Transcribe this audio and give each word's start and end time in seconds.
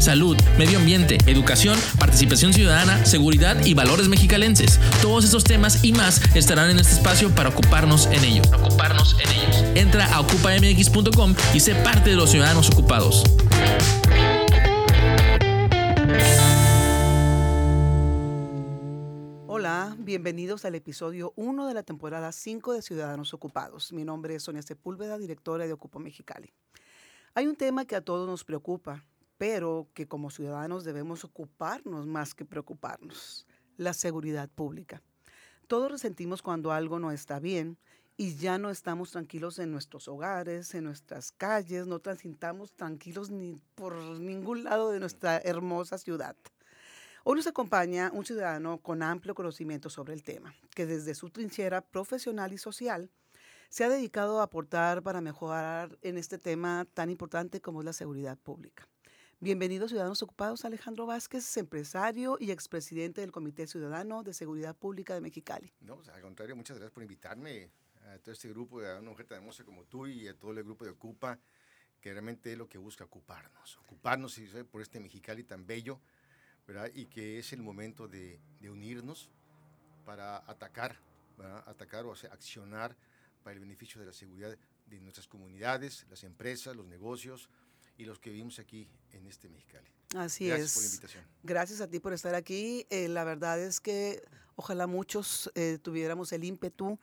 Salud, 0.00 0.34
medio 0.56 0.78
ambiente, 0.78 1.18
educación, 1.26 1.78
participación 1.98 2.54
ciudadana, 2.54 3.04
seguridad 3.04 3.62
y 3.66 3.74
valores 3.74 4.08
mexicalenses. 4.08 4.80
Todos 5.02 5.26
estos 5.26 5.44
temas 5.44 5.84
y 5.84 5.92
más 5.92 6.22
estarán 6.34 6.70
en 6.70 6.78
este 6.78 6.94
espacio 6.94 7.28
para 7.34 7.50
ocuparnos 7.50 8.06
en 8.06 8.24
ellos. 8.24 8.48
Entra 9.74 10.06
a 10.14 10.20
ocupamx.com 10.20 11.34
y 11.52 11.60
sé 11.60 11.74
parte 11.74 12.08
de 12.08 12.16
los 12.16 12.30
ciudadanos 12.30 12.70
ocupados. 12.70 13.24
Hola, 19.46 19.94
bienvenidos 19.98 20.64
al 20.64 20.76
episodio 20.76 21.34
1 21.36 21.66
de 21.66 21.74
la 21.74 21.82
temporada 21.82 22.32
5 22.32 22.72
de 22.72 22.80
Ciudadanos 22.80 23.34
Ocupados. 23.34 23.92
Mi 23.92 24.06
nombre 24.06 24.34
es 24.34 24.44
Sonia 24.44 24.62
Sepúlveda, 24.62 25.18
directora 25.18 25.66
de 25.66 25.74
Ocupa 25.74 25.98
Mexicali. 25.98 26.54
Hay 27.34 27.46
un 27.46 27.54
tema 27.54 27.84
que 27.84 27.96
a 27.96 28.00
todos 28.00 28.26
nos 28.26 28.44
preocupa, 28.44 29.04
pero 29.40 29.88
que 29.94 30.06
como 30.06 30.28
ciudadanos 30.28 30.84
debemos 30.84 31.24
ocuparnos 31.24 32.06
más 32.06 32.34
que 32.34 32.44
preocuparnos, 32.44 33.46
la 33.78 33.94
seguridad 33.94 34.50
pública. 34.50 35.02
Todos 35.66 35.90
resentimos 35.90 36.42
cuando 36.42 36.72
algo 36.72 36.98
no 36.98 37.10
está 37.10 37.40
bien 37.40 37.78
y 38.18 38.34
ya 38.34 38.58
no 38.58 38.68
estamos 38.68 39.12
tranquilos 39.12 39.58
en 39.58 39.72
nuestros 39.72 40.08
hogares, 40.08 40.74
en 40.74 40.84
nuestras 40.84 41.32
calles, 41.32 41.86
no 41.86 42.00
transitamos 42.00 42.74
tranquilos 42.74 43.30
ni 43.30 43.58
por 43.76 43.94
ningún 44.20 44.64
lado 44.64 44.90
de 44.90 45.00
nuestra 45.00 45.38
hermosa 45.38 45.96
ciudad. 45.96 46.36
Hoy 47.24 47.36
nos 47.36 47.46
acompaña 47.46 48.10
un 48.12 48.26
ciudadano 48.26 48.76
con 48.82 49.02
amplio 49.02 49.34
conocimiento 49.34 49.88
sobre 49.88 50.12
el 50.12 50.22
tema, 50.22 50.54
que 50.74 50.84
desde 50.84 51.14
su 51.14 51.30
trinchera 51.30 51.80
profesional 51.80 52.52
y 52.52 52.58
social 52.58 53.10
se 53.70 53.84
ha 53.84 53.88
dedicado 53.88 54.40
a 54.40 54.42
aportar 54.42 55.02
para 55.02 55.22
mejorar 55.22 55.96
en 56.02 56.18
este 56.18 56.36
tema 56.36 56.86
tan 56.92 57.08
importante 57.08 57.62
como 57.62 57.80
es 57.80 57.86
la 57.86 57.94
seguridad 57.94 58.36
pública. 58.36 58.89
Bienvenidos 59.42 59.88
Ciudadanos 59.88 60.22
Ocupados, 60.22 60.66
Alejandro 60.66 61.06
Vázquez, 61.06 61.56
empresario 61.56 62.36
y 62.38 62.50
expresidente 62.50 63.22
del 63.22 63.32
Comité 63.32 63.66
Ciudadano 63.66 64.22
de 64.22 64.34
Seguridad 64.34 64.76
Pública 64.76 65.14
de 65.14 65.22
Mexicali. 65.22 65.72
No, 65.80 65.96
pues, 65.96 66.10
al 66.10 66.20
contrario, 66.20 66.54
muchas 66.54 66.76
gracias 66.76 66.92
por 66.92 67.02
invitarme 67.02 67.70
a 68.12 68.18
todo 68.18 68.34
este 68.34 68.50
grupo 68.50 68.82
de 68.82 68.98
una 68.98 69.08
mujer 69.08 69.24
tan 69.24 69.38
hermosa 69.38 69.64
como 69.64 69.84
tú 69.84 70.06
y 70.06 70.28
a 70.28 70.34
todo 70.34 70.52
el 70.52 70.62
grupo 70.62 70.84
de 70.84 70.90
Ocupa, 70.90 71.38
que 72.02 72.12
realmente 72.12 72.52
es 72.52 72.58
lo 72.58 72.68
que 72.68 72.76
busca 72.76 73.04
ocuparnos, 73.04 73.78
ocuparnos 73.78 74.38
por 74.70 74.82
este 74.82 75.00
Mexicali 75.00 75.42
tan 75.42 75.66
bello, 75.66 76.02
¿verdad? 76.66 76.90
Y 76.92 77.06
que 77.06 77.38
es 77.38 77.54
el 77.54 77.62
momento 77.62 78.08
de, 78.08 78.38
de 78.60 78.68
unirnos 78.68 79.30
para 80.04 80.36
atacar, 80.50 80.98
¿verdad? 81.38 81.64
atacar 81.66 82.04
o 82.04 82.12
hacer, 82.12 82.30
accionar 82.30 82.94
para 83.42 83.54
el 83.54 83.60
beneficio 83.60 84.02
de 84.02 84.06
la 84.06 84.12
seguridad 84.12 84.54
de 84.84 85.00
nuestras 85.00 85.26
comunidades, 85.26 86.04
las 86.10 86.24
empresas, 86.24 86.76
los 86.76 86.84
negocios 86.84 87.48
y 88.00 88.06
los 88.06 88.18
que 88.18 88.30
vivimos 88.30 88.58
aquí 88.58 88.88
en 89.12 89.26
este 89.26 89.50
Mexicali. 89.50 89.86
Así 90.16 90.46
Gracias 90.46 90.68
es. 90.70 90.74
por 90.74 90.82
la 90.82 90.88
invitación. 90.88 91.24
Gracias 91.42 91.80
a 91.82 91.86
ti 91.86 92.00
por 92.00 92.14
estar 92.14 92.34
aquí. 92.34 92.86
Eh, 92.88 93.08
la 93.08 93.24
verdad 93.24 93.60
es 93.60 93.78
que 93.78 94.22
ojalá 94.56 94.86
muchos 94.86 95.52
eh, 95.54 95.78
tuviéramos 95.82 96.32
el 96.32 96.44
ímpetu, 96.44 96.98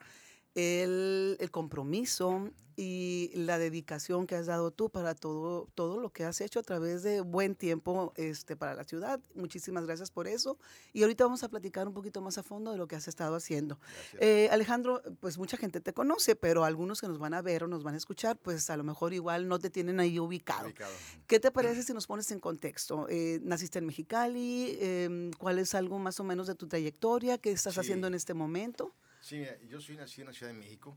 el, 0.54 1.36
el 1.40 1.50
compromiso 1.50 2.50
y 2.80 3.32
la 3.34 3.58
dedicación 3.58 4.28
que 4.28 4.36
has 4.36 4.46
dado 4.46 4.70
tú 4.70 4.88
para 4.88 5.16
todo, 5.16 5.68
todo 5.74 5.98
lo 5.98 6.10
que 6.12 6.22
has 6.24 6.40
hecho 6.40 6.60
a 6.60 6.62
través 6.62 7.02
de 7.02 7.22
buen 7.22 7.56
tiempo 7.56 8.12
este, 8.14 8.54
para 8.54 8.74
la 8.74 8.84
ciudad. 8.84 9.18
Muchísimas 9.34 9.84
gracias 9.84 10.12
por 10.12 10.28
eso. 10.28 10.58
Y 10.92 11.02
ahorita 11.02 11.24
vamos 11.24 11.42
a 11.42 11.48
platicar 11.48 11.88
un 11.88 11.94
poquito 11.94 12.20
más 12.20 12.38
a 12.38 12.44
fondo 12.44 12.70
de 12.70 12.78
lo 12.78 12.86
que 12.86 12.94
has 12.94 13.08
estado 13.08 13.34
haciendo. 13.34 13.80
Eh, 14.20 14.48
Alejandro, 14.52 15.02
pues 15.18 15.38
mucha 15.38 15.56
gente 15.56 15.80
te 15.80 15.92
conoce, 15.92 16.36
pero 16.36 16.62
algunos 16.64 17.00
que 17.00 17.08
nos 17.08 17.18
van 17.18 17.34
a 17.34 17.42
ver 17.42 17.64
o 17.64 17.66
nos 17.66 17.82
van 17.82 17.94
a 17.94 17.98
escuchar, 17.98 18.38
pues 18.38 18.70
a 18.70 18.76
lo 18.76 18.84
mejor 18.84 19.12
igual 19.12 19.48
no 19.48 19.58
te 19.58 19.70
tienen 19.70 19.98
ahí 19.98 20.20
ubicado. 20.20 20.66
Ubicado. 20.66 20.92
¿Qué 21.26 21.40
te 21.40 21.50
parece 21.50 21.82
si 21.82 21.92
nos 21.92 22.06
pones 22.06 22.30
en 22.30 22.38
contexto? 22.38 23.08
Eh, 23.08 23.40
¿Naciste 23.42 23.80
en 23.80 23.86
Mexicali? 23.86 24.76
Eh, 24.80 25.30
¿Cuál 25.36 25.58
es 25.58 25.74
algo 25.74 25.98
más 25.98 26.20
o 26.20 26.24
menos 26.24 26.46
de 26.46 26.54
tu 26.54 26.68
trayectoria? 26.68 27.38
¿Qué 27.38 27.50
estás 27.50 27.74
Sí. 27.74 27.80
haciendo 27.80 28.06
en 28.06 28.14
este 28.14 28.34
momento? 28.34 28.94
Sí, 29.28 29.44
yo 29.68 29.78
soy 29.78 29.96
nacido 29.98 30.22
en 30.22 30.26
la 30.28 30.32
Ciudad 30.32 30.52
de 30.54 30.58
México. 30.58 30.96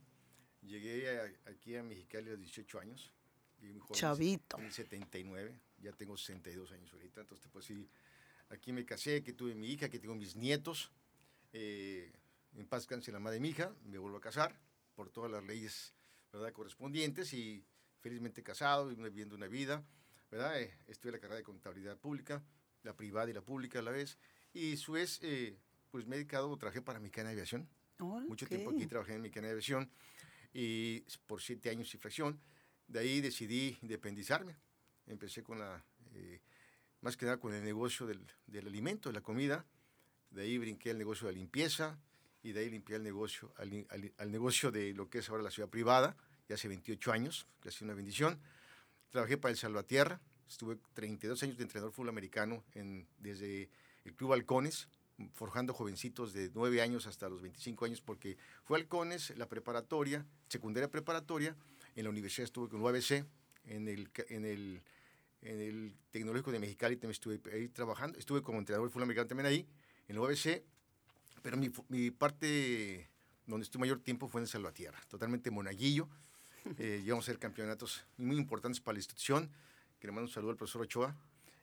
Llegué 0.62 1.20
a- 1.20 1.50
aquí 1.52 1.76
a 1.76 1.84
Mexicali 1.84 2.30
a 2.30 2.32
los 2.32 2.40
18 2.40 2.80
años. 2.80 3.12
Muy 3.60 3.78
joven, 3.78 3.94
Chavito. 4.00 4.58
En 4.58 4.66
el 4.68 4.72
79, 4.72 5.60
ya 5.80 5.92
tengo 5.92 6.16
62 6.16 6.72
años 6.72 6.94
ahorita. 6.94 7.20
Entonces, 7.20 7.50
pues 7.52 7.66
sí, 7.66 7.90
aquí 8.48 8.72
me 8.72 8.86
casé, 8.86 9.22
que 9.22 9.34
tuve 9.34 9.54
mi 9.54 9.68
hija, 9.70 9.90
que 9.90 10.00
tengo 10.00 10.16
mis 10.16 10.38
nietos. 10.38 10.94
Eh, 11.52 12.10
en 12.56 12.66
paz 12.68 12.84
descanse 12.84 13.12
la 13.12 13.20
madre 13.20 13.34
de 13.36 13.40
mi 13.42 13.50
hija, 13.50 13.76
me 13.84 13.98
vuelvo 13.98 14.18
a 14.18 14.22
casar 14.22 14.58
por 14.96 15.10
todas 15.10 15.30
las 15.30 15.44
leyes 15.44 15.94
¿verdad? 16.32 16.54
correspondientes 16.54 17.34
y 17.34 17.66
felizmente 18.00 18.42
casado 18.44 18.94
y 18.94 18.96
viviendo 18.96 19.36
una 19.36 19.48
vida. 19.48 19.84
¿verdad? 20.30 20.58
Eh, 20.62 20.74
estudié 20.88 21.12
la 21.12 21.20
carrera 21.20 21.36
de 21.40 21.44
contabilidad 21.44 21.98
pública, 21.98 22.42
la 22.84 22.96
privada 22.96 23.30
y 23.30 23.34
la 23.34 23.42
pública 23.42 23.80
a 23.80 23.82
la 23.82 23.92
vez. 23.92 24.18
Y 24.54 24.78
su 24.78 24.94
vez, 24.94 25.20
eh, 25.22 25.58
pues 25.90 26.08
me 26.08 26.16
he 26.16 26.20
dedicado, 26.20 26.56
trabajé 26.58 26.82
para 26.82 27.02
Mexicana 27.02 27.32
de 27.32 27.36
Aviación. 28.06 28.28
Mucho 28.30 28.48
tiempo 28.48 28.72
aquí 28.72 28.86
trabajé 28.88 29.16
en 29.16 29.22
Mexicana 29.22 29.48
de 29.48 29.52
Aviación 29.54 29.90
y 30.54 31.02
por 31.28 31.42
siete 31.42 31.70
años 31.70 31.94
y 31.94 31.98
fracción. 31.98 32.40
De 32.88 33.00
ahí 33.00 33.22
decidí 33.22 33.78
independizarme. 33.82 34.56
Empecé 35.08 35.44
con 35.44 35.60
la, 35.60 35.84
eh, 36.16 36.42
más 37.02 37.16
que 37.18 37.26
nada 37.26 37.38
con 37.40 37.54
el 37.54 37.64
negocio 37.64 38.06
del, 38.06 38.26
del 38.48 38.68
alimento, 38.68 39.10
de 39.10 39.14
la 39.14 39.22
comida. 39.22 39.66
De 40.30 40.44
ahí 40.44 40.58
brinqué 40.58 40.92
al 40.92 40.98
negocio 40.98 41.28
de 41.28 41.34
la 41.34 41.40
limpieza 41.40 42.00
y 42.44 42.52
de 42.54 42.62
ahí 42.62 42.70
limpié 42.70 42.96
el 42.96 43.04
negocio, 43.04 43.54
al, 43.58 43.86
al- 43.90 44.14
al 44.18 44.32
negocio 44.32 44.72
de 44.72 44.94
lo 44.94 45.10
que 45.10 45.20
es 45.20 45.30
ahora 45.30 45.44
la 45.44 45.52
ciudad 45.52 45.70
privada, 45.70 46.16
ya 46.50 46.56
hace 46.56 46.68
28 46.68 47.12
años, 47.12 47.48
que 47.62 47.70
ha 47.70 47.72
sido 47.72 47.86
una 47.86 47.94
bendición. 47.94 48.40
Trabajé 49.10 49.38
para 49.38 49.52
el 49.52 49.58
Salvatierra, 49.58 50.20
estuve 50.48 50.78
32 50.94 51.44
años 51.44 51.58
de 51.58 51.64
entrenador 51.64 51.92
fútbol 51.94 52.10
americano 52.10 52.64
en, 52.74 53.08
desde 53.20 53.70
el 54.06 54.14
Club 54.16 54.34
Halcones, 54.34 54.88
forjando 55.34 55.74
jovencitos 55.74 56.34
de 56.34 56.52
9 56.54 56.82
años 56.82 57.08
hasta 57.08 57.30
los 57.30 57.42
25 57.42 57.86
años, 57.86 58.02
porque 58.02 58.38
fue 58.64 58.78
Halcones, 58.78 59.36
la 59.38 59.48
preparatoria, 59.48 60.26
secundaria 60.48 60.90
preparatoria, 60.90 61.56
en 61.96 62.04
la 62.04 62.10
universidad 62.10 62.46
estuve 62.46 62.70
con 62.70 62.82
UABC, 62.82 63.26
en 63.66 63.88
el, 63.88 64.10
en 64.30 64.46
el, 64.46 64.82
en 65.42 65.60
el 65.60 65.94
Tecnológico 66.12 66.52
de 66.52 66.60
Mexicali 66.60 66.96
también 66.96 67.12
estuve 67.12 67.40
ahí 67.54 67.68
trabajando, 67.68 68.18
estuve 68.18 68.42
como 68.42 68.60
entrenador 68.60 68.88
de 68.88 68.92
fútbol 68.92 69.04
americano 69.04 69.28
también 69.28 69.46
ahí, 69.48 69.68
en 70.08 70.16
la 70.16 70.22
UABC, 70.22 70.64
pero 71.42 71.58
mi, 71.58 71.72
mi 71.90 72.12
parte 72.12 73.10
donde 73.46 73.64
estuve 73.64 73.82
mayor 73.82 74.00
tiempo 74.00 74.28
fue 74.28 74.42
en 74.42 74.48
Salvatierra, 74.48 75.00
totalmente 75.08 75.52
monaguillo, 75.52 76.08
eh, 76.78 77.00
llegamos 77.02 77.26
a 77.26 77.32
hacer 77.32 77.40
campeonatos 77.40 78.06
muy 78.18 78.38
importantes 78.38 78.80
para 78.80 78.94
la 78.94 79.00
institución, 79.00 79.50
que 80.00 80.08
le 80.08 80.14
mando 80.14 80.28
un 80.28 80.34
saludo 80.34 80.52
al 80.52 80.58
profesor 80.58 80.82
Ochoa, 80.82 81.16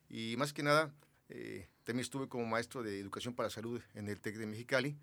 y 0.09 0.37
más 0.37 0.53
que 0.53 0.63
nada, 0.63 0.93
eh, 1.29 1.69
también 1.85 2.03
estuve 2.03 2.29
como 2.29 2.47
maestro 2.47 2.83
de 2.83 2.99
educación 3.01 3.35
para 3.35 3.51
salud 3.51 3.81
en 3.95 4.09
el 4.09 4.21
TEC 4.21 4.37
de 4.37 4.47
Mexicali, 4.47 4.97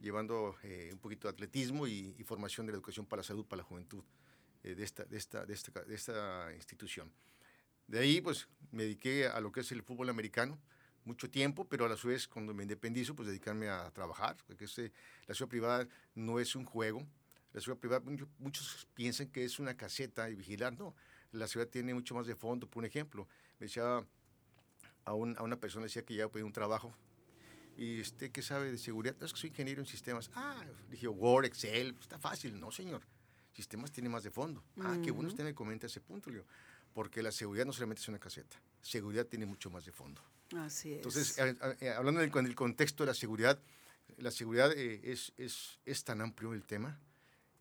llevando 0.00 0.56
eh, 0.62 0.90
un 0.92 0.98
poquito 0.98 1.28
de 1.28 1.32
atletismo 1.34 1.86
y, 1.86 2.14
y 2.18 2.24
formación 2.24 2.66
de 2.66 2.72
la 2.72 2.76
educación 2.76 3.06
para 3.06 3.20
la 3.20 3.24
salud 3.24 3.44
para 3.46 3.62
la 3.62 3.68
juventud 3.68 4.02
eh, 4.64 4.74
de, 4.74 4.84
esta, 4.84 5.04
de, 5.04 5.18
esta, 5.18 5.44
de, 5.44 5.54
esta, 5.54 5.84
de 5.84 5.94
esta 5.94 6.52
institución. 6.54 7.10
De 7.86 7.98
ahí, 7.98 8.20
pues, 8.20 8.48
me 8.70 8.84
dediqué 8.84 9.26
a 9.26 9.40
lo 9.40 9.52
que 9.52 9.60
es 9.60 9.72
el 9.72 9.82
fútbol 9.82 10.08
americano, 10.10 10.58
mucho 11.04 11.30
tiempo, 11.30 11.66
pero 11.68 11.86
a 11.86 11.88
la 11.88 11.96
vez, 12.04 12.28
cuando 12.28 12.54
me 12.54 12.62
independizo, 12.62 13.14
pues 13.16 13.26
dedicarme 13.28 13.68
a 13.68 13.90
trabajar, 13.90 14.36
porque 14.46 14.66
este, 14.66 14.92
la 15.26 15.34
ciudad 15.34 15.48
privada 15.48 15.88
no 16.14 16.38
es 16.38 16.54
un 16.54 16.64
juego, 16.64 17.06
la 17.52 17.60
ciudad 17.60 17.78
privada, 17.78 18.00
mucho- 18.04 18.28
muchos 18.38 18.86
piensan 18.94 19.28
que 19.28 19.44
es 19.44 19.58
una 19.58 19.76
caseta 19.76 20.30
y 20.30 20.36
vigilar, 20.36 20.76
no, 20.78 20.94
la 21.32 21.48
ciudad 21.48 21.66
tiene 21.66 21.94
mucho 21.94 22.14
más 22.14 22.26
de 22.26 22.36
fondo, 22.36 22.68
por 22.68 22.84
ejemplo, 22.84 23.26
me 23.58 23.66
decía 23.66 24.04
a, 25.10 25.14
un- 25.14 25.36
a 25.38 25.42
una 25.42 25.56
persona, 25.56 25.84
decía 25.84 26.04
que 26.04 26.14
ya 26.14 26.28
pedí 26.28 26.42
un 26.42 26.52
trabajo, 26.52 26.94
y 27.76 28.00
usted 28.00 28.30
qué 28.30 28.42
sabe 28.42 28.70
de 28.70 28.78
seguridad, 28.78 29.16
"No, 29.20 29.26
es 29.26 29.32
que 29.32 29.40
soy 29.40 29.50
ingeniero 29.50 29.80
en 29.80 29.86
sistemas, 29.86 30.30
ah, 30.34 30.64
dije, 30.90 31.08
Word, 31.08 31.46
Excel, 31.46 31.96
está 32.00 32.18
fácil, 32.18 32.58
no 32.60 32.70
señor, 32.70 33.02
sistemas 33.52 33.90
tiene 33.90 34.08
más 34.08 34.22
de 34.22 34.30
fondo, 34.30 34.62
ah, 34.80 34.98
qué 35.02 35.10
bueno 35.10 35.28
usted 35.28 35.44
me 35.44 35.54
comenta 35.54 35.86
ese 35.86 36.00
punto, 36.00 36.30
le 36.30 36.36
digo, 36.36 36.46
porque 36.92 37.22
la 37.22 37.32
seguridad 37.32 37.64
no 37.66 37.72
solamente 37.72 38.02
es 38.02 38.08
una 38.08 38.18
caseta, 38.18 38.60
seguridad 38.82 39.26
tiene 39.26 39.46
mucho 39.46 39.70
más 39.70 39.84
de 39.84 39.92
fondo. 39.92 40.22
Así 40.56 40.90
es. 40.92 40.96
Entonces, 40.96 41.38
a- 41.38 41.44
a- 41.68 41.76
eh, 41.80 41.90
hablando 41.90 42.20
del, 42.20 42.30
con 42.30 42.44
el 42.46 42.54
contexto 42.54 43.04
de 43.04 43.08
la 43.08 43.14
seguridad, 43.14 43.58
la 44.18 44.30
seguridad 44.30 44.72
eh, 44.76 45.00
es, 45.04 45.32
es, 45.38 45.78
es 45.86 46.04
tan 46.04 46.20
amplio 46.20 46.52
el 46.52 46.64
tema 46.64 46.98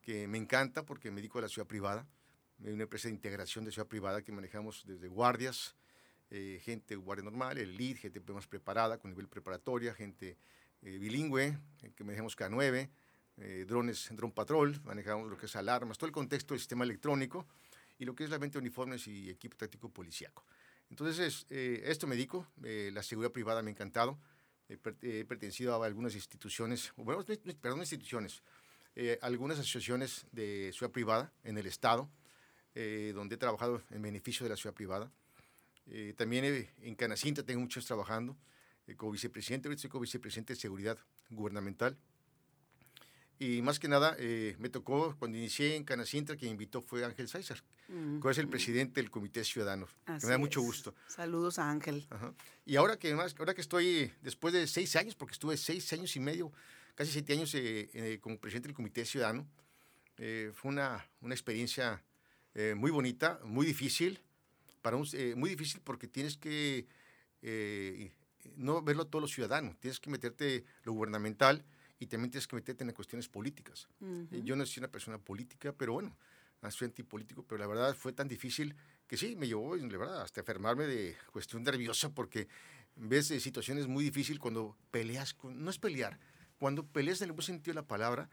que 0.02 0.28
me 0.28 0.38
encanta 0.38 0.84
porque 0.86 1.12
me 1.12 1.18
dedico 1.18 1.40
a 1.40 1.44
la 1.44 1.48
ciudad 1.50 1.68
privada. 1.68 2.06
Hay 2.66 2.72
una 2.74 2.84
empresa 2.84 3.08
de 3.08 3.14
integración 3.14 3.64
de 3.64 3.72
ciudad 3.72 3.88
privada 3.88 4.22
que 4.24 4.32
manejamos 4.34 4.84
desde 4.86 5.08
guardias, 5.08 5.76
eh, 6.30 6.60
gente 6.64 6.96
guardia 6.96 7.24
normal, 7.24 7.58
el 7.58 7.76
lead, 7.76 7.98
gente 7.98 8.20
más 8.34 8.48
preparada 8.48 8.98
con 8.98 9.12
nivel 9.12 9.28
preparatoria, 9.28 9.94
gente 9.94 10.38
eh, 10.82 10.98
bilingüe, 10.98 11.58
eh, 11.82 11.92
que 11.96 12.04
manejamos 12.04 12.38
K9, 12.38 12.90
eh, 13.42 13.66
drones, 13.66 14.10
drone 14.12 14.34
patrol, 14.34 14.82
manejamos 14.84 15.30
lo 15.30 15.38
que 15.38 15.46
es 15.46 15.56
alarmas, 15.56 15.98
todo 15.98 16.08
el 16.08 16.12
contexto 16.12 16.54
del 16.54 16.60
sistema 16.60 16.84
electrónico 16.84 17.48
y 17.98 18.04
lo 18.04 18.14
que 18.14 18.26
es 18.26 18.30
la 18.30 18.38
venta 18.38 18.54
de 18.54 18.60
uniformes 18.60 19.08
y 19.08 19.30
equipo 19.30 19.56
táctico 19.56 19.90
policíaco. 19.90 20.44
Entonces, 20.90 21.46
eh, 21.50 21.82
esto 21.86 22.06
me 22.06 22.16
dedico, 22.16 22.48
eh, 22.64 22.92
la 22.94 23.02
seguridad 23.02 23.32
privada 23.32 23.62
me 23.62 23.70
ha 23.70 23.72
encantado, 23.72 24.20
he 24.68 25.26
pertenecido 25.26 25.82
a 25.82 25.86
algunas 25.86 26.14
instituciones, 26.14 26.92
bueno, 26.96 27.26
perdón, 27.60 27.80
instituciones, 27.80 28.44
algunas 29.22 29.58
asociaciones 29.58 30.28
de 30.32 30.72
ciudad 30.76 30.92
privada 30.92 31.34
en 31.44 31.58
el 31.58 31.66
Estado, 31.66 32.08
donde 32.76 33.34
he 33.34 33.38
trabajado 33.40 33.82
en 33.90 34.04
beneficio 34.04 34.44
de 34.44 34.52
la 34.52 34.56
ciudad 34.56 34.76
privada. 34.76 35.12
También 36.16 36.70
en 36.82 36.96
Canacinta 36.96 37.44
tengo 37.44 37.62
muchos 37.62 37.86
trabajando 37.86 38.38
como 38.98 39.12
vicepresidente, 39.12 39.68
ahorita 39.68 39.82
soy 39.82 39.90
como 39.90 40.02
vicepresidente 40.02 40.54
de 40.54 40.60
seguridad 40.60 40.98
gubernamental 41.30 41.98
y 43.40 43.62
más 43.62 43.80
que 43.80 43.88
nada, 43.88 44.18
eh, 44.20 44.58
me 44.60 44.68
tocó 44.68 45.16
cuando 45.18 45.38
inicié 45.38 45.78
en 45.78 45.86
Canacintra, 45.86 46.36
quien 46.36 46.52
invitó 46.52 46.82
fue 46.82 47.06
Ángel 47.06 47.30
César, 47.30 47.64
que 47.88 48.30
es 48.30 48.38
el 48.38 48.50
presidente 48.50 49.02
del 49.02 49.10
Comité 49.10 49.46
Ciudadano. 49.46 49.88
me 50.06 50.30
da 50.30 50.38
mucho 50.38 50.62
gusto. 50.62 50.94
Saludos 51.08 51.58
a 51.58 51.72
Ángel. 51.72 52.06
Y 52.66 52.76
ahora 52.76 53.00
que, 53.00 53.16
más, 53.16 53.34
ahora 53.40 53.54
que 53.54 53.62
estoy, 53.62 54.12
después 54.22 54.54
de 54.54 54.68
seis 54.68 54.94
años, 54.98 55.16
porque 55.16 55.32
estuve 55.32 55.56
seis 55.56 55.92
años 55.94 56.14
y 56.18 56.20
medio, 56.20 56.52
casi 56.96 57.14
siete 57.14 57.32
años 57.32 57.56
eh, 57.56 57.90
eh, 57.94 58.20
como 58.20 58.38
presidente 58.38 58.68
del 58.68 58.76
Comité 58.76 59.06
Ciudadano, 59.06 59.48
fue 60.18 60.70
una, 60.70 61.10
una 61.22 61.34
experiencia 61.34 62.04
muy 62.76 62.92
bonita, 62.92 63.40
muy 63.46 63.66
difícil, 63.66 64.20
para 64.82 64.98
un, 64.98 65.08
muy 65.36 65.50
difícil 65.52 65.82
porque 65.84 66.08
tienes 66.08 66.38
que 66.38 66.88
no 68.56 68.82
verlo 68.82 69.08
todos 69.08 69.22
los 69.22 69.32
ciudadanos, 69.32 69.78
tienes 69.80 70.00
que 70.00 70.10
meterte 70.10 70.64
lo 70.84 70.94
gubernamental 70.94 71.66
y 72.00 72.08
también 72.08 72.32
tienes 72.32 72.48
que 72.48 72.56
meterte 72.56 72.84
en 72.84 72.92
cuestiones 72.92 73.28
políticas. 73.28 73.88
Yo 74.44 74.56
no 74.56 74.66
soy 74.66 74.82
una 74.82 74.88
persona 74.88 75.18
política, 75.18 75.74
pero 75.74 75.94
bueno, 75.94 76.18
soy 76.70 76.86
antipolítico, 76.86 77.44
pero 77.44 77.60
la 77.60 77.68
verdad 77.68 77.96
fue 77.96 78.14
tan 78.14 78.28
difícil 78.28 78.76
que 79.08 79.18
sí, 79.18 79.36
me 79.36 79.48
llevó, 79.48 79.76
la 79.76 79.98
verdad, 79.98 80.22
hasta 80.22 80.42
enfermarme 80.42 80.86
de 80.86 81.16
cuestión 81.32 81.64
nerviosa 81.64 82.14
porque 82.14 82.48
ves 82.96 83.28
situaciones 83.28 83.88
muy 83.88 84.04
difíciles 84.04 84.40
cuando 84.40 84.78
peleas, 84.92 85.34
con, 85.34 85.64
no 85.64 85.70
es 85.70 85.80
pelear, 85.80 86.20
cuando 86.58 86.86
peleas 86.86 87.22
en 87.22 87.30
el 87.30 87.32
buen 87.32 87.44
sentido 87.44 87.74
de 87.74 87.82
la 87.82 87.88
palabra 87.88 88.30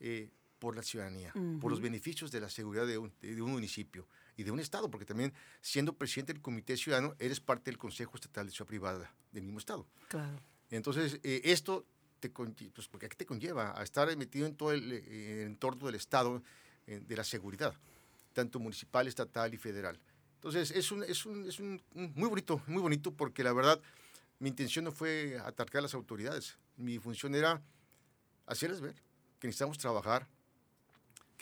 eh, 0.00 0.30
por 0.62 0.76
la 0.76 0.84
ciudadanía, 0.84 1.32
por 1.60 1.72
los 1.72 1.80
beneficios 1.80 2.30
de 2.30 2.40
la 2.40 2.48
seguridad 2.48 2.86
de 2.86 2.96
un, 2.96 3.12
de 3.20 3.42
un, 3.42 3.50
municipio 3.50 4.06
y 4.36 4.44
de 4.44 4.52
un 4.52 4.60
Estado, 4.60 4.88
porque 4.88 5.04
también 5.04 5.32
siendo 5.60 5.92
presidente 5.92 6.32
del 6.32 6.40
Comité 6.40 6.76
Ciudadano, 6.76 7.16
eres 7.18 7.40
parte 7.40 7.72
del 7.72 7.78
Consejo 7.78 8.12
Estatal 8.14 8.46
de 8.46 8.52
Ciudad 8.52 8.68
Privada 8.68 9.12
del 9.32 9.42
mismo 9.42 9.58
Estado. 9.58 9.84
Claro. 10.06 10.40
Entonces, 10.70 11.18
eh, 11.24 11.40
esto 11.46 11.84
pues 12.30 12.86
porque 12.86 13.08
qué 13.08 13.16
te 13.16 13.26
conlleva 13.26 13.76
a 13.76 13.82
estar 13.82 14.16
metido 14.16 14.46
en 14.46 14.54
todo 14.54 14.70
el, 14.70 14.92
eh, 14.92 15.42
entorno 15.46 15.86
del 15.86 15.96
Estado 15.96 16.40
eh, 16.86 17.02
de 17.04 17.16
la 17.16 17.24
seguridad, 17.24 17.74
tanto 18.32 18.60
municipal, 18.60 19.08
estatal 19.08 19.52
y 19.52 19.56
federal. 19.56 19.98
Entonces, 20.36 20.70
es 20.70 20.92
un, 20.92 21.02
es 21.02 21.26
un, 21.26 21.48
es 21.48 21.58
un, 21.58 21.82
muy 21.92 22.28
bonito, 22.28 22.62
muy 22.68 22.80
bonito 22.80 23.12
porque 23.12 23.42
la 23.42 23.52
verdad, 23.52 23.80
mi 24.38 24.48
intención 24.48 24.84
no 24.84 24.92
fue 24.92 25.40
atacar 25.44 25.80
a 25.80 25.82
las 25.82 25.94
autoridades. 25.94 26.56
Mi 26.76 27.00
función 27.00 27.34
era 27.34 27.60
hacerles 28.46 28.80
ver 28.80 28.94
que 29.40 29.48
necesitamos 29.48 29.76
trabajar, 29.76 30.28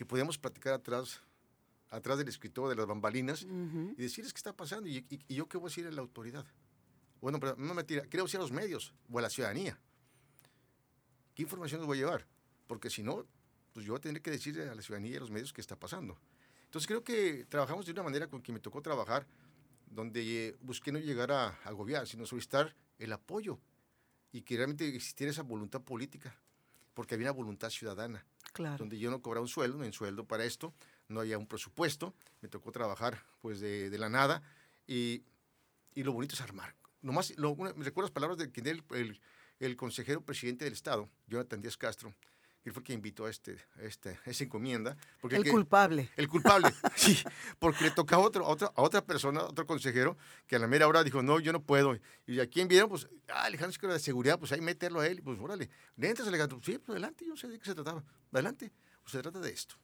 que 0.00 0.06
podíamos 0.06 0.38
platicar 0.38 0.73
atrás, 0.73 1.20
atrás 1.91 2.17
del 2.17 2.26
escritorio 2.26 2.70
de 2.70 2.76
las 2.76 2.87
bambalinas 2.87 3.43
y 3.43 4.00
decirles 4.00 4.32
qué 4.32 4.38
está 4.38 4.56
pasando 4.56 4.88
y, 4.88 5.05
yo 5.29 5.47
qué 5.47 5.58
voy 5.58 5.67
a 5.67 5.69
decir 5.69 5.87
a 5.87 5.91
la 5.91 6.00
autoridad. 6.00 6.47
Bueno, 7.20 7.38
pero 7.38 7.55
no 7.58 7.75
me 7.75 7.85
tira, 7.85 8.06
¿qué 8.06 8.17
decir 8.17 8.38
a 8.38 8.43
los 8.43 8.50
medios 8.50 8.94
o 9.12 9.19
a 9.19 9.20
la 9.20 9.29
ciudadanía? 9.29 9.79
¿qué 11.35 11.43
información 11.43 11.82
nos 11.82 11.87
voy 11.87 11.99
a 11.99 12.00
llevar? 12.00 12.26
Porque 12.67 12.88
si 12.88 13.02
no, 13.02 13.26
pues 13.75 13.85
yo 13.85 13.93
voy 13.93 13.99
a 13.99 14.00
tener 14.00 14.23
que 14.23 14.31
decirle 14.31 14.70
a 14.70 14.75
la 14.75 14.81
ciudadanía 14.81 15.12
y 15.12 15.17
a 15.17 15.20
los 15.20 15.31
medios 15.31 15.52
qué 15.52 15.61
está 15.61 15.79
pasando. 15.79 16.19
Entonces 16.64 16.87
creo 16.87 17.05
que 17.05 17.44
trabajamos 17.50 17.85
de 17.85 17.93
una 17.93 18.03
manera 18.03 18.26
con 18.26 18.41
que 18.41 18.55
me 18.55 18.61
tocó 18.61 18.81
trabajar, 18.81 19.26
donde 19.85 20.56
busqué 20.62 20.93
no 20.93 20.99
llegar 20.99 21.31
a 21.31 21.49
agobiar, 21.64 22.06
sino 22.06 22.25
solicitar 22.25 22.75
el 22.99 23.12
apoyo 23.12 23.61
y 24.32 24.41
que 24.41 24.56
realmente 24.56 24.88
existiera 24.88 25.31
esa 25.31 25.43
voluntad 25.43 25.82
política, 25.82 26.35
porque 26.94 27.17
había 27.17 27.26
una 27.26 27.37
voluntad 27.37 27.69
ciudadana, 27.69 28.25
claro. 28.52 28.79
donde 28.79 28.99
yo 28.99 29.11
no 29.11 29.20
cobraba 29.23 29.43
un 29.43 29.49
sueldo, 29.49 29.79
no 29.79 29.85
hay 29.85 29.93
sueldo 29.93 30.25
para 30.25 30.44
esto, 30.44 30.73
no 31.08 31.20
había 31.20 31.38
un 31.38 31.47
presupuesto, 31.47 32.14
me 32.41 32.49
tocó 32.49 32.73
trabajar 32.73 33.25
pues 33.41 33.61
de, 33.61 33.91
de 33.91 33.99
la 33.99 34.08
nada 34.08 34.43
y, 34.87 35.23
y, 35.94 36.02
lo 36.02 36.12
bonito 36.12 36.35
es 36.35 36.41
armar. 36.41 36.75
Nomás, 37.02 37.37
lo, 37.38 37.56
me 37.56 37.73
recuerdo 37.85 38.02
las 38.02 38.11
palabras 38.11 38.38
de 38.38 38.50
quien 38.50 38.67
el, 38.67 38.85
el 38.91 39.20
el 39.61 39.76
consejero 39.76 40.23
presidente 40.23 40.64
del 40.64 40.73
Estado, 40.73 41.08
Jonathan 41.29 41.61
Díaz 41.61 41.76
Castro, 41.76 42.14
él 42.64 42.72
fue 42.72 42.82
quien 42.82 42.98
invitó 42.98 43.24
a, 43.24 43.30
este, 43.30 43.58
este, 43.80 44.18
esa 44.26 44.44
encomienda. 44.44 44.96
Porque 45.20 45.36
el 45.36 45.48
culpable. 45.48 46.10
El 46.16 46.28
culpable, 46.28 46.68
sí, 46.96 47.18
porque 47.58 47.84
le 47.84 47.90
toca 47.90 48.16
a, 48.16 48.18
otro, 48.18 48.44
a, 48.44 48.48
otra, 48.48 48.72
a 48.74 48.82
otra 48.82 49.04
persona, 49.04 49.40
a 49.40 49.44
otro 49.44 49.66
consejero, 49.66 50.16
que 50.46 50.56
a 50.56 50.58
la 50.58 50.66
mera 50.66 50.86
hora 50.86 51.02
dijo, 51.02 51.22
no, 51.22 51.40
yo 51.40 51.52
no 51.52 51.62
puedo. 51.62 51.98
Y 52.26 52.40
a 52.40 52.46
quién 52.46 52.68
vieron, 52.68 52.88
pues, 52.88 53.08
ah, 53.28 53.44
Alejandro 53.44 53.92
de 53.92 53.98
seguridad, 53.98 54.38
pues 54.38 54.52
ahí 54.52 54.60
meterlo 54.60 55.00
a 55.00 55.06
él, 55.06 55.22
pues 55.22 55.38
órale, 55.40 55.70
le 55.96 56.08
entras 56.08 56.28
Alejandro, 56.28 56.60
sí, 56.62 56.78
pues 56.78 56.90
adelante, 56.90 57.24
yo 57.26 57.36
sé 57.36 57.48
de 57.48 57.58
qué 57.58 57.64
se 57.64 57.74
trataba, 57.74 58.04
adelante, 58.32 58.72
pues 59.02 59.12
se 59.12 59.22
trata 59.22 59.40
de 59.40 59.50
esto. 59.50 59.76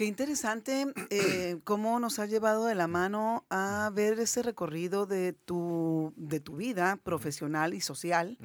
Qué 0.00 0.06
interesante 0.06 0.86
eh, 1.10 1.58
cómo 1.64 2.00
nos 2.00 2.18
ha 2.20 2.24
llevado 2.24 2.64
de 2.64 2.74
la 2.74 2.86
mano 2.86 3.44
a 3.50 3.90
ver 3.92 4.18
ese 4.18 4.42
recorrido 4.42 5.04
de 5.04 5.34
tu, 5.34 6.14
de 6.16 6.40
tu 6.40 6.56
vida 6.56 6.96
profesional 6.96 7.74
y 7.74 7.82
social, 7.82 8.38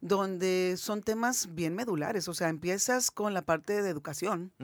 donde 0.00 0.76
son 0.78 1.02
temas 1.02 1.54
bien 1.54 1.74
medulares. 1.74 2.28
O 2.28 2.32
sea, 2.32 2.48
empiezas 2.48 3.10
con 3.10 3.34
la 3.34 3.42
parte 3.42 3.82
de 3.82 3.90
educación, 3.90 4.54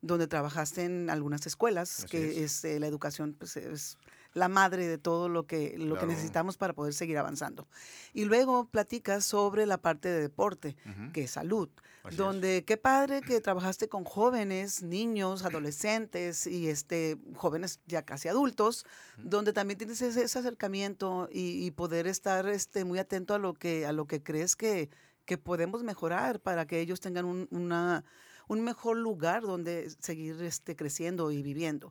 donde 0.00 0.28
trabajaste 0.28 0.84
en 0.84 1.10
algunas 1.10 1.44
escuelas, 1.44 2.06
que 2.08 2.44
es. 2.44 2.64
Eh, 2.64 2.78
la 2.78 2.86
educación 2.86 3.34
pues, 3.36 3.56
es 3.56 3.98
la 4.36 4.48
madre 4.48 4.86
de 4.86 4.98
todo 4.98 5.30
lo 5.30 5.46
que, 5.46 5.76
lo 5.78 5.98
que 5.98 6.04
necesitamos 6.04 6.58
para 6.58 6.74
poder 6.74 6.92
seguir 6.92 7.16
avanzando. 7.16 7.66
Y 8.12 8.26
luego 8.26 8.68
platicas 8.68 9.24
sobre 9.24 9.64
la 9.64 9.78
parte 9.78 10.10
de 10.10 10.20
deporte, 10.20 10.76
que 11.14 11.24
es 11.24 11.30
salud 11.30 11.70
donde 12.14 12.64
qué 12.64 12.76
padre 12.76 13.20
que 13.20 13.40
trabajaste 13.40 13.88
con 13.88 14.04
jóvenes, 14.04 14.82
niños, 14.82 15.44
adolescentes 15.44 16.46
y 16.46 16.68
este 16.68 17.18
jóvenes 17.34 17.80
ya 17.86 18.02
casi 18.02 18.28
adultos, 18.28 18.84
donde 19.16 19.52
también 19.52 19.78
tienes 19.78 20.00
ese, 20.02 20.22
acercamiento 20.38 21.28
y, 21.32 21.70
poder 21.72 22.06
estar 22.06 22.46
este 22.46 22.84
muy 22.84 22.98
atento 22.98 23.34
a 23.34 23.38
lo 23.38 23.54
que 23.54 23.86
a 23.86 23.92
lo 23.92 24.06
que 24.06 24.22
crees 24.22 24.54
que, 24.54 24.88
que 25.24 25.38
podemos 25.38 25.82
mejorar 25.82 26.40
para 26.40 26.66
que 26.66 26.80
ellos 26.80 27.00
tengan 27.00 27.24
un, 27.24 27.48
una, 27.50 28.04
un 28.46 28.62
mejor 28.62 28.96
lugar 28.96 29.42
donde 29.42 29.90
seguir 29.98 30.40
este, 30.42 30.76
creciendo 30.76 31.32
y 31.32 31.42
viviendo. 31.42 31.90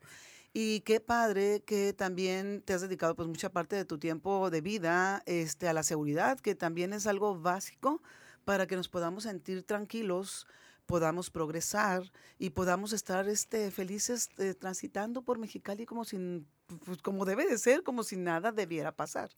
Y 0.57 0.79
qué 0.85 1.01
padre 1.01 1.63
que 1.65 1.91
también 1.91 2.61
te 2.61 2.73
has 2.73 2.79
dedicado 2.79 3.13
pues 3.13 3.27
mucha 3.27 3.49
parte 3.49 3.75
de 3.75 3.83
tu 3.83 3.97
tiempo 3.97 4.49
de 4.49 4.61
vida 4.61 5.21
este, 5.25 5.67
a 5.67 5.73
la 5.73 5.83
seguridad, 5.83 6.39
que 6.39 6.55
también 6.55 6.93
es 6.93 7.07
algo 7.07 7.37
básico 7.37 8.01
para 8.45 8.65
que 8.65 8.77
nos 8.77 8.87
podamos 8.87 9.23
sentir 9.23 9.63
tranquilos, 9.63 10.47
podamos 10.85 11.29
progresar 11.29 12.09
y 12.39 12.51
podamos 12.51 12.93
estar 12.93 13.27
este, 13.27 13.69
felices 13.69 14.29
eh, 14.37 14.53
transitando 14.53 15.23
por 15.23 15.39
Mexicali 15.39 15.85
como 15.85 16.05
sin 16.05 16.47
pues, 16.85 17.01
como 17.01 17.25
debe 17.25 17.45
de 17.45 17.57
ser, 17.57 17.83
como 17.83 18.03
si 18.03 18.15
nada 18.15 18.51
debiera 18.51 18.91
pasar. 18.91 19.29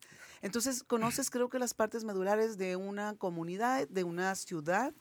Entonces, 0.41 0.83
conoces 0.83 1.29
creo 1.29 1.49
que 1.49 1.59
las 1.59 1.73
partes 1.73 2.03
medulares 2.03 2.57
de 2.57 2.75
una 2.75 3.15
comunidad, 3.15 3.87
de 3.87 4.03
una 4.03 4.33
ciudad, 4.35 4.93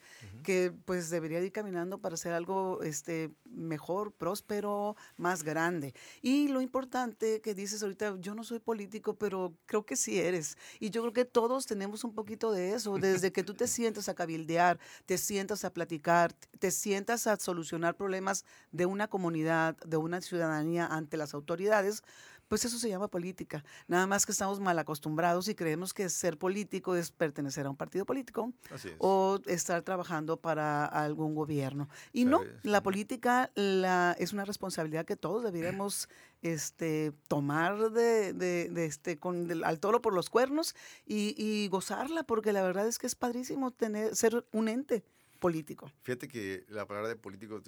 que 0.42 0.72
pues 0.84 1.10
debería 1.10 1.40
ir 1.40 1.52
caminando 1.52 1.98
para 1.98 2.16
ser 2.16 2.32
algo 2.32 2.82
este, 2.82 3.30
mejor, 3.50 4.12
próspero, 4.12 4.96
más 5.16 5.42
grande. 5.42 5.94
Y 6.22 6.48
lo 6.48 6.60
importante 6.60 7.40
que 7.40 7.54
dices 7.54 7.82
ahorita, 7.82 8.16
yo 8.18 8.34
no 8.34 8.44
soy 8.44 8.58
político, 8.58 9.14
pero 9.14 9.54
creo 9.66 9.84
que 9.84 9.96
sí 9.96 10.18
eres. 10.18 10.56
Y 10.80 10.90
yo 10.90 11.02
creo 11.02 11.12
que 11.12 11.24
todos 11.24 11.66
tenemos 11.66 12.04
un 12.04 12.14
poquito 12.14 12.50
de 12.52 12.72
eso, 12.72 12.96
desde 12.98 13.32
que 13.32 13.42
tú 13.42 13.54
te 13.54 13.68
sientas 13.68 14.08
a 14.08 14.14
cabildear, 14.14 14.78
te 15.04 15.18
sientas 15.18 15.64
a 15.64 15.72
platicar, 15.72 16.32
te 16.58 16.70
sientas 16.70 17.26
a 17.26 17.36
solucionar 17.36 17.96
problemas 17.96 18.44
de 18.72 18.86
una 18.86 19.08
comunidad, 19.08 19.76
de 19.78 19.96
una 19.96 20.20
ciudadanía 20.20 20.86
ante 20.86 21.16
las 21.16 21.34
autoridades, 21.34 22.02
pues 22.48 22.64
eso 22.64 22.78
se 22.78 22.88
llama 22.88 23.08
política. 23.08 23.64
Nada 23.88 24.06
más 24.06 24.26
que 24.26 24.32
estamos 24.32 24.60
mal 24.60 24.78
acostumbrados 24.78 25.48
y 25.48 25.54
creemos 25.54 25.92
que 25.92 26.08
ser 26.08 26.38
político 26.38 26.94
es 26.94 27.10
pertenecer 27.10 27.66
a 27.66 27.70
un 27.70 27.76
partido 27.76 28.06
político 28.06 28.52
o 28.98 29.40
estar 29.46 29.82
trabajando 29.82 30.36
para 30.36 30.86
algún 30.86 31.34
gobierno. 31.34 31.88
Y 32.12 32.24
no, 32.24 32.42
la 32.62 32.82
política 32.82 33.50
la, 33.54 34.16
es 34.18 34.32
una 34.32 34.44
responsabilidad 34.44 35.04
que 35.04 35.16
todos 35.16 35.42
deberíamos 35.42 36.08
este, 36.42 37.12
tomar 37.28 37.90
de, 37.90 38.32
de, 38.32 38.84
este, 38.84 39.18
con 39.18 39.64
al 39.64 39.80
toro 39.80 40.00
por 40.02 40.12
los 40.12 40.30
cuernos 40.30 40.74
y, 41.06 41.68
gozarla, 41.68 42.22
porque 42.24 42.52
la 42.52 42.62
verdad 42.62 42.86
es 42.86 42.98
que 42.98 43.06
es 43.06 43.14
padrísimo 43.14 43.70
tener, 43.72 44.14
ser 44.14 44.46
un 44.52 44.68
ente 44.68 45.04
político. 45.40 45.90
Fíjate 46.02 46.28
que 46.28 46.64
la 46.68 46.86
palabra 46.86 47.08
de 47.08 47.16
político, 47.16 47.60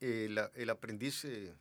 eh, 0.00 0.36
el 0.54 0.70
aprendiz, 0.70 1.24
eh, 1.24 1.52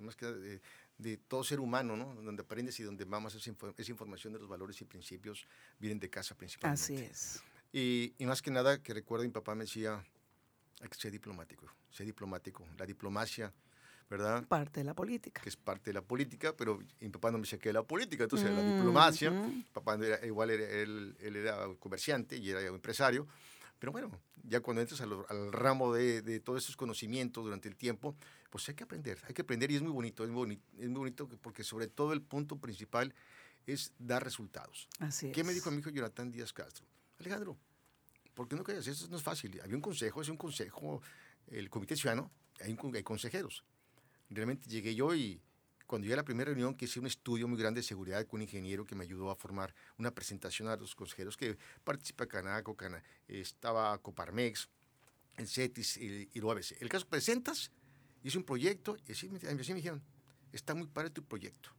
más 0.00 0.16
que 0.16 0.26
eh, 0.26 0.60
de 0.98 1.16
todo 1.16 1.44
ser 1.44 1.60
humano, 1.60 1.96
¿no? 1.96 2.14
Donde 2.14 2.42
aprendes 2.42 2.78
y 2.80 2.82
donde 2.82 3.04
mamas 3.04 3.34
esa, 3.34 3.50
esa, 3.76 3.90
información 3.90 4.32
de 4.32 4.38
los 4.38 4.48
valores 4.48 4.80
y 4.80 4.84
principios 4.84 5.46
vienen 5.78 5.98
de 5.98 6.08
casa 6.08 6.34
principalmente. 6.36 6.82
Así 6.82 6.96
es. 6.96 7.42
Y, 7.72 8.14
y, 8.18 8.26
más 8.26 8.40
que 8.40 8.50
nada, 8.50 8.80
que 8.82 8.94
recuerdo, 8.94 9.24
mi 9.24 9.32
papá 9.32 9.54
me 9.54 9.64
decía, 9.64 10.04
hay 10.80 10.88
que 10.88 10.94
ser 10.94 11.10
diplomático, 11.10 11.66
ser 11.90 12.06
diplomático. 12.06 12.64
La 12.78 12.86
diplomacia, 12.86 13.52
¿verdad? 14.08 14.46
Parte 14.46 14.80
de 14.80 14.84
la 14.84 14.94
política. 14.94 15.40
Que 15.42 15.48
es 15.48 15.56
parte 15.56 15.90
de 15.90 15.94
la 15.94 16.02
política, 16.02 16.54
pero 16.56 16.78
mi 17.00 17.08
papá 17.08 17.30
no 17.30 17.38
me 17.38 17.46
saqué 17.46 17.70
de 17.70 17.74
la 17.74 17.82
política, 17.82 18.24
entonces 18.24 18.50
la 18.50 18.62
diplomacia. 18.62 19.32
Papá 19.72 19.94
era, 19.94 20.24
igual 20.26 20.50
era, 20.50 20.68
él, 20.68 21.16
él, 21.20 21.36
era 21.36 21.66
comerciante 21.78 22.36
y 22.36 22.50
era 22.50 22.60
empresario. 22.62 23.26
Pero 23.84 23.92
bueno, 23.92 24.18
ya 24.44 24.60
cuando 24.60 24.80
entras 24.80 25.02
al, 25.02 25.12
al 25.28 25.52
ramo 25.52 25.92
de, 25.92 26.22
de, 26.22 26.40
todos 26.40 26.62
esos 26.64 26.74
conocimientos 26.74 27.44
durante 27.44 27.68
el 27.68 27.76
tiempo, 27.76 28.16
pues 28.48 28.66
hay 28.70 28.74
que 28.74 28.84
aprender, 28.84 29.18
hay 29.28 29.34
que 29.34 29.42
aprender 29.42 29.70
y 29.70 29.76
es 29.76 29.82
muy 29.82 29.92
bonito, 29.92 30.24
es 30.24 30.30
muy 30.30 30.38
bonito, 30.38 30.62
es 30.78 30.88
muy 30.88 31.00
bonito 31.00 31.28
porque 31.42 31.64
sobre 31.64 31.86
todo 31.86 32.14
el 32.14 32.22
punto 32.22 32.56
principal 32.56 33.14
es 33.66 33.92
dar 33.98 34.24
resultados. 34.24 34.88
Así 35.00 35.30
¿Qué 35.32 35.42
es. 35.42 35.46
me 35.46 35.52
dijo 35.52 35.70
mi 35.70 35.80
hijo 35.80 35.90
Jonathan 35.90 36.30
Díaz 36.30 36.54
Castro? 36.54 36.86
Alejandro, 37.18 37.58
¿por 38.32 38.48
qué 38.48 38.56
no 38.56 38.64
callas? 38.64 38.86
Eso 38.86 39.06
no 39.08 39.18
es 39.18 39.22
fácil. 39.22 39.60
Había 39.62 39.76
un 39.76 39.82
consejo, 39.82 40.22
es 40.22 40.30
un 40.30 40.38
consejo, 40.38 41.02
el 41.48 41.68
Comité 41.68 41.94
Ciudadano, 41.94 42.30
hay, 42.62 42.74
un, 42.80 42.96
hay 42.96 43.02
consejeros. 43.02 43.64
Realmente 44.30 44.66
llegué 44.70 44.94
yo 44.94 45.14
y 45.14 45.42
cuando 45.86 46.04
llegué 46.04 46.14
a 46.14 46.16
la 46.18 46.24
primera 46.24 46.46
reunión, 46.46 46.74
que 46.74 46.86
hice 46.86 47.00
un 47.00 47.06
estudio 47.06 47.46
muy 47.46 47.58
grande 47.58 47.80
de 47.80 47.86
seguridad 47.86 48.26
con 48.26 48.38
un 48.38 48.42
ingeniero 48.42 48.84
que 48.84 48.94
me 48.94 49.04
ayudó 49.04 49.30
a 49.30 49.36
formar 49.36 49.74
una 49.98 50.10
presentación 50.10 50.68
a 50.68 50.76
los 50.76 50.94
consejeros 50.94 51.36
que 51.36 51.58
participa 51.82 52.26
Canaco, 52.26 52.76
Cana, 52.76 53.02
estaba 53.28 53.96
Coparmex, 53.98 54.68
el 55.36 55.48
CETIS 55.48 55.96
y, 55.98 56.30
y 56.32 56.40
lo 56.40 56.50
ABC. 56.50 56.80
El 56.80 56.88
caso, 56.88 57.06
presentas, 57.06 57.70
hice 58.22 58.38
un 58.38 58.44
proyecto 58.44 58.96
y 59.06 59.12
así, 59.12 59.30
así 59.46 59.72
me 59.72 59.76
dijeron, 59.76 60.02
está 60.52 60.74
muy 60.74 60.86
padre 60.86 61.10
tu 61.10 61.22
proyecto. 61.24 61.70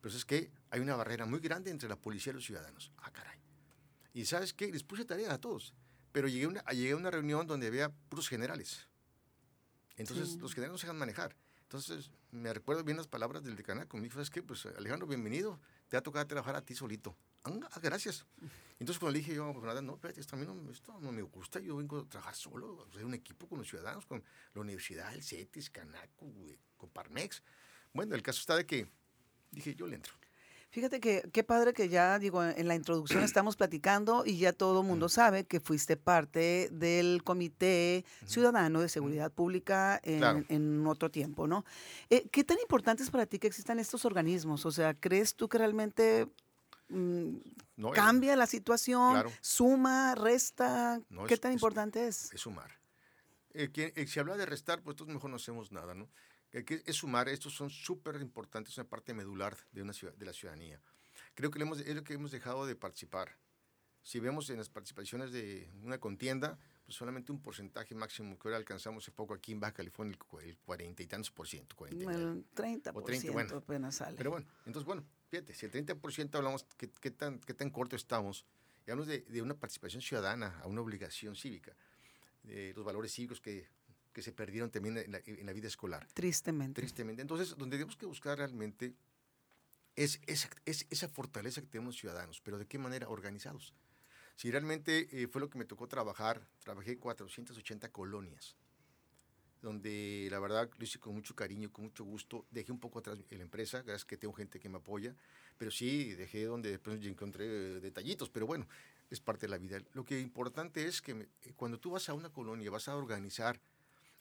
Pero 0.00 0.14
es 0.14 0.24
que 0.24 0.50
hay 0.70 0.80
una 0.80 0.96
barrera 0.96 1.24
muy 1.26 1.40
grande 1.40 1.70
entre 1.70 1.88
la 1.88 1.96
policía 1.96 2.30
y 2.30 2.34
los 2.34 2.44
ciudadanos. 2.44 2.92
Ah, 2.98 3.10
caray. 3.10 3.38
Y 4.12 4.24
¿sabes 4.26 4.52
qué? 4.52 4.70
Les 4.70 4.82
puse 4.82 5.04
tarea 5.04 5.32
a 5.32 5.38
todos. 5.38 5.74
Pero 6.12 6.28
llegué 6.28 6.44
a 6.44 6.48
una, 6.48 6.62
llegué 6.72 6.92
a 6.92 6.96
una 6.96 7.10
reunión 7.10 7.46
donde 7.46 7.66
había 7.66 7.88
puros 7.88 8.28
generales. 8.28 8.86
Entonces, 9.96 10.30
sí. 10.30 10.38
los 10.38 10.54
generales 10.54 10.72
no 10.74 10.78
se 10.78 10.86
dejan 10.86 10.98
manejar. 10.98 11.36
Entonces, 11.74 12.12
me 12.30 12.54
recuerdo 12.54 12.84
bien 12.84 12.96
las 12.96 13.08
palabras 13.08 13.42
del 13.42 13.56
decanato. 13.56 13.98
Dijo, 13.98 14.14
¿sabes 14.14 14.30
qué? 14.30 14.44
Pues, 14.44 14.64
Alejandro, 14.64 15.08
bienvenido. 15.08 15.58
Te 15.88 15.96
va 15.96 15.98
a 15.98 16.02
tocar 16.04 16.24
trabajar 16.24 16.54
a 16.54 16.60
ti 16.60 16.72
solito. 16.72 17.16
Ah, 17.42 17.80
gracias. 17.82 18.24
Entonces, 18.78 19.00
cuando 19.00 19.14
le 19.14 19.18
dije 19.18 19.34
yo, 19.34 19.52
pues 19.52 19.64
nada, 19.64 19.82
no, 19.82 19.94
espérate, 19.94 20.20
esto 20.20 20.36
a 20.36 20.38
mí 20.38 20.46
no, 20.46 20.70
esto 20.70 20.96
no 21.00 21.10
me 21.10 21.22
gusta. 21.22 21.58
Yo 21.58 21.78
vengo 21.78 21.98
a 21.98 22.08
trabajar 22.08 22.36
solo, 22.36 22.86
hacer 22.88 23.04
un 23.04 23.14
equipo 23.14 23.48
con 23.48 23.58
los 23.58 23.68
ciudadanos, 23.68 24.06
con 24.06 24.22
la 24.54 24.60
universidad, 24.60 25.12
el 25.14 25.24
CETIS, 25.24 25.68
Canaco, 25.70 26.32
con 26.76 26.90
Parmex. 26.90 27.42
Bueno, 27.92 28.14
el 28.14 28.22
caso 28.22 28.38
está 28.38 28.54
de 28.54 28.66
que 28.66 28.86
dije, 29.50 29.74
yo 29.74 29.88
le 29.88 29.96
entro. 29.96 30.14
Fíjate 30.74 30.98
que 30.98 31.22
qué 31.32 31.44
padre 31.44 31.72
que 31.72 31.88
ya, 31.88 32.18
digo, 32.18 32.42
en 32.42 32.66
la 32.66 32.74
introducción 32.74 33.22
estamos 33.24 33.54
platicando 33.54 34.24
y 34.26 34.38
ya 34.38 34.52
todo 34.52 34.80
el 34.80 34.86
mundo 34.88 35.08
sabe 35.08 35.44
que 35.44 35.60
fuiste 35.60 35.96
parte 35.96 36.68
del 36.72 37.22
Comité 37.22 38.04
Ciudadano 38.26 38.80
de 38.80 38.88
Seguridad 38.88 39.30
Pública 39.30 40.00
en, 40.02 40.18
Claro. 40.18 40.44
en 40.48 40.84
otro 40.88 41.12
tiempo, 41.12 41.46
¿no? 41.46 41.64
Eh, 42.10 42.26
¿Qué 42.32 42.42
tan 42.42 42.58
importante 42.58 43.04
es 43.04 43.10
para 43.12 43.24
ti 43.26 43.38
que 43.38 43.46
existan 43.46 43.78
estos 43.78 44.04
organismos? 44.04 44.66
O 44.66 44.72
sea, 44.72 44.94
¿crees 44.94 45.36
tú 45.36 45.48
que 45.48 45.58
realmente 45.58 46.26
mm, 46.88 47.36
No, 47.76 47.92
cambia 47.92 48.34
la 48.34 48.46
situación? 48.48 49.12
claro. 49.12 49.30
¿Suma? 49.42 50.16
¿Resta? 50.16 51.00
No, 51.08 51.22
¿Qué 51.26 51.34
es- 51.34 51.40
tan 51.40 51.52
importante 51.52 52.08
es? 52.08 52.32
es 52.34 52.40
sumar. 52.40 52.72
Eh, 53.52 53.70
que- 53.72 53.92
eh, 53.94 54.08
si 54.08 54.18
habla 54.18 54.36
de 54.36 54.44
restar, 54.44 54.82
pues 54.82 54.94
entonces 54.94 55.14
mejor 55.14 55.30
no 55.30 55.36
hacemos 55.36 55.70
nada, 55.70 55.94
¿no? 55.94 56.08
Que 56.64 56.82
es 56.86 56.96
sumar, 56.96 57.28
estos 57.28 57.52
son 57.54 57.68
súper 57.70 58.20
importantes, 58.20 58.72
es 58.74 58.78
una 58.78 58.88
parte 58.88 59.12
medular 59.12 59.56
de, 59.72 59.82
una 59.82 59.92
ciudad, 59.92 60.14
de 60.14 60.24
la 60.26 60.32
ciudadanía. 60.32 60.80
Creo 61.34 61.50
que 61.50 61.60
hemos, 61.60 61.80
es 61.80 61.94
lo 61.96 62.04
que 62.04 62.14
hemos 62.14 62.30
dejado 62.30 62.64
de 62.66 62.76
participar. 62.76 63.36
Si 64.02 64.20
vemos 64.20 64.48
en 64.50 64.58
las 64.58 64.68
participaciones 64.68 65.32
de 65.32 65.68
una 65.82 65.98
contienda, 65.98 66.58
pues 66.84 66.94
solamente 66.96 67.32
un 67.32 67.40
porcentaje 67.40 67.94
máximo 67.94 68.38
que 68.38 68.46
ahora 68.48 68.58
alcanzamos 68.58 69.02
hace 69.02 69.10
poco 69.10 69.32
aquí 69.34 69.50
en 69.52 69.60
Baja 69.60 69.72
California, 69.72 70.12
el 70.12 70.18
cu- 70.18 70.38
el 70.40 70.58
cuarenta 70.58 71.02
y 71.02 71.06
tantos 71.06 71.30
por 71.30 71.48
ciento, 71.48 71.74
49. 71.74 72.22
El 72.22 72.44
30%, 72.54 72.92
O 72.94 73.02
30, 73.02 73.32
bueno. 73.32 73.56
apenas 73.56 73.96
sale. 73.96 74.16
Pero 74.18 74.30
bueno, 74.30 74.46
entonces, 74.66 74.84
bueno, 74.84 75.04
fíjate, 75.30 75.54
si 75.54 75.64
el 75.66 75.72
30% 75.72 76.34
hablamos, 76.36 76.64
¿qué, 76.76 76.90
qué 77.00 77.10
tan, 77.10 77.40
¿qué 77.40 77.54
tan 77.54 77.70
corto 77.70 77.96
estamos? 77.96 78.44
Y 78.86 78.90
hablamos 78.90 79.08
de, 79.08 79.22
de 79.22 79.40
una 79.42 79.54
participación 79.54 80.02
ciudadana 80.02 80.60
a 80.62 80.66
una 80.68 80.82
obligación 80.82 81.34
cívica, 81.34 81.74
de 82.42 82.74
los 82.76 82.84
valores 82.84 83.10
cívicos 83.12 83.40
que, 83.40 83.66
que 84.14 84.22
se 84.22 84.32
perdieron 84.32 84.70
también 84.70 84.96
en 84.96 85.12
la, 85.12 85.20
en 85.26 85.44
la 85.44 85.52
vida 85.52 85.68
escolar, 85.68 86.06
Tristemente. 86.14 86.80
tristemente. 86.80 87.20
Entonces, 87.20 87.54
donde 87.58 87.76
tenemos 87.76 87.96
que 87.96 88.06
buscar 88.06 88.38
realmente 88.38 88.94
es 89.96 90.20
esa, 90.26 90.48
es 90.64 90.86
esa 90.88 91.08
fortaleza 91.08 91.60
que 91.60 91.66
tenemos 91.66 91.94
los 91.94 92.00
ciudadanos, 92.00 92.40
pero 92.40 92.56
¿de 92.58 92.66
qué 92.66 92.78
manera? 92.78 93.08
Organizados. 93.08 93.74
Si 94.36 94.50
realmente 94.50 95.08
eh, 95.12 95.28
fue 95.28 95.40
lo 95.40 95.50
que 95.50 95.58
me 95.58 95.64
tocó 95.64 95.86
trabajar, 95.86 96.48
trabajé 96.60 96.96
480 96.96 97.90
colonias, 97.90 98.56
donde 99.62 100.28
la 100.30 100.38
verdad 100.40 100.68
lo 100.76 100.84
hice 100.84 100.98
con 100.98 101.14
mucho 101.14 101.34
cariño, 101.34 101.72
con 101.72 101.84
mucho 101.84 102.04
gusto. 102.04 102.44
Dejé 102.50 102.72
un 102.72 102.80
poco 102.80 102.98
atrás 102.98 103.18
la 103.30 103.42
empresa, 103.42 103.82
gracias 103.82 104.04
que 104.04 104.16
tengo 104.16 104.34
gente 104.34 104.58
que 104.60 104.68
me 104.68 104.78
apoya, 104.78 105.14
pero 105.56 105.70
sí 105.70 106.12
dejé 106.14 106.44
donde 106.44 106.70
después 106.70 107.04
encontré 107.04 107.46
eh, 107.46 107.80
detallitos, 107.80 108.28
pero 108.30 108.46
bueno, 108.46 108.66
es 109.10 109.20
parte 109.20 109.46
de 109.46 109.50
la 109.50 109.58
vida. 109.58 109.80
Lo 109.92 110.04
que 110.04 110.18
importante 110.20 110.86
es 110.86 111.00
que 111.00 111.12
eh, 111.12 111.52
cuando 111.56 111.78
tú 111.78 111.90
vas 111.92 112.08
a 112.08 112.14
una 112.14 112.30
colonia, 112.30 112.70
vas 112.70 112.88
a 112.88 112.96
organizar 112.96 113.60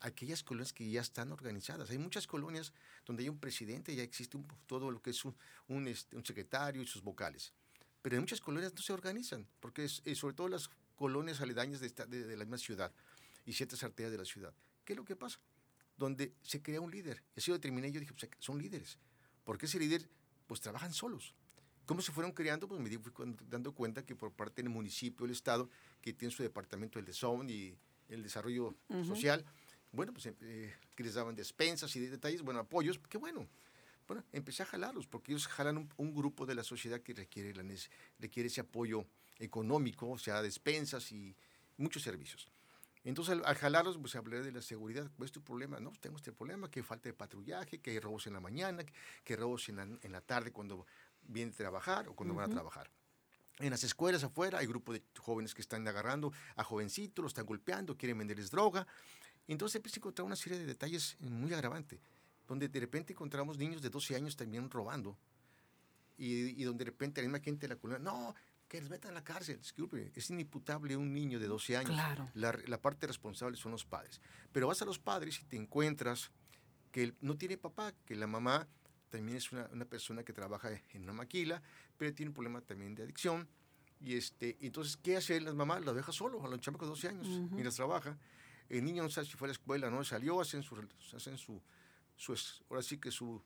aquellas 0.04 0.44
colonias 0.44 0.74
que 0.74 0.90
ya 0.90 1.02
están 1.02 1.32
organizadas. 1.32 1.90
Hay 1.90 1.98
muchas 1.98 2.28
colonias 2.28 2.74
donde 3.06 3.24
hay 3.24 3.30
un 3.30 3.40
presidente, 3.40 3.96
ya 3.96 4.04
existe 4.04 4.38
un- 4.38 4.46
todo 4.68 4.92
lo 4.92 5.02
que 5.02 5.10
es 5.10 5.26
un, 5.26 5.36
un, 5.68 5.88
este, 5.88 6.16
un 6.16 6.26
secretario 6.26 6.82
y 6.82 6.86
sus 6.86 7.02
vocales. 7.02 7.54
Pero 8.02 8.18
en 8.18 8.22
muchas 8.22 8.42
colonias 8.42 8.74
no 8.76 8.82
se 8.82 8.92
organizan, 8.94 9.48
porque 9.62 9.86
es, 9.86 10.02
eh, 10.06 10.14
sobre 10.16 10.36
todo 10.36 10.50
las 10.50 10.70
colonias 10.96 11.40
aledañas 11.42 11.80
de, 11.80 11.88
esta- 11.88 12.06
de- 12.06 12.26
de 12.26 12.38
la 12.38 12.44
misma 12.44 12.58
ciudad 12.58 12.92
y 13.46 13.54
ciertas 13.54 13.82
arterias 13.84 14.12
de 14.12 14.18
la 14.18 14.26
ciudad. 14.26 14.54
¿Qué 14.84 14.94
es 14.94 14.98
lo 14.98 15.06
que 15.06 15.16
pasa? 15.16 15.40
Donde 15.98 16.34
se 16.44 16.62
crea 16.62 16.82
un 16.82 16.92
líder. 16.92 17.24
Y 17.36 17.40
así 17.40 17.50
lo 17.52 17.56
determiné, 17.58 17.92
yo 17.92 18.00
dije, 18.02 18.14
pues 18.14 18.30
son 18.40 18.58
líderes. 18.62 18.98
Porque 19.46 19.68
ese 19.68 19.80
líder, 19.80 20.10
pues 20.48 20.60
trabajan 20.60 20.94
solos. 20.94 21.34
¿Cómo 21.86 22.02
se 22.02 22.12
fueron 22.12 22.32
creando? 22.34 22.68
Pues 22.68 22.82
me 22.82 22.90
di- 22.90 22.98
fui 22.98 23.12
dando 23.50 23.74
cuenta 23.74 24.06
que 24.06 24.16
por 24.16 24.32
parte 24.34 24.62
del 24.62 24.70
municipio, 24.70 25.26
el 25.26 25.32
Estado, 25.32 25.70
que 26.02 26.12
tiene 26.14 26.34
su 26.34 26.44
departamento 26.44 27.00
del 27.00 27.06
DESON 27.06 27.50
y 27.50 27.78
el 28.10 28.22
desarrollo 28.24 28.76
social, 29.06 29.46
bueno, 29.94 30.12
pues 30.12 30.26
eh, 30.26 30.76
que 30.96 31.04
les 31.04 31.14
daban 31.14 31.36
despensas 31.36 31.96
y 31.96 32.00
detalles, 32.00 32.42
bueno, 32.42 32.60
apoyos, 32.60 33.00
qué 33.10 33.18
bueno. 33.18 33.48
Bueno, 34.08 34.24
empecé 34.34 34.64
a 34.64 34.66
jalarlos, 34.66 35.08
porque 35.08 35.32
ellos 35.32 35.48
jalan 35.48 35.78
un, 35.78 35.90
un 35.96 36.14
grupo 36.14 36.46
de 36.46 36.56
la 36.56 36.64
sociedad 36.64 37.00
que 37.00 37.14
requiere, 37.14 37.54
la, 37.54 37.64
requiere 38.20 38.48
ese 38.48 38.60
apoyo 38.60 39.06
económico, 39.40 40.10
o 40.10 40.18
sea, 40.18 40.42
despensas 40.42 41.12
y 41.14 41.34
muchos 41.78 42.04
servicios. 42.04 42.50
Entonces, 43.06 43.36
al, 43.36 43.46
al 43.46 43.56
jalarlos, 43.56 43.98
pues 43.98 44.16
hablé 44.16 44.42
de 44.42 44.52
la 44.52 44.62
seguridad. 44.62 45.10
¿Cuál 45.16 45.28
es 45.28 45.32
tu 45.32 45.42
problema? 45.42 45.80
No, 45.80 45.92
tengo 46.02 46.18
este 46.18 46.34
problema, 46.34 46.70
que 46.72 46.84
falta 46.84 47.08
de 47.08 47.14
patrullaje, 47.14 47.80
que 47.80 47.92
hay 47.92 48.00
robos 48.00 48.28
en 48.28 48.34
la 48.34 48.40
mañana, 48.40 48.84
que, 48.84 48.94
que 49.24 49.36
robos 49.36 49.70
en 49.70 49.76
la, 49.78 49.84
en 49.84 50.12
la 50.12 50.22
tarde 50.22 50.52
cuando 50.52 50.86
vienen 51.22 51.54
a 51.54 51.58
trabajar 51.58 52.10
o 52.10 52.16
cuando 52.16 52.34
van 52.34 52.50
a 52.50 52.54
trabajar. 52.54 52.90
En 53.60 53.70
las 53.70 53.84
escuelas 53.84 54.24
afuera 54.24 54.60
hay 54.60 54.66
grupos 54.66 54.96
de 54.96 55.04
jóvenes 55.20 55.54
que 55.54 55.62
están 55.62 55.88
agarrando 55.88 56.34
a 56.56 56.64
jovencitos, 56.64 57.22
los 57.22 57.32
están 57.32 57.46
golpeando, 57.46 57.96
quieren 57.96 58.18
venderles 58.18 58.50
droga. 58.50 58.88
Entonces 59.48 59.76
empieza 59.76 59.98
a 59.98 60.00
encontrar 60.00 60.26
una 60.26 60.36
serie 60.36 60.60
de 60.60 60.66
detalles 60.66 61.18
muy 61.20 61.54
agravantes, 61.54 62.00
donde 62.48 62.68
de 62.70 62.80
repente 62.80 63.14
encontramos 63.14 63.58
niños 63.58 63.82
de 63.82 63.90
12 63.90 64.16
años 64.16 64.36
también 64.36 64.70
robando, 64.70 65.18
y, 66.18 66.62
y 66.62 66.64
donde 66.64 66.86
de 66.86 66.92
repente 66.92 67.22
la 67.22 67.28
misma 67.28 67.44
gente 67.44 67.68
de 67.68 67.74
la 67.74 67.80
colonia, 67.80 68.04
no, 68.04 68.36
que 68.68 68.80
les 68.80 68.90
metan 68.90 69.12
a 69.12 69.14
la 69.14 69.24
cárcel. 69.24 69.60
Disculpe, 69.60 70.12
es 70.16 70.30
inimputable 70.30 70.98
un 70.98 71.14
niño 71.14 71.40
de 71.40 71.48
12 71.48 71.78
años. 71.78 71.92
Claro. 71.92 72.30
La, 72.34 72.58
la 72.66 72.82
parte 72.82 73.06
responsable 73.06 73.58
son 73.58 73.72
los 73.72 73.86
padres. 73.86 74.20
Pero 74.52 74.68
vas 74.68 74.82
a 74.82 74.86
los 74.86 74.98
padres 74.98 75.40
y 75.42 75.46
te 75.46 75.58
encuentras 75.58 76.32
que 76.92 77.14
no 77.22 77.38
tiene 77.38 77.58
papá, 77.58 77.94
que 78.06 78.16
la 78.16 78.28
mamá 78.28 78.68
también 79.10 79.38
es 79.38 79.52
una, 79.52 79.70
una 79.72 79.86
persona 79.86 80.24
que 80.24 80.34
trabaja 80.34 80.70
en 80.94 81.04
una 81.04 81.14
maquila, 81.14 81.62
pero 81.98 82.14
tiene 82.16 82.30
un 82.30 82.34
problema 82.34 82.62
también 82.62 82.96
de 82.96 83.04
adicción. 83.04 83.48
Y 84.00 84.16
este, 84.16 84.58
entonces, 84.60 84.98
¿qué 84.98 85.18
hace 85.18 85.40
las 85.40 85.54
mamás? 85.54 85.86
Lo 85.86 85.94
deja 85.94 86.12
solo 86.12 86.44
a 86.44 86.50
los 86.50 86.60
chamacos 86.60 86.88
de 86.88 86.90
12 86.90 87.08
años 87.10 87.28
mientras 87.52 87.76
trabaja. 87.76 88.18
El 88.70 88.84
niño 88.86 89.03
no 89.03 89.10
sabe 89.10 89.27
si 89.27 89.34
fue 89.34 89.48
a 89.48 89.50
la 89.50 89.53
escuela, 89.53 89.89
no 89.89 90.03
salió, 90.03 90.39
hacen 90.41 90.63
su, 90.63 90.75
hacen 91.15 91.38
su, 91.38 91.62
su 92.15 92.36
ahora 92.70 92.82
sí 92.82 92.98
que 92.98 93.12
su, 93.12 93.41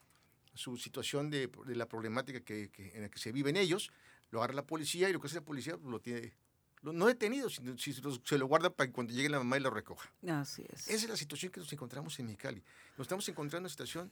su 0.54 0.78
situación 0.78 1.30
de, 1.30 1.48
de 1.66 1.76
la 1.76 1.88
problemática 1.88 2.40
que, 2.42 2.70
que- 2.70 2.96
en 2.96 3.02
la 3.04 3.10
que 3.10 3.20
se 3.20 3.32
viven 3.32 3.58
ellos, 3.58 3.92
lo 4.32 4.40
agarra 4.40 4.54
la 4.56 4.66
policía 4.66 5.10
y 5.10 5.14
lo 5.14 5.20
que 5.20 5.28
hace 5.28 5.36
la 5.38 5.46
policía 5.46 5.78
pues, 5.78 5.90
lo 5.92 6.00
tiene, 6.00 6.34
lo- 6.82 6.94
no 6.94 7.08
detenido, 7.08 7.50
sino 7.50 7.78
si 7.78 7.94
se 7.94 8.02
lo, 8.02 8.14
se 8.24 8.38
lo 8.38 8.46
guarda 8.48 8.70
para 8.70 8.88
que 8.88 8.94
cuando 8.94 9.14
llegue 9.14 9.30
la 9.30 9.38
mamá 9.40 9.58
y 9.58 9.62
lo 9.62 9.70
recoja. 9.70 10.12
Así 10.30 10.64
es. 10.72 10.88
Esa 10.88 11.06
es 11.06 11.10
la 11.10 11.18
situación 11.18 11.52
que 11.52 11.60
nos 11.60 11.72
encontramos 11.74 12.18
en 12.20 12.26
Mexicali. 12.28 12.64
Nos 12.98 13.06
estamos 13.06 13.28
encontrando 13.30 13.58
en 13.58 13.64
una 13.64 13.70
situación 13.70 14.12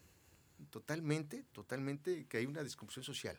totalmente, 0.69 1.43
totalmente, 1.51 2.25
que 2.27 2.37
hay 2.37 2.45
una 2.45 2.63
descomposición 2.63 3.03
social. 3.03 3.37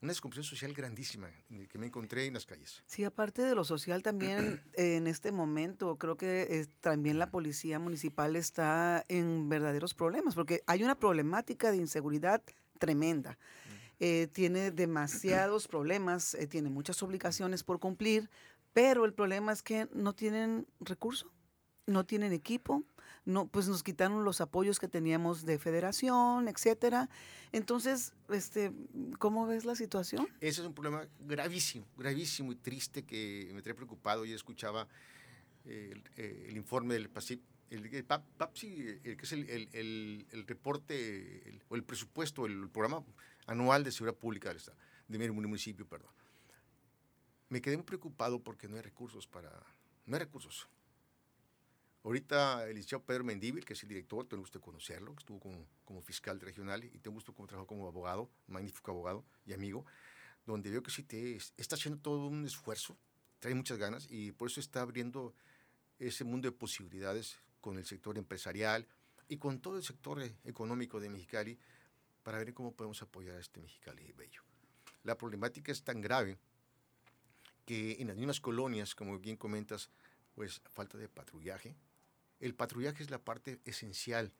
Una 0.00 0.12
descomposición 0.12 0.44
social 0.44 0.72
grandísima 0.74 1.28
que 1.68 1.78
me 1.78 1.86
encontré 1.86 2.26
en 2.26 2.34
las 2.34 2.46
calles. 2.46 2.84
Sí, 2.86 3.02
aparte 3.02 3.42
de 3.42 3.54
lo 3.56 3.64
social, 3.64 4.02
también 4.02 4.62
en 4.74 5.08
este 5.08 5.32
momento 5.32 5.96
creo 5.96 6.16
que 6.16 6.68
también 6.80 7.18
la 7.18 7.30
policía 7.30 7.80
municipal 7.80 8.36
está 8.36 9.04
en 9.08 9.48
verdaderos 9.48 9.94
problemas, 9.94 10.36
porque 10.36 10.62
hay 10.66 10.84
una 10.84 10.94
problemática 10.94 11.72
de 11.72 11.78
inseguridad 11.78 12.42
tremenda. 12.78 13.38
Eh, 13.98 14.28
tiene 14.32 14.70
demasiados 14.70 15.66
problemas, 15.68 16.34
eh, 16.34 16.46
tiene 16.46 16.70
muchas 16.70 17.02
obligaciones 17.02 17.64
por 17.64 17.80
cumplir, 17.80 18.30
pero 18.72 19.04
el 19.04 19.12
problema 19.12 19.52
es 19.52 19.62
que 19.62 19.88
no 19.92 20.14
tienen 20.14 20.68
recursos. 20.78 21.28
no 21.86 22.04
tienen 22.04 22.32
equipo, 22.32 22.84
no, 23.24 23.46
pues 23.46 23.68
nos 23.68 23.82
quitaron 23.82 24.24
los 24.24 24.40
apoyos 24.40 24.78
que 24.78 24.88
teníamos 24.88 25.44
de 25.44 25.58
federación, 25.58 26.48
etcétera. 26.48 27.08
Entonces, 27.52 28.12
este, 28.28 28.72
¿cómo 29.18 29.46
ves 29.46 29.64
la 29.64 29.74
situación? 29.74 30.28
Ese 30.40 30.60
es 30.60 30.66
un 30.66 30.74
problema 30.74 31.06
gravísimo, 31.20 31.86
gravísimo 31.96 32.52
y 32.52 32.56
triste 32.56 33.04
que 33.04 33.50
me 33.54 33.62
trae 33.62 33.74
preocupado. 33.74 34.24
y 34.24 34.32
escuchaba 34.32 34.88
el, 35.64 36.02
el, 36.16 36.56
informe 36.56 36.94
del 36.94 37.10
PASIP, 37.10 37.42
el, 37.70 37.86
el 37.94 38.04
PAPSI, 38.04 39.00
el, 39.04 39.16
que 39.16 39.24
es 39.24 39.32
el, 39.32 39.68
el 40.30 40.46
reporte 40.46 41.60
o 41.68 41.76
el 41.76 41.84
presupuesto, 41.84 42.46
el 42.46 42.68
programa 42.70 43.04
anual 43.46 43.82
de 43.82 43.90
seguridad 43.90 44.16
pública 44.16 44.48
del 44.48 44.58
Estado, 44.58 44.78
de 45.08 45.18
mi 45.18 45.28
municipio, 45.30 45.86
perdón. 45.86 46.10
Me 47.48 47.60
quedé 47.62 47.76
muy 47.76 47.84
preocupado 47.84 48.42
porque 48.42 48.68
no 48.68 48.76
hay 48.76 48.82
recursos 48.82 49.26
para, 49.26 49.50
no 50.06 50.16
hay 50.16 50.20
recursos. 50.20 50.68
Ahorita 52.04 52.66
el 52.68 52.74
licenciado 52.74 53.04
Pedro 53.04 53.24
Mendíbil, 53.24 53.64
que 53.64 53.72
es 53.72 53.82
el 53.82 53.88
director, 53.88 54.26
tengo 54.26 54.42
gusto 54.42 54.58
de 54.58 54.64
conocerlo, 54.64 55.14
que 55.14 55.20
estuvo 55.20 55.40
como, 55.40 55.66
como 55.84 56.00
fiscal 56.00 56.40
regional 56.40 56.84
y 56.84 56.98
tengo 56.98 57.14
gusto 57.14 57.34
como 57.34 57.48
trabajó 57.48 57.66
como 57.66 57.86
abogado, 57.86 58.30
magnífico 58.46 58.92
abogado 58.92 59.24
y 59.44 59.52
amigo, 59.52 59.84
donde 60.46 60.70
veo 60.70 60.82
que 60.82 60.90
sí 60.90 61.02
te 61.02 61.36
está 61.56 61.74
haciendo 61.74 62.00
todo 62.00 62.26
un 62.28 62.46
esfuerzo, 62.46 62.96
trae 63.40 63.54
muchas 63.54 63.78
ganas 63.78 64.06
y 64.10 64.32
por 64.32 64.48
eso 64.48 64.60
está 64.60 64.80
abriendo 64.80 65.34
ese 65.98 66.24
mundo 66.24 66.48
de 66.48 66.52
posibilidades 66.52 67.36
con 67.60 67.76
el 67.76 67.84
sector 67.84 68.16
empresarial 68.16 68.86
y 69.28 69.36
con 69.36 69.60
todo 69.60 69.76
el 69.76 69.82
sector 69.82 70.22
económico 70.44 71.00
de 71.00 71.10
Mexicali 71.10 71.58
para 72.22 72.38
ver 72.38 72.54
cómo 72.54 72.72
podemos 72.72 73.02
apoyar 73.02 73.36
a 73.36 73.40
este 73.40 73.60
Mexicali 73.60 74.12
bello. 74.12 74.42
La 75.02 75.16
problemática 75.16 75.72
es 75.72 75.82
tan 75.82 76.00
grave 76.00 76.38
que 77.64 77.96
en 78.00 78.08
las 78.08 78.16
mismas 78.16 78.40
colonias, 78.40 78.94
como 78.94 79.18
bien 79.18 79.36
comentas, 79.36 79.90
pues 80.34 80.62
falta 80.72 80.96
de 80.96 81.08
patrullaje, 81.08 81.76
el 82.40 82.54
patrullaje 82.54 83.02
es 83.02 83.10
la 83.10 83.22
parte 83.22 83.60
esencial. 83.64 84.32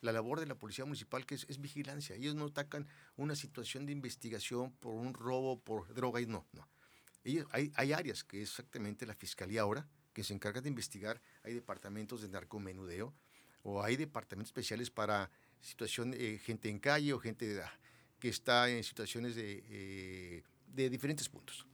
La 0.00 0.12
labor 0.12 0.38
de 0.38 0.46
la 0.46 0.54
policía 0.54 0.84
municipal 0.84 1.26
que 1.26 1.34
es, 1.34 1.60
vigilancia. 1.60 2.14
Ellos 2.14 2.34
no 2.34 2.46
atacan 2.46 2.86
una 3.16 3.34
situación 3.34 3.84
de 3.86 3.92
investigación 3.92 4.72
por 4.72 4.94
un 4.94 5.12
robo, 5.12 5.60
por 5.60 5.92
droga 5.92 6.20
y 6.20 6.26
no, 6.26 6.46
no. 6.52 6.68
Ellos, 7.24 7.46
hay, 7.50 7.72
hay 7.74 7.92
áreas 7.92 8.22
que 8.22 8.42
es 8.42 8.50
exactamente 8.50 9.06
la 9.06 9.14
fiscalía 9.14 9.62
ahora 9.62 9.88
que 10.12 10.22
se 10.22 10.34
encarga 10.34 10.60
de 10.60 10.68
investigar. 10.68 11.20
Hay 11.42 11.52
departamentos 11.52 12.22
de 12.22 12.28
narcomenudeo 12.28 13.12
o 13.62 13.82
hay 13.82 13.96
departamentos 13.96 14.50
especiales 14.50 14.90
para 14.90 15.30
situación 15.60 16.12
de 16.12 16.38
gente 16.38 16.68
en 16.68 16.78
calle 16.78 17.12
o 17.12 17.18
gente 17.18 17.60
que 18.20 18.28
está 18.28 18.70
en 18.70 18.84
situaciones 18.84 19.34
de, 19.34 19.64
eh, 19.68 20.42
de 20.68 20.90
diferentes 20.90 21.28
puntos. 21.28 21.66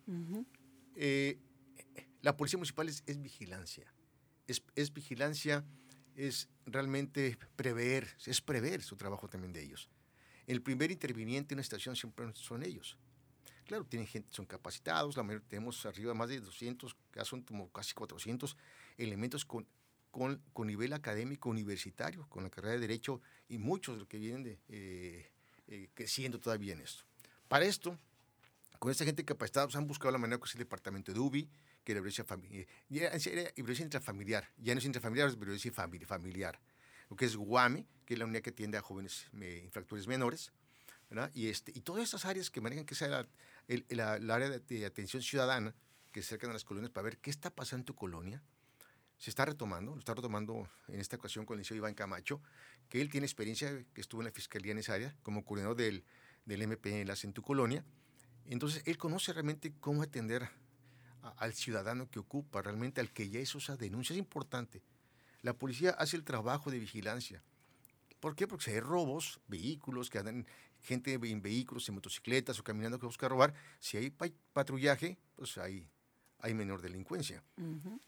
Eh, 0.96 1.38
la 2.22 2.36
policía 2.36 2.56
municipal 2.56 2.88
es, 2.88 3.02
es 3.06 3.20
vigilancia 3.20 3.92
es, 4.46 4.92
vigilancia, 4.92 5.64
es 6.14 6.48
realmente 6.66 7.38
prever, 7.56 8.08
es 8.26 8.40
prever 8.40 8.82
su 8.82 8.96
trabajo 8.96 9.28
también 9.28 9.52
de 9.52 9.62
ellos. 9.62 9.88
El 10.46 10.62
primer 10.62 10.90
interviniente 10.90 11.54
en 11.54 11.56
una 11.56 11.62
estación 11.62 11.96
siempre 11.96 12.30
son 12.34 12.62
ellos. 12.62 12.98
Claro, 13.66 13.84
tienen 13.86 14.06
gente, 14.06 14.28
son 14.30 14.44
capacitados, 14.44 15.16
la 15.16 15.22
mayoría, 15.22 15.48
tenemos 15.48 15.86
arriba 15.86 16.12
más 16.12 16.28
de 16.28 16.40
200, 16.40 16.96
son 17.22 17.42
como 17.42 17.70
casi 17.72 17.94
400 17.94 18.56
elementos 18.98 19.46
con, 19.46 19.66
con, 20.10 20.42
con, 20.52 20.66
nivel 20.66 20.92
académico 20.92 21.48
universitario, 21.48 22.28
con 22.28 22.44
la 22.44 22.50
carrera 22.50 22.74
de 22.74 22.80
Derecho 22.80 23.22
y 23.48 23.56
muchos 23.56 23.94
de 23.94 24.00
los 24.00 24.08
que 24.08 24.18
vienen 24.18 24.42
de, 24.42 24.58
eh, 24.68 25.30
eh, 25.68 25.88
creciendo 25.94 26.38
todavía 26.38 26.74
en 26.74 26.82
esto. 26.82 27.04
Para 27.48 27.64
esto, 27.64 27.98
con 28.78 28.90
esta 28.90 29.06
gente 29.06 29.24
capacitada, 29.24 29.66
pues, 29.66 29.76
han 29.76 29.86
buscado 29.86 30.12
la 30.12 30.18
manera 30.18 30.38
que 30.38 30.44
es 30.44 30.54
el 30.54 30.58
departamento 30.58 31.10
de 31.10 31.18
UBI, 31.18 31.48
que 31.84 31.92
era 31.92 32.00
violencia 32.00 32.24
familiar. 32.24 32.66
Era, 32.90 33.10
violencia 33.56 33.84
intrafamiliar, 33.84 34.50
ya 34.56 34.74
no 34.74 34.78
es 34.78 34.84
intrafamiliar, 34.86 35.28
es 35.28 35.38
violencia 35.38 35.72
familiar. 35.72 36.58
Lo 37.10 37.16
que 37.16 37.26
es 37.26 37.36
GUAME, 37.36 37.86
que 38.06 38.14
es 38.14 38.18
la 38.18 38.24
unidad 38.24 38.42
que 38.42 38.50
atiende 38.50 38.78
a 38.78 38.82
jóvenes 38.82 39.26
infractores 39.62 40.06
menores, 40.06 40.52
¿verdad? 41.10 41.30
Y, 41.34 41.48
este, 41.48 41.72
y 41.74 41.80
todas 41.82 42.02
esas 42.02 42.24
áreas 42.24 42.50
que 42.50 42.60
manejan, 42.60 42.86
que 42.86 42.94
sea 42.94 43.08
la, 43.08 43.28
el, 43.68 44.00
área 44.00 44.48
de, 44.48 44.86
atención 44.86 45.22
ciudadana, 45.22 45.74
que 46.12 46.22
se 46.22 46.28
acercan 46.28 46.50
a 46.50 46.52
las 46.54 46.64
colonias 46.64 46.90
para 46.90 47.04
ver 47.04 47.18
qué 47.18 47.30
está 47.30 47.50
pasando 47.50 47.82
en 47.82 47.84
tu 47.84 47.94
colonia, 47.94 48.42
se 49.18 49.30
está 49.30 49.44
retomando, 49.44 49.92
lo 49.92 49.98
está 49.98 50.14
retomando 50.14 50.68
en 50.88 51.00
esta 51.00 51.16
ocasión 51.16 51.46
con 51.46 51.54
el 51.54 51.60
licenciado 51.60 51.78
Iván 51.78 51.94
Camacho, 51.94 52.42
que 52.88 53.00
él 53.00 53.10
tiene 53.10 53.26
experiencia, 53.26 53.84
que 53.92 54.00
estuvo 54.00 54.22
en 54.22 54.26
la 54.26 54.32
fiscalía 54.32 54.72
en 54.72 54.78
esa 54.78 54.94
área, 54.94 55.14
como 55.22 55.44
coordinador 55.44 55.76
del, 55.76 56.04
del 56.46 56.62
MP 56.62 57.00
en 57.00 57.32
tu 57.32 57.42
colonia. 57.42 57.84
Entonces, 58.46 58.82
él 58.86 58.98
conoce 58.98 59.32
realmente 59.32 59.72
cómo 59.80 60.02
atender 60.02 60.50
al 61.36 61.54
ciudadano 61.54 62.10
que 62.10 62.18
ocupa, 62.18 62.62
realmente 62.62 63.00
al 63.00 63.12
que 63.12 63.28
ya 63.28 63.40
hizo 63.40 63.58
esa 63.58 63.76
denuncia. 63.76 64.14
Es 64.14 64.18
importante. 64.18 64.82
La 65.42 65.52
policía 65.54 65.90
hace 65.90 66.16
el 66.16 66.24
trabajo 66.24 66.70
de 66.70 66.78
vigilancia. 66.78 67.42
¿Por 68.20 68.34
qué? 68.34 68.46
Porque 68.46 68.64
si 68.64 68.70
hay 68.70 68.80
robos, 68.80 69.40
vehículos, 69.48 70.08
que 70.08 70.18
andan 70.18 70.46
gente 70.80 71.12
en 71.12 71.42
vehículos, 71.42 71.88
en 71.88 71.96
motocicletas 71.96 72.58
o 72.58 72.64
caminando 72.64 72.98
que 72.98 73.06
busca 73.06 73.28
robar, 73.28 73.54
si 73.80 73.96
hay 73.96 74.10
patrullaje, 74.52 75.18
pues 75.36 75.58
hay, 75.58 75.86
hay 76.38 76.54
menor 76.54 76.80
delincuencia. 76.80 77.42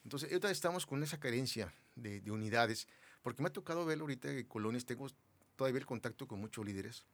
Entonces, 0.05 0.31
ahorita 0.31 0.51
estamos 0.51 0.87
con 0.87 1.03
esa 1.03 1.19
carencia 1.19 1.73
de, 1.95 2.31
unidades, 2.31 2.87
porque 3.23 3.43
me 3.43 3.49
ha 3.49 3.53
tocado 3.53 3.85
ver 3.85 4.01
ahorita 4.01 4.31
en 4.31 4.45
colonias, 4.47 4.85
tengo 4.85 5.07
todavía 5.57 5.81
el 5.81 5.87
contacto 5.87 6.27
con 6.27 6.41
muchos 6.41 6.65
líderes, 6.65 7.05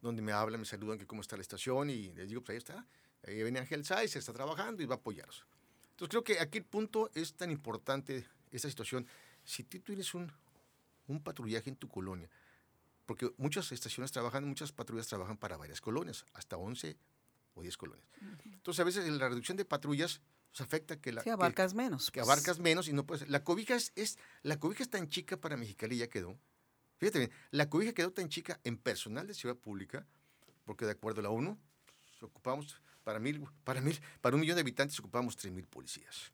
donde 0.00 0.22
me 0.22 0.32
hablan, 0.32 0.60
me 0.60 0.66
saludan 0.66 0.98
que 0.98 1.06
cómo 1.06 1.22
está 1.22 1.36
la 1.36 1.42
estación 1.42 1.90
y 1.90 2.12
les 2.14 2.28
digo, 2.28 2.42
pues 2.42 2.50
ahí 2.50 2.58
está, 2.58 2.86
Ahí 3.26 3.42
viene 3.42 3.58
Ángel 3.58 3.84
Sáez, 3.84 4.16
está 4.16 4.32
trabajando 4.32 4.82
y 4.82 4.86
va 4.86 4.94
a 4.94 4.98
apoyarlos. 4.98 5.44
Entonces 5.90 6.10
creo 6.10 6.24
que 6.24 6.40
aquí 6.40 6.58
el 6.58 6.64
punto 6.64 7.10
es 7.14 7.34
tan 7.34 7.50
importante, 7.50 8.26
esta 8.52 8.68
situación. 8.68 9.06
Si 9.44 9.64
tú 9.64 9.80
tienes 9.80 10.14
un, 10.14 10.30
un 11.08 11.22
patrullaje 11.22 11.70
en 11.70 11.76
tu 11.76 11.88
colonia, 11.88 12.30
porque 13.06 13.32
muchas 13.38 13.72
estaciones 13.72 14.12
trabajan, 14.12 14.44
muchas 14.44 14.70
patrullas 14.70 15.06
trabajan 15.06 15.36
para 15.38 15.56
varias 15.56 15.80
colonias, 15.80 16.24
hasta 16.34 16.56
11 16.56 16.96
o 17.54 17.62
10 17.62 17.76
colonias. 17.76 18.06
Entonces 18.44 18.80
a 18.80 18.84
veces 18.84 19.08
la 19.08 19.28
reducción 19.28 19.56
de 19.56 19.64
patrullas 19.64 20.20
pues, 20.50 20.60
afecta 20.60 21.00
que 21.00 21.12
la... 21.12 21.22
Que 21.22 21.30
abarcas 21.30 21.74
menos. 21.74 22.10
Que 22.10 22.20
pues. 22.20 22.28
abarcas 22.28 22.58
menos 22.58 22.86
y 22.88 22.92
no 22.92 23.06
puedes... 23.06 23.28
La 23.28 23.42
cobija 23.42 23.74
es, 23.74 23.92
es, 23.96 24.18
la 24.42 24.58
cobija 24.60 24.82
es 24.82 24.90
tan 24.90 25.08
chica 25.08 25.36
para 25.36 25.56
Mexicali, 25.56 25.96
ya 25.96 26.08
quedó. 26.08 26.38
Fíjate 26.98 27.18
bien, 27.18 27.32
la 27.50 27.70
cobija 27.70 27.92
quedó 27.92 28.12
tan 28.12 28.28
chica 28.28 28.60
en 28.64 28.76
personal 28.76 29.26
de 29.26 29.34
ciudad 29.34 29.56
pública, 29.56 30.06
porque 30.64 30.84
de 30.84 30.92
acuerdo 30.92 31.20
a 31.20 31.22
la 31.22 31.30
ONU, 31.30 31.58
pues, 32.04 32.22
ocupamos 32.22 32.80
para, 33.08 33.20
mil, 33.20 33.42
para, 33.64 33.80
mil, 33.80 33.98
para 34.20 34.36
un 34.36 34.40
millón 34.42 34.56
de 34.56 34.60
habitantes 34.60 35.00
ocupamos 35.00 35.38
3.000 35.38 35.64
policías. 35.64 36.30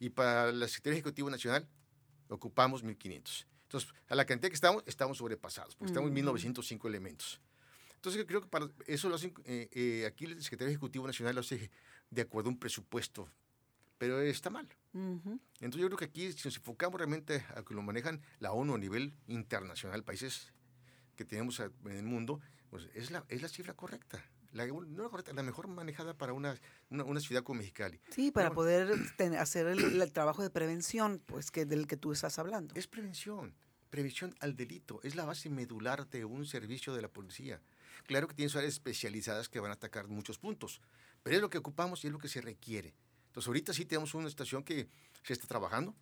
Y 0.00 0.10
para 0.10 0.50
la 0.50 0.66
Secretaría 0.66 0.98
Ejecutiva 0.98 1.30
Nacional 1.30 1.68
ocupamos 2.28 2.84
1.500. 2.84 3.46
Entonces, 3.62 3.94
a 4.08 4.16
la 4.16 4.24
cantidad 4.24 4.48
que 4.48 4.56
estamos, 4.56 4.82
estamos 4.86 5.18
sobrepasados, 5.18 5.76
porque 5.76 5.92
estamos 5.92 6.10
en 6.10 6.16
1.905 6.16 6.88
elementos. 6.88 7.40
Entonces, 7.94 8.24
creo 8.26 8.40
que 8.40 8.48
para 8.48 8.68
eso 8.88 9.08
lo 9.08 9.14
hacen, 9.14 9.34
eh, 9.44 9.68
eh, 9.70 10.04
aquí 10.04 10.24
el 10.24 10.42
Secretario 10.42 10.70
Ejecutivo 10.70 11.06
Nacional 11.06 11.36
lo 11.36 11.42
hace 11.42 11.70
de 12.10 12.22
acuerdo 12.22 12.48
a 12.48 12.54
un 12.54 12.58
presupuesto, 12.58 13.30
pero 13.96 14.20
está 14.20 14.50
mal. 14.50 14.66
Entonces, 14.92 15.80
yo 15.80 15.86
creo 15.86 15.96
que 15.96 16.06
aquí, 16.06 16.32
si 16.32 16.48
nos 16.48 16.56
enfocamos 16.56 16.98
realmente 16.98 17.46
a 17.54 17.62
que 17.62 17.72
lo 17.72 17.82
manejan 17.82 18.20
la 18.40 18.50
ONU 18.50 18.74
a 18.74 18.78
nivel 18.78 19.14
internacional, 19.28 20.02
países 20.02 20.52
que 21.14 21.24
tenemos 21.24 21.60
en 21.60 21.92
el 21.92 22.02
mundo, 22.02 22.40
pues 22.68 22.88
es 22.94 23.12
la, 23.12 23.24
es 23.28 23.42
la 23.42 23.48
cifra 23.48 23.74
correcta 23.74 24.28
la, 24.52 24.66
no 24.66 25.10
la 25.34 25.42
mejor 25.42 25.68
manejada 25.68 26.14
para 26.14 26.32
una, 26.32 26.58
una, 26.90 27.20
ciudad 27.20 27.42
como 27.42 27.58
Mexicali. 27.58 28.00
Sí, 28.10 28.30
para 28.30 28.52
poder 28.52 28.92
hacer 29.38 29.66
el, 29.66 30.12
trabajo 30.12 30.42
de 30.42 30.50
prevención, 30.50 31.22
pues 31.24 31.50
que 31.50 31.64
del 31.64 31.86
que 31.86 31.96
tú 31.96 32.12
estás 32.12 32.38
hablando. 32.38 32.74
Es 32.74 32.86
prevención, 32.86 33.54
prevención 33.90 34.34
al 34.40 34.56
delito, 34.56 35.00
es 35.02 35.14
la 35.14 35.24
base 35.24 35.50
medular 35.50 36.08
de 36.08 36.24
un 36.24 36.46
servicio 36.46 36.94
de 36.94 37.02
la 37.02 37.08
policía. 37.08 37.60
Claro 38.06 38.28
que 38.28 38.34
tiene 38.34 38.52
áreas 38.54 38.74
especializadas 38.74 39.48
que 39.48 39.60
van 39.60 39.70
a 39.70 39.74
atacar 39.74 40.08
muchos 40.08 40.38
puntos, 40.38 40.80
pero 41.22 41.36
es 41.36 41.42
lo 41.42 41.50
que 41.50 41.58
ocupamos 41.58 42.04
y 42.04 42.06
es 42.06 42.12
lo 42.12 42.18
que 42.18 42.28
se 42.28 42.40
requiere. 42.40 42.94
Entonces 43.28 43.48
ahorita 43.48 43.72
sí 43.74 43.84
tenemos 43.84 44.14
una 44.14 44.28
estación 44.28 44.62
que 44.62 44.88
se 45.22 45.32
está 45.32 45.46
trabajando, 45.46 45.94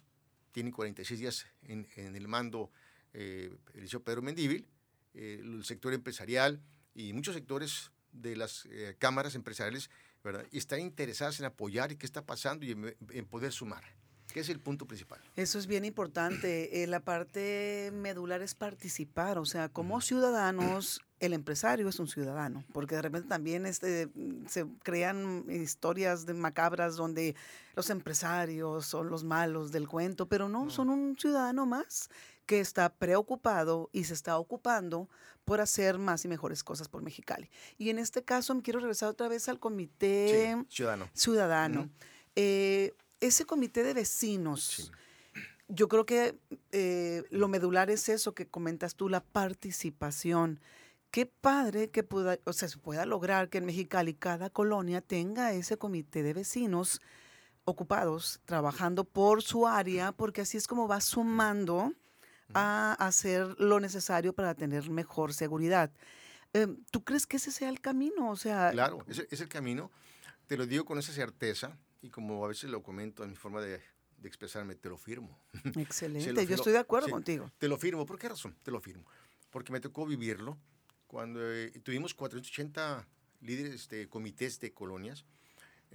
tiene 0.53 0.71
46 0.71 1.21
días 1.21 1.47
en, 1.63 1.89
en 1.97 2.15
el 2.15 2.29
mando 2.29 2.71
eh, 3.15 3.57
el 3.75 3.89
señor 3.89 4.03
Pedro 4.03 4.23
Mendíbil, 4.23 4.67
eh, 5.15 5.41
el 5.41 5.65
sector 5.65 5.95
empresarial 5.95 6.61
y 6.95 7.13
muchos 7.13 7.35
sectores 7.35 7.93
de 8.15 8.37
las 8.37 8.67
eh, 8.71 8.97
cámaras 8.99 9.35
empresariales 9.35 9.91
¿verdad? 10.23 10.47
y 10.51 10.59
están 10.59 10.81
interesadas 10.81 11.39
en 11.41 11.47
apoyar 11.47 11.93
y 11.93 11.97
qué 11.97 12.07
está 12.07 12.25
pasando 12.25 12.65
y 12.65 12.71
en, 12.71 13.27
poder 13.27 13.53
sumar. 13.53 13.85
¿Qué 14.33 14.41
es 14.41 14.49
el 14.49 14.59
punto 14.59 14.87
principal? 14.87 15.21
Eso 15.37 15.59
es 15.59 15.67
bien 15.67 15.85
importante. 15.85 16.83
Eh, 16.83 16.87
la 16.87 17.01
parte 17.01 17.91
medular 17.93 18.43
es 18.43 18.55
participar, 18.55 19.39
o 19.39 19.45
sea, 19.45 19.69
como 19.69 20.01
ciudadanos, 20.01 21.03
el 21.21 21.35
empresario 21.35 21.89
es 21.89 22.01
un 22.01 22.09
ciudadano, 22.09 22.65
porque 22.73 22.97
de 22.97 23.03
repente 23.03 23.29
también 23.29 23.67
este, 23.67 24.09
se 24.49 24.67
crean 24.83 25.45
historias 25.49 26.27
de 26.27 26.35
macabras 26.35 26.97
donde 26.97 27.37
los 27.77 27.91
empresarios 27.91 28.87
son 28.87 29.09
los 29.09 29.25
malos 29.25 29.73
del 29.73 29.87
cuento, 29.87 30.27
pero 30.27 30.49
no, 30.49 30.71
son 30.71 30.89
un 30.89 31.17
ciudadano 31.19 31.67
más 31.67 32.09
que 32.47 32.61
está 32.61 32.89
preocupado 32.95 33.91
y 33.93 34.05
se 34.05 34.15
está 34.15 34.39
ocupando 34.39 35.09
por 35.45 35.61
hacer 35.61 35.99
más 35.99 36.25
y 36.25 36.29
mejores 36.29 36.65
cosas 36.65 36.89
por 36.89 37.03
Mexicali. 37.03 37.51
Y 37.79 37.91
en 37.91 37.99
este 37.99 38.23
caso 38.23 38.55
me 38.55 38.63
quiero 38.63 38.81
regresar 38.81 39.09
otra 39.09 39.29
vez 39.29 39.49
al 39.49 39.61
comité 39.61 40.57
ciudadano. 40.69 41.09
ciudadano. 41.15 41.91
Eh, 42.37 42.93
ese 43.21 43.45
comité 43.45 43.83
de 43.83 43.95
vecinos, 43.95 44.93
yo 45.69 45.89
creo 45.89 46.05
que 46.07 46.39
eh, 46.73 47.25
lo 47.31 47.49
medular 47.49 47.91
es 47.91 48.09
eso 48.09 48.35
que 48.35 48.47
comentas 48.47 48.95
tú, 48.95 49.09
la 49.09 49.23
participación. 49.23 50.61
Qué 51.11 51.27
padre 51.27 51.91
que 51.91 52.03
pueda, 52.03 52.39
o 52.45 52.53
sea, 52.53 52.69
se 52.69 52.79
pueda 52.79 53.07
lograr 53.07 53.49
que 53.49 53.59
en 53.59 53.67
Mexicali 53.67 54.15
cada 54.15 54.51
colonia 54.51 55.01
tenga 55.01 55.53
ese 55.53 55.77
comité 55.77 56.23
de 56.23 56.35
vecinos 56.35 57.01
ocupados 57.65 58.41
trabajando 58.45 59.05
por 59.05 59.43
su 59.43 59.67
área, 59.67 60.13
porque 60.13 60.43
así 60.43 60.57
es 60.57 60.67
como 60.67 60.89
va 60.89 61.01
sumando 61.01 61.93
a 62.53 62.93
hacer 62.95 63.59
lo 63.59 63.81
necesario 63.81 64.33
para 64.35 64.55
tener 64.55 64.91
mejor 64.91 65.33
seguridad. 65.33 65.91
Em, 66.53 66.77
¿Tú 66.91 67.03
crees 67.03 67.27
que 67.27 67.39
ese 67.39 67.51
sea 67.51 67.69
el 67.69 67.81
camino? 67.81 68.31
O 68.31 68.37
sea, 68.37 68.71
claro, 68.71 69.05
ese 69.09 69.27
es 69.31 69.41
el 69.41 69.49
camino. 69.49 69.91
Te 70.47 70.57
lo 70.57 70.67
digo 70.67 70.85
con 70.85 70.99
esa 70.99 71.13
certeza 71.13 71.77
y 72.03 72.11
como 72.11 72.45
a 72.45 72.49
veces 72.49 72.71
lo 72.71 72.83
comento 72.83 73.25
en 73.25 73.31
mi 73.31 73.37
forma 73.37 73.61
de, 73.61 73.81
expresarme, 74.23 74.75
te 74.75 74.89
lo 74.89 74.97
firmo. 74.97 75.39
Excelente, 75.77 76.47
yo 76.47 76.55
estoy 76.55 76.73
de 76.73 76.79
acuerdo 76.79 77.11
contigo. 77.11 77.51
Te 77.59 77.69
lo 77.69 77.77
firmo. 77.77 78.07
¿Por 78.07 78.19
qué 78.19 78.29
razón? 78.29 78.57
Te 78.63 78.71
lo 78.71 78.81
firmo. 78.81 79.05
Porque 79.51 79.73
me 79.73 79.81
tocó 79.81 80.07
vivirlo 80.07 80.57
cuando 81.07 81.41
eh, 81.43 81.71
tuvimos 81.83 82.15
480 82.15 83.07
líderes 83.41 83.89
de 83.89 84.09
comités 84.09 84.61
de 84.61 84.73
colonias. 84.73 85.25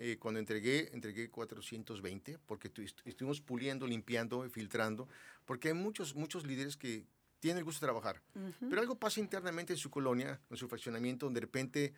Eh, 0.01 0.17
cuando 0.17 0.39
entregué, 0.39 0.89
entregué 0.93 1.29
420 1.29 2.39
porque 2.45 2.71
estuvimos 3.03 3.41
puliendo, 3.41 3.85
limpiando, 3.85 4.49
filtrando, 4.49 5.09
porque 5.45 5.67
hay 5.67 5.73
muchos, 5.73 6.15
muchos 6.15 6.47
líderes 6.47 6.77
que 6.77 7.05
tienen 7.41 7.57
el 7.57 7.63
gusto 7.65 7.81
de 7.81 7.91
trabajar. 7.91 8.21
Pero 8.61 8.79
algo 8.79 8.95
pasa 8.95 9.19
internamente 9.19 9.73
en 9.73 9.77
su 9.77 9.89
colonia, 9.89 10.39
en 10.49 10.55
su 10.55 10.69
fraccionamiento, 10.69 11.25
donde 11.25 11.41
de 11.41 11.45
repente 11.45 11.93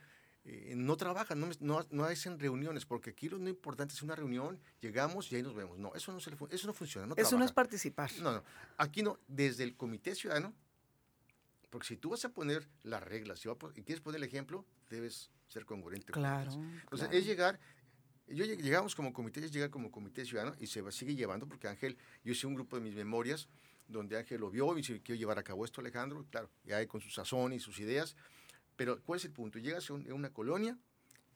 eh, 0.46 0.74
no 0.76 0.98
trabajan, 0.98 1.40
no, 1.40 1.50
no, 1.60 1.86
no, 1.92 2.06
hacen 2.06 2.40
reuniones, 2.40 2.86
porque 2.86 3.12
aquí 3.12 3.30
lo 3.30 3.38
importante 3.48 3.94
es 3.94 4.02
una 4.02 4.16
reunión, 4.16 4.60
llegamos 4.80 5.32
y 5.32 5.36
ahí 5.36 5.44
nos 5.44 5.54
vemos. 5.54 5.78
No, 5.78 5.94
eso 5.94 6.12
no, 6.12 6.20
se 6.20 6.32
eso 6.50 6.68
no 6.68 6.74
funciona. 6.74 7.06
No 7.06 7.16
eso 7.16 7.38
no 7.38 7.46
es 7.46 7.52
participar. 7.52 8.10
No, 8.24 8.32
no. 8.32 8.44
Aquí 8.78 9.04
no, 9.04 9.20
desde 9.28 9.64
el 9.64 9.76
Comité 9.76 10.16
Ciudadano, 10.16 10.56
porque 11.70 11.86
si 11.86 11.98
tú 11.98 12.10
vas 12.10 12.26
a 12.26 12.30
poner 12.30 12.68
las 12.82 13.04
reglas 13.04 13.46
y 13.76 13.84
quieres 13.84 14.02
poner 14.02 14.18
el 14.18 14.28
ejemplo, 14.28 14.66
debes 14.90 15.30
ser 15.48 15.66
congruente. 15.66 16.12
Claro. 16.14 16.52
Entonces, 16.52 17.10
es 17.12 17.26
llegar, 17.26 17.60
yo 18.34 18.46
llegamos 18.46 18.96
como 18.96 19.14
comité, 19.14 19.44
es 19.44 19.52
llegar 19.52 19.70
como 19.70 19.92
comité 19.92 20.26
ciudadano 20.26 20.56
y 20.60 20.68
se 20.68 20.82
va, 20.82 20.92
sigue 20.92 21.16
llevando, 21.16 21.48
porque 21.48 21.68
Ángel, 21.68 21.98
yo 22.24 22.32
hice 22.32 22.48
un 22.48 22.56
grupo 22.56 22.78
de 22.78 22.84
mis 22.84 22.96
memorias 22.96 23.48
donde 23.88 24.18
Ángel 24.18 24.40
lo 24.40 24.50
vio 24.50 24.74
y 24.74 24.78
dice, 24.78 25.02
quiero 25.02 25.20
llevar 25.20 25.38
a 25.38 25.44
cabo 25.44 25.66
esto, 25.66 25.82
Alejandro, 25.82 26.26
claro, 26.30 26.50
ya 26.64 26.86
con 26.88 27.02
su 27.02 27.10
sazón 27.10 27.54
y 27.54 27.60
sus 27.60 27.80
ideas, 27.80 28.16
pero 28.76 29.02
¿cuál 29.04 29.18
es 29.20 29.26
el 29.26 29.32
punto? 29.32 29.60
Llegas 29.60 29.90
a, 29.90 29.94
una 29.94 30.32
colonia, 30.32 30.78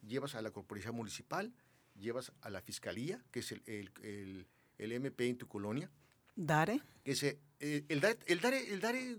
llevas 0.02 0.36
a 0.36 0.42
la 0.42 0.52
corporación 0.52 0.96
municipal, 0.96 1.54
llevas 1.96 2.32
a 2.42 2.50
la 2.50 2.62
fiscalía, 2.62 3.24
que 3.32 3.40
es 3.40 3.52
el, 3.52 3.62
el, 3.66 4.48
el, 4.78 4.92
MP 4.92 5.30
en 5.30 5.38
tu 5.38 5.48
colonia. 5.48 5.90
¿Dare? 6.36 6.82
Que 7.04 7.40
eh, 7.60 7.86
el, 7.88 8.02
DARE, 8.02 8.20
el, 8.26 8.42
DARE, 8.42 8.74
el 8.74 8.80
DARE, 8.80 9.18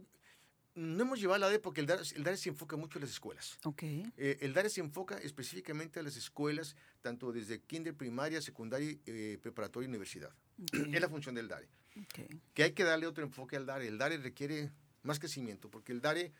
no 0.76 1.02
hemos 1.02 1.18
llevado 1.18 1.40
la 1.40 1.46
DARE 1.46 1.58
porque 1.58 1.80
el 1.80 1.86
DARE, 1.86 2.02
el 2.14 2.22
DARE 2.22 2.36
se 2.36 2.50
enfoca 2.50 2.76
mucho 2.76 2.98
en 2.98 3.02
las 3.02 3.10
escuelas. 3.10 3.58
Okay. 3.64 4.12
Eh, 4.16 4.38
el 4.42 4.52
DARE 4.52 4.68
se 4.68 4.80
enfoca 4.80 5.16
específicamente 5.18 5.98
a 5.98 6.02
las 6.02 6.16
escuelas, 6.16 6.76
tanto 7.00 7.32
desde 7.32 7.60
kinder, 7.60 7.94
primaria, 7.94 8.40
secundaria, 8.40 8.96
eh, 9.06 9.38
preparatoria 9.42 9.86
y 9.86 9.88
universidad. 9.88 10.30
Es 10.72 11.00
la 11.00 11.08
función 11.08 11.34
del 11.34 11.48
DARE. 11.48 11.68
Okay. 12.04 12.28
Que 12.52 12.62
hay 12.62 12.72
que 12.72 12.84
darle 12.84 13.06
otro 13.06 13.24
enfoque 13.24 13.56
al 13.56 13.66
DARE. 13.66 13.88
El 13.88 13.98
DARE 13.98 14.18
requiere 14.18 14.70
más 15.02 15.18
crecimiento, 15.18 15.70
porque 15.70 15.92
el 15.92 16.00
DARE 16.00 16.32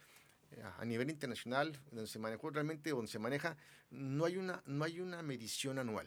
a 0.79 0.85
nivel 0.85 1.11
internacional, 1.11 1.81
donde 1.91 2.07
se 2.07 2.19
manejó 2.19 2.51
realmente, 2.51 2.91
donde 2.91 3.11
se 3.11 3.19
maneja, 3.19 3.57
no 3.91 4.25
hay 4.25 4.37
una, 4.37 4.63
no 4.67 4.85
hay 4.85 5.01
una 5.01 5.23
medición 5.23 5.79
anual. 5.79 6.07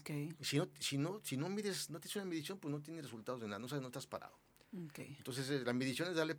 Okay. 0.00 0.34
Si 0.40 0.56
no, 0.56 0.68
si 0.80 0.98
no, 0.98 1.20
si 1.22 1.36
no 1.36 1.48
mides, 1.48 1.90
no 1.90 2.00
tienes 2.00 2.16
una 2.16 2.24
medición, 2.24 2.58
pues 2.58 2.72
no 2.72 2.80
tienes 2.80 3.04
resultados 3.04 3.40
de 3.40 3.46
nada, 3.46 3.58
no 3.58 3.68
sabes, 3.68 3.82
no 3.82 3.88
estás 3.88 4.06
parado. 4.06 4.36
Okay. 4.88 5.14
Entonces, 5.18 5.48
eh, 5.50 5.62
la 5.64 5.72
medición 5.72 6.08
es 6.08 6.16
darle 6.16 6.36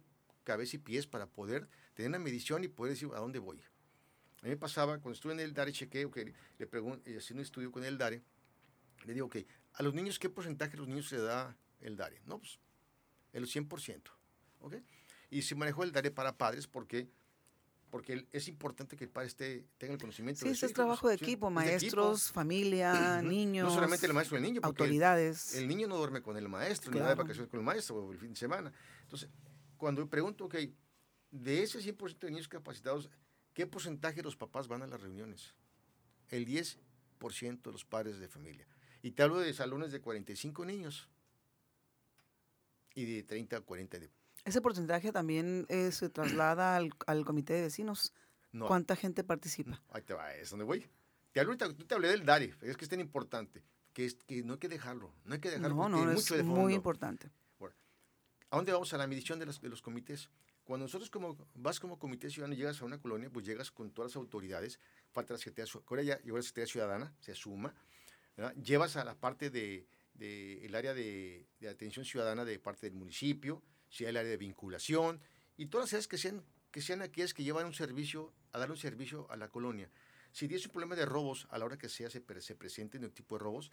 cabeza 0.47 0.77
y 0.77 0.79
pies 0.79 1.05
para 1.07 1.27
poder 1.27 1.67
tener 1.93 2.07
una 2.07 2.19
medición 2.19 2.63
y 2.63 2.69
poder 2.69 2.93
decir 2.93 3.09
a 3.13 3.19
dónde 3.19 3.37
voy. 3.39 3.57
A 4.41 4.45
mí 4.45 4.49
me 4.51 4.57
pasaba, 4.57 4.97
cuando 4.99 5.11
estuve 5.11 5.33
en 5.33 5.41
el 5.41 5.53
DARE, 5.53 5.73
chequeo, 5.73 6.09
que 6.09 6.33
le 6.57 6.67
pregunto, 6.67 7.03
haciendo 7.17 7.41
un 7.41 7.45
estudio 7.45 7.69
con 7.69 7.83
el 7.83 7.97
DARE, 7.97 8.23
le 9.03 9.13
digo, 9.13 9.25
ok, 9.25 9.37
a 9.73 9.83
los 9.83 9.93
niños, 9.93 10.19
¿qué 10.19 10.29
porcentaje 10.29 10.71
de 10.71 10.77
los 10.77 10.87
niños 10.87 11.09
se 11.09 11.17
da 11.17 11.57
el 11.81 11.97
DARE? 11.97 12.21
No, 12.25 12.39
pues, 12.39 12.59
el 13.33 13.45
100%. 13.45 14.01
¿Ok? 14.61 14.75
Y 15.29 15.41
se 15.41 15.53
manejó 15.55 15.83
el 15.83 15.91
DARE 15.91 16.11
para 16.11 16.37
padres 16.37 16.65
porque 16.65 17.09
porque 17.89 18.27
es 18.33 18.47
importante 18.49 18.97
que 18.97 19.05
el 19.05 19.09
padre 19.09 19.27
esté, 19.27 19.65
tenga 19.77 19.93
el 19.93 19.99
conocimiento. 19.99 20.41
Sí, 20.41 20.49
ese 20.51 20.65
es 20.65 20.73
trabajo 20.73 21.07
de 21.07 21.15
equipo, 21.15 21.49
maestros, 21.49 22.31
familia, 22.31 23.21
niños. 23.21 23.69
No 23.69 23.73
solamente 23.73 24.05
el 24.05 24.13
maestro 24.13 24.35
y 24.35 24.39
el 24.39 24.43
niño, 24.43 24.61
autoridades. 24.63 25.55
El, 25.55 25.69
niño 25.69 25.87
no 25.87 25.95
duerme 25.95 26.21
con 26.21 26.35
el 26.35 26.49
maestro, 26.49 26.91
ni 26.91 26.99
va 26.99 27.09
de 27.09 27.15
vacaciones 27.15 27.49
con 27.49 27.61
el 27.61 27.65
maestro 27.65 27.95
o 27.95 28.11
el 28.11 28.19
fin 28.19 28.33
de 28.33 28.35
semana. 28.35 28.73
Entonces, 29.03 29.29
cuando 29.77 30.07
pregunto, 30.09 30.45
ok, 30.45 30.55
de 31.31 31.63
ese 31.63 31.79
100% 31.79 32.19
de 32.19 32.31
niños 32.31 32.47
capacitados, 32.47 33.09
¿qué 33.53 33.67
porcentaje 33.67 34.17
de 34.17 34.23
los 34.23 34.35
papás 34.35 34.67
van 34.67 34.81
a 34.81 34.87
las 34.87 35.01
reuniones? 35.01 35.55
El 36.29 36.45
10% 36.45 37.61
de 37.61 37.71
los 37.71 37.85
padres 37.85 38.19
de 38.19 38.27
familia. 38.27 38.67
Y 39.01 39.11
te 39.11 39.23
hablo 39.23 39.39
de 39.39 39.53
salones 39.53 39.91
de 39.91 40.01
45 40.01 40.65
niños 40.65 41.09
y 42.95 43.05
de 43.05 43.23
30 43.23 43.57
a 43.57 43.61
40 43.61 43.99
de 43.99 44.09
¿Ese 44.45 44.61
porcentaje 44.61 45.11
también 45.11 45.65
eh, 45.67 45.91
se 45.91 46.09
traslada 46.09 46.77
al, 46.77 46.91
al, 47.05 47.25
comité 47.25 47.53
de 47.53 47.63
vecinos? 47.63 48.13
¿Cuánta 48.57 48.95
gente 48.95 49.23
participa? 49.23 49.81
Ahí 49.89 50.01
te 50.01 50.13
va, 50.13 50.33
es 50.33 50.49
donde 50.49 50.65
voy. 50.65 50.89
Te, 51.31 51.43
te 51.45 51.95
hablé 51.95 52.07
del 52.07 52.25
DARE, 52.25 52.55
es 52.61 52.77
que 52.77 52.85
es 52.85 52.89
tan 52.89 52.99
importante, 52.99 53.63
que, 53.93 54.05
es, 54.05 54.15
que 54.15 54.41
no 54.43 54.53
hay 54.53 54.59
que 54.59 54.69
dejarlo, 54.69 55.13
no 55.25 55.35
hay 55.35 55.39
que 55.39 55.51
dejarlo 55.51 55.75
no, 55.75 55.89
no, 55.89 56.11
es 56.11 56.43
muy 56.43 56.73
importante. 56.73 57.29
¿A 58.49 58.55
dónde 58.55 58.71
vamos? 58.71 58.93
A 58.93 58.97
la 58.97 59.07
medición 59.07 59.39
de 59.39 59.45
los, 59.45 59.59
de 59.59 59.67
los 59.67 59.81
comités. 59.81 60.29
Cuando 60.63 60.85
nosotros 60.85 61.09
como, 61.09 61.37
vas 61.55 61.79
como 61.79 61.99
comité 61.99 62.29
ciudadano 62.29 62.53
y 62.53 62.57
llegas 62.57 62.81
a 62.81 62.85
una 62.85 62.99
colonia, 62.99 63.29
pues 63.29 63.45
llegas 63.45 63.71
con 63.71 63.91
todas 63.91 64.11
las 64.11 64.15
autoridades, 64.17 64.79
falta 65.11 65.33
la 65.33 65.37
Secretaría, 65.37 65.71
ahora 65.87 66.03
ya 66.03 66.19
llegó 66.21 66.37
la 66.37 66.43
Secretaría 66.43 66.71
Ciudadana, 66.71 67.13
se 67.19 67.35
suma, 67.35 67.73
llevas 68.61 68.95
a 68.97 69.03
la 69.03 69.15
parte 69.15 69.49
de, 69.49 69.87
de 70.13 70.65
el 70.65 70.75
área 70.75 70.93
de, 70.93 71.47
de 71.59 71.69
atención 71.69 72.05
ciudadana 72.05 72.45
de 72.45 72.59
parte 72.59 72.89
del 72.89 72.97
municipio, 72.97 73.63
si 73.89 74.03
hay 74.03 74.09
el 74.09 74.17
área 74.17 74.31
de 74.31 74.37
vinculación 74.37 75.21
y 75.55 75.67
todas 75.67 75.85
las 75.85 75.93
áreas 75.93 76.07
que 76.07 76.17
sean, 76.17 76.43
que 76.71 76.81
sean 76.81 77.01
aquellas 77.01 77.33
que 77.33 77.43
llevan 77.43 77.65
un 77.65 77.73
servicio, 77.73 78.33
a 78.51 78.59
dar 78.59 78.69
un 78.69 78.77
servicio 78.77 79.29
a 79.29 79.37
la 79.37 79.49
colonia. 79.49 79.89
Si 80.31 80.47
tienes 80.47 80.65
un 80.65 80.71
problema 80.71 80.95
de 80.95 81.05
robos 81.05 81.47
a 81.49 81.57
la 81.57 81.65
hora 81.65 81.77
que 81.77 81.89
sea 81.89 82.09
se, 82.09 82.23
se 82.41 82.55
presenten 82.55 83.03
el 83.03 83.13
tipo 83.13 83.37
de 83.37 83.43
robos, 83.43 83.71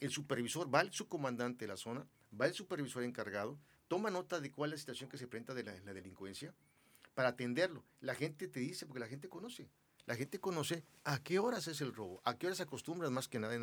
el 0.00 0.10
supervisor 0.10 0.72
va 0.72 0.80
al 0.80 0.92
subcomandante 0.92 1.64
de 1.64 1.68
la 1.68 1.76
zona, 1.76 2.06
va 2.38 2.46
el 2.46 2.54
supervisor 2.54 3.02
encargado, 3.02 3.58
toma 3.88 4.10
nota 4.10 4.40
de 4.40 4.50
cuál 4.50 4.70
es 4.70 4.74
la 4.74 4.80
situación 4.80 5.10
que 5.10 5.18
se 5.18 5.26
presenta 5.26 5.54
de 5.54 5.64
la, 5.64 5.72
delincuencia 5.92 6.54
para 7.14 7.30
atenderlo. 7.30 7.84
La 8.00 8.14
gente 8.14 8.48
te 8.48 8.60
dice, 8.60 8.86
porque 8.86 9.00
la 9.00 9.08
gente 9.08 9.28
conoce. 9.28 9.68
La 10.06 10.14
gente 10.14 10.38
conoce 10.38 10.84
a 11.04 11.22
qué 11.22 11.38
horas 11.38 11.66
es 11.66 11.80
el 11.80 11.92
robo, 11.92 12.20
a 12.24 12.38
qué 12.38 12.46
horas 12.46 12.60
acostumbras 12.60 13.10
más 13.10 13.26
que 13.26 13.40
nada 13.40 13.54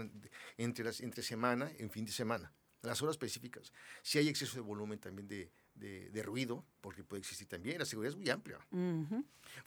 entre, 0.57 0.83
las, 0.83 0.99
entre 0.99 1.23
semana, 1.23 1.71
en 1.77 1.89
fin 1.89 2.03
de 2.03 2.11
semana, 2.11 2.51
las 2.81 3.01
horas 3.01 3.13
específicas. 3.13 3.71
Si 4.01 4.17
hay 4.17 4.27
exceso 4.27 4.55
de 4.55 4.61
volumen 4.61 4.99
también 4.99 5.27
de, 5.29 5.49
de, 5.75 6.23
ruido, 6.23 6.65
porque 6.81 7.03
puede 7.03 7.21
existir 7.21 7.47
también, 7.47 7.79
la 7.79 7.85
seguridad 7.85 8.11
es 8.11 8.17
muy 8.17 8.29
amplia. 8.29 8.59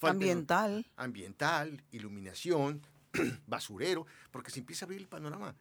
Ambiental. 0.01 0.87
Ambiental, 0.97 1.83
iluminación, 1.93 2.83
basurero, 3.47 4.07
porque 4.31 4.51
se 4.51 4.61
empieza 4.61 4.85
a 4.85 4.87
abrir 4.87 5.01
el 5.01 5.09
panorama. 5.09 5.55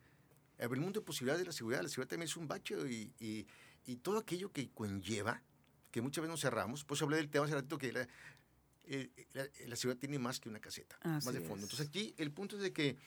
el 0.57 0.69
mundo 0.69 0.99
de 0.99 1.05
posibilidades 1.05 1.41
de 1.41 1.45
la 1.45 1.51
seguridad, 1.51 1.81
la 1.81 1.89
seguridad 1.89 2.09
también 2.09 2.29
es 2.29 2.37
un 2.37 2.47
bache 2.47 2.75
y, 2.89 3.13
y, 3.19 3.47
todo 3.97 4.17
aquello 4.17 4.51
que 4.51 4.69
conlleva, 4.69 5.41
que 5.91 6.01
muchas 6.01 6.21
veces 6.23 6.31
nos 6.31 6.41
cerramos, 6.41 6.83
pues 6.83 7.01
hablé 7.01 7.17
del 7.17 7.29
tema 7.29 7.45
hace 7.45 7.55
ratito 7.55 7.77
que 7.77 7.91
la, 7.93 8.07
eh, 8.85 9.09
la, 9.67 9.75
seguridad 9.75 9.99
tiene 9.99 10.19
más 10.19 10.39
que 10.39 10.49
una 10.49 10.59
caseta, 10.59 10.97
más 11.03 11.25
de 11.25 11.41
fondo. 11.41 11.63
Entonces 11.63 11.87
aquí 11.87 12.13
el 12.17 12.31
punto 12.31 12.57
es 12.57 12.63
de 12.63 12.73
que 12.73 12.97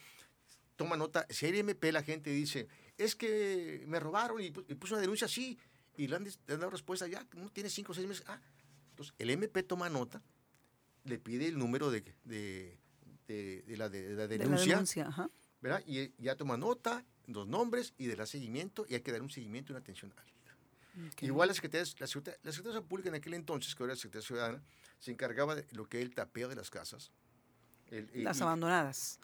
toma 0.77 0.97
nota, 0.97 1.27
si 1.29 1.47
hay 1.47 1.59
MP 1.59 1.93
la 1.93 2.03
gente 2.03 2.31
dice, 2.31 2.69
es 2.97 3.17
que 3.17 3.85
me 3.87 4.01
robaron 4.01 4.41
y, 4.41 4.47
y 4.47 4.75
puso 4.75 4.95
una 4.95 5.01
denuncia, 5.01 5.29
sí, 5.29 5.59
y 5.99 6.07
le 6.07 6.17
han, 6.17 6.27
dado 6.47 6.71
respuesta 6.71 7.07
ya, 7.07 7.27
no 7.35 7.51
tiene 7.51 7.69
cinco 7.69 7.93
o 7.93 7.95
seis 7.95 8.07
meses. 8.07 8.25
Ah, 8.29 8.41
entonces 8.91 9.15
el 9.19 9.31
MP 9.31 9.65
toma 9.65 9.91
nota, 9.91 10.23
le 11.05 11.19
pide 11.19 11.47
el 11.49 11.59
número 11.59 11.91
de, 11.91 12.03
de, 12.25 12.79
de, 13.27 13.77
la, 13.77 13.89
de 13.89 14.15
la, 14.15 14.27
denuncia, 14.29 14.83
¿verdad? 15.61 15.83
Y 15.87 16.13
ya 16.23 16.37
toma 16.37 16.57
nota, 16.57 17.05
los 17.27 17.47
nombres 17.47 17.95
y 17.99 18.07
de 18.07 18.17
la 18.17 18.27
seguimiento, 18.27 18.87
y 18.89 18.95
hay 18.95 19.01
que 19.01 19.13
dar 19.13 19.23
un 19.23 19.31
seguimiento 19.31 19.73
y 19.73 19.75
una 19.75 19.81
atención 19.81 20.13
Igual 21.21 21.49
la 21.49 21.55
Secretaría, 21.55 21.87
la, 21.99 22.07
Secretaría, 22.07 22.41
la 22.43 22.53
Secretaría 22.53 22.87
Pública 22.87 23.09
en 23.09 23.15
aquel 23.15 23.35
entonces, 23.35 23.75
que 23.75 23.83
era 23.83 23.93
la 23.93 23.97
Secretaría 23.97 24.27
Ciudadana, 24.27 24.63
se 24.99 25.11
encargaba 25.11 25.55
de 25.55 25.67
lo 25.73 25.89
que 25.89 25.99
es 25.99 26.05
el 26.05 26.15
tapeo 26.15 26.49
de 26.49 26.57
las 26.57 26.71
casas. 26.71 27.13
las 28.15 28.41
abandonadas. 28.41 29.21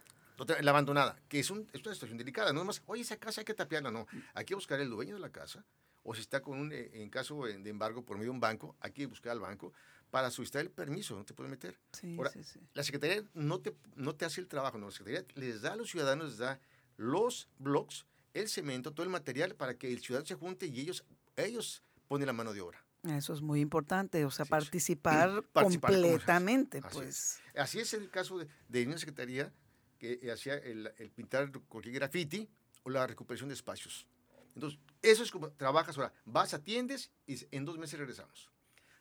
La 0.60 0.72
abandonada, 0.72 1.16
que 1.28 1.38
es, 1.38 1.50
un, 1.50 1.68
es 1.72 1.82
una 1.84 1.94
situación 1.94 2.18
delicada. 2.18 2.52
No 2.52 2.60
es 2.60 2.66
más, 2.66 2.82
oye, 2.86 3.02
esa 3.02 3.16
casa 3.16 3.40
hay 3.40 3.44
que 3.44 3.54
tapearla. 3.54 3.90
No, 3.90 4.06
hay 4.34 4.44
que 4.44 4.54
buscar 4.54 4.80
el 4.80 4.90
dueño 4.90 5.14
de 5.14 5.20
la 5.20 5.30
casa, 5.30 5.64
o 6.02 6.14
si 6.14 6.20
está 6.20 6.42
con 6.42 6.58
un, 6.58 6.72
eh, 6.72 6.90
en 6.94 7.08
caso 7.08 7.44
de 7.44 7.70
embargo 7.70 8.04
por 8.04 8.16
medio 8.16 8.30
de 8.30 8.34
un 8.34 8.40
banco, 8.40 8.76
hay 8.80 8.92
que 8.92 9.06
buscar 9.06 9.32
al 9.32 9.40
banco 9.40 9.72
para 10.14 10.30
solicitar 10.30 10.62
el 10.62 10.70
permiso, 10.70 11.16
no 11.16 11.24
te 11.24 11.34
puedes 11.34 11.50
meter. 11.50 11.76
Sí, 11.90 12.16
sí, 12.32 12.44
sí. 12.44 12.60
La 12.72 12.84
Secretaría 12.84 13.24
no 13.34 13.58
te, 13.60 13.74
no 13.96 14.14
te 14.14 14.24
hace 14.24 14.40
el 14.40 14.46
trabajo, 14.46 14.78
no, 14.78 14.86
la 14.86 14.92
Secretaría 14.92 15.26
les 15.34 15.60
da 15.60 15.72
a 15.72 15.76
los 15.76 15.90
ciudadanos, 15.90 16.28
les 16.28 16.38
da 16.38 16.60
los 16.96 17.48
blogs, 17.58 18.06
el 18.32 18.48
cemento, 18.48 18.92
todo 18.92 19.02
el 19.02 19.10
material 19.10 19.56
para 19.56 19.76
que 19.76 19.92
el 19.92 20.00
ciudadano 20.00 20.26
se 20.26 20.36
junte 20.36 20.66
y 20.66 20.78
ellos, 20.78 21.04
ellos 21.36 21.82
pone 22.08 22.26
la 22.26 22.32
mano 22.32 22.52
de 22.52 22.60
obra. 22.60 22.84
Eso 23.04 23.34
es 23.34 23.42
muy 23.42 23.60
importante, 23.60 24.24
o 24.24 24.30
sea, 24.30 24.46
participar, 24.46 25.44
completamente, 25.52 26.80
pues. 26.80 27.38
Así 27.54 27.78
es 27.78 27.92
el 27.92 28.08
caso 28.10 28.38
de, 28.38 28.48
de 28.68 28.86
una 28.86 28.96
secretaría 28.96 29.52
que 29.98 30.20
eh, 30.22 30.32
hacía 30.32 30.54
el, 30.54 30.90
el, 30.98 31.10
pintar 31.10 31.50
cualquier 31.68 31.94
graffiti 31.96 32.48
o 32.82 32.90
la 32.90 33.06
recuperación 33.06 33.48
de 33.48 33.54
espacios. 33.54 34.06
Entonces, 34.54 34.78
eso 35.02 35.22
es 35.22 35.30
como 35.30 35.50
trabajas 35.50 35.98
ahora. 35.98 36.12
Vas, 36.24 36.54
atiendes 36.54 37.10
y 37.26 37.38
en 37.54 37.64
dos 37.64 37.76
meses 37.76 37.98
regresamos. 37.98 38.50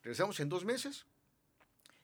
Regresamos 0.02 0.40
en 0.40 0.50
dos 0.50 0.66
meses 0.66 1.06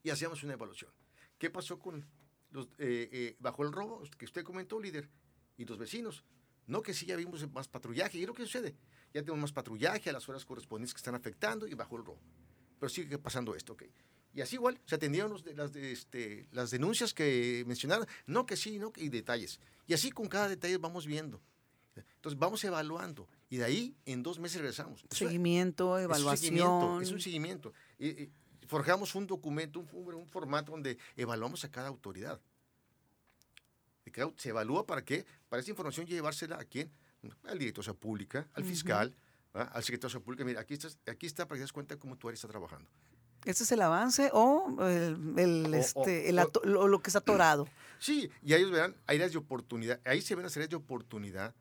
y 0.04 0.10
hacíamos 0.10 0.44
una 0.44 0.54
evaluación. 0.54 0.92
¿Qué 1.38 1.50
pasó 1.50 1.80
con 1.80 2.06
los, 2.52 2.68
eh, 2.78 3.10
eh, 3.12 3.36
bajo 3.40 3.64
el 3.64 3.72
robo 3.72 4.04
que 4.18 4.26
usted 4.26 4.44
comentó, 4.44 4.80
líder? 4.80 5.10
Y 5.58 5.66
los 5.66 5.78
vecinos. 5.78 6.24
No 6.70 6.82
que 6.82 6.94
sí 6.94 7.06
ya 7.06 7.16
vimos 7.16 7.46
más 7.52 7.68
patrullaje. 7.68 8.20
¿Y 8.20 8.26
lo 8.26 8.34
que 8.34 8.44
sucede? 8.44 8.76
Ya 9.14 9.22
tenemos 9.22 9.40
más 9.40 9.52
patrullaje 9.52 10.10
a 10.10 10.14
las 10.14 10.30
horas 10.30 10.46
correspondientes 10.46 10.94
que 10.94 11.00
están 11.00 11.16
afectando 11.16 11.68
y 11.68 11.74
bajo 11.74 11.98
el 11.98 12.06
robo. 12.06 12.22
Pero 12.80 12.90
sigue 12.90 13.18
pasando 13.18 13.56
esto, 13.56 13.74
¿ok? 13.74 13.84
Y 14.36 14.42
así 14.42 14.56
igual, 14.56 14.80
se 14.86 14.96
atendieron 14.96 15.32
los 15.32 15.44
de, 15.44 15.56
las, 15.56 15.74
de, 15.74 15.92
este, 15.92 16.48
las 16.52 16.70
denuncias 16.70 17.14
que 17.14 17.64
mencionaron. 17.66 18.08
No 18.28 18.46
que 18.46 18.56
sí, 18.56 18.78
no 18.78 18.94
que 18.94 19.04
y 19.04 19.10
detalles. 19.10 19.60
Y 19.88 19.94
así 19.94 20.12
con 20.12 20.28
cada 20.28 20.48
detalle 20.48 20.78
vamos 20.78 21.08
viendo. 21.08 21.42
Entonces 21.96 22.40
vamos 22.40 22.64
evaluando 22.64 23.28
y 23.50 23.58
de 23.58 23.66
ahí 23.66 23.96
en 24.06 24.22
dos 24.24 24.40
meses 24.40 24.62
regresamos. 24.62 25.04
Seguimiento, 25.10 25.98
evaluación. 25.98 26.56
Es 26.56 26.62
un 26.62 26.70
seguimiento. 26.70 27.02
Es 27.02 27.12
un 27.12 27.20
seguimiento. 27.20 27.74
Y, 27.98 28.30
forjamos 28.68 29.16
un 29.16 29.26
documento, 29.26 29.80
un, 29.80 30.14
un, 30.14 30.28
formato 30.28 30.72
donde 30.72 30.98
evaluamos 31.18 31.66
a 31.66 31.72
cada 31.72 31.88
autoridad. 31.88 32.40
Se 34.38 34.50
evalúa 34.50 34.86
para 34.86 35.04
qué? 35.04 35.26
Para 35.50 35.62
esa 35.62 35.72
información 35.72 36.06
llevársela 36.06 36.58
a 36.58 36.66
quién? 36.66 36.92
Al 37.44 37.60
director 37.60 37.86
de 37.86 37.94
pública, 37.94 38.48
al 38.54 38.64
fiscal, 38.64 39.16
al 39.54 39.84
secretario 39.84 40.20
de 40.20 40.26
pública. 40.26 40.44
Mira, 40.44 40.62
aquí, 40.62 40.74
estás, 40.74 40.98
aquí 41.08 41.26
está 41.26 41.48
para 41.48 41.58
que 41.58 41.60
te 41.60 41.64
des 41.64 41.74
cuenta 41.74 41.98
cómo 41.98 42.18
tu 42.18 42.28
área 42.28 42.36
está 42.36 42.48
trabajando. 42.48 42.90
¿Ese 43.46 43.64
es 43.64 43.72
el 43.72 43.82
avance 43.82 44.30
o, 44.34 44.76
el, 44.86 45.74
este, 45.74 46.32
lo, 46.34 47.02
que 47.02 47.10
está 47.10 47.20
atorado? 47.20 47.68
Sí, 48.00 48.32
y 48.42 48.54
ellos 48.54 48.72
verán 48.72 48.96
áreas 49.08 49.34
de 49.34 49.38
oportunidad. 49.38 50.00
Ahí 50.06 50.22
se 50.22 50.34
ven 50.34 50.44
las 50.44 50.56
áreas 50.56 50.70
de 50.70 50.78
oportunidad. 50.78 51.54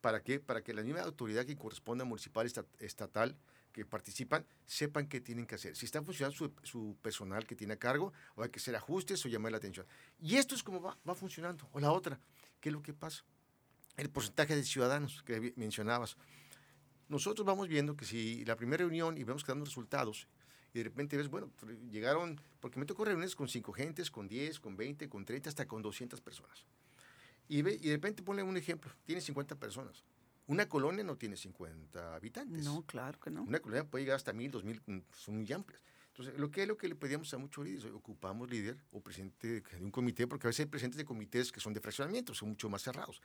¿Para 0.00 0.22
qué? 0.22 0.40
Para 0.40 0.62
que 0.62 0.72
la 0.72 0.82
misma 0.82 1.02
autoridad 1.02 1.44
que 1.44 1.54
corresponde 1.54 2.00
a 2.00 2.06
municipal, 2.06 2.50
estatal, 2.78 3.36
que 3.74 3.84
participan, 3.84 4.46
sepan 4.64 5.08
qué 5.08 5.20
tienen 5.20 5.46
que 5.46 5.56
hacer. 5.56 5.74
Si 5.74 5.84
está 5.84 6.00
funcionando 6.00 6.36
su, 6.36 6.52
su, 6.62 6.96
personal 7.02 7.44
que 7.44 7.56
tiene 7.56 7.74
a 7.74 7.76
cargo, 7.76 8.12
o 8.36 8.42
hay 8.44 8.48
que 8.48 8.60
hacer 8.60 8.76
ajustes 8.76 9.26
o 9.26 9.28
llamar 9.28 9.50
la 9.50 9.58
atención. 9.58 9.84
Y 10.20 10.36
esto 10.36 10.54
es 10.54 10.62
como 10.62 10.80
va, 10.80 10.96
va 11.06 11.14
funcionando. 11.16 11.68
O 11.72 11.80
la 11.80 11.90
otra, 11.90 12.20
¿qué 12.60 12.68
es 12.68 12.72
lo 12.72 12.82
que 12.82 12.94
pasa? 12.94 13.24
El 13.96 14.10
porcentaje 14.10 14.54
de 14.54 14.62
ciudadanos 14.62 15.24
que 15.24 15.52
mencionabas. 15.56 16.16
Nosotros 17.08 17.44
vamos 17.44 17.66
viendo 17.66 17.96
que 17.96 18.04
si 18.04 18.44
la 18.44 18.54
primera 18.54 18.84
reunión 18.84 19.18
y 19.18 19.24
vemos 19.24 19.42
que 19.42 19.50
dando 19.50 19.64
resultados, 19.64 20.28
y 20.72 20.78
de 20.78 20.84
repente 20.84 21.16
ves, 21.16 21.28
bueno, 21.28 21.50
pues, 21.58 21.76
llegaron, 21.90 22.40
porque 22.60 22.78
me 22.78 22.86
tocó 22.86 23.04
reuniones 23.04 23.34
con 23.34 23.48
cinco 23.48 23.72
gentes, 23.72 24.08
con 24.08 24.28
10, 24.28 24.60
con 24.60 24.76
20, 24.76 25.08
con 25.08 25.24
30, 25.24 25.48
hasta 25.48 25.66
con 25.66 25.82
200 25.82 26.20
personas. 26.20 26.64
Y, 27.48 27.62
ve, 27.62 27.74
y 27.74 27.88
de 27.88 27.94
repente 27.94 28.22
ponle 28.22 28.44
un 28.44 28.56
ejemplo, 28.56 28.92
tiene 29.04 29.20
50 29.20 29.56
personas. 29.56 30.04
Una 30.46 30.68
colonia 30.68 31.04
no 31.04 31.16
tiene 31.16 31.36
50 31.36 32.14
habitantes. 32.14 32.64
No, 32.64 32.82
claro 32.82 33.18
que 33.18 33.30
no. 33.30 33.42
Una 33.42 33.60
colonia 33.60 33.84
puede 33.84 34.04
llegar 34.04 34.16
hasta 34.16 34.32
1000, 34.32 34.50
2000, 34.50 34.82
mm, 34.86 34.98
son 35.12 35.36
muy 35.36 35.52
amplias. 35.52 35.82
Entonces, 36.08 36.38
lo 36.38 36.48
que 36.48 36.62
es 36.62 36.68
lo 36.68 36.76
que 36.76 36.86
le 36.86 36.94
pedíamos 36.94 37.34
a 37.34 37.38
muchos 37.38 37.64
líderes, 37.64 37.92
ocupamos 37.92 38.48
líder 38.48 38.76
o 38.92 39.00
presidente 39.00 39.62
de 39.62 39.82
un 39.84 39.90
comité, 39.90 40.28
porque 40.28 40.46
a 40.46 40.50
veces 40.50 40.60
hay 40.60 40.70
presidentes 40.70 40.98
de 40.98 41.04
comités 41.04 41.50
que 41.50 41.58
son 41.58 41.72
de 41.72 41.80
fraccionamiento, 41.80 42.32
son 42.34 42.50
mucho 42.50 42.68
más 42.68 42.82
cerrados. 42.82 43.20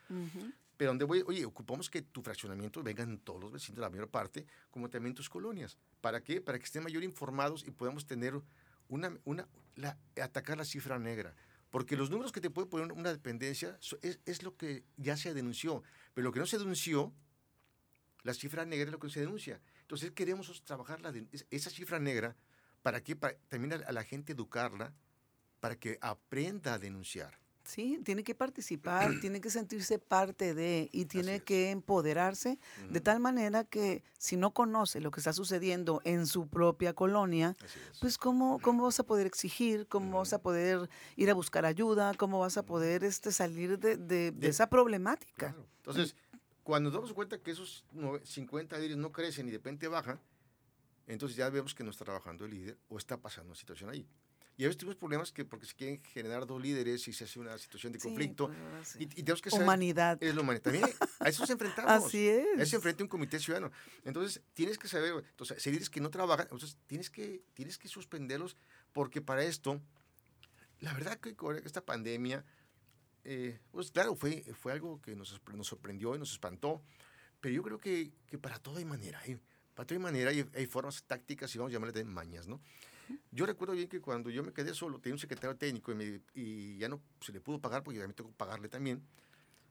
Pero 0.75 0.89
donde 0.89 1.05
voy, 1.05 1.23
oye, 1.27 1.45
ocupamos 1.45 1.87
que 1.87 2.01
tu 2.01 2.23
fraccionamiento 2.23 2.81
vengan 2.81 3.19
todos 3.19 3.39
los 3.39 3.51
vecinos, 3.51 3.79
la 3.79 3.91
mayor 3.91 4.09
parte, 4.09 4.47
como 4.71 4.89
también 4.89 5.13
tus 5.13 5.29
colonias. 5.29 5.77
¿Para 6.01 6.23
qué? 6.23 6.41
Para 6.41 6.57
que 6.57 6.65
estén 6.65 6.81
mayor 6.81 7.03
informados 7.03 7.63
y 7.67 7.69
podamos 7.69 8.07
tener 8.07 8.41
una, 8.87 9.15
una 9.23 9.47
la, 9.75 9.95
atacar 10.19 10.57
la 10.57 10.65
cifra 10.65 10.97
negra. 10.97 11.35
Porque 11.69 11.95
los 11.95 12.09
números 12.09 12.31
que 12.31 12.41
te 12.41 12.49
puede 12.49 12.67
poner 12.67 12.91
una 12.91 13.11
dependencia 13.11 13.77
es, 14.01 14.19
es, 14.25 14.41
lo 14.41 14.57
que 14.57 14.83
ya 14.97 15.15
se 15.15 15.35
denunció. 15.35 15.83
Pero 16.19 16.31
lo 16.31 16.33
que 16.33 16.41
no 16.41 16.45
se 16.45 16.57
denunció, 16.57 17.13
la 18.23 18.33
cifra 18.33 18.65
negra 18.65 18.87
es 18.87 18.91
lo 18.91 18.99
que 18.99 19.09
se 19.09 19.21
denuncia. 19.21 19.61
Entonces 19.79 20.11
queremos 20.11 20.65
trabajar 20.65 20.99
esa 21.49 21.69
cifra 21.69 21.97
negra 21.97 22.35
¿Para? 22.99 23.15
Para 23.15 23.37
también 23.47 23.81
a, 23.87 23.91
la 23.93 24.03
gente 24.03 24.33
educarla 24.33 24.93
para 25.61 25.79
que 25.79 25.97
aprenda 26.01 26.73
a 26.73 26.77
denunciar. 26.77 27.39
Sí, 27.69 28.01
tiene 28.03 28.23
que 28.23 28.33
participar, 28.33 29.11
tiene 29.21 29.41
que 29.41 29.51
sentirse 29.51 29.99
parte 29.99 30.55
de 30.55 30.89
y 30.91 31.05
tiene 31.05 31.41
que 31.41 31.69
empoderarse 31.69 32.57
de 32.89 32.99
tal 32.99 33.19
manera 33.19 33.63
que 33.63 34.03
si 34.17 34.37
no 34.37 34.51
conoce 34.55 34.99
lo 35.01 35.11
que 35.11 35.19
está 35.19 35.33
sucediendo 35.33 36.01
en 36.03 36.25
su 36.25 36.47
propia 36.47 36.93
colonia, 36.93 37.55
pues 38.01 38.17
¿cómo, 38.17 38.57
cómo 38.59 38.85
vas 38.85 38.99
a 38.99 39.03
poder 39.03 39.27
exigir, 39.27 39.85
cómo 39.87 40.17
vas 40.17 40.33
a 40.33 40.41
poder 40.41 40.89
ir 41.15 41.29
a 41.29 41.35
buscar 41.35 41.65
ayuda, 41.65 42.15
cómo 42.15 42.39
vas 42.39 42.57
a 42.57 42.63
poder 42.63 43.03
este, 43.03 43.31
salir 43.31 43.77
de, 43.77 43.97
de, 43.97 44.47
esa 44.47 44.67
problemática. 44.67 45.55
Entonces, 45.77 46.15
cuando 46.63 46.89
nos 46.89 46.95
damos 46.95 47.13
cuenta 47.13 47.37
que 47.37 47.51
esos 47.51 47.85
50 48.23 48.77
líderes 48.77 48.97
no 48.97 49.11
crecen 49.11 49.47
y 49.47 49.51
de 49.51 49.57
repente 49.57 49.87
bajan, 49.87 50.19
entonces 51.05 51.37
ya 51.37 51.47
vemos 51.51 51.75
que 51.75 51.83
no 51.83 51.91
está 51.91 52.03
trabajando 52.03 52.45
el 52.45 52.51
líder 52.51 52.77
o 52.89 52.97
está 52.97 53.17
pasando 53.17 53.49
una 53.49 53.55
situación 53.55 53.91
ahí. 53.91 54.07
Y 54.59 54.65
a 54.65 54.67
veces 54.67 54.77
tenemos 54.77 54.97
problemas 54.97 55.31
que 55.31 55.45
porque 55.45 55.65
se 55.65 55.73
quieren 55.73 56.03
generar 56.03 56.45
dos 56.45 56.61
líderes 56.61 57.07
y 57.07 57.13
se 57.13 57.23
hace 57.23 57.39
una 57.39 57.57
situación 57.57 57.93
de 57.93 57.99
conflicto. 57.99 58.51
Pues, 58.71 58.97
y, 58.99 59.05
tenemos 59.05 59.41
que 59.41 59.51
saber, 59.51 59.63
humanidad. 59.63 60.21
Es 60.21 60.35
la 60.35 60.41
humanidad. 60.41 60.63
También 60.63 60.83
a 61.17 61.29
eso 61.29 61.45
se 61.45 61.53
enfrentamos. 61.53 61.89
Así 62.05 62.27
es. 62.27 62.45
A 62.59 62.63
eso 62.63 62.71
se 62.71 62.75
enfrenta 62.75 63.01
un 63.01 63.07
comité 63.07 63.39
ciudadano. 63.39 63.71
Entonces 64.03 64.41
tienes 64.53 64.77
que 64.77 64.89
saber, 64.89 65.13
entonces, 65.29 65.63
si 65.63 65.69
líderes 65.69 65.89
que 65.89 66.01
no 66.01 66.09
trabajan, 66.09 66.45
entonces 66.51 66.77
tienes 66.87 67.09
que, 67.09 67.41
tienes 67.53 67.77
que 67.77 67.87
suspenderlos 67.87 68.57
porque 68.91 69.21
para 69.21 69.45
esto, 69.45 69.79
la 70.81 70.93
verdad 70.93 71.17
que 71.21 71.37
con 71.37 71.55
esta 71.55 71.79
pandemia, 71.79 72.43
eh, 73.23 73.61
pues 73.71 73.91
claro, 73.91 74.13
fue, 74.17 74.43
fue 74.59 74.73
algo 74.73 75.01
que 75.01 75.15
nos, 75.15 75.39
nos 75.53 75.67
sorprendió 75.67 76.15
y 76.15 76.19
nos 76.19 76.33
espantó, 76.33 76.83
pero 77.39 77.55
yo 77.55 77.63
creo 77.63 77.77
que, 77.77 78.11
que 78.27 78.37
para 78.37 78.59
todo 78.59 78.79
hay 78.79 78.83
manera. 78.83 79.21
¿eh? 79.25 79.39
Para 79.73 79.85
otra 79.85 79.99
manera 79.99 80.31
hay, 80.31 80.45
hay, 80.53 80.65
formas 80.65 81.01
tácticas 81.03 81.55
y 81.55 81.59
vamos 81.59 81.71
a 81.71 81.73
llamarle 81.75 81.93
de 81.93 82.03
mañas, 82.03 82.45
¿no? 82.45 82.59
Yo 83.31 83.45
recuerdo 83.45 83.73
bien 83.73 83.87
que 83.87 84.01
cuando 84.01 84.29
yo 84.29 84.43
me 84.43 84.53
quedé 84.53 84.73
solo, 84.73 84.99
tenía 84.99 85.15
un 85.15 85.19
secretario 85.19 85.55
técnico 85.55 85.93
y, 86.33 86.77
ya 86.77 86.89
no 86.89 87.01
se 87.21 87.31
le 87.31 87.41
pudo 87.41 87.59
pagar 87.59 87.83
porque 87.83 87.99
ya 87.99 88.07
me 88.07 88.13
tengo 88.13 88.29
que 88.29 88.35
pagarle 88.35 88.69
también. 88.69 89.03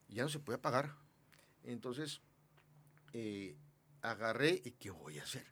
Y 0.09 0.15
ya 0.17 0.23
no 0.23 0.29
se 0.29 0.39
podía 0.39 0.61
pagar. 0.61 0.95
Entonces, 1.65 2.21
eh, 3.13 3.57
agarré 4.03 4.61
y 4.65 4.73
¿qué 4.73 4.91
voy 4.91 5.19
a 5.19 5.23
hacer? 5.23 5.47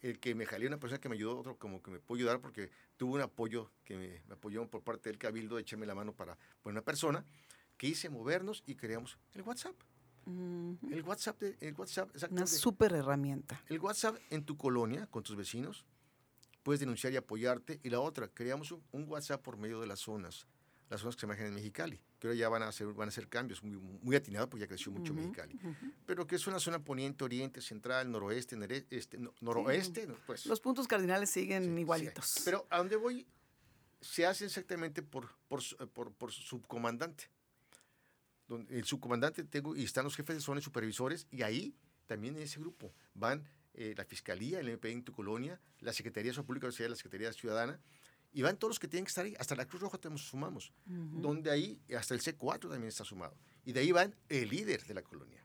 El 0.00 0.20
que 0.20 0.34
me 0.34 0.44
jalé 0.44 0.66
una 0.66 0.78
persona 0.78 1.00
que 1.00 1.08
me 1.08 1.14
ayudó, 1.14 1.38
otro 1.38 1.56
como 1.56 1.82
que 1.82 1.90
me 1.90 1.98
pudo 1.98 2.18
ayudar 2.18 2.40
porque 2.40 2.70
tuvo 2.96 3.14
un 3.14 3.22
apoyo 3.22 3.70
que 3.84 3.96
me, 3.96 4.22
me 4.26 4.34
apoyó 4.34 4.68
por 4.68 4.82
parte 4.82 5.08
del 5.08 5.18
cabildo 5.18 5.56
de 5.56 5.62
echarme 5.62 5.86
la 5.86 5.94
mano 5.94 6.12
para 6.12 6.36
una 6.64 6.82
persona 6.82 7.24
que 7.78 7.88
hice 7.88 8.10
movernos 8.10 8.62
y 8.66 8.74
creamos 8.74 9.18
el 9.32 9.42
WhatsApp. 9.42 9.74
El 10.26 11.02
WhatsApp, 11.04 11.42
el 11.60 11.74
WhatsApp 11.74 12.10
Una 12.30 12.46
súper 12.46 12.92
herramienta. 12.94 13.62
El 13.68 13.78
WhatsApp 13.78 14.16
en 14.30 14.44
tu 14.44 14.56
colonia, 14.56 15.06
con 15.06 15.22
tus 15.22 15.36
vecinos, 15.36 15.84
puedes 16.62 16.80
denunciar 16.80 17.12
y 17.12 17.16
apoyarte. 17.16 17.80
Y 17.82 17.90
la 17.90 18.00
otra, 18.00 18.28
creamos 18.28 18.72
un, 18.72 19.04
WhatsApp 19.08 19.42
por 19.42 19.56
medio 19.56 19.80
de 19.80 19.86
las 19.86 20.00
zonas, 20.00 20.46
las 20.88 21.00
zonas 21.00 21.16
que 21.16 21.20
se 21.20 21.26
manejan 21.26 21.48
en 21.48 21.54
Mexicali, 21.54 22.00
que 22.18 22.28
ahora 22.28 22.38
ya 22.38 22.48
van 22.48 22.62
a 22.62 22.68
hacer, 22.68 22.86
van 22.88 23.08
a 23.08 23.10
hacer 23.10 23.28
cambios 23.28 23.62
muy, 23.62 23.76
muy 23.76 24.16
atinados 24.16 24.48
porque 24.48 24.62
ya 24.62 24.68
creció 24.68 24.90
mucho 24.90 25.14
Mexicali. 25.14 25.58
Pero 26.06 26.26
que 26.26 26.36
es 26.36 26.46
una 26.46 26.58
zona 26.58 26.82
poniente, 26.82 27.22
oriente, 27.22 27.60
central, 27.60 28.10
noroeste, 28.10 28.56
este, 28.90 29.18
noroeste. 29.40 30.08
Pues. 30.26 30.46
Los 30.46 30.60
puntos 30.60 30.88
cardinales 30.88 31.30
siguen 31.30 31.78
igualitos. 31.78 32.40
Pero 32.44 32.66
a 32.70 32.78
dónde 32.78 32.96
voy, 32.96 33.26
se 34.00 34.26
hace 34.26 34.46
exactamente 34.46 35.02
por, 35.02 35.30
por, 35.48 35.62
por, 35.92 36.12
por 36.12 36.32
subcomandante 36.32 37.33
el 38.48 38.84
subcomandante 38.84 39.44
tengo, 39.44 39.76
y 39.76 39.84
están 39.84 40.04
los 40.04 40.16
jefes 40.16 40.36
de 40.36 40.42
zona 40.42 40.60
y 40.60 40.62
supervisores, 40.62 41.26
y 41.30 41.42
ahí 41.42 41.74
también 42.06 42.36
en 42.36 42.42
ese 42.42 42.60
grupo 42.60 42.92
van 43.14 43.44
eh, 43.74 43.94
la 43.96 44.04
Fiscalía, 44.04 44.60
el 44.60 44.68
MP 44.68 44.92
en 44.92 45.02
tu 45.02 45.12
colonia, 45.12 45.60
la 45.80 45.92
Secretaría 45.92 46.30
de 46.30 46.34
Salud 46.34 46.46
Pública, 46.46 46.66
la 46.66 46.96
Secretaría 46.96 47.32
Ciudadana, 47.32 47.80
y 48.32 48.42
van 48.42 48.56
todos 48.56 48.70
los 48.70 48.78
que 48.78 48.88
tienen 48.88 49.04
que 49.04 49.08
estar 49.08 49.24
ahí, 49.24 49.34
hasta 49.38 49.54
la 49.54 49.66
Cruz 49.66 49.80
Roja 49.80 49.98
tenemos, 49.98 50.22
sumamos, 50.22 50.72
donde 50.84 51.50
ahí, 51.50 51.80
hasta 51.96 52.14
el 52.14 52.20
C4 52.20 52.60
también 52.60 52.88
está 52.88 53.04
sumado, 53.04 53.36
y 53.64 53.72
de 53.72 53.80
ahí 53.80 53.92
van 53.92 54.14
el 54.28 54.48
líder 54.48 54.84
de 54.84 54.94
la 54.94 55.02
colonia, 55.02 55.44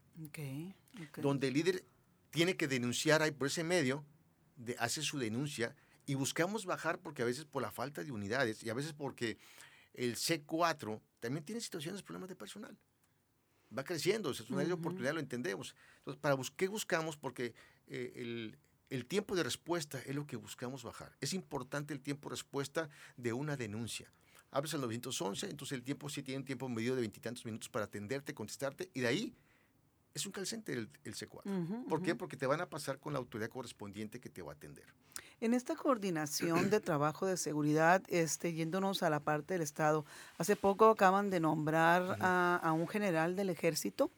donde 1.17 1.47
el 1.47 1.53
líder 1.53 1.85
tiene 2.31 2.55
que 2.57 2.67
denunciar 2.67 3.21
ahí 3.21 3.31
por 3.31 3.47
ese 3.47 3.63
medio, 3.63 4.05
de, 4.57 4.75
hace 4.79 5.01
su 5.01 5.17
denuncia, 5.17 5.75
y 6.05 6.15
buscamos 6.15 6.65
bajar 6.65 6.99
porque 6.99 7.21
a 7.21 7.25
veces 7.25 7.45
por 7.45 7.61
la 7.61 7.71
falta 7.71 8.03
de 8.03 8.11
unidades, 8.11 8.63
y 8.63 8.69
a 8.69 8.73
veces 8.73 8.93
porque 8.93 9.37
el 9.93 10.15
C4 10.15 10.99
también 11.19 11.45
tiene 11.45 11.61
situaciones, 11.61 12.01
problemas 12.01 12.29
de 12.29 12.35
personal 12.35 12.77
va 13.75 13.83
creciendo, 13.83 14.31
es 14.31 14.49
una 14.49 14.73
oportunidad, 14.73 15.13
lo 15.13 15.19
entendemos. 15.19 15.75
Entonces, 15.99 16.19
para 16.21 16.35
¿qué 16.55 16.67
buscamos? 16.67 17.17
Porque 17.17 17.53
eh, 17.87 18.13
el, 18.15 18.57
el, 18.89 19.05
tiempo 19.05 19.35
de 19.35 19.43
respuesta 19.43 20.01
es 20.05 20.15
lo 20.15 20.25
que 20.25 20.35
buscamos 20.35 20.83
bajar. 20.83 21.15
Es 21.21 21.33
importante 21.33 21.93
el 21.93 22.01
tiempo 22.01 22.29
de 22.29 22.35
respuesta 22.35 22.89
de 23.17 23.33
una 23.33 23.55
denuncia. 23.55 24.11
Abres 24.51 24.73
al 24.73 24.81
911, 24.81 25.49
entonces 25.49 25.77
el 25.77 25.83
tiempo 25.83 26.09
sí 26.09 26.23
tiene 26.23 26.39
un 26.39 26.45
tiempo 26.45 26.67
medido 26.67 26.95
de 26.95 27.01
veintitantos 27.01 27.45
minutos 27.45 27.69
para 27.69 27.85
atenderte, 27.85 28.33
contestarte, 28.33 28.89
y 28.93 29.01
de 29.01 29.07
ahí 29.07 29.35
es 30.13 30.25
un 30.25 30.31
call 30.31 30.47
center 30.47 30.77
el, 31.03 31.15
C4. 31.15 31.85
¿Por 31.87 32.01
qué? 32.01 32.15
Porque 32.15 32.35
te 32.35 32.47
van 32.47 32.61
a 32.61 32.69
pasar 32.69 32.99
con 32.99 33.13
la 33.13 33.19
autoridad 33.19 33.49
correspondiente 33.49 34.19
que 34.19 34.29
te 34.29 34.41
va 34.41 34.53
a 34.53 34.55
atender. 34.55 34.85
En 35.41 35.53
esta 35.53 35.75
coordinación 35.75 36.69
de 36.69 36.81
trabajo 36.81 37.25
de 37.25 37.37
seguridad, 37.37 38.03
este, 38.09 38.53
yéndonos 38.53 39.03
a 39.03 39.09
la 39.09 39.21
parte 39.21 39.53
del 39.53 39.61
Estado, 39.61 40.05
hace 40.37 40.55
poco 40.57 40.89
acaban 40.89 41.29
de 41.29 41.39
nombrar 41.39 42.17
a, 42.19 42.71
un 42.73 42.87
general 42.87 43.35
del 43.35 43.49
ejército 43.49 44.11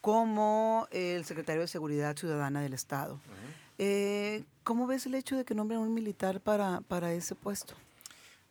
como 0.00 0.88
el 0.90 1.24
secretario 1.24 1.62
de 1.62 1.68
Seguridad 1.68 2.16
Ciudadana 2.16 2.62
del 2.62 2.72
Estado. 2.72 3.20
Eh, 3.78 4.44
¿Cómo 4.62 4.86
ves 4.86 5.04
el 5.06 5.14
hecho 5.14 5.36
de 5.36 5.44
que 5.44 5.54
nombren 5.54 5.80
a 5.80 5.82
un 5.82 5.92
militar 5.92 6.40
para, 6.40 6.80
para 6.82 7.12
ese 7.12 7.34
puesto? 7.34 7.74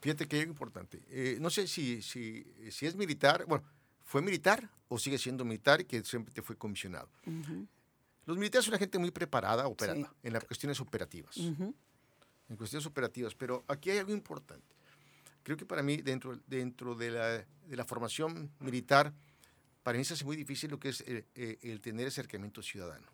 Fíjate 0.02 0.28
que 0.28 0.42
es 0.42 0.48
importante. 0.48 1.02
Eh, 1.10 1.38
no 1.40 1.50
sé 1.50 1.66
si, 1.66 2.02
si, 2.02 2.46
si 2.70 2.86
es 2.86 2.96
militar, 2.96 3.46
bueno, 3.48 3.64
fue 4.04 4.22
militar 4.22 4.70
o 4.88 5.00
sigue 5.00 5.18
siendo 5.18 5.46
militar 5.46 5.82
y 5.82 5.86
que 5.86 6.04
siempre 6.04 6.34
te 6.34 6.42
fue 6.42 6.56
comisionado. 6.56 7.10
Los 8.26 8.38
militares 8.38 8.66
son 8.66 8.74
una 8.74 8.80
gente 8.80 9.00
muy 9.00 9.12
preparada 9.12 9.66
operada, 9.68 10.14
en 10.22 10.34
las 10.34 10.44
cuestiones 10.44 10.80
operativas. 10.80 11.36
En 12.54 12.58
cuestiones 12.58 12.86
operativas. 12.86 13.34
Pero 13.36 13.64
aquí 13.68 13.90
hay 13.90 13.98
algo 13.98 14.14
importante. 14.14 14.76
Creo 15.42 15.58
que 15.58 15.66
para 15.66 15.82
mí, 15.82 15.98
dentro, 15.98 16.40
dentro 16.48 16.96
de, 16.96 17.12
la, 17.12 17.30
de 17.30 17.76
la 17.76 17.84
formación 17.84 18.52
militar, 18.60 19.14
para 19.82 19.98
mí 19.98 20.06
se 20.06 20.14
hace 20.14 20.24
muy 20.24 20.38
difícil 20.38 20.70
lo 20.70 20.80
que 20.80 20.90
es 20.90 21.02
el, 21.02 21.26
eh, 21.36 21.58
el, 21.64 21.82
tener 21.82 22.08
acercamiento 22.08 22.62
ciudadano. 22.62 23.08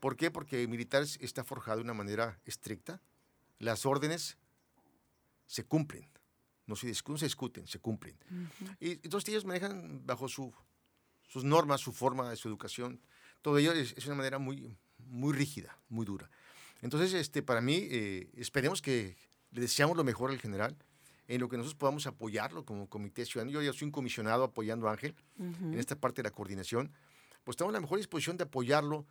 ¿Por 0.00 0.16
qué? 0.16 0.30
Porque 0.30 0.62
el 0.62 0.68
militar 0.68 1.02
está 1.02 1.42
forjado 1.44 1.78
de 1.78 1.84
una 1.84 1.92
manera 1.92 2.38
estricta. 2.46 3.02
Las 3.58 3.84
órdenes 3.84 4.38
se 5.46 5.64
cumplen 5.64 6.08
no 6.68 6.76
se, 6.76 6.86
discuten, 6.86 7.66
se 7.66 7.78
cumplen. 7.80 8.14
Y 8.78 8.90
entonces 8.90 9.30
ellos 9.30 9.46
manejan 9.46 10.06
bajo 10.06 10.28
su, 10.28 10.52
sus 11.26 11.42
normas, 11.42 11.80
su 11.80 11.92
forma, 11.92 12.36
su 12.36 12.46
educación. 12.46 13.00
Todo 13.40 13.56
ello 13.56 13.72
es, 13.72 14.06
una 14.06 14.16
manera 14.16 14.38
muy, 14.38 14.76
muy 14.98 15.32
rígida, 15.32 15.78
muy 15.88 16.04
dura. 16.04 16.30
Entonces, 16.80 17.12
este, 17.14 17.42
para 17.42 17.60
mí, 17.60 17.86
eh, 17.90 18.30
esperemos 18.34 18.82
que 18.82 19.16
le 19.50 19.60
deseamos 19.60 19.96
lo 19.96 20.04
mejor 20.04 20.30
al 20.30 20.38
general, 20.38 20.76
en 21.26 21.40
lo 21.40 21.48
que 21.48 21.56
nosotros 21.56 21.78
podamos 21.78 22.06
apoyarlo 22.06 22.64
como 22.64 22.88
comité 22.88 23.24
ciudadano. 23.24 23.52
Yo 23.52 23.62
ya 23.62 23.72
soy 23.72 23.86
un 23.86 23.92
comisionado 23.92 24.44
apoyando 24.44 24.88
a 24.88 24.92
Ángel 24.92 25.14
en 25.38 25.78
esta 25.78 25.94
parte 25.94 26.22
de 26.22 26.28
la 26.28 26.34
coordinación. 26.34 26.90
Pues 27.44 27.54
estamos 27.54 27.70
en 27.70 27.74
la 27.74 27.80
mejor 27.80 27.98
disposición 27.98 28.36
de 28.38 28.44
apoyarlo 28.44 29.06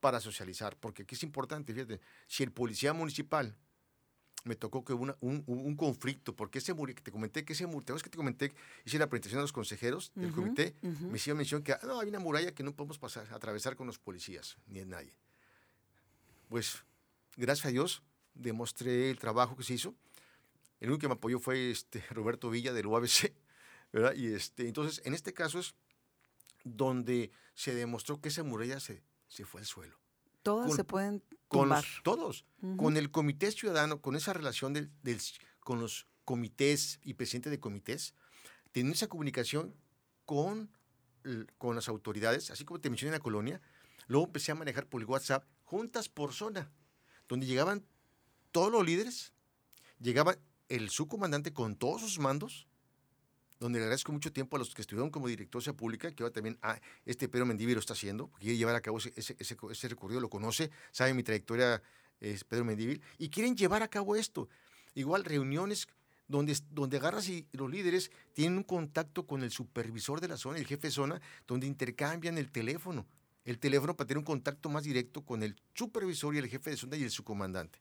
para 0.00 0.18
socializar, 0.18 0.76
porque 0.80 1.02
aquí 1.02 1.14
es 1.14 1.22
importante, 1.22 1.74
fíjate, 1.74 2.00
si 2.26 2.42
el 2.42 2.52
policía 2.52 2.94
municipal 2.94 3.54
me 4.44 4.56
tocó 4.56 4.82
que 4.82 4.94
hubo 4.94 5.14
un, 5.20 5.44
un, 5.46 5.76
conflicto, 5.76 6.34
porque 6.34 6.58
ese 6.58 6.74
que 6.74 6.94
te 7.02 7.12
comenté 7.12 7.44
que 7.44 7.52
ese 7.52 7.66
muro, 7.66 7.84
¿te 7.84 7.94
que 8.02 8.08
te 8.08 8.16
comenté? 8.16 8.52
Hice 8.86 8.98
la 8.98 9.08
presentación 9.08 9.40
a 9.40 9.42
los 9.42 9.52
consejeros 9.52 10.12
del 10.14 10.32
comité, 10.32 10.74
me 10.82 11.16
hicieron 11.16 11.36
mención 11.36 11.62
que 11.62 11.72
ah, 11.72 11.80
no, 11.84 12.00
hay 12.00 12.08
una 12.08 12.18
muralla 12.18 12.52
que 12.52 12.62
no 12.62 12.72
podemos 12.72 12.98
pasar, 12.98 13.30
atravesar 13.34 13.76
con 13.76 13.86
los 13.86 13.98
policías, 13.98 14.56
ni 14.66 14.80
en 14.80 14.88
nadie. 14.88 15.12
Pues, 16.50 16.84
gracias 17.36 17.66
a 17.66 17.70
Dios, 17.70 18.02
demostré 18.34 19.08
el 19.08 19.20
trabajo 19.20 19.56
que 19.56 19.62
se 19.62 19.74
hizo. 19.74 19.94
El 20.80 20.88
único 20.88 21.02
que 21.02 21.08
me 21.08 21.14
apoyó 21.14 21.38
fue 21.38 21.70
este, 21.70 22.04
Roberto 22.10 22.50
Villa 22.50 22.72
del 22.72 22.88
UABC, 22.88 23.32
¿verdad? 23.92 24.14
Y 24.16 24.26
este, 24.26 24.66
entonces, 24.66 25.00
en 25.04 25.14
este 25.14 25.32
caso 25.32 25.60
es 25.60 25.76
donde 26.64 27.30
se 27.54 27.72
demostró 27.72 28.20
que 28.20 28.30
esa 28.30 28.42
muralla 28.42 28.80
se, 28.80 29.00
se 29.28 29.44
fue 29.44 29.60
al 29.60 29.66
suelo. 29.66 29.96
Todas 30.42 30.74
se 30.74 30.82
pueden 30.82 31.22
con 31.46 31.70
todos, 32.02 32.44
con 32.76 32.96
el 32.96 33.12
comité 33.12 33.52
ciudadano, 33.52 34.00
con 34.00 34.16
esa 34.16 34.32
relación 34.32 34.72
del, 34.72 34.90
con 35.60 35.80
los 35.80 36.08
comités 36.24 36.98
y 37.02 37.14
presidentes 37.14 37.52
de 37.52 37.60
comités, 37.60 38.14
teniendo 38.72 38.94
esa 38.94 39.08
comunicación 39.08 39.76
con, 40.24 40.70
con 41.58 41.76
las 41.76 41.88
autoridades, 41.88 42.50
así 42.50 42.64
como 42.64 42.80
te 42.80 42.90
mencioné 42.90 43.10
en 43.10 43.18
la 43.18 43.22
colonia, 43.22 43.60
luego 44.06 44.26
empecé 44.26 44.50
a 44.50 44.56
manejar 44.56 44.86
por 44.88 45.00
el 45.00 45.06
WhatsApp 45.06 45.44
juntas 45.70 46.08
por 46.08 46.32
zona, 46.32 46.68
donde 47.28 47.46
llegaban 47.46 47.86
todos 48.50 48.72
los 48.72 48.84
líderes, 48.84 49.32
llegaba 50.00 50.36
el 50.68 50.90
subcomandante 50.90 51.52
con 51.52 51.76
todos 51.76 52.00
sus 52.00 52.18
mandos, 52.18 52.66
donde 53.60 53.78
le 53.78 53.84
agradezco 53.84 54.10
mucho 54.10 54.32
tiempo 54.32 54.56
a 54.56 54.58
los 54.58 54.74
que 54.74 54.82
estuvieron 54.82 55.10
como 55.10 55.28
directora 55.28 55.72
pública, 55.72 56.10
que 56.10 56.24
ahora 56.24 56.32
también 56.32 56.58
a 56.62 56.80
este 57.06 57.28
Pedro 57.28 57.46
Mendívil 57.46 57.74
lo 57.74 57.80
está 57.80 57.92
haciendo, 57.92 58.32
quiere 58.40 58.56
llevar 58.56 58.74
a 58.74 58.80
cabo 58.80 58.98
ese, 58.98 59.88
recorrido, 59.88 60.18
lo 60.20 60.28
conoce, 60.28 60.72
sabe 60.90 61.14
mi 61.14 61.22
trayectoria, 61.22 61.80
es 62.18 62.42
Pedro 62.42 62.64
Mendívil, 62.64 63.00
y 63.16 63.28
quieren 63.28 63.56
llevar 63.56 63.84
a 63.84 63.88
cabo 63.88 64.16
esto. 64.16 64.48
Igual 64.94 65.24
reuniones 65.24 65.86
donde, 66.26 66.58
donde 66.72 66.96
agarras 66.96 67.28
y 67.28 67.46
los 67.52 67.70
líderes 67.70 68.10
tienen 68.32 68.58
un 68.58 68.64
contacto 68.64 69.24
con 69.24 69.44
el 69.44 69.52
supervisor 69.52 70.20
de 70.20 70.26
la 70.26 70.36
zona, 70.36 70.58
el 70.58 70.66
jefe 70.66 70.88
de 70.88 70.92
zona, 70.92 71.20
donde 71.46 71.68
intercambian 71.68 72.38
el 72.38 72.50
teléfono, 72.50 73.06
el 73.44 73.58
teléfono 73.58 73.96
para 73.96 74.08
tener 74.08 74.18
un 74.18 74.24
contacto 74.24 74.68
más 74.68 74.84
directo 74.84 75.22
con 75.22 75.42
el 75.42 75.56
supervisor 75.74 76.34
y 76.34 76.38
el 76.38 76.48
jefe 76.48 76.70
de 76.70 76.76
zona 76.76 76.96
y 76.96 77.04
el 77.04 77.10
subcomandante. 77.10 77.80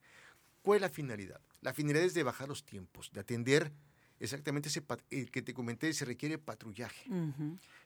¿Cuál 0.61 0.77
es 0.77 0.81
la 0.81 0.89
finalidad? 0.89 1.41
La 1.61 1.73
finalidad 1.73 2.05
es 2.05 2.13
de 2.13 2.23
bajar 2.23 2.47
los 2.47 2.63
tiempos, 2.63 3.11
de 3.11 3.19
atender 3.21 3.71
exactamente 4.19 4.69
ese 4.69 4.83
el 5.09 5.31
que 5.31 5.41
te 5.41 5.53
comenté, 5.53 5.93
se 5.93 6.05
requiere 6.05 6.37
patrullaje. 6.37 7.09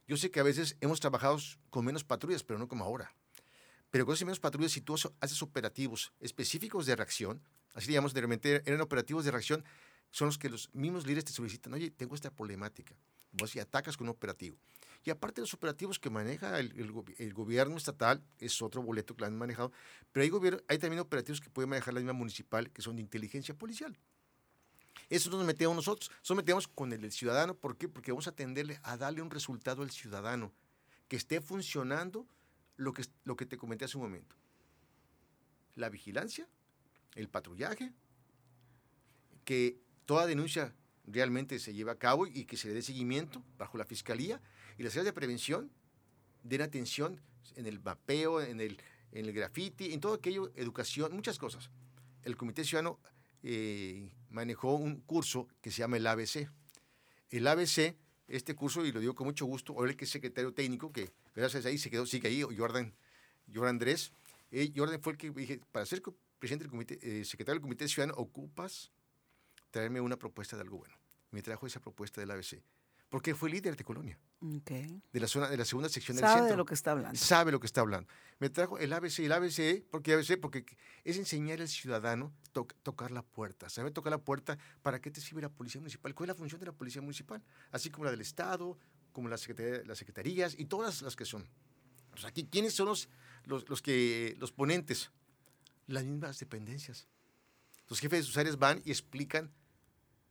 Yo 0.08 0.18
sé 0.18 0.32
que 0.32 0.40
a 0.40 0.44
veces 0.44 0.76
hemos 0.82 1.00
trabajado 1.00 1.38
con 1.70 1.86
menos 1.86 2.04
patrullas, 2.04 2.44
pero 2.44 2.60
no 2.60 2.68
como 2.68 2.84
ahora. 2.84 3.14
Pero 3.92 4.06
con 4.06 4.16
esas 4.16 4.26
menos 4.26 4.40
patrullas, 4.40 4.72
si 4.72 4.82
tú 4.82 4.96
haces 5.20 5.42
operativos 5.44 6.14
específicos 6.20 6.86
de 6.88 6.96
reacción, 6.96 7.42
así 7.76 7.88
digamos, 7.88 8.14
de 8.14 8.22
repente 8.22 8.64
eran 8.66 8.82
operativos 8.82 9.24
de 9.24 9.32
reacción, 9.32 9.64
son 10.10 10.28
los 10.28 10.38
que 10.38 10.50
los 10.50 10.74
mismos 10.74 11.06
líderes 11.06 11.26
te 11.26 11.32
solicitan, 11.32 11.74
oye, 11.74 11.92
tengo 11.92 12.16
esta 12.16 12.32
problemática. 12.32 12.96
Vos 13.32 13.56
y 13.56 13.60
atacas 13.60 13.98
con 13.98 14.08
un 14.08 14.12
operativo. 14.12 14.58
Y 15.06 15.10
aparte 15.10 15.42
los 15.42 15.54
operativos 15.54 16.00
que 16.00 16.10
maneja 16.10 16.60
el, 16.60 16.74
el, 17.18 17.34
gobierno 17.34 17.76
estatal, 17.76 18.24
es 18.40 18.62
otro 18.62 18.82
boleto 18.82 19.16
que 19.16 19.22
lo 19.22 19.28
han 19.28 19.38
manejado, 19.38 19.72
pero 20.14 20.24
hay, 20.24 20.60
hay 20.70 20.78
también 20.78 21.02
operativos 21.02 21.42
que 21.42 21.50
puede 21.50 21.68
manejar 21.68 21.94
la 21.94 22.00
misma 22.00 22.14
municipal, 22.14 22.72
que 22.72 22.82
son 22.82 22.96
de 22.96 23.02
inteligencia 23.02 23.54
policial. 23.54 23.98
Eso 25.10 25.30
nos 25.30 25.46
metemos 25.46 25.76
nosotros, 25.76 26.10
eso 26.24 26.36
metemos 26.36 26.68
con 26.68 26.94
el, 26.94 27.12
ciudadano. 27.12 27.56
¿Por 27.56 27.78
qué? 27.78 27.90
Porque 27.90 28.12
vamos 28.12 28.28
a 28.28 28.32
atenderle 28.32 28.80
a 28.84 28.96
darle 28.96 29.22
un 29.22 29.30
resultado 29.30 29.84
al 29.84 29.92
ciudadano, 29.92 30.54
que 31.10 31.18
esté 31.18 31.42
funcionando 31.42 32.26
lo 32.78 32.94
que, 32.94 33.04
lo 33.26 33.36
que 33.36 33.46
te 33.46 33.58
comenté 33.58 33.86
hace 33.86 33.98
un 33.98 34.04
momento. 34.04 34.36
La 35.76 35.90
vigilancia, 35.90 36.48
el 37.16 37.28
patrullaje, 37.28 37.92
que 39.44 39.78
toda 40.06 40.26
denuncia 40.28 40.74
realmente 41.06 41.60
se 41.60 41.74
lleve 41.74 41.92
a 41.92 42.00
cabo 42.00 42.26
y 42.26 42.46
que 42.46 42.56
se 42.56 42.70
le 42.70 42.76
dé 42.76 42.82
seguimiento 42.82 43.44
bajo 43.58 43.78
la 43.78 43.86
fiscalía 43.86 44.40
y 44.78 44.84
las 44.84 44.94
áreas 44.94 45.06
de 45.06 45.14
prevención 45.14 45.72
den 46.44 46.62
atención 46.62 47.22
en 47.56 47.66
el 47.66 47.80
mapeo, 47.80 48.42
en 48.42 48.60
el, 48.60 48.80
en 49.12 49.26
el 49.26 49.34
graffiti, 49.34 49.94
en 49.94 50.00
todo 50.00 50.14
aquello, 50.14 50.52
educación, 50.56 51.14
muchas 51.14 51.38
cosas. 51.38 51.70
El 52.24 52.38
Comité 52.38 52.64
Ciudadano 52.64 53.00
eh, 53.44 54.12
manejó 54.30 54.76
un 54.76 55.02
curso 55.02 55.48
que 55.62 55.72
se 55.72 55.80
llama 55.80 55.98
el 55.98 56.08
ABC. 56.08 56.50
El 57.30 57.48
ABC, 57.48 57.96
este 58.28 58.56
curso, 58.56 58.86
y 58.86 58.92
lo 58.92 59.00
digo 59.00 59.16
con 59.16 59.28
mucho 59.28 59.46
gusto, 59.46 59.74
ahora 59.74 59.92
el 59.92 59.98
que 59.98 60.06
es 60.06 60.12
secretario 60.12 60.54
técnico, 60.54 60.92
que 60.92 61.14
gracias 61.36 61.66
a 61.66 61.70
ahí 61.70 61.78
se 61.78 61.90
quedó, 61.90 62.06
sigue 62.06 62.28
ahí, 62.28 62.42
Jordan, 62.42 62.94
Jordan 63.54 63.76
Andrés. 63.76 64.12
Eh, 64.52 64.72
Jordan 64.76 65.02
fue 65.02 65.14
el 65.14 65.18
que 65.18 65.32
dije, 65.32 65.60
para 65.72 65.86
ser 65.86 66.02
presidente 66.40 66.64
del 66.64 66.72
comité, 66.72 67.00
eh, 67.02 67.26
secretario 67.26 67.56
del 67.56 67.62
Comité 67.62 67.88
Ciudadano, 67.88 68.16
ocupas 68.18 68.92
traerme 69.72 70.02
una 70.02 70.18
propuesta 70.18 70.56
de 70.56 70.62
algo 70.62 70.78
bueno. 70.78 70.96
Me 71.32 71.42
trajo 71.42 71.66
esa 71.66 71.80
propuesta 71.80 72.22
del 72.22 72.32
ABC 72.32 72.62
porque 73.14 73.36
fue 73.36 73.48
líder 73.48 73.76
de 73.76 73.84
Colonia. 73.84 74.18
De 75.12 75.20
la 75.20 75.28
zona, 75.28 75.48
de 75.48 75.56
la 75.56 75.66
segunda 75.66 75.88
sección 75.88 76.18
del 76.18 76.26
centro. 76.26 76.40
Sabe 76.40 76.50
de 76.50 76.58
lo 76.58 76.66
que 76.66 76.74
está 76.74 76.92
hablando. 76.94 77.16
Sabe 77.16 77.52
lo 77.52 77.60
que 77.60 77.68
está 77.68 77.82
hablando. 77.82 78.12
Me 78.40 78.50
trajo 78.50 78.80
el 78.80 78.92
ABC, 78.92 79.20
el 79.20 79.32
ABC, 79.34 79.86
porque 79.92 80.14
ABC, 80.14 80.40
porque 80.42 80.66
es 81.04 81.18
enseñar 81.18 81.62
al 81.62 81.68
ciudadano 81.68 82.34
tocar 82.82 83.12
la 83.12 83.22
puerta. 83.22 83.70
Sabe 83.70 83.92
tocar 83.92 84.10
la 84.10 84.18
puerta, 84.18 84.58
¿para 84.82 85.00
qué 85.00 85.12
te 85.12 85.22
sirve 85.22 85.44
la 85.44 85.50
policía 85.50 85.80
municipal? 85.80 86.16
¿Cuál 86.16 86.28
es 86.28 86.34
la 86.34 86.40
función 86.40 86.60
de 86.60 86.66
la 86.66 86.72
policía 86.72 87.04
municipal? 87.04 87.44
Así 87.72 87.92
como 87.92 88.06
la 88.06 88.10
del 88.10 88.22
Estado, 88.22 88.80
como 89.12 89.30
las, 89.30 89.48
las 89.86 89.98
secretarías 90.00 90.56
y 90.58 90.66
todas 90.66 91.04
las 91.04 91.16
que 91.16 91.26
son. 91.26 91.48
Aquí, 92.26 92.48
¿quiénes 92.52 92.74
son 92.74 92.88
los, 92.88 93.10
los, 93.46 93.82
que, 93.84 94.36
los 94.40 94.52
ponentes? 94.52 95.12
Las 95.86 96.04
mismas 96.04 96.40
dependencias. 96.40 97.08
Los 97.90 98.00
jefes 98.00 98.22
de 98.22 98.24
sus 98.24 98.38
áreas 98.38 98.58
van 98.58 98.82
y 98.86 98.90
explican 98.90 99.52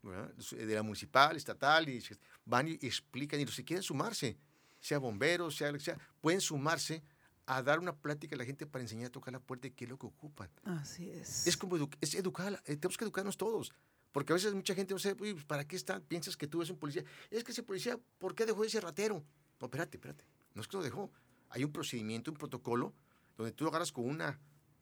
de 0.02 0.74
la 0.74 0.82
municipal, 0.82 1.36
estatal, 1.36 1.88
y 1.88 2.02
van 2.44 2.68
y 2.68 2.72
explican, 2.82 3.40
y 3.40 3.44
que 3.44 3.64
quieren 3.64 3.82
sumarse, 3.82 4.36
sea 4.80 4.98
bomberos, 4.98 5.56
sea 5.56 5.76
sea, 5.78 5.98
pueden 6.20 6.40
sumarse 6.40 7.02
a 7.46 7.62
dar 7.62 7.78
una 7.78 7.94
plática 7.94 8.34
a 8.34 8.38
la 8.38 8.44
gente 8.44 8.66
para 8.66 8.82
enseñar 8.82 9.06
a 9.06 9.12
tocar 9.12 9.32
la 9.32 9.40
puerta 9.40 9.66
y 9.66 9.70
qué 9.70 9.84
es 9.84 9.90
lo 9.90 9.98
que 9.98 10.06
ocupan. 10.06 10.50
Así 10.64 11.10
es. 11.10 11.46
Es 11.46 11.56
como 11.56 11.76
es 12.00 12.14
educar, 12.14 12.62
eh, 12.66 12.76
tenemos 12.76 12.96
que 12.96 13.04
educarnos 13.04 13.36
todos. 13.36 13.72
Porque 14.12 14.32
a 14.32 14.34
veces 14.34 14.52
mucha 14.52 14.74
gente 14.74 14.92
no 14.92 14.98
sabe, 14.98 15.14
pues, 15.14 15.44
¿para 15.44 15.66
qué 15.66 15.74
está? 15.74 15.98
Piensas 16.00 16.36
que 16.36 16.46
tú 16.46 16.60
eres 16.60 16.70
un 16.70 16.78
policía. 16.78 17.02
Es 17.30 17.44
que 17.44 17.52
ese 17.52 17.62
policía, 17.62 17.98
¿por 18.18 18.34
qué 18.34 18.44
dejó 18.44 18.62
ese 18.62 18.80
ratero? 18.80 19.24
No, 19.58 19.66
espérate, 19.66 19.96
espérate. 19.96 20.24
No 20.54 20.60
es 20.60 20.68
que 20.68 20.76
lo 20.76 20.82
dejó. 20.82 21.10
Hay 21.48 21.64
un 21.64 21.72
procedimiento, 21.72 22.30
un 22.30 22.36
protocolo, 22.36 22.94
donde 23.36 23.52
tú 23.52 23.64
lo 23.64 23.70
agarras 23.70 23.90
con 23.90 24.04
una, 24.04 24.38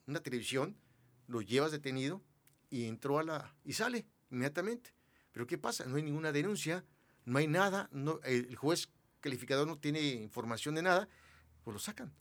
una 0.07 0.21
televisión, 0.21 0.77
lo 1.29 1.43
llevas 1.43 1.71
detenido 1.71 2.23
y 2.71 2.87
entró 2.87 3.19
a 3.19 3.23
la. 3.23 3.55
y 3.65 3.73
sale 3.73 4.07
inmediatamente. 4.31 4.93
Pero 5.33 5.47
¿qué 5.47 5.59
pasa? 5.59 5.85
No 5.87 5.97
hay 5.97 6.03
ninguna 6.03 6.33
denuncia, 6.33 6.85
no 7.25 7.39
hay 7.39 7.47
nada, 7.47 7.89
no, 7.93 8.21
el 8.25 8.55
juez 8.57 8.89
calificador 9.21 9.67
no 9.67 9.79
tiene 9.79 10.01
información 10.01 10.75
de 10.75 10.83
nada, 10.83 11.09
pues 11.63 11.73
lo 11.73 11.79
sacan. 11.79 12.13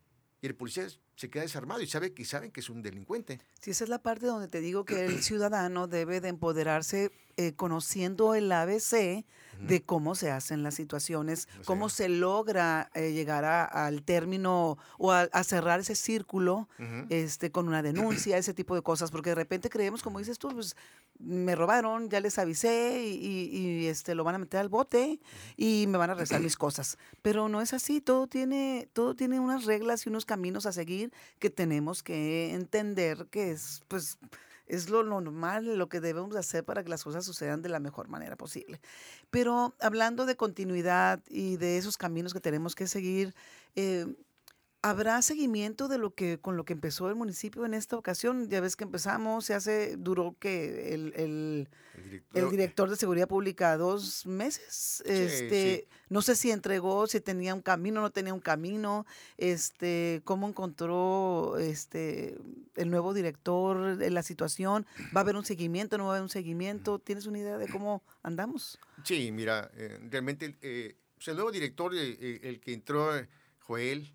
Y 0.42 0.48
el 0.48 0.56
policía 0.56 0.88
se 1.20 1.30
queda 1.30 1.44
desarmado 1.44 1.82
y 1.82 1.88
sabe 1.88 2.14
que 2.14 2.24
saben 2.24 2.50
que 2.50 2.62
es 2.62 2.70
un 2.70 2.82
delincuente. 2.82 3.42
Sí, 3.60 3.72
esa 3.72 3.84
es 3.84 3.90
la 3.90 4.02
parte 4.02 4.26
donde 4.26 4.48
te 4.48 4.62
digo 4.62 4.86
que 4.86 5.04
el 5.06 5.22
ciudadano 5.24 5.88
debe 5.88 6.22
de 6.22 6.30
empoderarse 6.30 7.12
eh, 7.36 7.54
conociendo 7.56 8.36
el 8.36 8.52
ABC 8.52 9.26
de 9.62 9.84
cómo 9.86 10.16
se 10.16 10.32
hacen 10.32 10.64
las 10.64 10.76
situaciones, 10.76 11.48
cómo 11.66 11.90
se 11.90 12.08
logra 12.08 12.90
eh, 12.94 13.12
llegar 13.12 13.44
al 13.46 14.04
término 14.04 14.78
o 14.98 15.12
a, 15.12 15.28
cerrar 15.44 15.82
ese 15.82 15.96
círculo 15.96 16.70
este, 17.10 17.52
con 17.52 17.68
una 17.68 17.82
denuncia, 17.82 18.38
ese 18.38 18.54
tipo 18.54 18.76
de 18.76 18.82
cosas, 18.82 19.12
porque 19.12 19.32
de 19.32 19.36
repente 19.36 19.70
creemos, 19.70 20.02
como 20.02 20.20
dices 20.20 20.40
tú, 20.40 20.50
pues 20.50 20.76
me 21.20 21.56
robaron, 21.56 22.10
ya 22.10 22.22
les 22.22 22.40
avisé 22.40 23.04
y, 23.06 23.88
este, 23.88 24.16
lo 24.16 24.24
van 24.24 24.36
a 24.36 24.40
meter 24.40 24.62
al 24.62 24.70
bote 24.70 25.20
y 25.58 25.86
me 25.88 25.98
van 25.98 26.10
a 26.10 26.14
rezar 26.14 26.40
mis 26.40 26.56
cosas. 26.56 26.98
Pero 27.22 27.50
no 27.50 27.62
es 27.62 27.74
así, 27.74 28.00
todo 28.00 28.28
tiene, 28.28 28.90
todo 28.94 29.16
tiene 29.16 29.40
unas 29.40 29.66
reglas 29.66 30.06
y 30.06 30.10
unos 30.10 30.26
caminos 30.26 30.66
a 30.66 30.72
seguir 30.72 31.09
que 31.40 31.50
tenemos 31.50 32.04
que 32.04 32.54
entender 32.54 33.28
que 33.30 33.52
es, 33.52 33.82
pues, 33.88 34.18
es 34.68 34.90
lo 34.90 35.04
normal, 35.04 35.78
lo 35.78 35.90
que 35.90 36.00
debemos 36.00 36.36
hacer 36.36 36.64
para 36.64 36.84
que 36.84 36.90
las 36.90 37.04
cosas 37.04 37.26
sucedan 37.26 37.62
de 37.62 37.70
la 37.70 37.80
mejor 37.80 38.08
manera 38.08 38.36
posible. 38.36 38.80
Pero 39.32 39.76
hablando 39.80 40.26
de 40.26 40.36
continuidad 40.36 41.22
y 41.28 41.58
de 41.58 41.78
esos 41.78 41.98
caminos 41.98 42.34
que 42.34 42.40
tenemos 42.40 42.76
que 42.76 42.88
seguir, 42.88 43.34
eh, 43.76 44.06
¿Habrá 44.82 45.22
seguimiento 45.22 45.90
de 45.90 45.98
lo 45.98 46.16
que 46.16 46.40
con 46.40 46.56
lo 46.56 46.64
que 46.64 46.72
empezó 46.72 47.10
el 47.10 47.16
municipio 47.16 47.66
en 47.66 47.74
esta 47.74 47.98
ocasión? 47.98 48.48
Ya 48.48 48.62
ves 48.62 48.78
que 48.78 48.86
empezamos, 48.86 49.44
se 49.44 49.54
hace, 49.54 49.98
duró 49.98 50.38
que 50.40 50.94
el, 50.94 51.14
el, 52.34 52.50
director, 52.50 52.90
de 52.90 52.96
seguridad 52.96 53.28
pública 53.28 53.76
dos 53.76 54.26
meses. 54.26 55.04
este, 55.06 55.90
no 56.08 56.22
sé 56.22 56.38
si 56.38 56.52
entregó, 56.52 57.08
si 57.08 57.20
tenía 57.20 57.54
un 57.54 57.62
camino, 57.62 58.00
no 58.00 58.10
tenía 58.10 58.34
un 58.34 58.40
camino, 58.40 59.06
este, 59.38 60.22
cómo 60.24 60.48
encontró 60.48 61.58
este 61.58 62.38
el 62.76 62.90
nuevo 62.90 63.14
director 63.14 63.98
la 64.00 64.24
situación. 64.24 64.86
¿Va 65.14 65.20
a 65.20 65.24
haber 65.24 65.36
un 65.36 65.44
seguimiento? 65.44 65.98
¿No 65.98 66.06
va 66.06 66.12
a 66.12 66.14
haber 66.14 66.24
un 66.24 66.30
seguimiento? 66.30 67.00
¿Tienes 67.00 67.26
una 67.26 67.40
idea 67.40 67.58
de 67.58 67.68
cómo 67.68 68.02
andamos? 68.24 68.80
Sí, 69.04 69.30
mira, 69.34 69.70
eh, 69.74 70.00
realmente 70.10 70.58
eh, 70.62 70.96
pues, 71.16 71.28
el 71.28 71.36
nuevo 71.36 71.52
director, 71.52 71.94
eh, 71.94 72.40
el 72.44 72.62
que 72.62 72.72
entró, 72.72 73.12
Joel 73.60 74.14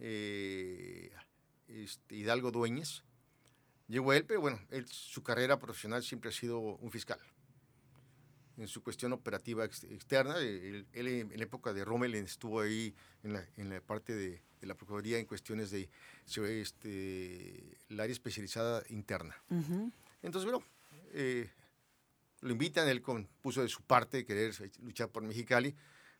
eh, 0.00 1.10
este, 1.68 2.16
Hidalgo 2.16 2.50
Dueñez. 2.50 3.04
Llegó 3.88 4.12
él, 4.12 4.24
pero 4.24 4.40
bueno, 4.40 4.60
su 4.86 5.22
carrera 5.22 5.58
profesional 5.58 6.02
siempre 6.02 6.30
ha 6.30 6.32
sido 6.32 6.60
un 6.60 6.90
fiscal. 6.90 7.18
En 8.56 8.68
su 8.68 8.82
cuestión 8.82 9.12
operativa 9.12 9.64
externa, 9.64 10.38
él, 10.38 10.86
en 10.92 11.36
la 11.36 11.44
época 11.44 11.72
de 11.72 11.84
Rommel 11.84 12.14
estuvo 12.14 12.60
ahí 12.60 12.94
en 13.22 13.32
la, 13.70 13.80
parte 13.80 14.14
de, 14.14 14.42
la 14.60 14.74
Procuraduría 14.74 15.18
en 15.18 15.26
cuestiones 15.26 15.70
de 15.70 15.88
este, 16.60 17.78
la 17.88 18.04
área 18.04 18.12
especializada 18.12 18.82
interna. 18.90 19.34
Entonces, 20.22 20.48
bueno, 20.48 20.64
eh, 21.12 21.50
lo 22.42 22.52
invitan, 22.52 22.88
él 22.88 23.02
puso 23.42 23.62
de 23.62 23.68
su 23.68 23.82
parte 23.82 24.18
de 24.18 24.24
querer 24.24 24.54
luchar 24.82 25.08
por 25.08 25.22
Mexicali, 25.22 25.74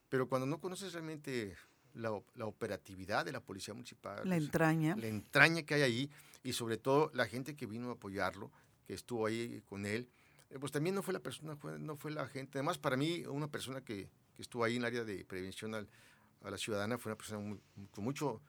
pero 0.08 0.28
cuando 0.28 0.46
no 0.46 0.60
conoces 0.60 0.92
realmente 0.92 1.56
la, 1.94 2.12
operatividad 2.12 3.24
de 3.24 3.32
la 3.32 3.40
Policía 3.40 3.74
Municipal. 3.74 4.28
La 4.28 4.36
entraña. 4.36 4.96
La 4.96 5.06
entraña 5.06 5.62
que 5.62 5.74
hay 5.74 5.82
ahí 5.82 6.10
y 6.42 6.52
sobre 6.52 6.76
todo 6.76 7.10
la 7.14 7.26
gente 7.26 7.56
que 7.56 7.66
vino 7.66 7.90
a 7.90 7.92
apoyarlo, 7.92 8.50
que 8.86 8.94
estuvo 8.94 9.26
ahí 9.26 9.62
con 9.68 9.86
él, 9.86 10.08
eh, 10.50 10.58
pues 10.58 10.72
también 10.72 10.94
no 10.94 11.02
fue 11.02 11.14
la 11.14 11.20
persona, 11.20 11.56
no 11.78 11.96
fue 11.96 12.10
la 12.10 12.26
gente. 12.26 12.58
Además, 12.58 12.78
para 12.78 12.96
mí, 12.96 13.24
una 13.26 13.48
persona 13.48 13.82
que, 13.82 14.08
estuvo 14.38 14.64
ahí 14.64 14.76
en 14.76 14.82
el 14.82 14.86
área 14.86 15.04
de 15.04 15.22
prevención 15.26 15.74
a 15.74 16.50
la 16.50 16.56
ciudadana 16.56 16.96
fue 16.96 17.12
una 17.12 17.18
persona 17.18 17.60
con, 17.90 18.04
mucho, 18.04 18.40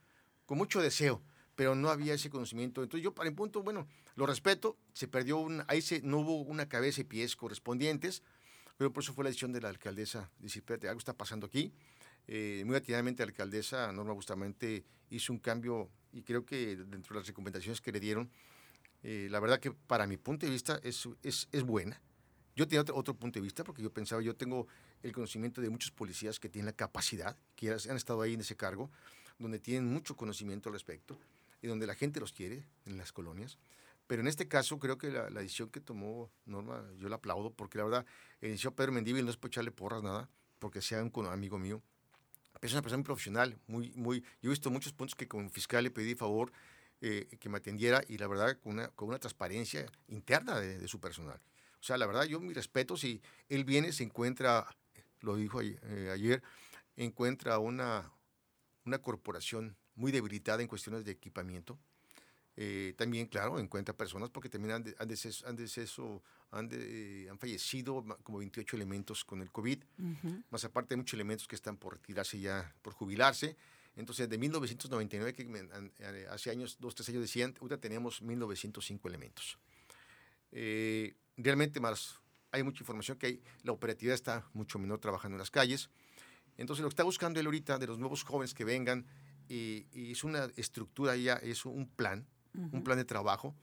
con 0.45 0.57
mucho 0.57 0.81
deseo, 0.81 1.21
pero 1.55 1.75
no 1.75 1.89
había 1.89 2.13
ese 2.13 2.29
conocimiento. 2.29 2.81
Entonces 2.81 3.03
yo, 3.03 3.13
para 3.13 3.27
el 3.27 3.35
punto, 3.35 3.61
bueno, 3.61 3.87
lo 4.15 4.25
respeto, 4.25 4.77
se 4.93 5.09
perdió, 5.09 5.37
un, 5.37 5.65
ahí 5.67 5.81
se, 5.81 6.01
no 6.01 6.19
hubo 6.19 6.41
una 6.43 6.69
cabeza 6.69 7.01
y 7.01 7.03
pies 7.03 7.35
correspondientes, 7.35 8.23
pero 8.77 8.93
por 8.93 9.03
eso 9.03 9.13
fue 9.13 9.25
la 9.25 9.29
decisión 9.29 9.51
de 9.51 9.61
la 9.61 9.69
alcaldesa, 9.69 10.31
decir, 10.39 10.61
espérate, 10.61 10.87
algo 10.87 10.99
está 10.99 11.13
pasando 11.13 11.45
aquí, 11.45 11.73
eh, 12.33 12.63
muy 12.65 12.77
activamente 12.77 13.23
la 13.23 13.27
alcaldesa 13.27 13.91
Norma 13.91 14.13
Bustamante 14.13 14.85
hizo 15.09 15.33
un 15.33 15.39
cambio 15.39 15.89
y 16.13 16.21
creo 16.21 16.45
que 16.45 16.77
dentro 16.77 17.13
de 17.13 17.19
las 17.19 17.27
recomendaciones 17.27 17.81
que 17.81 17.91
le 17.91 17.99
dieron, 17.99 18.31
eh, 19.03 19.27
la 19.29 19.41
verdad 19.41 19.59
que 19.59 19.71
para 19.71 20.07
mi 20.07 20.15
punto 20.15 20.45
de 20.45 20.51
vista 20.53 20.79
es, 20.81 21.09
es, 21.23 21.49
es 21.51 21.63
buena. 21.63 22.01
Yo 22.55 22.69
tenía 22.69 22.83
otro, 22.83 22.95
otro, 22.95 23.15
punto 23.15 23.37
de 23.37 23.43
vista 23.43 23.65
porque 23.65 23.81
yo 23.81 23.91
pensaba, 23.91 24.21
yo 24.21 24.33
tengo 24.33 24.69
el 25.03 25.11
conocimiento 25.11 25.59
de 25.59 25.69
muchos 25.69 25.91
policías 25.91 26.39
que 26.39 26.47
tienen 26.47 26.67
la 26.67 26.71
capacidad, 26.71 27.35
que 27.57 27.69
han 27.69 27.97
estado 27.97 28.21
ahí 28.21 28.35
en 28.35 28.39
ese 28.39 28.55
cargo, 28.55 28.89
donde 29.37 29.59
tienen 29.59 29.91
mucho 29.91 30.15
conocimiento 30.15 30.69
al 30.69 30.73
respecto 30.73 31.19
y 31.61 31.67
donde 31.67 31.85
la 31.85 31.95
gente 31.95 32.21
los 32.21 32.31
quiere 32.31 32.63
en 32.85 32.97
las 32.97 33.11
colonias. 33.11 33.57
Pero 34.07 34.21
en 34.21 34.29
este 34.29 34.47
caso 34.47 34.79
creo 34.79 34.97
que 34.97 35.11
la, 35.11 35.29
decisión 35.29 35.69
que 35.69 35.81
tomó 35.81 36.31
Norma, 36.45 36.81
yo 36.97 37.09
la 37.09 37.17
aplaudo 37.17 37.51
porque 37.51 37.77
la 37.77 37.83
verdad, 37.83 38.05
el 38.39 38.57
Pedro 38.57 38.93
Mendívil 38.93 39.25
no 39.25 39.31
es 39.31 39.37
por 39.37 39.49
echarle 39.49 39.71
porras 39.71 40.01
nada, 40.01 40.29
porque 40.59 40.81
sea 40.81 41.03
un 41.03 41.25
amigo 41.25 41.59
mío, 41.59 41.83
es 42.61 42.71
una 42.73 42.81
persona 42.81 42.97
muy 42.97 43.05
profesional, 43.05 43.59
muy, 43.67 43.91
muy, 43.95 44.21
yo 44.41 44.49
he 44.49 44.49
visto 44.49 44.69
muchos 44.69 44.93
puntos 44.93 45.15
que 45.15 45.27
como 45.27 45.49
fiscal 45.49 45.83
le 45.83 45.91
pedí 45.91 46.15
favor 46.15 46.51
eh, 47.01 47.27
que 47.39 47.49
me 47.49 47.57
atendiera 47.57 48.03
y 48.07 48.17
la 48.17 48.27
verdad 48.27 48.57
con 48.59 48.73
una, 48.73 48.89
con 48.89 49.09
una 49.09 49.17
transparencia 49.17 49.91
interna 50.07 50.59
de, 50.59 50.87
su 50.87 50.99
personal. 50.99 51.41
O 51.79 51.83
sea, 51.83 51.97
la 51.97 52.05
verdad 52.05 52.25
yo 52.25 52.39
mi 52.39 52.53
respeto 52.53 52.95
si 52.95 53.21
él 53.49 53.65
viene, 53.65 53.91
se 53.91 54.03
encuentra, 54.03 54.67
lo 55.21 55.35
dijo 55.35 55.61
eh, 55.61 56.09
ayer, 56.13 56.43
encuentra 56.95 57.57
una, 57.57 58.11
una 58.85 58.99
corporación 58.99 59.75
muy 59.95 60.11
debilitada 60.11 60.61
en 60.61 60.67
cuestiones 60.67 61.03
de 61.03 61.11
equipamiento, 61.11 61.79
eh, 62.57 62.93
también, 62.97 63.25
claro, 63.27 63.59
encuentra 63.59 63.95
personas 63.95 64.29
porque 64.29 64.49
también 64.49 64.75
han, 64.75 64.83
de, 64.83 64.95
han, 64.99 65.09
han, 65.45 65.55
han, 66.51 67.37
fallecido 67.39 68.05
como 68.23 68.39
28 68.39 68.75
elementos 68.75 69.23
con 69.23 69.41
el 69.41 69.51
COVID, 69.51 69.83
más 70.49 70.65
aparte 70.65 70.93
hay 70.93 70.97
muchos 70.97 71.13
elementos 71.13 71.47
que 71.47 71.55
están 71.55 71.77
por 71.77 71.93
retirarse 71.93 72.39
ya, 72.39 72.75
por 72.81 72.93
jubilarse. 72.93 73.55
Entonces, 73.95 74.29
de 74.29 74.37
1999, 74.37 75.33
que 75.33 76.25
hace 76.29 76.49
años, 76.49 76.77
dos, 76.79 76.95
tres 76.95 77.09
años 77.09 77.21
decían, 77.21 77.53
ahorita 77.59 77.77
tenemos 77.77 78.21
1905 78.21 79.07
elementos. 79.07 79.57
Eh, 80.51 81.15
realmente 81.37 81.79
más, 81.79 82.19
hay 82.51 82.63
mucha 82.63 82.83
información 82.83 83.17
que 83.17 83.27
hay, 83.27 83.41
la 83.63 83.71
operatividad 83.71 84.15
está 84.15 84.45
mucho 84.53 84.79
menor 84.79 84.99
trabajando 84.99 85.35
en 85.35 85.39
las 85.39 85.51
calles. 85.51 85.89
Entonces, 86.57 86.83
lo 86.83 86.89
que 86.89 86.93
está 86.93 87.03
buscando 87.03 87.39
él 87.39 87.45
ahorita 87.45 87.77
de 87.79 87.87
los 87.87 87.97
nuevos 87.97 88.23
jóvenes 88.23 88.53
que 88.53 88.65
vengan, 88.65 89.05
y, 89.49 89.87
y 89.91 90.11
es 90.11 90.23
una 90.23 90.45
estructura 90.55 91.15
ya, 91.15 91.35
es 91.35 91.65
un 91.65 91.87
plan, 91.87 92.25
un 92.53 92.83
plan 92.83 92.97
de 92.97 93.05
trabajo 93.05 93.55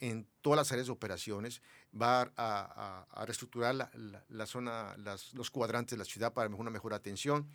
en 0.00 0.28
todas 0.40 0.56
las 0.56 0.72
áreas 0.72 0.86
de 0.86 0.92
operaciones, 0.92 1.62
va 1.94 2.32
a, 2.36 3.24
reestructurar 3.26 3.74
la, 3.74 4.46
zona, 4.46 4.96
los 5.32 5.50
cuadrantes 5.50 5.92
de 5.92 5.98
la 5.98 6.04
ciudad 6.04 6.32
para 6.32 6.48
una 6.48 6.70
mejor 6.70 6.94
atención, 6.94 7.48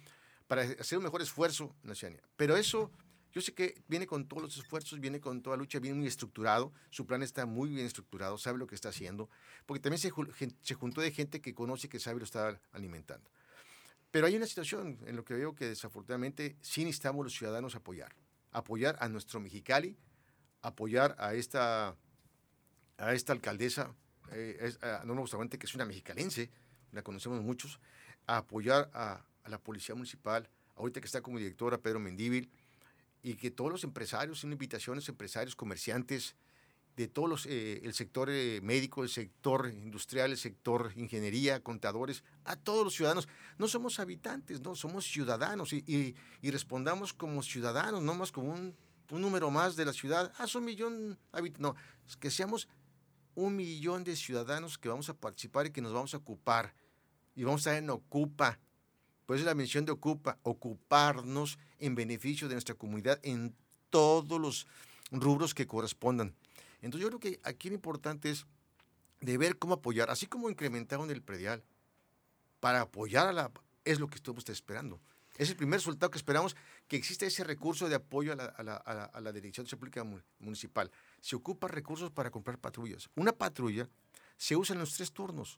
para 0.48 0.64
hacer 0.64 0.98
un 0.98 1.04
mejor 1.04 1.22
esfuerzo 1.22 1.76
en 1.84 1.89
la 1.89 1.96
ciudadanía. 1.96 2.24
Pero 2.36 2.58
eso, 2.58 2.91
yo 3.32 3.41
sé 3.41 3.54
que 3.54 3.82
viene 3.88 4.06
con 4.06 4.28
todos 4.28 4.44
los 4.44 4.58
esfuerzos, 4.58 5.00
viene 5.00 5.20
con 5.20 5.41
toda 5.41 5.58
lucha, 5.58 5.80
viene 5.80 5.98
muy 5.98 6.08
estructurado, 6.08 6.74
su 6.89 7.06
plan 7.06 7.24
está 7.24 7.46
muy 7.46 7.70
bien 7.70 7.86
estructurado, 7.86 8.38
sabe 8.38 8.58
lo 8.58 8.68
que 8.68 8.76
está 8.76 8.89
haciendo, 8.89 9.30
porque 9.66 9.80
también 9.80 10.00
se, 10.00 10.12
se 10.62 10.74
juntó 10.74 11.02
de 11.02 11.12
gente 11.12 11.41
que 11.41 11.54
conoce, 11.54 11.89
que 11.89 12.00
sabe 12.00 12.20
lo 12.20 12.26
está 12.26 12.60
alimentando. 12.72 13.30
Pero 14.12 14.28
hay 14.28 14.36
una 14.36 14.46
situación 14.46 15.00
en 15.08 15.16
lo 15.16 15.26
que 15.26 15.34
veo 15.34 15.56
que 15.56 15.66
desafortunadamente 15.66 16.56
sí 16.62 16.84
necesitamos 16.86 17.26
los 17.26 17.34
ciudadanos 17.34 17.74
apoyar, 17.74 18.14
apoyar 18.52 18.96
a 19.00 19.10
nuestro 19.10 19.39
Mexicali, 19.39 19.98
apoyar 20.62 21.16
a 21.18 21.34
esta, 21.34 21.96
a 22.98 23.14
esta 23.14 23.34
alcaldesa, 23.34 23.94
eh, 24.32 24.74
a 24.82 25.04
Norma 25.06 25.22
Bustamante, 25.22 25.58
que 25.58 25.66
es 25.66 25.76
una 25.76 25.86
mexicalense, 25.86 26.50
la 26.91 27.02
conocemos 27.02 27.41
muchos, 27.41 27.80
a 28.28 28.38
apoyar 28.38 28.89
a, 28.94 29.26
la 29.48 29.58
Policía 29.58 29.94
Municipal, 29.94 30.48
ahorita 30.76 31.02
que 31.02 31.06
está 31.06 31.22
como 31.22 31.38
directora 31.38 31.78
Pedro 31.78 32.00
Mendíbil, 32.00 32.50
y 33.22 33.36
que 33.36 33.52
todos 33.52 33.72
los 33.72 33.84
empresarios, 33.84 34.44
a 34.44 34.48
los 34.96 35.10
empresarios, 35.10 35.56
comerciantes, 35.56 36.36
de 36.96 37.08
todos 37.08 37.28
los, 37.28 37.46
eh, 37.48 37.82
el 37.84 37.94
sector 37.94 38.30
eh, 38.30 38.60
médico, 38.62 39.04
el 39.04 39.10
sector 39.10 39.68
industrial, 39.68 40.32
el 40.32 40.38
sector 40.38 40.94
ingeniería, 40.96 41.62
contadores, 41.62 42.24
a 42.46 42.56
todos 42.56 42.84
los 42.84 42.94
ciudadanos. 42.94 43.28
No 43.58 43.68
somos 43.68 44.00
habitantes, 44.00 44.62
no, 44.62 44.76
somos 44.76 45.06
ciudadanos 45.06 45.74
y, 45.74 45.84
y, 45.88 46.16
y 46.41 46.52
respondamos 46.52 47.12
como 47.12 47.41
ciudadanos, 47.41 48.04
no 48.04 48.14
más 48.14 48.32
como 48.32 48.54
un 48.54 48.76
un 49.14 49.22
número 49.22 49.52
más 49.52 49.76
de 49.76 49.86
la 49.86 49.94
ciudad, 49.94 50.32
ah, 50.38 50.48
son 50.48 50.66
millón 50.66 51.18
no, 51.60 51.76
que 52.20 52.32
seamos 52.32 52.68
un 53.36 53.56
millón 53.56 54.04
de 54.04 54.16
ciudadanos 54.16 54.78
que 54.78 54.90
vamos 54.90 55.10
a 55.10 55.14
participar 55.14 55.66
y 55.66 55.72
que 55.72 55.82
nos 55.82 55.94
vamos 55.94 56.14
a 56.14 56.18
ocupar. 56.18 56.74
Y 57.36 57.44
vamos 57.44 57.66
a 57.66 57.72
estar 57.72 57.84
en 57.84 57.90
Ocupa. 57.90 58.60
Por 59.26 59.38
eso 59.38 59.46
la 59.46 59.56
mención 59.56 59.86
de 59.86 59.92
Ocupa, 59.92 60.38
ocuparnos 60.44 61.58
en 61.80 61.96
beneficio 61.96 62.48
de 62.48 62.56
nuestra 62.56 62.76
comunidad 62.76 63.20
en 63.24 63.56
todos 63.90 64.40
los 64.40 64.68
rubros 65.12 65.54
que 65.54 65.68
correspondan. 65.68 66.36
Entonces 66.82 67.02
yo 67.02 67.08
creo 67.08 67.20
que 67.20 67.40
aquí 67.44 67.70
lo 67.70 67.76
importante 67.76 68.30
es 68.30 68.46
de 69.22 69.38
ver 69.38 69.58
cómo 69.58 69.76
apoyar, 69.76 70.10
así 70.10 70.28
como 70.28 70.50
incrementaron 70.50 71.10
el 71.10 71.22
predial, 71.22 71.64
para 72.60 72.82
apoyar 72.82 73.28
a 73.28 73.34
la... 73.34 73.52
es 73.86 74.00
lo 74.00 74.08
que 74.08 74.16
estamos 74.16 74.48
esperando. 74.50 75.00
Es 75.38 75.50
el 75.50 75.56
primer 75.56 75.80
resultado 75.80 76.12
que 76.12 76.18
esperamos 76.18 76.56
que 76.88 76.96
existe 76.96 77.26
ese 77.26 77.44
recurso 77.44 77.90
de 77.90 77.96
apoyo 77.96 78.34
a 78.34 78.36
la, 78.36 78.46
a 78.46 78.64
la, 78.64 78.76
a 78.76 79.22
la, 79.22 79.32
Dirección 79.32 79.66
de 79.66 79.78
Pública 79.78 80.06
Municipal. 80.40 80.92
Se 81.24 81.38
ocupa 81.38 81.69
recursos 81.69 82.11
para 82.11 82.30
comprar 82.30 82.59
patrullas. 82.59 83.09
Una 83.15 83.32
patrulla 83.32 83.88
se 84.36 84.57
usa 84.57 84.74
en 84.74 84.82
los 84.82 84.93
tres 84.93 85.13
turnos. 85.13 85.57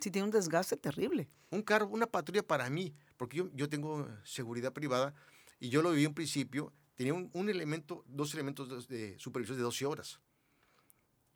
Sí, 0.00 0.10
tiene 0.10 0.24
un 0.24 0.32
desgaste 0.32 0.76
terrible. 0.76 1.28
Un 1.50 1.62
carro, 1.62 1.86
una 1.86 2.08
patrulla 2.08 2.42
para 2.42 2.68
mí, 2.68 2.92
porque 3.16 3.36
yo, 3.36 3.50
yo 3.52 3.68
tengo 3.68 4.08
seguridad 4.24 4.72
privada 4.72 5.14
y 5.60 5.68
yo 5.68 5.80
lo 5.80 5.92
viví 5.92 6.06
en 6.06 6.14
principio, 6.14 6.72
tenía 6.96 7.14
un, 7.14 7.30
un 7.34 7.48
elemento, 7.48 8.02
dos 8.08 8.34
elementos 8.34 8.88
de 8.88 9.16
supervisión 9.16 9.58
de 9.58 9.62
12 9.62 9.86
horas. 9.86 10.18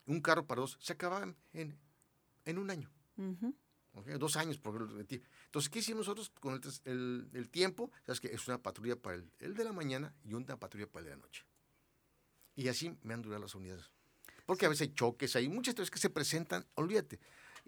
Un 0.05 0.19
carro 0.19 0.45
para 0.45 0.59
dos 0.59 0.77
se 0.81 0.91
acababa 0.91 1.33
en, 1.53 1.79
en 2.43 2.57
un 2.57 2.69
año. 2.69 2.91
Dos 4.19 4.35
años, 4.35 4.57
por 4.57 4.75
Entonces, 4.75 5.69
¿qué 5.69 5.79
hicimos 5.79 6.07
nosotros 6.07 6.29
con 6.41 6.61
el, 6.83 7.29
el, 7.31 7.49
tiempo? 7.49 7.89
Sabes 8.05 8.19
que 8.19 8.27
es 8.27 8.45
una 8.49 8.61
patrulla 8.61 8.97
para 8.97 9.15
el, 9.15 9.31
el, 9.39 9.53
de 9.53 9.63
la 9.63 9.71
mañana 9.71 10.13
y 10.25 10.33
una 10.33 10.57
patrulla 10.57 10.87
para 10.87 11.05
el 11.05 11.05
de 11.05 11.15
la 11.15 11.21
noche. 11.21 11.45
Y 12.55 12.67
así 12.67 12.97
me 13.03 13.13
han 13.13 13.21
durado 13.21 13.41
las 13.41 13.55
unidades. 13.55 13.91
Porque 14.45 14.65
a 14.65 14.69
veces 14.69 14.87
hay 14.87 14.93
choques, 14.93 15.35
hay 15.35 15.49
muchas 15.49 15.75
cosas 15.75 15.91
que 15.91 15.99
se 15.99 16.09
presentan, 16.09 16.65
olvídate. 16.75 17.19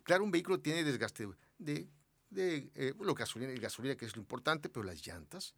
Claro, 0.03 0.23
un 0.23 0.31
vehículo 0.31 0.59
tiene 0.59 0.83
desgaste 0.83 1.27
de, 1.57 1.88
de 2.29 2.71
eh, 2.75 2.93
lo 2.99 3.13
gasolina, 3.13 3.51
gasolina, 3.59 3.95
que 3.95 4.05
es 4.05 4.15
lo 4.15 4.21
importante, 4.21 4.69
pero 4.69 4.83
las 4.83 5.05
llantas, 5.05 5.55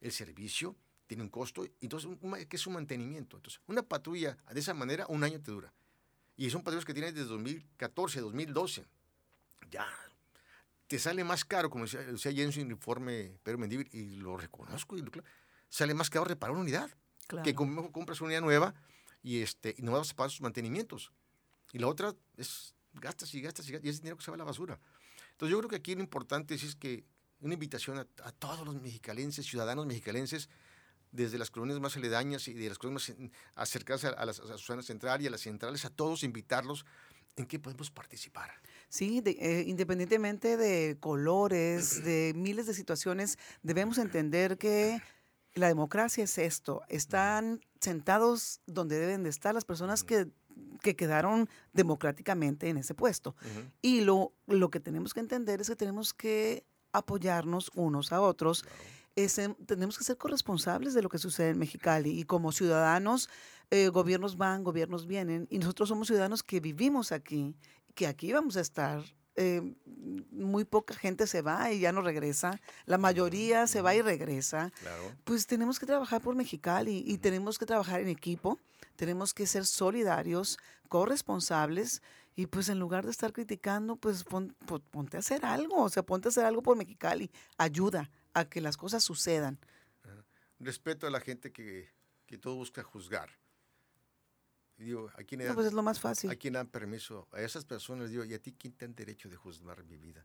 el 0.00 0.12
servicio, 0.12 0.76
tiene 1.06 1.24
un 1.24 1.28
costo, 1.28 1.66
entonces, 1.80 2.08
¿qué 2.48 2.56
es 2.56 2.66
un 2.68 2.74
mantenimiento? 2.74 3.36
Entonces, 3.36 3.60
una 3.66 3.82
patrulla 3.82 4.36
de 4.52 4.60
esa 4.60 4.74
manera, 4.74 5.06
un 5.08 5.24
año 5.24 5.40
te 5.40 5.50
dura. 5.50 5.72
Y 6.36 6.50
son 6.50 6.62
patrullas 6.62 6.84
que 6.84 6.94
tienes 6.94 7.14
desde 7.14 7.28
2014, 7.30 8.20
2012. 8.20 8.86
Ya, 9.72 9.88
te 10.86 11.00
sale 11.00 11.24
más 11.24 11.44
caro, 11.44 11.68
como 11.68 11.84
decía, 11.84 12.00
decía 12.00 12.30
en 12.44 12.52
su 12.52 12.60
informe 12.60 13.38
Pedro 13.42 13.58
Mendívil, 13.58 13.88
y 13.92 14.16
lo 14.16 14.36
reconozco, 14.36 14.96
y 14.96 15.04
sale 15.68 15.94
más 15.94 16.10
caro 16.10 16.26
reparar 16.26 16.52
una 16.52 16.62
unidad. 16.62 16.90
Que 17.42 17.54
como 17.54 17.90
compras 17.92 18.20
una 18.20 18.28
unidad 18.28 18.42
nueva 18.42 18.74
y, 19.22 19.42
este, 19.42 19.74
y 19.78 19.82
no 19.82 19.92
vas 19.92 20.10
a 20.10 20.16
pagar 20.16 20.30
sus 20.30 20.40
mantenimientos. 20.40 21.12
Y 21.72 21.78
la 21.78 21.86
otra 21.86 22.14
es 22.36 22.74
gastas 22.94 23.34
y 23.34 23.40
gastas 23.40 23.68
y 23.68 23.72
gastas, 23.72 23.86
y 23.86 23.88
ese 23.88 24.00
dinero 24.00 24.16
que 24.16 24.24
se 24.24 24.30
va 24.30 24.34
a 24.34 24.38
la 24.38 24.44
basura. 24.44 24.78
Entonces 25.32 25.52
yo 25.52 25.58
creo 25.58 25.70
que 25.70 25.76
aquí 25.76 25.94
lo 25.94 26.00
importante 26.00 26.54
es, 26.54 26.74
que 26.76 27.04
una 27.40 27.54
invitación 27.54 27.98
a, 27.98 28.32
todos 28.32 28.66
los 28.66 28.80
mexicalenses, 28.80 29.46
ciudadanos 29.46 29.86
mexicalenses, 29.86 30.48
desde 31.12 31.38
las 31.38 31.50
colonias 31.50 31.80
más 31.80 31.96
aledañas 31.96 32.46
y 32.46 32.54
de 32.54 32.68
las 32.68 32.78
colonias 32.78 33.08
más 33.08 33.30
acercadas 33.54 34.04
a, 34.04 34.24
la 34.24 34.32
zona 34.32 34.82
central 34.82 35.22
y 35.22 35.26
a 35.26 35.30
las 35.30 35.40
centrales, 35.40 35.84
a 35.84 35.90
todos 35.90 36.22
invitarlos 36.22 36.84
en 37.36 37.46
qué 37.46 37.58
podemos 37.58 37.90
participar. 37.90 38.50
Sí, 38.88 39.22
eh, 39.24 39.64
independientemente 39.66 40.56
de 40.56 40.98
colores, 41.00 42.04
de 42.04 42.32
miles 42.36 42.66
de 42.66 42.74
situaciones, 42.74 43.38
debemos 43.62 43.98
entender 43.98 44.58
que 44.58 45.00
la 45.54 45.68
democracia 45.68 46.24
es 46.24 46.38
esto. 46.38 46.82
Están 46.88 47.60
sentados 47.80 48.60
donde 48.66 48.98
deben 48.98 49.22
de 49.22 49.30
estar 49.30 49.54
las 49.54 49.64
personas 49.64 50.04
que, 50.04 50.28
que 50.82 50.96
quedaron 50.96 51.48
democráticamente 51.72 52.68
en 52.68 52.76
ese 52.76 52.94
puesto. 52.94 53.34
Y 53.82 54.02
lo, 54.02 54.32
lo 54.46 54.70
que 54.70 54.80
tenemos 54.80 55.14
que 55.14 55.20
entender 55.20 55.60
es 55.60 55.68
que 55.68 55.76
tenemos 55.76 56.14
que 56.14 56.64
apoyarnos 56.92 57.70
unos 57.74 58.12
a 58.12 58.20
otros. 58.20 58.64
tenemos 59.66 59.98
que 59.98 60.04
ser 60.04 60.16
corresponsables 60.16 60.94
de 60.94 61.02
lo 61.02 61.08
que 61.08 61.18
sucede 61.18 61.50
en 61.50 61.58
Mexicali 61.58 62.18
y 62.18 62.24
como 62.24 62.52
ciudadanos, 62.52 63.28
eh, 63.70 63.88
gobiernos 63.88 64.36
van, 64.36 64.64
gobiernos 64.64 65.06
vienen 65.06 65.46
y 65.50 65.58
nosotros 65.58 65.88
somos 65.88 66.08
ciudadanos 66.08 66.42
que 66.42 66.60
vivimos 66.60 67.12
aquí, 67.12 67.54
que 67.94 68.06
aquí 68.06 68.32
vamos 68.32 68.56
a 68.56 68.60
estar 68.60 69.04
eh, 69.36 69.74
muy 70.30 70.64
poca 70.64 70.94
gente 70.94 71.26
se 71.26 71.42
va 71.42 71.72
y 71.72 71.80
ya 71.80 71.92
no 71.92 72.02
regresa, 72.02 72.60
la 72.86 72.98
mayoría 72.98 73.66
se 73.66 73.82
va 73.82 73.94
y 73.94 74.02
regresa, 74.02 74.72
pues 75.24 75.46
tenemos 75.46 75.78
que 75.78 75.86
trabajar 75.86 76.20
por 76.20 76.34
Mexicali 76.34 77.04
y 77.06 77.18
tenemos 77.18 77.58
que 77.58 77.66
trabajar 77.66 78.00
en 78.00 78.08
equipo, 78.08 78.58
tenemos 78.96 79.32
que 79.32 79.46
ser 79.46 79.66
solidarios, 79.66 80.58
corresponsables 80.88 82.02
y 82.34 82.46
pues 82.46 82.68
en 82.68 82.78
lugar 82.78 83.04
de 83.04 83.10
estar 83.12 83.32
criticando, 83.32 83.96
pues 83.96 84.24
ponte 84.24 85.16
a 85.16 85.20
hacer 85.20 85.44
algo, 85.44 85.82
o 85.82 85.88
sea, 85.88 86.02
ponte 86.02 86.28
a 86.28 86.30
hacer 86.30 86.44
algo 86.44 86.62
por 86.62 86.76
Mexicali, 86.76 87.30
ayuda 87.56 88.10
a 88.34 88.44
que 88.44 88.60
las 88.60 88.76
cosas 88.76 89.04
sucedan. 89.04 89.58
Respeto 90.58 91.06
a 91.06 91.10
la 91.10 91.20
gente 91.20 91.52
que, 91.52 91.88
que 92.26 92.36
todo 92.36 92.56
busca 92.56 92.82
juzgar 92.82 93.39
digo, 94.84 95.10
¿a 95.16 95.22
quién, 95.24 95.46
no, 95.46 95.54
pues 95.54 95.68
es 95.68 95.72
lo 95.72 95.82
más 95.82 96.00
fácil. 96.00 96.30
¿a 96.30 96.36
quién 96.36 96.54
dan 96.54 96.66
permiso? 96.66 97.28
A 97.32 97.40
esas 97.40 97.64
personas 97.64 98.10
digo, 98.10 98.24
¿y 98.24 98.34
a 98.34 98.42
ti 98.42 98.52
quién 98.52 98.72
te 98.72 98.86
dan 98.86 98.94
derecho 98.94 99.28
de 99.28 99.36
juzgar 99.36 99.84
mi 99.84 99.96
vida? 99.96 100.24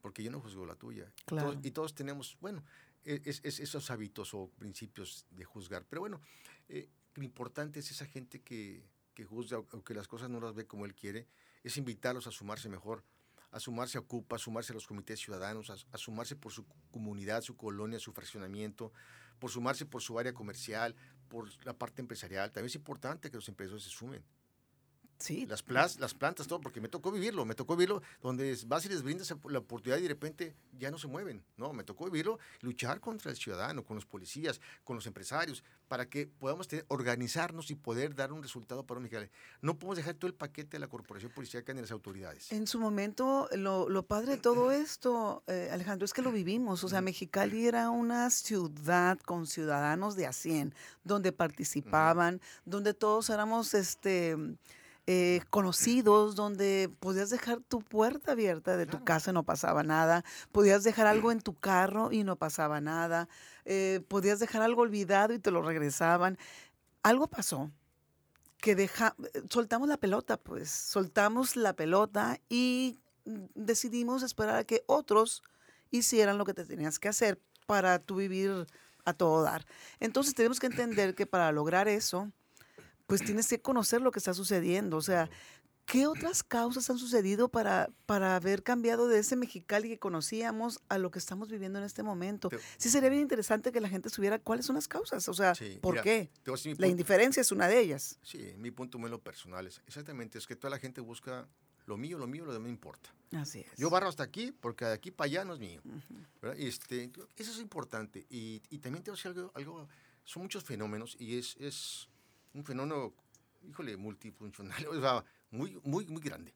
Porque 0.00 0.22
yo 0.22 0.30
no 0.30 0.40
juzgo 0.40 0.64
la 0.66 0.74
tuya. 0.74 1.12
Claro. 1.26 1.58
y 1.62 1.70
todos 1.70 1.94
tenemos, 1.94 2.36
bueno, 2.40 2.64
e, 3.04 3.20
es, 3.24 3.40
esos 3.44 3.90
hábitos 3.90 4.34
o 4.34 4.48
principios 4.58 5.26
de 5.30 5.44
juzgar. 5.44 5.84
Pero 5.88 6.00
bueno, 6.00 6.20
eh, 6.68 6.88
lo 7.14 7.24
importante 7.24 7.80
es 7.80 7.90
esa 7.90 8.06
gente 8.06 8.40
que, 8.40 8.84
que 9.14 9.24
juzga 9.24 9.58
o 9.58 9.82
que 9.84 9.94
las 9.94 10.08
cosas 10.08 10.30
no 10.30 10.40
las 10.40 10.54
ve 10.54 10.66
como 10.66 10.86
él 10.86 10.94
quiere, 10.94 11.26
es 11.62 11.76
invitarlos 11.76 12.26
a 12.26 12.30
sumarse 12.30 12.68
mejor, 12.68 13.04
a 13.50 13.60
sumarse 13.60 13.98
a 13.98 14.00
Ocupa, 14.00 14.36
a 14.36 14.38
sumarse 14.38 14.72
a 14.72 14.74
los 14.74 14.86
comités 14.86 15.20
ciudadanos, 15.20 15.70
a, 15.70 15.98
sumarse 15.98 16.36
por 16.36 16.52
su 16.52 16.64
comunidad, 16.90 17.42
su 17.42 17.56
colonia, 17.56 17.98
su 17.98 18.12
fraccionamiento, 18.12 18.92
por 19.38 19.50
sumarse 19.50 19.84
por 19.84 20.02
su 20.02 20.18
área 20.18 20.32
comercial, 20.32 20.96
por 21.32 21.48
la 21.64 21.72
parte 21.72 22.02
empresarial. 22.02 22.52
También 22.52 22.66
es 22.66 22.74
importante 22.74 23.30
que 23.30 23.36
los 23.36 23.48
empresarios 23.48 23.82
se 23.82 23.88
sumen. 23.88 24.22
Sí. 25.22 25.46
Las, 25.46 25.62
plas, 25.62 26.00
las 26.00 26.14
plantas, 26.14 26.48
todo, 26.48 26.60
porque 26.60 26.80
me 26.80 26.88
tocó 26.88 27.12
vivirlo, 27.12 27.44
me 27.44 27.54
tocó 27.54 27.76
vivirlo 27.76 28.02
donde 28.20 28.58
vas 28.66 28.84
y 28.86 28.88
les 28.88 29.02
brindas 29.02 29.32
la 29.48 29.58
oportunidad 29.60 29.98
y 29.98 30.02
de 30.02 30.08
repente 30.08 30.56
ya 30.78 30.90
no 30.90 30.98
se 30.98 31.06
mueven. 31.06 31.44
No, 31.56 31.72
me 31.72 31.84
tocó 31.84 32.06
vivirlo, 32.06 32.40
luchar 32.60 32.98
contra 33.00 33.30
el 33.30 33.36
ciudadano, 33.36 33.84
con 33.84 33.94
los 33.94 34.04
policías, 34.04 34.60
con 34.82 34.96
los 34.96 35.06
empresarios, 35.06 35.62
para 35.86 36.08
que 36.08 36.26
podamos 36.26 36.68
organizarnos 36.88 37.70
y 37.70 37.76
poder 37.76 38.16
dar 38.16 38.32
un 38.32 38.42
resultado 38.42 38.84
para 38.84 38.98
un 38.98 39.04
Mexicali. 39.04 39.30
No 39.60 39.78
podemos 39.78 39.96
dejar 39.98 40.14
todo 40.14 40.26
el 40.26 40.34
paquete 40.34 40.70
de 40.72 40.78
la 40.80 40.88
corporación 40.88 41.30
policíaca 41.30 41.72
ni 41.72 41.80
las 41.80 41.92
autoridades. 41.92 42.50
En 42.50 42.66
su 42.66 42.80
momento, 42.80 43.48
lo, 43.52 43.88
lo 43.88 44.02
padre 44.04 44.32
de 44.32 44.38
todo 44.38 44.72
esto, 44.72 45.44
eh, 45.46 45.68
Alejandro, 45.70 46.04
es 46.04 46.12
que 46.12 46.22
lo 46.22 46.32
vivimos. 46.32 46.82
O 46.82 46.88
sea, 46.88 47.00
Mexicali 47.00 47.66
era 47.66 47.90
una 47.90 48.30
ciudad 48.30 49.18
con 49.20 49.46
ciudadanos 49.46 50.16
de 50.16 50.26
a 50.26 50.32
100, 50.32 50.74
donde 51.04 51.32
participaban, 51.32 52.40
donde 52.64 52.94
todos 52.94 53.30
éramos, 53.30 53.74
este 53.74 54.36
eh, 55.06 55.40
conocidos, 55.50 56.36
donde 56.36 56.88
podías 57.00 57.30
dejar 57.30 57.60
tu 57.60 57.80
puerta 57.80 58.32
abierta 58.32 58.76
de 58.76 58.86
tu 58.86 59.02
casa 59.02 59.30
y 59.30 59.34
no 59.34 59.42
pasaba 59.42 59.82
nada, 59.82 60.24
podías 60.52 60.84
dejar 60.84 61.06
algo 61.06 61.32
en 61.32 61.40
tu 61.40 61.54
carro 61.54 62.12
y 62.12 62.22
no 62.22 62.36
pasaba 62.36 62.80
nada, 62.80 63.28
eh, 63.64 64.00
podías 64.06 64.38
dejar 64.38 64.62
algo 64.62 64.82
olvidado 64.82 65.34
y 65.34 65.40
te 65.40 65.50
lo 65.50 65.62
regresaban. 65.62 66.38
Algo 67.02 67.26
pasó 67.26 67.70
que 68.58 68.76
deja, 68.76 69.16
soltamos 69.50 69.88
la 69.88 69.96
pelota, 69.96 70.36
pues, 70.36 70.70
soltamos 70.70 71.56
la 71.56 71.72
pelota 71.72 72.38
y 72.48 73.00
decidimos 73.24 74.22
esperar 74.22 74.56
a 74.56 74.64
que 74.64 74.84
otros 74.86 75.42
hicieran 75.90 76.38
lo 76.38 76.44
que 76.44 76.54
te 76.54 76.64
tenías 76.64 77.00
que 77.00 77.08
hacer 77.08 77.40
para 77.66 77.98
tú 77.98 78.16
vivir 78.16 78.66
a 79.04 79.12
todo 79.14 79.42
dar. 79.42 79.66
Entonces 79.98 80.34
tenemos 80.34 80.60
que 80.60 80.66
entender 80.66 81.16
que 81.16 81.26
para 81.26 81.50
lograr 81.50 81.88
eso, 81.88 82.30
pues 83.06 83.24
tienes 83.24 83.48
que 83.48 83.60
conocer 83.60 84.00
lo 84.00 84.10
que 84.10 84.18
está 84.18 84.34
sucediendo. 84.34 84.96
O 84.96 85.02
sea, 85.02 85.28
¿qué 85.86 86.06
otras 86.06 86.42
causas 86.42 86.88
han 86.90 86.98
sucedido 86.98 87.48
para, 87.48 87.90
para 88.06 88.36
haber 88.36 88.62
cambiado 88.62 89.08
de 89.08 89.18
ese 89.18 89.36
Mexicali 89.36 89.88
que 89.88 89.98
conocíamos 89.98 90.80
a 90.88 90.98
lo 90.98 91.10
que 91.10 91.18
estamos 91.18 91.50
viviendo 91.50 91.78
en 91.78 91.84
este 91.84 92.02
momento? 92.02 92.48
Sí 92.76 92.90
sería 92.90 93.10
bien 93.10 93.22
interesante 93.22 93.72
que 93.72 93.80
la 93.80 93.88
gente 93.88 94.08
supiera 94.10 94.38
cuáles 94.38 94.66
son 94.66 94.76
las 94.76 94.88
causas, 94.88 95.28
o 95.28 95.34
sea, 95.34 95.54
¿por 95.80 96.00
qué? 96.02 96.30
La 96.78 96.86
indiferencia 96.86 97.40
es 97.40 97.52
una 97.52 97.68
de 97.68 97.80
ellas. 97.80 98.18
Sí, 98.22 98.54
mi 98.56 98.70
punto 98.70 98.98
muy 98.98 99.10
lo 99.10 99.20
personal 99.20 99.66
es 99.66 99.80
exactamente, 99.86 100.38
es 100.38 100.46
que 100.46 100.56
toda 100.56 100.70
la 100.70 100.78
gente 100.78 101.00
busca 101.00 101.48
lo 101.86 101.96
mío, 101.96 102.18
lo 102.18 102.26
mío, 102.26 102.44
lo 102.44 102.52
demás 102.52 102.66
me 102.66 102.70
importa. 102.70 103.12
Así 103.32 103.60
es. 103.60 103.66
Yo 103.76 103.90
barro 103.90 104.08
hasta 104.08 104.22
aquí 104.22 104.52
porque 104.52 104.84
de 104.84 104.92
aquí 104.92 105.10
para 105.10 105.26
allá 105.26 105.44
no 105.44 105.54
es 105.54 105.60
mío. 105.60 105.82
este, 106.56 107.10
eso 107.36 107.50
es 107.50 107.58
importante. 107.58 108.26
Y, 108.30 108.62
y 108.70 108.78
también 108.78 109.02
tengo 109.02 109.18
algo, 109.24 109.50
algo, 109.54 109.88
son 110.24 110.42
muchos 110.42 110.64
fenómenos 110.64 111.16
y 111.18 111.38
es, 111.38 111.56
es 111.58 112.08
un 112.54 112.64
fenómeno, 112.64 113.14
híjole, 113.62 113.96
multifuncional, 113.96 114.86
o 114.88 115.00
sea, 115.00 115.24
muy, 115.50 115.80
muy, 115.84 116.06
muy 116.06 116.22
grande, 116.22 116.54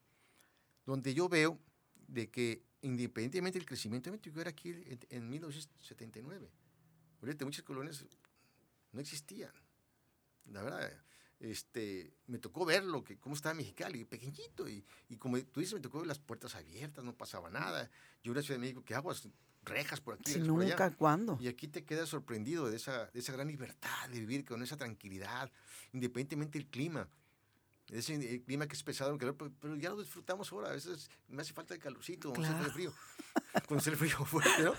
donde 0.85 1.15
yo 1.15 1.29
veo 1.29 1.59
de 2.09 2.31
que 2.31 2.63
independientemente 2.83 3.59
del 3.59 3.67
crecimiento, 3.67 4.15
yo 4.15 4.41
era 4.41 4.51
aquí 4.51 4.75
en, 5.11 5.29
1979. 5.29 6.51
Ahorita 7.21 7.45
muchas 7.45 7.65
colonias 7.65 8.05
no 8.93 9.01
existían. 9.01 9.53
La 10.45 10.63
verdad, 10.63 10.93
este, 11.41 12.13
me 12.27 12.39
tocó 12.39 12.65
verlo, 12.65 13.05
que 13.05 13.19
cómo 13.19 13.35
estaba 13.35 13.55
Mexicali, 13.55 14.05
pequeñito, 14.05 14.69
y, 14.69 14.85
y, 15.09 15.17
como 15.17 15.39
tú 15.41 15.61
dices, 15.61 15.75
me 15.75 15.81
tocó 15.81 15.99
ver 15.99 16.07
las 16.07 16.19
puertas 16.19 16.55
abiertas, 16.55 17.05
no 17.05 17.15
pasaba 17.17 17.51
nada. 17.51 17.91
Yo 18.23 18.33
en 18.33 18.37
la 18.37 18.43
Ciudad 18.43 18.57
de 18.57 18.63
México, 18.63 18.83
¿qué 18.85 18.95
aguas? 18.95 19.29
rejas 19.63 20.01
por 20.01 20.15
aquí. 20.15 20.33
Si 20.33 20.39
nunca, 20.39 20.91
¿cuándo? 20.93 21.37
Y 21.41 21.49
aquí 21.49 21.67
te 21.67 21.85
quedas 21.85 22.09
sorprendido 22.09 22.71
de 22.71 22.77
esa, 22.77 23.07
de 23.07 23.19
esa 23.19 23.33
gran 23.33 23.49
libertad 23.49 24.09
de 24.09 24.21
vivir 24.21 24.45
con 24.45 24.63
esa 24.63 24.77
tranquilidad, 24.77 25.51
independientemente 25.93 26.59
del 26.59 26.69
clima. 26.69 27.09
Ese 27.89 28.15
el 28.15 28.43
clima 28.43 28.67
que 28.67 28.75
es 28.75 28.83
pesado, 28.83 29.17
pero, 29.19 29.77
ya 29.77 29.91
lo 29.91 30.01
disfrutamos 30.01 30.53
ahora. 30.53 30.71
A 30.71 30.73
veces 30.73 31.11
me 31.29 31.43
hace 31.43 31.53
falta 31.53 31.75
el 31.75 31.81
calorcito, 31.81 32.33
claro. 32.33 32.65
el 32.65 32.71
frío. 32.71 32.93
Con 33.67 33.79
el 33.79 33.97
frío 33.97 34.19
fuerte, 34.25 34.63
¿no? 34.63 34.75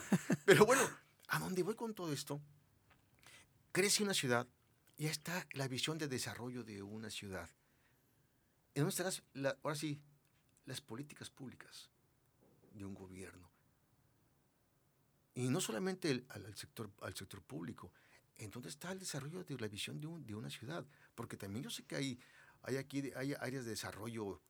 Pero 0.45 0.66
bueno, 0.66 0.82
¿a 1.28 1.39
dónde 1.39 1.64
voy 1.64 1.76
con 1.76 1.93
todo 1.93 2.12
esto? 2.12 2.41
crece 3.78 4.01
una 4.01 4.16
ciudad, 4.16 4.47
ya 4.97 5.11
está 5.11 5.47
la 5.51 5.67
visión 5.67 5.97
de 5.97 6.07
desarrollo 6.07 6.63
de 6.63 6.81
una 6.81 7.09
ciudad. 7.09 7.49
¿En 8.73 8.83
dónde 8.83 9.03
las, 9.03 9.23
ahora 9.63 9.75
sí, 9.75 9.99
las 10.65 10.81
políticas 10.81 11.29
públicas 11.29 11.89
de 12.73 12.85
un 12.85 12.93
gobierno? 12.93 13.49
Y 15.35 15.49
no 15.49 15.61
solamente 15.61 16.25
al, 16.29 16.55
sector, 16.55 16.89
al 17.01 17.15
sector 17.15 17.43
público, 17.43 17.91
¿en 18.37 18.49
dónde 18.49 18.69
está 18.69 18.91
el 18.91 18.99
desarrollo 18.99 19.43
de 19.43 19.57
la 19.57 19.67
visión 19.67 19.99
de, 19.99 20.07
de 20.25 20.35
una 20.35 20.49
ciudad? 20.49 20.85
Porque 21.13 21.37
también 21.37 21.63
yo 21.63 21.69
sé 21.69 21.83
que 21.83 21.95
hay, 21.95 22.19
hay 22.63 22.77
aquí 22.77 23.11
hay 23.15 23.33
áreas 23.33 23.65
de 23.65 23.71
desarrollo 23.71 24.41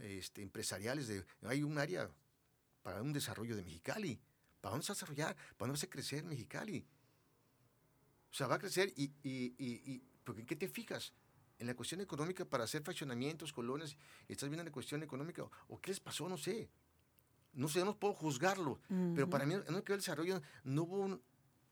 este, 0.00 0.42
empresariales, 0.42 1.08
de, 1.08 1.24
hay 1.42 1.62
un 1.62 1.78
área 1.78 2.10
para 2.82 3.02
un 3.02 3.12
desarrollo 3.12 3.56
de 3.56 3.64
Mexicali. 3.64 4.20
¿Para 4.60 4.72
dónde 4.72 4.84
se 4.84 4.92
va 4.92 4.92
a 4.92 4.96
desarrollar? 4.96 5.36
¿Para 5.56 5.70
dónde 5.70 5.80
va 5.80 5.88
a 5.88 5.90
crecer 5.90 6.24
Mexicali? 6.24 6.86
O 8.30 8.34
sea, 8.34 8.46
va 8.46 8.56
a 8.56 8.58
crecer 8.58 8.92
y, 8.96 9.12
y, 9.22 9.54
y, 9.58 10.02
porque 10.24 10.42
¿en 10.42 10.46
qué 10.46 10.56
te 10.56 10.68
fijas? 10.68 11.12
En 11.58 11.66
la 11.66 11.74
cuestión 11.74 12.00
económica 12.00 12.44
para 12.44 12.64
hacer 12.64 12.82
fraccionamientos, 12.82 13.52
colonias, 13.52 13.96
¿estás 14.28 14.48
viendo 14.48 14.64
la 14.64 14.72
cuestión 14.72 15.02
económica? 15.02 15.44
¿O 15.68 15.80
qué 15.80 15.90
les 15.90 16.00
pasó? 16.00 16.28
No 16.28 16.36
sé. 16.36 16.68
No 17.54 17.68
sé, 17.68 17.82
no 17.84 17.98
puedo 17.98 18.12
juzgarlo. 18.12 18.78
Pero 19.14 19.30
para 19.30 19.46
mí, 19.46 19.54
en 19.54 19.74
el 19.74 19.82
desarrollo, 19.82 20.42
no 20.64 20.82
hubo 20.82 21.20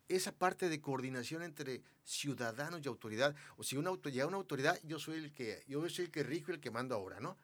esa 0.08 0.32
parte 0.32 0.68
de 0.68 0.80
coordinación 0.80 1.42
entre 1.42 1.82
ciudadanos 2.02 2.80
y 2.82 2.88
autoridad. 2.88 3.34
O 3.56 3.62
si 3.62 3.76
una 3.76 3.90
autoridad, 3.90 4.26
una 4.26 4.38
autoridad, 4.38 4.78
yo 4.84 4.98
soy 4.98 5.16
el 5.18 5.32
que, 5.32 5.62
yo 5.68 5.86
soy 5.90 6.06
el 6.06 6.10
que 6.10 6.22
rijo 6.22 6.50
y 6.50 6.54
el 6.54 6.60
que 6.60 6.70
mando 6.70 6.94
ahora, 6.94 7.20
¿no? 7.20 7.36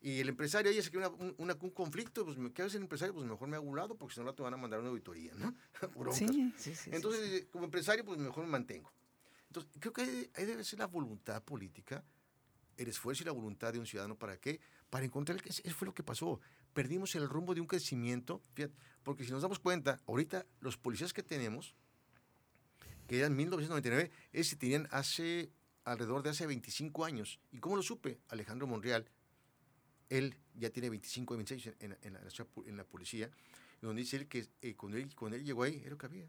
Y 0.00 0.20
el 0.20 0.28
empresario, 0.28 0.70
ahí 0.70 0.80
se 0.80 0.90
quiere 0.90 1.08
un, 1.08 1.34
un, 1.38 1.70
conflicto, 1.70 2.24
pues 2.24 2.36
¿qué 2.54 2.62
hace 2.62 2.76
el 2.76 2.84
empresario? 2.84 3.14
Pues 3.14 3.26
mejor 3.26 3.48
me 3.48 3.56
hago 3.56 3.66
un 3.66 3.76
lado 3.76 3.96
porque 3.96 4.14
si 4.14 4.20
no, 4.20 4.32
te 4.32 4.42
van 4.42 4.54
a 4.54 4.56
mandar 4.56 4.78
una 4.78 4.90
auditoría, 4.90 5.34
¿no? 5.34 5.52
sí, 6.12 6.52
sí, 6.56 6.74
sí, 6.74 6.90
Entonces, 6.92 7.46
como 7.50 7.64
empresario, 7.64 8.04
pues 8.04 8.18
mejor 8.18 8.44
me 8.44 8.50
mantengo. 8.50 8.92
Entonces, 9.48 9.72
creo 9.80 9.92
que 9.92 10.30
ahí, 10.34 10.46
debe 10.46 10.62
ser 10.62 10.78
la 10.78 10.86
voluntad 10.86 11.42
política, 11.42 12.04
el 12.76 12.86
esfuerzo 12.86 13.24
y 13.24 13.26
la 13.26 13.32
voluntad 13.32 13.72
de 13.72 13.80
un 13.80 13.86
ciudadano. 13.86 14.16
¿Para 14.16 14.36
qué? 14.36 14.60
Para 14.88 15.04
encontrar 15.04 15.42
que 15.42 15.48
eso 15.48 15.62
fue 15.74 15.86
lo 15.86 15.94
que 15.94 16.04
pasó. 16.04 16.40
Perdimos 16.74 17.16
el 17.16 17.28
rumbo 17.28 17.54
de 17.54 17.60
un 17.60 17.66
crecimiento, 17.66 18.40
fíjate, 18.54 18.74
porque 19.02 19.24
si 19.24 19.32
nos 19.32 19.42
damos 19.42 19.58
cuenta, 19.58 19.98
ahorita 20.06 20.46
los 20.60 20.76
policías 20.76 21.12
que 21.12 21.24
tenemos, 21.24 21.74
que 23.08 23.18
eran 23.18 23.34
1999, 23.34 24.12
ese 24.32 24.54
tenían 24.54 24.86
hace 24.92 25.50
alrededor 25.84 26.22
de 26.22 26.30
hace 26.30 26.46
25 26.46 27.04
años. 27.04 27.40
¿Y 27.50 27.58
cómo 27.58 27.74
lo 27.74 27.82
supe? 27.82 28.20
Alejandro 28.28 28.66
Monreal, 28.66 29.10
él 30.08 30.36
ya 30.54 30.70
tiene 30.70 30.90
25, 30.90 31.34
26 31.36 31.74
en, 31.80 31.96
en, 32.02 32.12
la, 32.12 32.20
en 32.66 32.76
la 32.76 32.84
policía, 32.84 33.30
donde 33.80 34.02
dice 34.02 34.16
él 34.16 34.28
que 34.28 34.48
eh, 34.62 34.74
cuando, 34.74 34.98
él, 34.98 35.10
él 35.34 35.44
llegó 35.44 35.62
ahí 35.62 35.76
era 35.80 35.90
lo 35.90 35.98
que 35.98 36.06
había. 36.06 36.28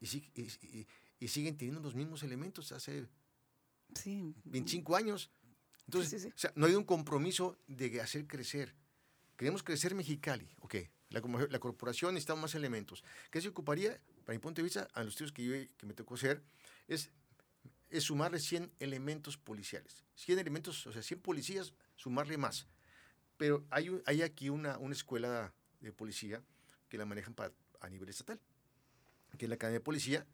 Y, 0.00 0.86
y, 1.18 1.28
siguen 1.28 1.56
teniendo 1.58 1.80
los 1.80 1.94
mismos 1.94 2.22
elementos 2.22 2.72
hace 2.72 3.06
sí. 3.94 4.34
25 4.44 4.96
años. 4.96 5.30
Entonces, 5.86 6.26
O 6.26 6.38
sea, 6.38 6.52
no 6.54 6.66
hay 6.66 6.74
un 6.74 6.84
compromiso 6.84 7.58
de 7.66 8.00
hacer 8.00 8.26
crecer. 8.26 8.74
Queremos 9.36 9.62
crecer 9.62 9.94
Mexicali, 9.94 10.48
ok. 10.60 10.76
La, 11.10 11.20
la 11.50 11.58
corporación 11.58 12.14
necesita 12.14 12.36
más 12.36 12.54
elementos. 12.54 13.04
¿Qué 13.30 13.40
se 13.40 13.48
ocuparía, 13.48 14.00
para 14.24 14.36
mi 14.36 14.40
punto 14.40 14.60
de 14.60 14.64
vista, 14.64 14.88
a 14.94 15.02
los 15.02 15.14
estudios 15.14 15.32
que, 15.32 15.44
yo, 15.44 15.52
que 15.76 15.86
me 15.86 15.92
tocó 15.92 16.14
hacer, 16.14 16.42
es, 16.86 17.10
es 17.90 18.04
sumarle 18.04 18.38
100 18.38 18.72
elementos 18.78 19.36
policiales. 19.36 20.04
100 20.14 20.38
elementos, 20.38 20.86
o 20.86 20.92
sea, 20.92 21.02
100 21.02 21.20
policías, 21.20 21.74
sumarle 21.96 22.38
más. 22.38 22.66
Pero 23.40 23.64
hay, 23.70 23.90
hay 24.04 24.20
aquí 24.20 24.50
una, 24.50 24.76
una 24.76 24.92
escuela 24.92 25.54
de 25.80 25.92
policía 25.92 26.42
que 26.90 26.98
la 26.98 27.06
manejan 27.06 27.34
a 27.80 27.88
nivel 27.88 28.10
estatal, 28.10 28.38
que 29.38 29.46
es 29.46 29.48
la 29.48 29.54
Academia 29.54 29.78
de 29.78 29.82
Policía, 29.82 30.26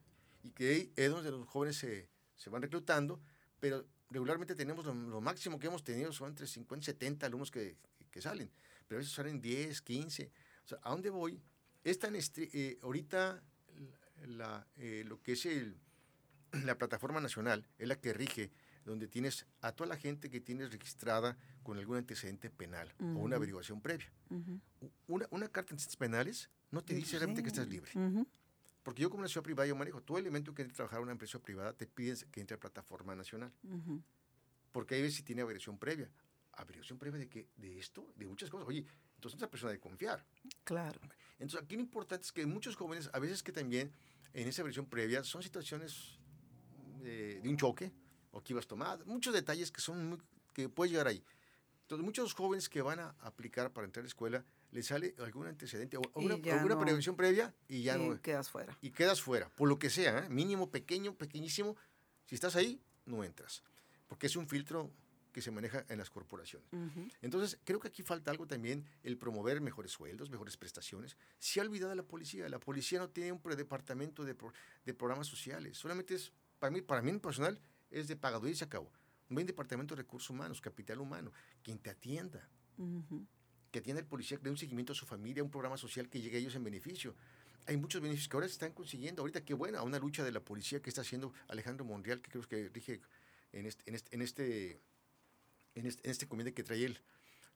y 0.42 0.50
que 0.50 0.90
es 0.96 1.08
donde 1.08 1.30
los 1.30 1.46
jóvenes 1.46 1.76
se, 1.76 2.08
se 2.34 2.50
van 2.50 2.62
reclutando, 2.62 3.20
pero 3.60 3.86
regularmente 4.10 4.56
tenemos 4.56 4.84
lo, 4.86 5.20
máximo 5.20 5.60
que 5.60 5.68
hemos 5.68 5.84
tenido 5.84 6.12
son 6.12 6.30
entre 6.30 6.48
50 6.48 6.82
y 6.82 6.84
70 6.84 7.26
alumnos 7.26 7.52
que, 7.52 7.76
que, 8.10 8.20
salen, 8.20 8.50
pero 8.88 8.98
a 8.98 9.00
veces 9.02 9.14
salen 9.14 9.40
10, 9.40 9.82
15. 9.82 10.32
O 10.64 10.66
sea, 10.66 10.78
¿a 10.82 10.90
dónde 10.90 11.10
voy? 11.10 11.40
Es 11.84 12.00
tan 12.00 12.16
eh, 12.16 12.76
ahorita 12.82 13.40
la, 14.26 14.66
eh, 14.78 15.04
lo 15.06 15.22
que 15.22 15.34
es 15.34 15.46
el, 15.46 15.78
la 16.64 16.76
plataforma 16.76 17.20
nacional 17.20 17.68
es 17.78 17.86
la 17.86 18.00
que 18.00 18.12
rige 18.12 18.50
donde 18.90 19.08
tienes 19.08 19.46
a 19.60 19.72
toda 19.72 19.88
la 19.88 19.96
gente 19.96 20.30
que 20.30 20.40
tienes 20.40 20.72
registrada 20.72 21.36
con 21.62 21.76
algún 21.78 21.96
antecedente 21.96 22.50
penal 22.50 22.94
o 23.00 23.18
una 23.18 23.36
averiguación 23.36 23.80
previa. 23.80 24.10
una, 25.08 25.26
una, 25.30 25.48
carta 25.48 25.70
de 25.70 25.74
antecedentes 25.74 25.96
penales 25.96 26.50
no 26.70 26.82
te 26.82 26.94
dice 26.94 27.18
realmente 27.18 27.42
que 27.42 27.48
estás 27.48 27.66
libre. 27.66 27.90
Porque 28.82 29.02
yo 29.02 29.10
como 29.10 29.20
una 29.20 29.28
ciudad 29.28 29.42
privada 29.42 29.66
yo 29.66 29.74
manejo 29.74 30.00
todo 30.00 30.18
elemento 30.18 30.54
que 30.54 30.62
entre 30.62 30.76
trabajar 30.76 30.98
en 30.98 31.04
una 31.04 31.12
empresa 31.12 31.40
privada 31.40 31.72
te 31.72 31.86
pides 31.86 32.24
que 32.30 32.40
entre 32.40 32.54
a 32.54 32.60
plataforma 32.60 33.16
nacional. 33.16 33.52
Porque 34.70 34.94
ahí 34.94 35.02
ves 35.02 35.14
si 35.14 35.22
tiene 35.22 35.42
averiguación 35.42 35.78
previa. 35.78 36.08
¿Averiguación 36.52 36.98
previa 36.98 37.18
de 37.18 37.28
qué? 37.28 37.48
De 37.56 37.78
esto, 37.78 38.12
de 38.14 38.26
muchas 38.26 38.48
cosas. 38.48 38.68
Oye, 38.68 38.86
entonces 39.16 39.36
es 39.36 39.42
una 39.42 39.50
persona 39.50 39.72
de 39.72 39.80
confiar. 39.80 40.24
Claro. 40.64 41.00
Entonces 41.38 41.60
aquí 41.60 41.74
lo 41.74 41.82
importante 41.82 42.24
es 42.24 42.32
que 42.32 42.46
muchos 42.46 42.76
jóvenes, 42.76 43.10
a 43.12 43.18
veces 43.18 43.42
que 43.42 43.52
también 43.52 43.90
en 44.32 44.48
esa 44.48 44.62
averiguación 44.62 44.86
previa 44.86 45.24
son 45.24 45.42
situaciones 45.42 46.18
de, 47.02 47.40
de 47.40 47.48
un 47.48 47.56
choque, 47.56 47.92
o 48.36 48.42
que 48.42 48.52
ibas 48.52 48.66
tomado, 48.66 49.04
muchos 49.06 49.32
detalles 49.32 49.70
que 49.70 49.80
son 49.80 50.22
que 50.52 50.68
puedes 50.68 50.92
llegar 50.92 51.06
ahí. 51.06 51.24
Entonces, 51.82 52.04
muchos 52.04 52.34
jóvenes 52.34 52.68
que 52.68 52.82
van 52.82 52.98
a 52.98 53.14
aplicar 53.20 53.72
para 53.72 53.86
entrar 53.86 54.02
a 54.02 54.04
la 54.04 54.08
escuela, 54.08 54.44
les 54.72 54.86
sale 54.86 55.14
algún 55.18 55.46
antecedente 55.46 55.96
o 55.96 56.02
alguna, 56.14 56.78
prevención 56.78 57.16
previa 57.16 57.54
y 57.68 57.82
ya 57.82 57.96
y 57.96 58.18
quedas 58.18 58.50
fuera. 58.50 58.76
Y 58.82 58.90
quedas 58.90 59.22
fuera, 59.22 59.48
por 59.50 59.68
lo 59.68 59.78
que 59.78 59.88
sea, 59.88 60.18
¿eh? 60.18 60.28
mínimo, 60.28 60.70
pequeño, 60.70 61.14
pequeñísimo. 61.14 61.76
Si 62.26 62.34
estás 62.34 62.56
ahí, 62.56 62.80
no 63.06 63.24
entras, 63.24 63.62
porque 64.08 64.26
es 64.26 64.36
un 64.36 64.48
filtro 64.48 64.90
que 65.32 65.40
se 65.40 65.50
maneja 65.50 65.84
en 65.88 65.98
las 65.98 66.10
corporaciones. 66.10 66.68
Entonces, 67.22 67.58
creo 67.64 67.78
que 67.78 67.88
aquí 67.88 68.02
falta 68.02 68.30
algo 68.30 68.46
también, 68.46 68.84
el 69.02 69.16
promover 69.16 69.60
mejores 69.60 69.92
sueldos, 69.92 70.30
mejores 70.30 70.56
prestaciones. 70.56 71.16
Se 71.38 71.60
ha 71.60 71.62
olvidado 71.62 71.94
la 71.94 72.02
policía. 72.02 72.48
La 72.48 72.58
policía 72.58 72.98
no 72.98 73.10
tiene 73.10 73.32
un 73.32 73.40
departamento 73.56 74.24
de, 74.24 74.34
de 74.84 74.94
programas 74.94 75.26
sociales. 75.26 75.76
Solamente 75.76 76.14
es, 76.14 76.32
para 76.58 76.70
mí, 76.70 76.80
para 76.80 77.02
mí 77.02 77.10
en 77.10 77.20
personal, 77.20 77.60
es 77.90 78.08
de 78.08 78.16
pagador 78.16 78.48
y 78.48 78.54
se 78.54 78.64
acabó. 78.64 78.90
Un 79.28 79.44
departamento 79.44 79.94
de 79.94 80.02
recursos 80.02 80.30
humanos, 80.30 80.60
capital 80.60 81.00
humano, 81.00 81.32
quien 81.62 81.78
te 81.78 81.90
atienda. 81.90 82.48
Que 83.70 83.80
atienda 83.80 84.00
el 84.00 84.06
policía, 84.06 84.38
que 84.38 84.44
dé 84.44 84.50
un 84.50 84.56
seguimiento 84.56 84.92
a 84.92 84.96
su 84.96 85.06
familia, 85.06 85.42
un 85.42 85.50
programa 85.50 85.76
social 85.76 86.08
que 86.08 86.20
llegue 86.20 86.36
a 86.36 86.40
ellos 86.40 86.54
en 86.54 86.64
beneficio. 86.64 87.14
Hay 87.66 87.76
muchos 87.76 88.00
beneficios 88.00 88.28
que 88.28 88.36
ahora 88.36 88.46
se 88.46 88.52
están 88.52 88.72
consiguiendo. 88.72 89.22
Ahorita, 89.22 89.44
qué 89.44 89.54
buena, 89.54 89.82
una 89.82 89.98
lucha 89.98 90.22
de 90.22 90.30
la 90.30 90.40
policía 90.40 90.80
que 90.80 90.88
está 90.88 91.00
haciendo 91.00 91.32
Alejandro 91.48 91.84
Monreal, 91.84 92.20
que 92.20 92.30
creo 92.30 92.46
que 92.46 92.68
rige 92.68 93.00
en 93.52 93.66
este, 93.66 93.82
en 93.88 93.94
este, 93.96 94.14
en 94.14 94.22
este, 94.22 94.80
en 95.74 95.86
este, 95.86 96.10
este 96.10 96.28
comité 96.28 96.54
que 96.54 96.62
trae 96.62 96.84
él, 96.84 97.00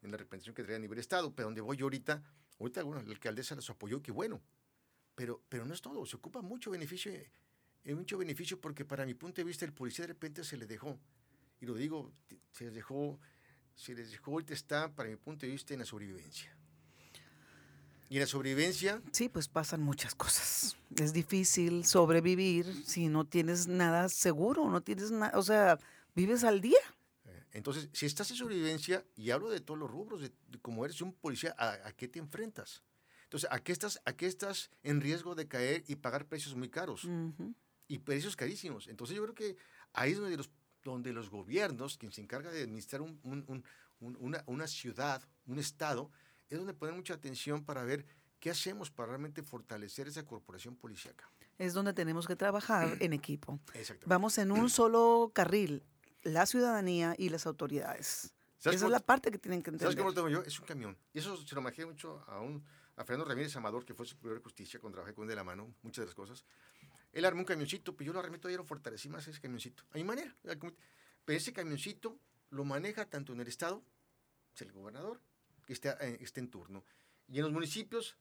en 0.03 0.11
la 0.11 0.17
representación 0.17 0.55
que 0.55 0.65
trae 0.65 0.77
a 0.77 0.79
nivel 0.81 0.99
Estado, 0.99 1.33
pero 1.35 1.47
donde 1.47 1.61
voy 1.61 1.77
yo 1.77 1.87
ahorita, 1.87 2.23
ahorita 2.59 2.83
bueno, 2.83 3.03
la 3.03 3.11
alcaldesa 3.11 3.55
los 3.55 3.71
apoyó, 3.71 4.03
qué 4.03 4.11
bueno. 4.11 4.41
Pero, 5.15 5.43
pero 5.49 5.67
no 5.67 5.75
es 5.75 5.83
todo, 5.83 6.05
se 6.07 6.17
ocupa 6.17 6.41
mucho 6.41 6.71
beneficio 6.71 7.13
es 7.85 7.97
mucho 7.97 8.19
beneficio 8.19 8.61
porque 8.61 8.85
para 8.85 9.07
mi 9.07 9.15
punto 9.15 9.41
de 9.41 9.45
vista 9.45 9.65
el 9.65 9.73
policía 9.73 10.05
de 10.05 10.13
repente 10.13 10.45
se 10.45 10.57
le 10.57 10.67
dejó, 10.67 10.99
y 11.61 11.67
lo 11.67 11.75
digo, 11.75 12.13
se 12.53 12.65
les 12.65 12.75
dejó, 12.75 13.19
se 13.75 13.95
les 13.95 14.11
dejó, 14.11 14.33
ahorita 14.33 14.55
está 14.55 14.93
para 14.93 15.09
mi 15.09 15.17
punto 15.17 15.47
de 15.47 15.53
vista 15.53 15.75
en 15.75 15.81
la 15.81 15.87
sobrevivencia. 15.87 16.55
Y 18.11 18.17
en 18.17 18.21
la 18.21 18.27
sobrevivencia... 18.27 19.01
Sí, 19.13 19.29
pues 19.29 19.47
pasan 19.47 19.83
muchas 19.83 20.17
cosas. 20.17 20.77
Es 20.97 21.13
difícil 21.13 21.85
sobrevivir 21.85 22.67
si 22.85 23.09
no 23.09 23.25
tienes 23.25 23.69
nada 23.69 24.09
seguro, 24.09 24.69
no 24.69 24.81
tienes 24.81 25.13
nada, 25.13 25.39
o 25.39 25.43
sea, 25.43 25.79
vives 26.17 26.43
al 26.43 26.61
día. 26.61 26.81
Eh, 27.25 27.45
entonces, 27.53 27.89
si 27.93 28.07
estás 28.07 28.29
en 28.33 28.37
sobrevivencia, 28.37 29.05
y 29.17 29.31
hablo 29.31 29.49
de 29.49 29.61
todos 29.61 29.79
los 29.79 29.89
rubros, 29.89 30.23
de, 30.23 30.33
como 30.61 30.85
eres 30.85 31.01
un 31.01 31.13
policía, 31.13 31.55
¿a, 31.57 31.93
qué 31.93 32.09
te 32.09 32.19
enfrentas? 32.19 32.83
Entonces, 33.25 33.49
¿a 33.53 33.61
qué, 33.61 33.71
estás, 33.71 34.01
¿a 34.05 34.13
qué 34.13 34.27
estás 34.27 34.71
en 34.83 35.01
riesgo 35.01 35.37
de 35.37 35.47
caer 35.47 35.85
y 35.87 35.95
pagar 35.95 36.27
precios 36.27 36.57
muy 36.57 36.69
caros? 36.69 37.07
Y 37.91 37.99
precios 37.99 38.37
carísimos. 38.37 38.87
Entonces 38.87 39.17
yo 39.17 39.23
creo 39.25 39.35
que 39.35 39.57
ahí 39.95 40.13
es 40.13 40.19
donde 40.19 40.37
los, 40.37 40.49
donde 40.85 41.13
los 41.13 41.29
gobiernos, 41.29 41.99
quien 41.99 42.13
se 42.13 42.21
encarga 42.21 42.53
de 42.53 42.63
administrar 42.63 43.03
una, 43.03 43.45
una, 44.47 44.67
ciudad, 44.69 45.21
un 45.47 45.59
estado, 45.59 46.09
es 46.49 46.57
donde 46.57 46.73
ponen 46.73 46.95
mucha 46.95 47.15
atención 47.15 47.65
para 47.65 47.83
ver 47.83 48.07
qué 48.39 48.49
hacemos 48.49 48.93
para 48.93 49.09
realmente 49.09 49.43
fortalecer 49.43 50.07
esa 50.07 50.25
corporación 50.25 50.77
policíaca. 50.77 51.29
Es 51.59 51.75
donde 51.75 51.93
tenemos 51.93 52.29
que 52.29 52.37
trabajar 52.37 52.97
en 53.01 53.13
equipo. 53.13 53.59
Vamos 54.07 54.39
en 54.39 54.53
un 54.53 54.71
solo 54.71 55.33
carril, 55.35 55.83
la 56.23 56.47
ciudadanía 56.47 57.17
y 57.19 57.31
las 57.31 57.45
autoridades. 57.45 58.33
Esa 58.61 58.71
es 58.71 58.83
la 58.83 59.01
parte 59.01 59.33
que 59.33 59.39
tienen 59.39 59.65
que 59.65 59.71
entender. 59.71 59.93
¿Sabes 59.93 59.97
cómo 59.97 60.11
lo 60.11 60.15
tengo 60.15 60.29
yo? 60.29 60.45
Es 60.47 60.61
un 60.61 60.67
camión. 60.67 60.97
Y 61.13 61.19
eso 61.19 61.37
se 61.37 61.55
lo 61.57 61.61
imaginé 61.61 61.87
mucho 61.87 62.23
a, 62.29 62.41
un, 62.41 62.63
a 62.95 63.05
Fernando 63.05 63.29
Ramírez 63.29 63.57
Amador, 63.57 63.85
que 63.85 63.95
fue 63.95 64.07
superior 64.07 64.39
de 64.39 64.45
justicia, 64.45 64.79
cuando 64.79 64.99
trabajé 64.99 65.13
con 65.13 65.25
él 65.25 65.31
de 65.31 65.35
la 65.35 65.43
mano, 65.43 65.75
muchas 65.83 66.03
de 66.03 66.07
las 66.07 66.15
cosas. 66.15 66.45
Él 67.13 67.25
armó 67.25 67.41
un 67.41 67.47
camioncito, 67.47 67.95
pues 67.95 68.07
yo 68.07 68.13
lo 68.13 68.21
armé 68.21 68.39
todavía 68.39 68.59
lo 68.59 68.65
fortalecí 68.65 69.09
más 69.09 69.27
ese 69.27 69.41
camioncito. 69.41 69.85
A 69.91 69.97
mi 69.97 70.05
manera. 70.05 70.35
Pero 70.43 71.39
ese 71.39 71.53
camioncito 71.53 72.19
lo 72.51 72.65
maneja 72.65 73.05
tanto 73.09 73.33
en 73.33 73.41
el 73.41 73.49
Estado, 73.49 73.83
es 74.55 74.63
el 74.63 74.73
gobernador, 74.73 75.21
que 75.67 75.73
esté, 75.73 75.91
eh, 76.01 76.19
esté 76.21 76.41
en 76.41 76.51
turno. 76.51 76.85
Y 77.29 77.39
en 77.39 77.45
los 77.45 77.53
municipios, 77.53 78.17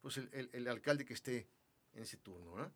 pues 0.00 0.18
el, 0.18 0.68
alcalde 0.68 1.04
que 1.04 1.14
esté 1.14 1.48
en 1.94 2.02
ese 2.02 2.16
turno. 2.16 2.72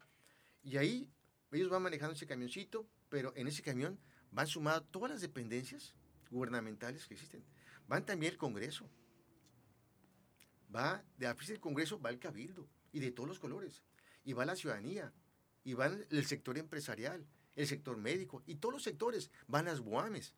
Y 0.63 0.77
ahí 0.77 1.11
ellos 1.53 1.69
van 1.69 1.83
manejando 1.83 2.15
ese 2.15 2.27
camioncito, 2.27 2.89
pero 3.09 3.33
en 3.37 3.47
ese 3.49 3.63
camión 3.63 3.99
van 4.31 4.47
sumadas 4.47 4.85
todas 4.91 5.11
las 5.11 5.21
dependencias 5.21 5.95
gubernamentales 6.31 7.07
que 7.07 7.15
existen. 7.15 7.45
Van 7.89 8.05
también 8.05 8.33
el 8.33 8.39
Congreso. 8.39 8.89
Va, 10.75 11.05
de 11.17 11.27
la 11.27 11.33
oficina 11.33 11.55
del 11.55 11.61
Congreso 11.61 12.01
va 12.01 12.11
el 12.11 12.19
Cabildo, 12.19 12.69
y 12.93 13.01
de 13.01 13.13
todos 13.13 13.29
los 13.29 13.39
colores. 13.39 13.83
Y 14.25 14.33
va 14.33 14.45
la 14.45 14.57
ciudadanía, 14.57 15.13
y 15.67 15.75
van 15.75 16.07
el 16.11 16.25
sector 16.27 16.57
empresarial, 16.59 17.27
el 17.57 17.67
sector 17.67 17.97
médico, 17.97 18.41
y 18.47 18.55
todos 18.55 18.73
los 18.75 18.85
sectores. 18.85 19.33
Van 19.49 19.65
las 19.65 19.81
guames. 19.81 20.33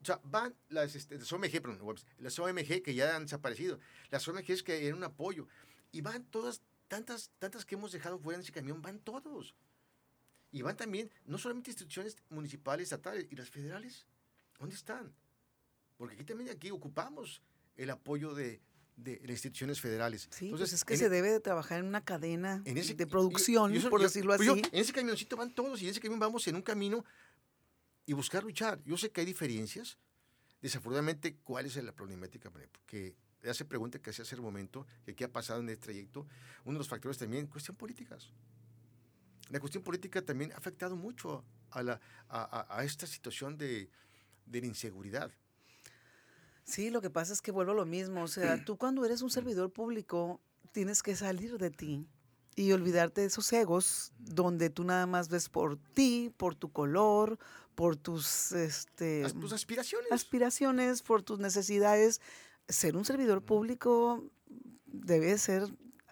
O 0.00 0.04
sea, 0.04 0.20
van 0.22 0.54
las, 0.68 0.94
este, 0.94 1.18
las 1.18 1.32
OMG, 1.32 1.60
perdón, 1.60 1.96
las 2.18 2.38
OMG 2.38 2.80
que 2.80 2.94
ya 2.94 3.16
han 3.16 3.24
desaparecido, 3.24 3.80
las 4.08 4.26
OMGs 4.28 4.62
que 4.62 4.86
eran 4.86 4.98
un 4.98 5.04
apoyo, 5.04 5.48
y 5.90 6.00
van 6.00 6.24
todas, 6.26 6.62
tantas, 6.86 7.32
tantas 7.40 7.66
que 7.66 7.74
hemos 7.74 7.90
dejado 7.90 8.20
fuera 8.20 8.36
en 8.36 8.44
ese 8.44 8.52
camión, 8.52 8.80
van 8.80 9.00
todos. 9.00 9.56
Y 10.52 10.62
van 10.62 10.76
también, 10.76 11.10
no 11.26 11.36
solamente 11.36 11.72
instituciones 11.72 12.16
municipales, 12.28 12.84
estatales, 12.84 13.26
y 13.30 13.34
las 13.34 13.50
federales, 13.50 14.06
¿dónde 14.60 14.76
están? 14.76 15.12
Porque 15.96 16.14
aquí 16.14 16.24
también 16.24 16.50
aquí 16.50 16.70
ocupamos 16.70 17.42
el 17.76 17.90
apoyo 17.90 18.32
de, 18.32 18.60
de 19.02 19.20
las 19.22 19.30
instituciones 19.30 19.80
federales. 19.80 20.28
Sí, 20.30 20.46
Entonces, 20.46 20.70
pues 20.70 20.72
es 20.74 20.84
que 20.84 20.96
se 20.96 21.06
e 21.06 21.08
debe 21.08 21.30
de 21.30 21.40
trabajar 21.40 21.80
en 21.80 21.86
una 21.86 22.04
cadena 22.04 22.58
de 22.64 23.06
producción, 23.06 23.72
por 23.90 24.02
decirlo 24.02 24.36
pues 24.36 24.48
así. 24.48 24.62
en 24.72 24.80
ese 24.80 24.92
camioncito 24.92 25.36
van 25.36 25.54
todos 25.54 25.80
y 25.80 25.84
en 25.84 25.90
ese 25.90 26.00
camión 26.00 26.20
vamos 26.20 26.46
en 26.48 26.56
un 26.56 26.62
camino 26.62 27.04
y 28.06 28.12
buscar 28.12 28.42
luchar. 28.42 28.82
Yo 28.84 28.96
sé 28.96 29.10
que 29.10 29.20
hay 29.20 29.26
diferencias. 29.26 29.98
Desafortunadamente, 30.60 31.36
¿cuál 31.42 31.66
es 31.66 31.76
la 31.76 31.92
problemática? 31.92 32.50
Porque 32.50 33.14
hace 33.48 33.64
pregunta 33.64 33.98
que 33.98 34.10
hacía 34.10 34.24
hace 34.24 34.36
un 34.36 34.42
momento, 34.42 34.86
que 35.04 35.14
qué 35.14 35.24
ha 35.24 35.32
pasado 35.32 35.60
en 35.60 35.68
este 35.70 35.84
trayecto. 35.84 36.26
Uno 36.64 36.74
de 36.74 36.78
los 36.78 36.88
factores 36.88 37.16
también, 37.18 37.46
cuestión 37.46 37.76
políticas. 37.76 38.30
La 39.48 39.58
cuestión 39.58 39.82
política 39.82 40.22
también 40.22 40.52
ha 40.52 40.56
afectado 40.56 40.96
mucho 40.96 41.44
a, 41.70 41.82
la, 41.82 42.00
a, 42.28 42.84
esta 42.84 43.06
situación 43.06 43.56
de, 43.56 43.88
de 44.46 44.60
la 44.60 44.66
inseguridad. 44.66 45.32
Sí, 46.64 46.90
lo 46.90 47.00
que 47.00 47.10
pasa 47.10 47.32
es 47.32 47.42
que 47.42 47.50
vuelvo 47.50 47.72
a 47.72 47.74
lo 47.74 47.86
mismo. 47.86 48.22
O 48.22 48.28
sea, 48.28 48.62
tú 48.64 48.76
cuando 48.76 49.04
eres 49.04 49.22
un 49.22 49.30
servidor 49.30 49.72
público 49.72 50.40
tienes 50.72 51.02
que 51.02 51.16
salir 51.16 51.58
de 51.58 51.70
ti 51.70 52.06
y 52.56 52.72
olvidarte 52.72 53.22
de 53.22 53.28
esos 53.28 53.52
egos 53.52 54.12
donde 54.18 54.70
tú 54.70 54.84
nada 54.84 55.06
más 55.06 55.28
ves 55.28 55.48
por 55.48 55.78
ti, 55.94 56.32
por 56.36 56.54
tu 56.54 56.70
color, 56.70 57.38
por 57.74 57.96
tus, 57.96 58.52
este, 58.52 59.26
tus 59.40 59.52
aspiraciones. 59.52 60.12
Aspiraciones, 60.12 61.02
por 61.02 61.22
tus 61.22 61.38
necesidades. 61.38 62.20
Ser 62.68 62.96
un 62.96 63.04
servidor 63.04 63.42
público 63.42 64.22
debe 64.86 65.38
ser 65.38 65.64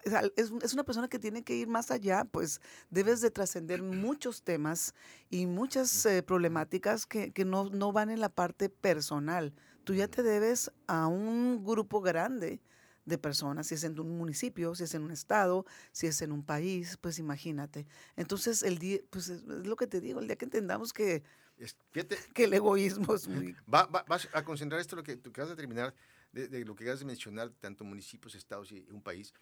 es, 0.03 0.51
es, 0.63 0.73
una 0.73 0.83
persona 0.83 1.07
que 1.07 1.19
tiene 1.19 1.43
que 1.43 1.55
ir 1.55 1.67
más 1.67 1.91
allá, 1.91 2.25
pues 2.25 2.61
debes 2.89 3.21
de 3.21 3.31
trascender 3.31 3.81
muchos 3.83 4.43
temas 4.43 4.93
y 5.29 5.45
muchas 5.45 6.05
eh, 6.05 6.23
problemáticas 6.23 7.05
que, 7.05 7.31
que 7.31 7.45
no, 7.45 7.69
no, 7.69 7.91
van 7.91 8.09
en 8.09 8.19
la 8.19 8.29
parte 8.29 8.69
personal. 8.69 9.53
Tú 9.89 9.95
ya 9.95 10.07
te 10.07 10.21
debes 10.21 10.71
a 10.85 11.07
un 11.07 11.65
grupo 11.65 11.99
grande 11.99 12.61
de 13.05 13.17
personas, 13.17 13.65
si 13.65 13.73
es 13.73 13.83
en 13.83 13.99
un 13.99 14.19
municipio, 14.19 14.75
si 14.75 14.83
es 14.83 14.93
en 14.93 15.01
un 15.01 15.09
estado, 15.09 15.65
si 15.91 16.05
es 16.05 16.21
en 16.21 16.31
un 16.31 16.45
país, 16.45 16.95
pues 17.01 17.17
imagínate. 17.17 17.87
Entonces, 18.15 18.61
el 18.61 18.77
día, 18.77 18.99
pues 19.09 19.29
es 19.29 19.41
lo 19.41 19.75
que 19.75 19.87
te 19.87 19.99
digo, 19.99 20.19
el 20.19 20.27
día 20.27 20.35
que 20.35 20.45
entendamos 20.45 20.93
que 20.93 21.23
que 22.35 22.43
el 22.43 22.53
egoísmo 22.53 23.15
es 23.15 23.27
muy... 23.27 23.55
Va, 23.73 23.87
vas 23.87 24.29
a 24.31 24.43
concentrar 24.43 24.79
esto, 24.79 24.95
lo 24.95 25.01
que 25.01 25.17
tú 25.17 25.31
acabas 25.31 25.49
de 25.49 25.55
terminar, 25.55 25.95
de, 26.33 26.63
lo 26.65 26.75
que 26.75 26.83
acabas 26.83 26.99
de 26.99 27.07
mencionar, 27.07 27.49
tanto 27.59 27.83
municipios, 27.83 28.35
estados 28.35 28.71
y 28.71 28.85
un 28.91 29.01
país, 29.01 29.33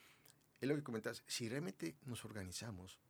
es 0.61 0.69
lo 0.69 0.77
que 0.77 0.81
comentas, 0.81 1.23
si 1.27 1.49
realmente 1.49 1.97
nos 2.05 2.23
organizamos 2.23 3.01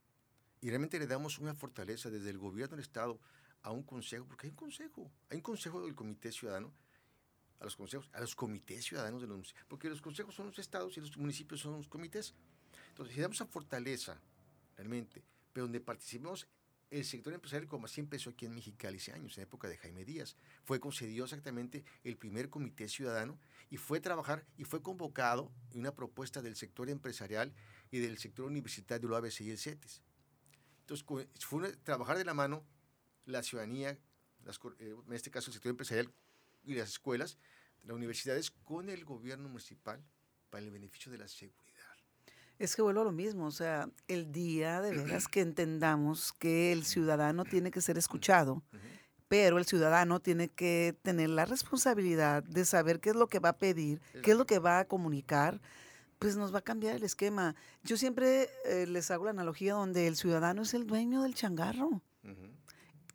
y 0.59 0.69
realmente 0.69 0.97
le 0.97 1.05
damos 1.05 1.37
una 1.37 1.53
fortaleza 1.53 2.09
desde 2.09 2.31
el 2.31 2.39
gobierno 2.39 2.77
del 2.77 2.83
Estado 2.83 3.19
a 3.61 3.69
un 3.69 3.83
consejo, 3.83 4.25
porque 4.25 4.47
hay 4.47 4.49
un 4.49 4.57
consejo, 4.57 5.11
hay 5.29 5.37
un 5.37 5.43
consejo 5.43 5.81
del 5.81 5.93
Comité 5.93 6.31
Ciudadano, 6.31 6.73
a 7.59 7.63
los 7.63 7.75
consejos, 7.75 8.09
a 8.13 8.21
los 8.21 8.35
comités 8.35 8.85
ciudadanos 8.85 9.21
de 9.21 9.27
los 9.27 9.37
municipios, 9.37 9.65
porque 9.67 9.89
los 9.89 10.01
consejos 10.01 10.35
son 10.35 10.47
los 10.47 10.59
estados 10.59 10.97
y 10.97 11.01
los 11.01 11.17
municipios 11.17 11.61
son 11.61 11.77
los 11.77 11.87
comités. 11.87 12.33
Entonces, 12.89 13.15
si 13.15 13.21
damos 13.21 13.37
esa 13.37 13.45
fortaleza, 13.45 14.21
realmente, 14.75 15.23
pero 15.53 15.65
donde 15.65 15.79
participemos 15.79 16.47
el 16.89 17.03
sector 17.03 17.33
empresarial 17.33 17.67
como 17.67 17.85
así 17.85 17.99
empezó 17.99 18.29
aquí 18.29 18.45
en 18.45 18.55
Mexicali 18.55 18.97
hace 18.97 19.11
años, 19.11 19.37
en 19.37 19.43
época 19.43 19.67
de 19.67 19.77
Jaime 19.77 20.05
Díaz. 20.05 20.37
Fue 20.63 20.79
concedido 20.79 21.25
exactamente 21.25 21.83
el 22.03 22.17
primer 22.17 22.49
comité 22.49 22.87
ciudadano 22.87 23.39
y 23.69 23.77
fue 23.77 23.99
trabajar 23.99 24.45
y 24.57 24.63
fue 24.63 24.81
convocado 24.81 25.51
en 25.71 25.81
una 25.81 25.93
propuesta 25.93 26.41
del 26.41 26.55
sector 26.55 26.89
empresarial 26.89 27.53
y 27.91 27.99
del 27.99 28.17
sector 28.17 28.45
universitario 28.45 29.07
de 29.07 29.09
lo 29.09 29.17
ABC 29.17 29.41
y 29.41 29.51
el 29.51 29.57
CETES. 29.57 30.01
Entonces, 30.81 31.05
fue 31.41 31.75
trabajar 31.77 32.17
de 32.17 32.23
la 32.23 32.33
mano 32.33 32.63
la 33.25 33.43
ciudadanía, 33.43 33.91
eh, 33.91 34.95
en 35.05 35.13
este 35.13 35.29
caso 35.29 35.49
el 35.49 35.53
sector 35.53 35.69
empresarial 35.69 36.09
y 36.67 36.75
las 36.75 36.89
escuelas, 36.89 37.37
las 37.83 37.95
universidades, 37.95 38.51
con 38.51 38.89
el 38.89 39.05
gobierno 39.05 39.47
municipal 39.47 40.03
para 40.49 40.63
el 40.63 40.71
beneficio 40.71 41.11
de 41.11 41.17
la 41.17 41.27
seguridad. 41.27 41.63
Es 42.59 42.75
que 42.75 42.81
vuelvo 42.81 43.01
a 43.01 43.05
lo 43.05 43.11
mismo, 43.11 43.45
o 43.45 43.51
sea, 43.51 43.89
el 44.07 44.31
día 44.31 44.81
de 44.81 44.91
veras 44.91 45.27
que 45.27 45.41
entendamos 45.41 46.33
que 46.33 46.71
el 46.71 46.85
ciudadano 46.85 47.45
tiene 47.45 47.71
que 47.71 47.81
ser 47.81 47.97
escuchado, 47.97 48.63
pero 49.27 49.59
el 49.59 49.65
ciudadano 49.65 50.19
tiene 50.19 50.49
que 50.49 50.97
tener 51.03 51.29
la 51.29 51.45
responsabilidad 51.45 52.43
de 52.43 52.65
saber 52.65 52.99
qué 52.99 53.11
es 53.11 53.15
lo 53.15 53.27
que 53.27 53.39
va 53.39 53.49
a 53.49 53.57
pedir, 53.57 54.01
qué 54.23 54.31
es 54.31 54.37
lo 54.37 54.45
que 54.45 54.59
va 54.59 54.79
a 54.79 54.85
comunicar, 54.85 55.61
pues 56.17 56.35
nos 56.35 56.53
va 56.53 56.59
a 56.59 56.63
cambiar 56.63 56.95
el 56.95 57.03
esquema. 57.03 57.55
Yo 57.83 57.95
siempre 57.95 58.49
eh, 58.65 58.87
les 58.87 59.11
hago 59.11 59.25
la 59.25 59.31
analogía 59.31 59.73
donde 59.73 60.07
el 60.07 60.15
ciudadano 60.15 60.63
es 60.63 60.73
el 60.73 60.87
dueño 60.87 61.21
del 61.21 61.35
changarro. 61.35 62.01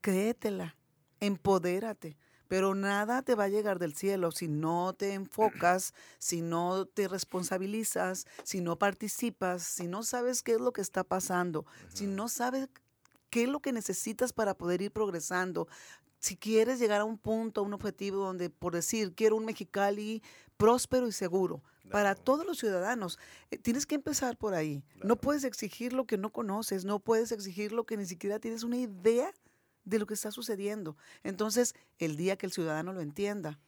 Créetela, 0.00 0.76
empodérate 1.18 2.16
pero 2.52 2.74
nada 2.74 3.22
te 3.22 3.34
va 3.34 3.44
a 3.44 3.48
llegar 3.48 3.78
del 3.78 3.94
cielo 3.94 4.30
si 4.30 4.46
no 4.46 4.92
te 4.92 5.14
enfocas, 5.14 5.94
si 6.18 6.42
no 6.42 6.84
te 6.84 7.08
responsabilizas, 7.08 8.26
si 8.44 8.60
no 8.60 8.78
participas, 8.78 9.62
si 9.62 9.86
no 9.86 10.02
sabes 10.02 10.42
qué 10.42 10.52
es 10.52 10.60
lo 10.60 10.70
que 10.70 10.82
está 10.82 11.02
pasando, 11.02 11.64
si 11.94 12.06
no 12.06 12.28
sabes 12.28 12.68
qué 13.30 13.44
es 13.44 13.48
lo 13.48 13.60
que 13.60 13.72
necesitas 13.72 14.34
para 14.34 14.52
poder 14.52 14.82
ir 14.82 14.90
progresando. 14.90 15.66
Si 16.18 16.36
quieres 16.36 16.78
llegar 16.78 17.00
a 17.00 17.06
un 17.06 17.16
punto, 17.16 17.62
a 17.62 17.64
un 17.64 17.72
objetivo 17.72 18.18
donde, 18.18 18.50
por 18.50 18.74
decir, 18.74 19.14
quiero 19.14 19.36
un 19.36 19.46
Mexicali 19.46 20.22
próspero 20.58 21.08
y 21.08 21.12
seguro, 21.12 21.62
para 21.90 22.14
todos 22.14 22.44
los 22.44 22.58
ciudadanos. 22.58 23.18
Eh, 23.50 23.56
tienes 23.56 23.86
que 23.86 23.94
empezar 23.94 24.36
por 24.36 24.52
ahí. 24.52 24.84
No 25.02 25.16
puedes 25.16 25.44
exigir 25.44 25.94
lo 25.94 26.06
que 26.06 26.18
no 26.18 26.30
conoces, 26.30 26.84
no 26.84 26.98
puedes 26.98 27.32
exigir 27.32 27.72
lo 27.72 27.84
que 27.84 27.96
ni 27.96 28.04
siquiera 28.04 28.38
tienes 28.38 28.62
una 28.62 28.76
idea 28.76 29.32
de 29.84 29.98
lo 29.98 30.06
que 30.06 30.14
está 30.14 30.30
sucediendo. 30.30 30.96
Entonces, 31.22 31.74
el 31.98 32.16
día 32.16 32.36
que 32.36 32.46
el 32.46 32.52
ciudadano 32.52 32.92
lo 32.92 33.00
entienda, 33.00 33.58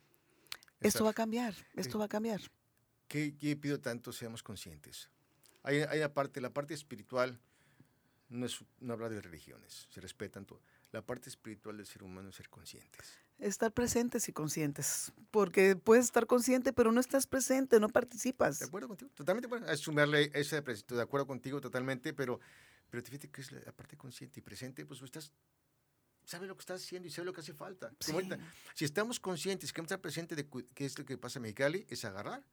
esto 0.81 1.05
va 1.05 1.11
a 1.11 1.15
cambiar, 1.15 1.55
esto 1.75 1.99
va 1.99 2.07
a 2.07 2.09
cambiar. 2.09 2.41
¿Qué, 3.09 3.59
pido 3.61 3.81
tanto 3.81 4.12
seamos 4.12 4.43
conscientes? 4.43 5.09
Hay, 5.62 5.79
hay 5.79 6.01
la, 6.01 6.12
parte, 6.12 6.41
la 6.41 6.51
parte 6.51 6.75
espiritual, 6.75 7.41
no, 8.29 8.47
es, 8.47 8.59
no 8.81 8.93
habla 8.93 9.09
de 9.09 9.21
religiones, 9.21 9.89
se 9.91 10.01
respetan 10.01 10.45
todo. 10.45 10.61
La 10.93 11.03
parte 11.03 11.29
espiritual 11.29 11.77
del 11.77 11.87
ser 11.87 12.03
humano 12.03 12.29
es 12.29 12.37
ser 12.37 12.49
conscientes. 12.49 13.19
Estar 13.39 13.73
presentes 13.73 14.29
y 14.29 14.33
conscientes, 14.33 15.12
porque 15.31 15.75
puedes 15.75 16.05
estar 16.05 16.27
consciente, 16.27 16.73
pero 16.73 16.93
no 16.93 17.01
estás 17.01 17.27
presente, 17.27 17.81
no 17.81 17.89
participas. 17.89 18.61
De 18.61 18.67
acuerdo 18.67 18.89
contigo, 18.89 19.11
totalmente. 19.15 19.49
Bueno, 19.49 19.67
es 19.67 19.81
sumarle 19.81 20.31
ese 20.35 20.61
de 20.61 21.03
acuerdo 21.03 21.27
contigo 21.27 21.61
totalmente, 21.61 22.12
pero, 22.12 22.39
pero 22.91 23.03
te 23.03 23.11
fíjate 23.11 23.31
que 23.31 23.41
es 23.41 23.51
la 23.51 23.73
parte 23.73 23.97
consciente 23.97 24.39
y 24.39 24.43
presente, 24.43 24.87
pues 24.87 25.03
estás 25.03 25.33
sabe 26.25 26.47
lo 26.47 26.57
que 26.57 26.61
está 26.61 26.75
haciendo 26.75 27.09
y 27.09 27.11
sabe 27.11 27.27
lo 27.27 27.33
que 27.33 27.41
hace 27.41 27.55
falta. 27.55 27.93
si 28.75 28.85
estamos 28.85 29.20
conscientes 29.20 29.72
que 29.72 29.81
estar 29.81 30.01
presente 30.01 30.35
de 30.35 30.49
qué 30.49 30.85
es 30.85 30.99
lo 30.99 31.05
que 31.05 31.18
pasa 31.18 31.39
en 31.39 31.43
Mexicali, 31.43 31.87
es 31.89 32.05
agarrar 32.05 32.45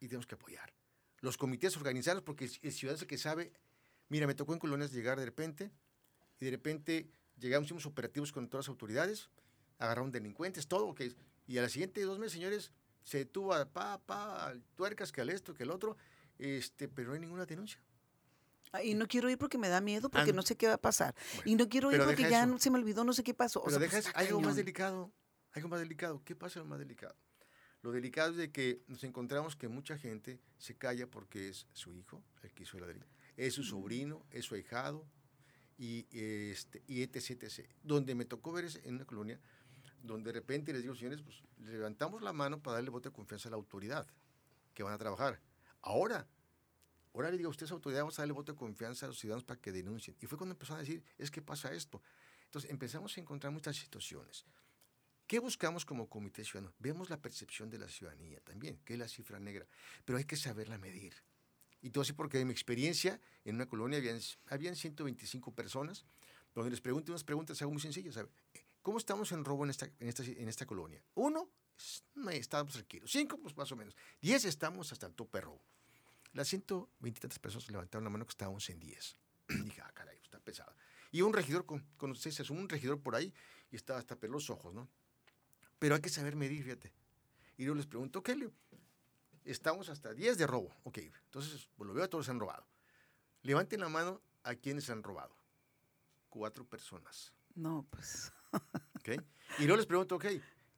y 0.00 0.08
tenemos 0.08 0.26
que 0.26 0.34
apoyar. 0.34 0.72
Los 1.20 1.36
comités 1.36 1.76
organizados, 1.76 2.22
porque 2.22 2.44
el 2.44 2.72
ciudadano 2.72 2.96
es 2.96 3.02
el 3.02 3.08
que 3.08 3.18
sabe, 3.18 3.52
mira, 4.08 4.26
me 4.26 4.34
tocó 4.34 4.52
en 4.52 4.58
Colonias 4.58 4.92
llegar 4.92 5.18
de 5.18 5.24
repente 5.24 5.70
y 6.40 6.44
de 6.44 6.50
repente 6.50 7.10
llegamos, 7.38 7.66
hicimos 7.66 7.86
operativos 7.86 8.32
con 8.32 8.48
todas 8.48 8.66
las 8.66 8.70
autoridades, 8.70 9.30
agarraron 9.78 10.12
delincuentes, 10.12 10.66
todo, 10.66 10.94
que 10.94 11.14
y 11.46 11.58
a 11.58 11.62
la 11.62 11.68
siguiente 11.68 12.02
dos 12.02 12.18
meses, 12.18 12.32
señores, 12.32 12.72
se 13.02 13.18
detuvo 13.18 13.52
a 13.52 13.66
pa, 13.66 13.98
pa, 13.98 14.54
tuercas, 14.76 15.12
que 15.12 15.20
al 15.20 15.30
esto, 15.30 15.54
que 15.54 15.64
el 15.64 15.70
otro, 15.70 15.96
este, 16.38 16.88
pero 16.88 17.08
no 17.08 17.14
hay 17.14 17.20
ninguna 17.20 17.44
denuncia. 17.44 17.80
Y 18.82 18.94
no 18.94 19.06
quiero 19.06 19.30
ir 19.30 19.38
porque 19.38 19.58
me 19.58 19.68
da 19.68 19.80
miedo, 19.80 20.10
porque 20.10 20.32
no 20.32 20.42
sé 20.42 20.56
qué 20.56 20.66
va 20.66 20.74
a 20.74 20.80
pasar. 20.80 21.14
y 21.44 21.54
no 21.54 21.68
quiero 21.68 21.92
ir 21.92 22.02
porque 22.02 22.28
ya 22.28 22.48
se 22.58 22.70
me 22.70 22.78
olvidó, 22.78 23.04
no 23.04 23.12
sé 23.12 23.22
qué 23.22 23.34
pasó. 23.34 23.62
Pero 23.64 23.78
deja 23.78 24.00
pues, 24.00 24.14
algo 24.14 24.40
más 24.40 24.56
delicado, 24.56 25.12
algo 25.52 25.68
más 25.68 25.80
delicado. 25.80 26.22
¿Qué 26.24 26.34
pasa 26.34 26.60
lo 26.60 26.66
más 26.66 26.78
delicado? 26.78 27.14
Lo 27.82 27.92
delicado 27.92 28.30
es 28.30 28.36
de 28.38 28.50
que 28.50 28.82
nos 28.88 29.04
encontramos 29.04 29.56
que 29.56 29.68
mucha 29.68 29.98
gente 29.98 30.40
se 30.56 30.74
calla 30.74 31.06
porque 31.06 31.50
es 31.50 31.66
su 31.74 31.94
hijo, 31.94 32.24
el 32.42 32.52
que 32.52 32.62
hizo 32.62 32.78
la 32.78 32.86
delito, 32.86 33.06
es 33.36 33.52
su 33.52 33.62
sobrino, 33.62 34.24
es 34.30 34.46
su 34.46 34.54
ahijado, 34.54 35.06
y, 35.76 36.06
este, 36.10 36.82
y 36.86 37.02
etc, 37.02 37.42
etc. 37.42 37.68
Donde 37.82 38.14
me 38.14 38.24
tocó 38.24 38.52
ver 38.52 38.64
es 38.64 38.80
en 38.84 38.94
una 38.94 39.04
colonia, 39.04 39.40
donde 40.02 40.32
de 40.32 40.40
repente 40.40 40.72
les 40.72 40.82
digo, 40.82 40.94
señores, 40.94 41.22
pues 41.22 41.42
levantamos 41.58 42.22
la 42.22 42.32
mano 42.32 42.62
para 42.62 42.76
darle 42.76 42.90
voto 42.90 43.08
de 43.08 43.14
confianza 43.14 43.48
a 43.48 43.50
la 43.50 43.56
autoridad, 43.56 44.06
que 44.74 44.82
van 44.82 44.92
a 44.92 44.98
trabajar. 44.98 45.40
Ahora, 45.82 46.26
ahora 47.14 47.30
le 47.30 47.38
digo, 47.38 47.50
usted 47.50 47.66
es 47.66 47.72
autoridad, 47.72 48.00
vamos 48.00 48.18
a 48.18 48.22
darle 48.22 48.32
voto 48.32 48.52
de 48.52 48.58
confianza 48.58 49.06
a 49.06 49.08
los 49.08 49.18
ciudadanos 49.18 49.44
para 49.44 49.60
que 49.60 49.72
denuncien. 49.72 50.16
Y 50.20 50.26
fue 50.26 50.36
cuando 50.36 50.52
empezaron 50.52 50.78
a 50.78 50.80
decir, 50.82 51.02
es 51.16 51.30
que 51.30 51.42
pasa 51.42 51.72
esto. 51.72 52.02
Entonces 52.46 52.70
empezamos 52.70 53.16
a 53.16 53.20
encontrar 53.20 53.52
muchas 53.52 53.76
situaciones. 53.76 54.44
¿Qué 55.26 55.38
buscamos 55.38 55.86
como 55.86 56.08
comité 56.08 56.44
ciudadano? 56.44 56.74
Vemos 56.78 57.08
la 57.08 57.16
percepción 57.20 57.70
de 57.70 57.78
la 57.78 57.88
ciudadanía 57.88 58.40
también, 58.40 58.78
que 58.84 58.92
es 58.92 58.98
la 58.98 59.08
cifra 59.08 59.40
negra, 59.40 59.66
pero 60.04 60.18
hay 60.18 60.24
que 60.24 60.36
saberla 60.36 60.76
medir. 60.76 61.14
Y 61.80 61.90
todo 61.90 62.02
así 62.02 62.12
porque 62.12 62.40
en 62.40 62.48
mi 62.48 62.52
experiencia, 62.52 63.20
en 63.44 63.56
una 63.56 63.66
colonia 63.66 63.98
habían, 63.98 64.20
habían 64.46 64.76
125 64.76 65.54
personas, 65.54 66.04
donde 66.54 66.70
les 66.70 66.80
pregunto 66.80 67.12
unas 67.12 67.24
preguntas, 67.24 67.60
algo 67.62 67.72
muy 67.72 67.82
sencillas. 67.82 68.18
¿Cómo 68.82 68.98
estamos 68.98 69.32
en 69.32 69.44
robo 69.44 69.64
en 69.64 69.70
esta, 69.70 69.86
en 69.86 70.08
esta, 70.08 70.22
en 70.24 70.48
esta 70.48 70.66
colonia? 70.66 71.02
Uno, 71.14 71.50
estábamos 72.30 72.74
tranquilos. 72.74 73.10
Cinco, 73.10 73.38
pues 73.38 73.56
más 73.56 73.72
o 73.72 73.76
menos. 73.76 73.96
Diez, 74.20 74.44
estamos 74.44 74.92
hasta 74.92 75.06
el 75.06 75.14
tope 75.14 75.40
robo. 75.40 75.62
Las 76.34 76.48
120 76.48 77.20
tantas 77.20 77.38
personas 77.38 77.70
levantaron 77.70 78.04
la 78.04 78.10
mano 78.10 78.26
que 78.26 78.30
estábamos 78.30 78.68
en 78.68 78.80
10. 78.80 79.16
dije, 79.64 79.80
ah, 79.80 79.90
caray, 79.94 80.18
está 80.22 80.40
pesado. 80.40 80.74
Y 81.12 81.22
un 81.22 81.32
regidor, 81.32 81.64
con, 81.64 81.80
con 81.96 82.10
ustedes, 82.10 82.34
se 82.34 82.52
un 82.52 82.68
regidor 82.68 83.00
por 83.00 83.14
ahí 83.14 83.32
y 83.70 83.76
estaba 83.76 84.00
hasta 84.00 84.16
per 84.16 84.30
los 84.30 84.50
ojos, 84.50 84.74
¿no? 84.74 84.88
Pero 85.78 85.94
hay 85.94 86.00
que 86.00 86.08
saber 86.08 86.34
medir, 86.34 86.64
fíjate. 86.64 86.92
Y 87.56 87.64
yo 87.64 87.74
les 87.74 87.86
pregunto, 87.86 88.22
¿qué 88.22 88.34
le? 88.34 88.50
Estamos 89.44 89.88
hasta 89.88 90.12
10 90.12 90.36
de 90.36 90.46
robo. 90.46 90.74
Ok, 90.82 90.98
entonces 90.98 91.68
pues, 91.76 91.86
lo 91.86 91.94
veo 91.94 92.04
a 92.04 92.08
todos 92.08 92.26
se 92.26 92.32
han 92.32 92.40
robado. 92.40 92.66
Levanten 93.42 93.80
la 93.80 93.88
mano 93.88 94.20
a 94.42 94.56
quienes 94.56 94.90
han 94.90 95.04
robado. 95.04 95.36
Cuatro 96.30 96.64
personas. 96.64 97.32
No, 97.54 97.86
pues. 97.90 98.32
¿Okay? 98.98 99.20
Y 99.58 99.64
luego 99.64 99.76
les 99.76 99.86
pregunto, 99.86 100.16
ok, 100.16 100.26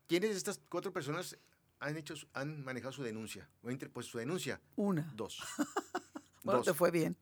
¿quiénes 0.07 0.31
de 0.31 0.37
estas 0.37 0.61
cuatro 0.69 0.93
personas 0.93 1.39
han 1.81 1.97
hecho, 1.97 2.15
han 2.33 2.65
manejado 2.65 2.93
su 2.93 3.03
denuncia? 3.03 3.49
¿O 3.63 3.71
interpuesto 3.71 4.13
su 4.13 4.19
denuncia? 4.19 4.61
Una. 4.77 5.13
Dos. 5.15 5.43
bueno, 6.45 6.63
te 6.63 6.75
fue 6.75 6.91
bien. 6.91 7.17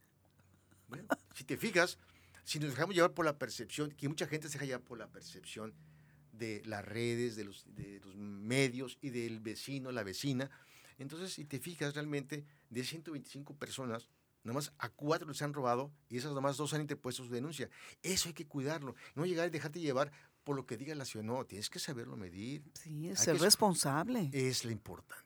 Bueno, 0.88 1.08
si 1.34 1.44
te 1.44 1.56
fijas, 1.56 1.98
si 2.44 2.58
nos 2.58 2.70
dejamos 2.70 2.94
llevar 2.94 3.12
por 3.12 3.24
la 3.24 3.38
percepción, 3.38 3.90
que 3.90 4.08
mucha 4.08 4.26
gente 4.26 4.48
se 4.48 4.54
deja 4.54 4.66
llevar 4.66 4.82
por 4.82 4.98
la 4.98 5.08
percepción 5.08 5.74
de 6.32 6.62
las 6.64 6.84
redes, 6.84 7.36
de 7.36 7.44
los, 7.44 7.64
de 7.74 8.00
los 8.00 8.16
medios 8.16 8.98
y 9.00 9.10
del 9.10 9.40
vecino, 9.40 9.92
la 9.92 10.02
vecina. 10.02 10.50
Entonces, 10.98 11.32
si 11.32 11.44
te 11.44 11.58
fijas 11.58 11.94
realmente, 11.94 12.44
de 12.70 12.84
125 12.84 13.56
personas, 13.56 14.08
nomás 14.42 14.72
a 14.78 14.90
cuatro 14.90 15.28
les 15.28 15.40
han 15.42 15.54
robado 15.54 15.90
y 16.08 16.18
esas 16.18 16.32
nomás 16.32 16.56
dos 16.56 16.74
han 16.74 16.82
interpuesto 16.82 17.24
su 17.24 17.30
denuncia. 17.30 17.70
Eso 18.02 18.28
hay 18.28 18.34
que 18.34 18.46
cuidarlo. 18.46 18.94
No 19.14 19.24
llegar 19.24 19.48
y 19.48 19.50
dejarte 19.50 19.80
llevar 19.80 20.12
por 20.44 20.56
lo 20.56 20.66
que 20.66 20.76
diga 20.76 20.94
la 20.94 21.04
ciudad. 21.04 21.24
No, 21.24 21.44
tienes 21.44 21.70
que 21.70 21.78
saberlo 21.78 22.16
medir. 22.16 22.62
Sí, 22.74 23.08
es 23.08 23.20
ser 23.20 23.38
responsable. 23.38 24.30
Es 24.32 24.64
lo 24.64 24.70
importante. 24.70 25.24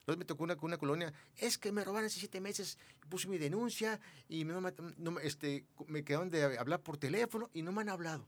Entonces 0.00 0.18
me 0.18 0.24
tocó 0.24 0.44
una, 0.44 0.56
una 0.62 0.78
colonia, 0.78 1.12
es 1.36 1.58
que 1.58 1.70
me 1.70 1.84
robaron 1.84 2.06
hace 2.06 2.18
siete 2.18 2.40
meses, 2.40 2.78
puse 3.10 3.28
mi 3.28 3.36
denuncia 3.36 4.00
y 4.26 4.42
no, 4.42 4.58
no, 4.96 5.20
este, 5.20 5.66
me 5.86 6.02
quedaron 6.02 6.30
de 6.30 6.56
hablar 6.56 6.80
por 6.80 6.96
teléfono 6.96 7.50
y 7.52 7.60
no 7.60 7.72
me 7.72 7.82
han 7.82 7.90
hablado. 7.90 8.26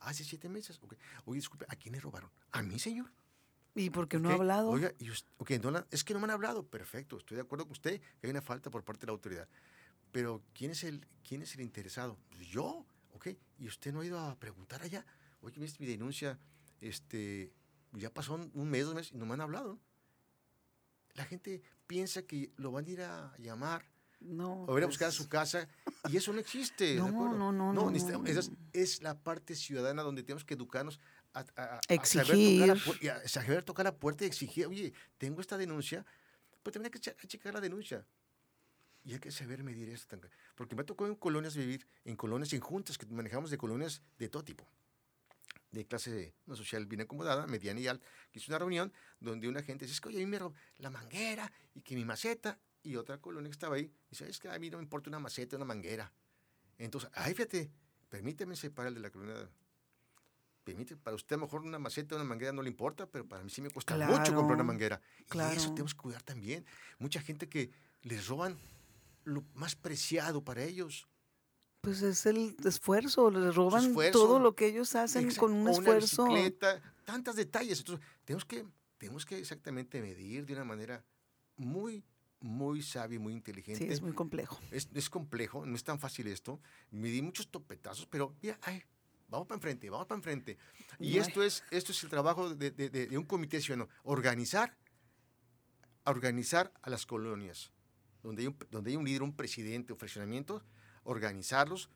Hace 0.00 0.22
siete 0.22 0.50
meses. 0.50 0.78
Okay. 0.82 0.98
Oye, 1.24 1.38
disculpe, 1.38 1.64
¿a 1.70 1.76
quién 1.76 1.94
le 1.94 2.00
robaron? 2.00 2.30
¿A 2.52 2.62
mí, 2.62 2.78
señor? 2.78 3.10
¿Y 3.74 3.88
por 3.88 4.06
qué 4.06 4.18
no 4.18 4.28
ha 4.28 4.34
hablado? 4.34 4.68
Oiga, 4.68 4.92
y 4.98 5.08
okay, 5.38 5.60
es 5.90 6.04
que 6.04 6.12
no 6.12 6.20
me 6.20 6.24
han 6.24 6.30
hablado. 6.32 6.66
Perfecto, 6.66 7.16
estoy 7.16 7.36
de 7.36 7.42
acuerdo 7.42 7.64
con 7.64 7.72
usted 7.72 8.02
que 8.20 8.26
hay 8.26 8.30
una 8.30 8.42
falta 8.42 8.70
por 8.70 8.84
parte 8.84 9.00
de 9.00 9.06
la 9.06 9.12
autoridad. 9.12 9.48
Pero 10.12 10.42
¿quién 10.52 10.72
es 10.72 10.84
el, 10.84 11.06
quién 11.26 11.40
es 11.40 11.54
el 11.54 11.62
interesado? 11.62 12.18
Pues 12.28 12.46
yo, 12.48 12.84
¿ok? 13.14 13.28
Y 13.58 13.66
usted 13.66 13.94
no 13.94 14.00
ha 14.00 14.06
ido 14.06 14.20
a 14.20 14.38
preguntar 14.38 14.82
allá. 14.82 15.06
Oye, 15.44 15.60
mi 15.78 15.86
denuncia, 15.86 16.38
este, 16.80 17.52
ya 17.92 18.12
pasó 18.12 18.34
un 18.34 18.70
mes, 18.70 18.86
dos 18.86 18.94
meses 18.94 19.12
y 19.12 19.18
no 19.18 19.26
me 19.26 19.34
han 19.34 19.40
hablado 19.40 19.78
la 21.14 21.24
gente 21.24 21.62
piensa 21.86 22.22
que 22.22 22.52
lo 22.56 22.72
van 22.72 22.86
a 22.86 22.90
ir 22.90 23.02
a 23.02 23.34
llamar 23.38 23.84
no, 24.20 24.64
o 24.64 24.78
ir 24.78 24.84
a 24.84 24.86
buscar 24.86 25.08
a 25.08 25.12
su 25.12 25.24
pues 25.24 25.28
casa 25.28 25.68
y 26.08 26.16
eso 26.16 26.32
no 26.32 26.40
existe. 26.40 26.96
No, 26.96 27.10
no, 27.10 27.52
no, 27.52 27.72
no. 27.72 27.90
Esa 28.26 28.50
es, 28.72 29.02
la 29.02 29.18
parte 29.18 29.54
ciudadana 29.54 30.02
donde 30.02 30.22
tenemos 30.22 30.44
que 30.44 30.54
educarnos 30.54 30.98
a, 31.34 31.80
exigir. 31.88 32.74
saber 33.26 33.64
tocar, 33.64 33.84
la, 33.84 33.94
puerta 33.94 34.24
y 34.24 34.28
exigir, 34.28 34.66
oye, 34.66 34.92
tengo 35.18 35.40
esta 35.40 35.58
denuncia, 35.58 36.06
pues 36.62 36.72
también 36.72 36.92
hay 36.94 37.00
que 37.00 37.28
checar 37.28 37.52
la 37.52 37.60
denuncia. 37.60 38.06
Y 39.04 39.12
hay 39.12 39.18
que 39.18 39.30
saber 39.30 39.62
medir 39.62 39.90
esto. 39.90 40.18
Porque 40.54 40.74
me 40.74 40.84
tocó 40.84 41.06
en 41.06 41.14
colonias 41.16 41.54
vivir, 41.54 41.86
en 42.06 42.16
colonias, 42.16 42.52
en 42.54 42.60
juntas 42.60 42.96
que 42.96 43.04
manejamos 43.06 43.50
de 43.50 43.58
colonias 43.58 44.02
de 44.16 44.30
todo 44.30 44.42
tipo 44.42 44.66
de 45.74 45.86
clase 45.86 46.34
social 46.54 46.86
bien 46.86 47.02
acomodada, 47.02 47.46
mediana 47.46 47.80
y 47.80 47.88
alta, 47.88 48.06
que 48.30 48.38
hizo 48.38 48.50
una 48.50 48.58
reunión 48.58 48.92
donde 49.20 49.48
una 49.48 49.62
gente 49.62 49.84
dice, 49.84 49.94
es 49.94 50.00
que 50.00 50.08
oye, 50.08 50.18
a 50.18 50.20
mí 50.20 50.26
me 50.26 50.38
robó 50.38 50.54
la 50.78 50.90
manguera 50.90 51.50
y 51.74 51.82
que 51.82 51.94
mi 51.94 52.04
maceta, 52.04 52.58
y 52.82 52.96
otra 52.96 53.18
colonia 53.18 53.48
que 53.48 53.54
estaba 53.54 53.76
ahí, 53.76 53.92
dice, 54.10 54.28
es 54.28 54.38
que 54.38 54.48
a 54.48 54.58
mí 54.58 54.70
no 54.70 54.78
me 54.78 54.82
importa 54.84 55.10
una 55.10 55.18
maceta, 55.18 55.56
una 55.56 55.64
manguera. 55.64 56.12
Entonces, 56.78 57.10
ay, 57.14 57.34
fíjate, 57.34 57.70
permíteme 58.08 58.56
separarle 58.56 59.00
la 59.00 59.10
colonia. 59.10 59.48
Permite, 60.64 60.96
para 60.96 61.14
usted 61.14 61.36
a 61.36 61.38
lo 61.38 61.46
mejor 61.46 61.62
una 61.62 61.78
maceta, 61.78 62.14
una 62.14 62.24
manguera 62.24 62.52
no 62.52 62.62
le 62.62 62.70
importa, 62.70 63.06
pero 63.06 63.26
para 63.26 63.42
mí 63.42 63.50
sí 63.50 63.60
me 63.60 63.70
cuesta 63.70 63.96
mucho 63.96 64.34
comprar 64.34 64.54
una 64.54 64.64
manguera. 64.64 65.00
Claro. 65.28 65.54
Y 65.54 65.58
eso 65.58 65.70
tenemos 65.70 65.94
que 65.94 66.00
cuidar 66.00 66.22
también. 66.22 66.64
Mucha 66.98 67.20
gente 67.20 67.48
que 67.48 67.70
les 68.02 68.26
roban 68.28 68.58
lo 69.24 69.44
más 69.54 69.76
preciado 69.76 70.42
para 70.42 70.62
ellos 70.62 71.06
pues 71.84 72.02
es 72.02 72.26
el 72.26 72.56
esfuerzo, 72.64 73.30
les 73.30 73.54
roban 73.54 73.94
todo 74.10 74.38
lo 74.38 74.54
que 74.54 74.66
ellos 74.66 74.94
hacen 74.94 75.32
con 75.34 75.52
un 75.52 75.68
esfuerzo. 75.68 76.24
Una 76.24 76.34
bicicleta, 76.34 76.82
tantos 77.04 77.36
detalles. 77.36 77.80
Entonces, 77.80 78.06
tenemos 78.24 78.44
que, 78.44 78.64
tenemos 78.98 79.26
que 79.26 79.38
exactamente 79.38 80.00
medir 80.00 80.46
de 80.46 80.54
una 80.54 80.64
manera 80.64 81.04
muy, 81.56 82.04
muy 82.40 82.82
sabia 82.82 83.16
y 83.16 83.18
muy 83.18 83.32
inteligente. 83.32 83.84
Sí, 83.84 83.92
es 83.92 84.00
muy 84.00 84.12
complejo. 84.12 84.58
Es, 84.70 84.88
es 84.94 85.10
complejo, 85.10 85.64
no 85.66 85.76
es 85.76 85.84
tan 85.84 85.98
fácil 86.00 86.26
esto. 86.26 86.60
Me 86.90 87.08
di 87.08 87.22
muchos 87.22 87.48
topetazos, 87.48 88.06
pero 88.06 88.34
ya, 88.42 88.58
ay, 88.62 88.82
vamos 89.28 89.46
para 89.46 89.56
enfrente, 89.56 89.90
vamos 89.90 90.06
para 90.06 90.18
enfrente. 90.18 90.58
Y 90.98 91.18
esto 91.18 91.42
es, 91.42 91.64
esto 91.70 91.92
es 91.92 92.02
el 92.02 92.10
trabajo 92.10 92.54
de, 92.54 92.70
de, 92.70 92.88
de, 92.88 93.18
un 93.18 93.24
comité 93.24 93.60
ciudadano, 93.60 93.88
organizar, 94.04 94.76
organizar 96.04 96.72
a 96.82 96.90
las 96.90 97.06
colonias, 97.06 97.72
donde 98.22 98.42
hay 98.42 98.48
un, 98.48 98.56
donde 98.70 98.90
hay 98.90 98.96
un 98.96 99.04
líder, 99.04 99.22
un 99.22 99.34
presidente, 99.34 99.92
un 99.92 99.98
fraccionamiento, 99.98 100.62
organizarlos 101.04 101.88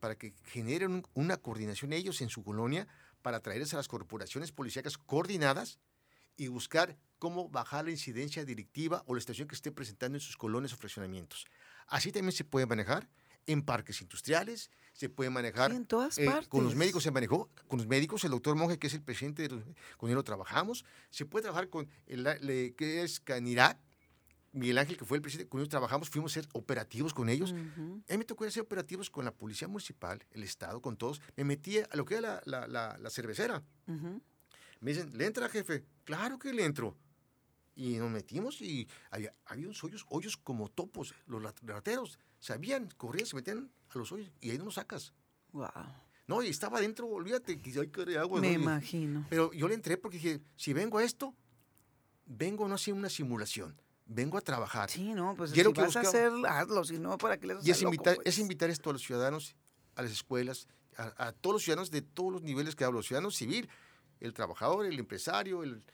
para 0.00 0.16
que 0.16 0.34
generen 0.44 1.04
una 1.14 1.36
coordinación 1.36 1.92
ellos 1.92 2.20
en 2.22 2.28
su 2.28 2.42
colonia 2.42 2.88
para 3.22 3.40
traerles 3.40 3.72
a 3.74 3.76
las 3.76 3.88
corporaciones 3.88 4.50
policíacas 4.50 4.98
coordinadas 4.98 5.78
y 6.36 6.48
buscar 6.48 6.96
cómo 7.18 7.48
bajar 7.48 7.84
la 7.84 7.92
incidencia 7.92 8.44
directiva 8.44 9.04
o 9.06 9.14
la 9.14 9.20
situación 9.20 9.46
que 9.46 9.54
esté 9.54 9.70
presentando 9.70 10.16
en 10.16 10.20
sus 10.20 10.36
colonias 10.36 10.72
o 10.72 10.76
fraccionamientos. 10.76 11.46
Así 11.86 12.10
también 12.10 12.32
se 12.32 12.44
puede 12.44 12.66
manejar 12.66 13.08
en 13.46 13.62
parques 13.62 14.00
industriales, 14.00 14.70
se 14.92 15.08
puede 15.08 15.30
manejar 15.30 15.72
en 15.72 15.86
todas 15.86 16.18
eh, 16.18 16.24
partes. 16.26 16.48
con 16.48 16.64
los 16.64 16.74
médicos 16.74 17.02
se 17.02 17.10
manejó, 17.10 17.48
con 17.68 17.78
los 17.78 17.86
médicos, 17.86 18.24
el 18.24 18.30
doctor 18.30 18.56
Monge, 18.56 18.78
que 18.78 18.86
es 18.86 18.94
el 18.94 19.02
presidente, 19.02 19.48
con 19.96 20.10
él 20.10 20.16
lo 20.16 20.24
trabajamos, 20.24 20.84
se 21.10 21.26
puede 21.26 21.44
trabajar 21.44 21.68
con 21.68 21.88
el 22.06 22.74
que 22.76 23.02
es 23.02 23.20
Canirac, 23.20 23.78
Miguel 24.52 24.78
Ángel, 24.78 24.98
que 24.98 25.04
fue 25.04 25.16
el 25.16 25.22
presidente, 25.22 25.48
con 25.48 25.60
ellos 25.60 25.70
trabajamos, 25.70 26.10
fuimos 26.10 26.32
a 26.32 26.42
ser 26.42 26.48
operativos 26.52 27.14
con 27.14 27.28
ellos. 27.28 27.52
A 27.52 28.12
mí 28.12 28.18
me 28.18 28.24
tocó 28.24 28.44
hacer 28.44 28.62
operativos 28.62 29.08
con 29.08 29.24
la 29.24 29.32
Policía 29.32 29.66
Municipal, 29.66 30.22
el 30.30 30.42
Estado, 30.42 30.80
con 30.82 30.96
todos. 30.96 31.20
Me 31.36 31.44
metí 31.44 31.78
a 31.78 31.88
lo 31.94 32.04
que 32.04 32.16
era 32.16 32.42
la, 32.44 32.66
la, 32.66 32.98
la, 32.98 33.10
cervecera. 33.10 33.62
Me 33.86 34.92
dicen, 34.92 35.16
¿le 35.16 35.26
entra, 35.26 35.48
jefe? 35.48 35.84
Claro 36.04 36.38
que 36.38 36.52
le 36.52 36.64
entro. 36.64 36.96
Y 37.74 37.96
nos 37.96 38.10
metimos 38.10 38.60
y 38.60 38.86
había, 39.10 39.34
había 39.46 39.64
unos 39.64 39.82
hoyos, 39.82 40.04
hoyos 40.10 40.36
como 40.36 40.68
topos. 40.68 41.14
Los 41.26 41.42
rateros 41.62 42.18
sabían, 42.38 42.90
corrían, 42.98 43.26
se 43.26 43.36
metían 43.36 43.70
a 43.88 43.98
los 43.98 44.12
hoyos 44.12 44.30
y 44.42 44.50
ahí 44.50 44.58
no 44.58 44.66
los 44.66 44.74
sacas. 44.74 45.14
Wow. 45.52 45.68
No, 46.26 46.42
y 46.42 46.48
estaba 46.48 46.78
adentro, 46.78 47.08
olvídate, 47.08 47.58
que 47.58 47.70
hay 47.70 48.16
agua. 48.16 48.40
Me 48.40 48.52
imagino. 48.52 49.26
Pero 49.30 49.52
yo 49.52 49.66
le 49.66 49.74
entré 49.74 49.96
porque 49.96 50.18
dije, 50.18 50.42
si 50.56 50.74
vengo 50.74 50.98
a 50.98 51.04
esto, 51.04 51.34
vengo 52.26 52.68
no 52.68 52.74
a 52.74 52.92
una 52.92 53.08
simulación 53.08 53.80
vengo 54.14 54.38
a 54.38 54.40
trabajar. 54.40 54.90
Sí, 54.90 55.14
no, 55.14 55.34
pues 55.34 55.50
si 55.50 55.62
vas 55.62 55.96
a 55.96 56.00
hacer, 56.00 56.32
hazlo, 56.48 56.84
si 56.84 56.98
no, 56.98 57.18
¿para 57.18 57.38
qué 57.38 57.46
les 57.46 57.66
Y 57.66 57.70
es 57.70 57.82
invitar, 57.82 58.16
es 58.24 58.38
invitar 58.38 58.70
esto 58.70 58.90
a 58.90 58.92
los 58.92 59.02
ciudadanos, 59.02 59.56
a 59.94 60.02
las 60.02 60.12
escuelas, 60.12 60.68
a, 60.96 61.32
todos 61.32 61.54
los 61.54 61.62
ciudadanos 61.62 61.90
de 61.90 62.02
todos 62.02 62.32
los 62.32 62.42
niveles 62.42 62.76
que 62.76 62.84
hablo, 62.84 62.98
los 62.98 63.06
ciudadanos 63.06 63.36
civil, 63.36 63.68
el 64.20 64.34
trabajador, 64.34 64.86
el 64.86 64.98
empresario, 64.98 65.62
el, 65.62 65.84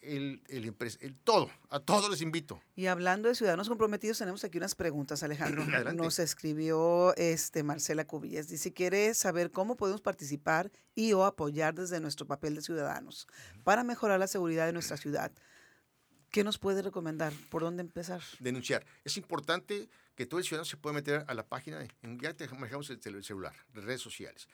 el, 0.00 0.42
el, 0.48 0.74
el, 1.00 1.16
todo, 1.16 1.50
a 1.68 1.80
todos 1.80 2.10
les 2.10 2.22
invito. 2.22 2.60
Y 2.74 2.86
hablando 2.86 3.28
de 3.28 3.34
ciudadanos 3.34 3.68
comprometidos, 3.68 4.18
tenemos 4.18 4.42
aquí 4.44 4.58
unas 4.58 4.74
preguntas, 4.74 5.22
Alejandro. 5.22 5.64
Nos 5.94 6.18
escribió 6.18 7.14
este 7.16 7.62
Marcela 7.62 8.06
Cubillas. 8.06 8.48
Dice, 8.48 8.72
quiere 8.72 9.14
saber 9.14 9.50
cómo 9.50 9.76
podemos 9.76 10.00
participar 10.00 10.72
y 10.94 11.12
o 11.12 11.24
apoyar 11.24 11.74
desde 11.74 12.00
nuestro 12.00 12.26
papel 12.26 12.54
de 12.54 12.62
ciudadanos 12.62 13.26
para 13.62 13.84
mejorar 13.84 14.18
la 14.18 14.26
seguridad 14.26 14.66
de 14.66 14.72
nuestra 14.72 14.96
ciudad. 14.96 15.32
¿Qué 16.30 16.44
nos 16.44 16.58
puede 16.58 16.80
recomendar? 16.82 17.32
¿Por 17.50 17.62
dónde 17.62 17.82
empezar? 17.82 18.22
Denunciar. 18.38 18.86
Es 19.04 19.16
importante 19.16 19.88
que 20.14 20.26
todo 20.26 20.38
el 20.38 20.46
ciudadano 20.46 20.64
se 20.64 20.76
pueda 20.76 20.94
meter 20.94 21.24
a 21.26 21.34
la 21.34 21.44
página, 21.44 21.84
en, 22.02 22.20
ya 22.20 22.34
manejamos 22.52 22.88
el 22.90 23.24
celular, 23.24 23.54
redes 23.74 24.00
sociales. 24.00 24.46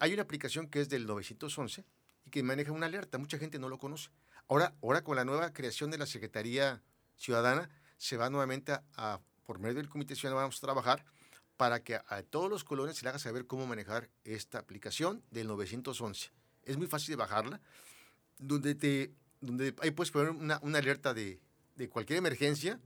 Hay 0.00 0.12
una 0.12 0.22
aplicación 0.22 0.68
que 0.68 0.80
es 0.80 0.88
del 0.88 1.06
911 1.06 1.84
y 2.24 2.30
que 2.30 2.42
maneja 2.42 2.72
una 2.72 2.86
alerta. 2.86 3.18
Mucha 3.18 3.38
gente 3.38 3.58
no 3.58 3.68
lo 3.68 3.78
conoce. 3.78 4.10
Ahora, 4.48 4.74
ahora 4.82 5.02
con 5.02 5.14
la 5.16 5.24
nueva 5.24 5.52
creación 5.52 5.90
de 5.90 5.98
la 5.98 6.06
Secretaría 6.06 6.82
Ciudadana, 7.16 7.70
se 7.98 8.16
va 8.16 8.28
nuevamente 8.28 8.72
a, 8.72 9.20
por 9.44 9.60
medio 9.60 9.76
del 9.76 9.88
Comité 9.88 10.16
Ciudadano 10.16 10.40
vamos 10.40 10.58
a 10.58 10.60
trabajar 10.60 11.04
para 11.56 11.82
que 11.82 11.94
a 11.94 12.22
todos 12.28 12.50
los 12.50 12.64
colonias 12.64 12.96
se 12.96 13.04
les 13.04 13.10
haga 13.10 13.18
saber 13.18 13.46
cómo 13.46 13.66
manejar 13.66 14.10
esta 14.24 14.58
aplicación 14.58 15.22
del 15.30 15.46
911. 15.46 16.30
Es 16.64 16.76
muy 16.76 16.86
fácil 16.86 17.10
de 17.10 17.16
bajarla, 17.16 17.60
donde, 18.38 18.74
te, 18.74 19.12
donde 19.46 19.74
ahí 19.80 19.90
puedes 19.90 20.10
poner 20.10 20.30
una, 20.30 20.58
una 20.62 20.78
alerta 20.78 21.14
de, 21.14 21.40
de, 21.76 21.88
cualquier 21.88 22.18
emergencia 22.18 22.80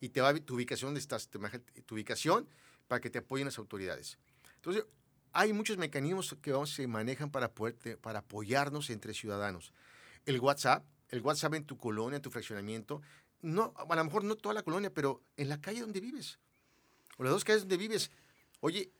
y 0.00 0.10
te 0.10 0.20
va 0.20 0.30
a 0.30 0.34
tu 0.34 0.54
ubicación, 0.54 0.88
donde 0.88 1.00
estás, 1.00 1.28
tu, 1.28 1.40
tu 1.86 1.94
ubicación, 1.94 2.48
para 2.88 3.00
que 3.00 3.10
te 3.10 3.18
apoyen 3.18 3.46
las 3.46 3.58
autoridades. 3.58 4.18
Entonces, 4.56 4.84
hay 5.32 5.52
muchos 5.52 5.76
mecanismos 5.76 6.36
que 6.40 6.52
vamos, 6.52 6.70
se 6.70 6.86
manejan 6.86 7.30
para, 7.30 7.52
poder, 7.52 7.98
para 7.98 8.20
apoyarnos 8.20 8.90
entre 8.90 9.14
ciudadanos. 9.14 9.72
El 10.26 10.40
WhatsApp, 10.40 10.84
el 11.08 11.20
WhatsApp 11.20 11.54
en 11.54 11.64
tu 11.64 11.76
colonia, 11.76 12.16
en 12.16 12.22
tu 12.22 12.30
fraccionamiento, 12.30 13.02
no, 13.42 13.74
a 13.76 13.96
lo 13.96 14.04
mejor 14.04 14.24
no 14.24 14.36
toda 14.36 14.54
la 14.54 14.62
colonia, 14.62 14.92
pero 14.92 15.22
en 15.36 15.48
la 15.48 15.60
calle 15.60 15.80
donde 15.80 16.00
vives, 16.00 16.38
o 17.18 17.24
las 17.24 17.32
dos 17.32 17.44
calles 17.44 17.62
donde 17.62 17.76
vives. 17.76 18.10
Oye, 18.60 18.90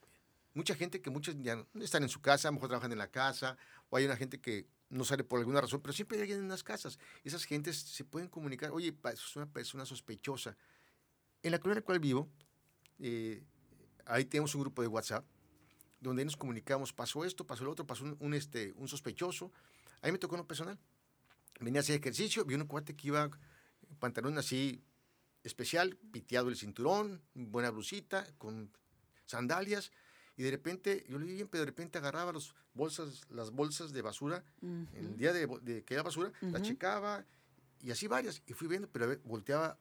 mucha 0.52 0.74
gente 0.74 1.00
que 1.00 1.10
muchos 1.10 1.34
ya 1.40 1.64
están 1.80 2.02
en 2.02 2.08
su 2.08 2.20
casa, 2.20 2.48
a 2.48 2.50
lo 2.50 2.56
mejor 2.56 2.68
trabajan 2.68 2.92
en 2.92 2.98
la 2.98 3.08
casa, 3.08 3.56
o 3.88 3.96
hay 3.96 4.04
una 4.04 4.16
gente 4.16 4.40
que 4.40 4.66
no 4.94 5.04
sale 5.04 5.24
por 5.24 5.40
alguna 5.40 5.60
razón, 5.60 5.80
pero 5.80 5.92
siempre 5.92 6.16
hay 6.16 6.22
alguien 6.22 6.40
en 6.40 6.48
las 6.48 6.62
casas. 6.62 6.98
Esas 7.24 7.44
gentes 7.44 7.76
se 7.76 8.04
pueden 8.04 8.28
comunicar, 8.28 8.70
oye, 8.70 8.94
es 9.12 9.36
una 9.36 9.46
persona 9.46 9.84
sospechosa. 9.84 10.56
En 11.42 11.50
la 11.50 11.58
colonia 11.58 11.78
en 11.78 11.82
la 11.82 11.84
cual 11.84 11.98
vivo, 11.98 12.28
eh, 13.00 13.42
ahí 14.06 14.24
tenemos 14.24 14.54
un 14.54 14.62
grupo 14.62 14.82
de 14.82 14.88
WhatsApp 14.88 15.24
donde 16.00 16.24
nos 16.24 16.36
comunicamos, 16.36 16.92
pasó 16.92 17.24
esto, 17.24 17.46
pasó 17.46 17.64
lo 17.64 17.72
otro, 17.72 17.86
pasó 17.86 18.04
un, 18.04 18.16
un, 18.20 18.34
este, 18.34 18.72
un 18.76 18.88
sospechoso. 18.88 19.50
Ahí 20.00 20.12
me 20.12 20.18
tocó 20.18 20.36
uno 20.36 20.46
personal. 20.46 20.78
Venía 21.60 21.80
a 21.80 21.82
hacer 21.82 21.96
ejercicio, 21.96 22.44
vi 22.44 22.54
un 22.54 22.66
cuate 22.66 22.94
que 22.94 23.08
iba 23.08 23.30
pantalón 23.98 24.38
así 24.38 24.82
especial, 25.42 25.96
piteado 26.12 26.48
el 26.48 26.56
cinturón, 26.56 27.22
buena 27.34 27.70
blusita, 27.70 28.26
con 28.38 28.70
sandalias, 29.26 29.92
y 30.36 30.42
de 30.42 30.50
repente, 30.50 31.04
yo 31.08 31.18
le 31.18 31.46
pero 31.46 31.60
de 31.60 31.66
repente 31.66 31.98
agarraba 31.98 32.32
los 32.32 32.54
bolsas, 32.74 33.22
las 33.30 33.50
bolsas 33.50 33.92
de 33.92 34.02
basura, 34.02 34.44
uh 34.62 34.66
-huh. 34.66 34.88
el 34.94 35.16
día 35.16 35.32
de, 35.32 35.46
de 35.62 35.84
que 35.84 35.94
era 35.94 36.02
basura, 36.02 36.28
uh 36.28 36.46
-huh. 36.46 36.52
la 36.52 36.60
checaba, 36.62 37.24
y 37.80 37.90
así 37.90 38.08
varias, 38.08 38.42
y 38.46 38.52
fui 38.52 38.66
viendo, 38.66 38.88
pero 38.88 39.16
volteaba 39.24 39.78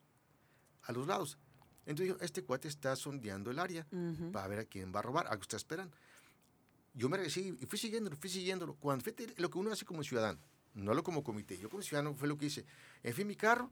a 0.84 0.92
los 0.92 1.08
lados. 1.08 1.38
Entonces 1.86 2.16
este 2.22 2.44
cuate 2.44 2.68
está 2.68 2.96
sondeando 2.96 3.50
el 3.52 3.60
área 3.60 3.88
uh 3.92 3.96
-huh. 3.96 4.32
para 4.32 4.48
ver 4.48 4.60
a 4.60 4.66
quién 4.66 4.94
va 4.94 5.00
a 5.00 5.02
robar, 5.04 5.28
a 5.28 5.36
que 5.38 5.42
está 5.42 5.58
esperando. 5.58 5.96
Yo 6.94 7.10
me 7.10 7.18
regresé 7.18 7.42
y 7.42 7.66
fui 7.66 7.80
siguiéndolo, 7.80 8.16
fui 8.16 8.30
siguiéndolo. 8.30 8.76
Cuando 8.76 9.04
fue 9.04 9.16
lo 9.38 9.50
que 9.50 9.58
uno 9.58 9.72
hace 9.72 9.86
como 9.86 10.04
ciudadano, 10.04 10.40
no 10.76 10.94
lo 10.94 11.04
como 11.04 11.24
comité, 11.24 11.58
yo 11.58 11.70
como 11.70 11.82
ciudadano 11.82 12.14
fue 12.14 12.28
lo 12.28 12.38
que 12.38 12.46
hice. 12.46 12.66
En 13.02 13.14
fin, 13.14 13.26
mi 13.26 13.36
carro, 13.36 13.72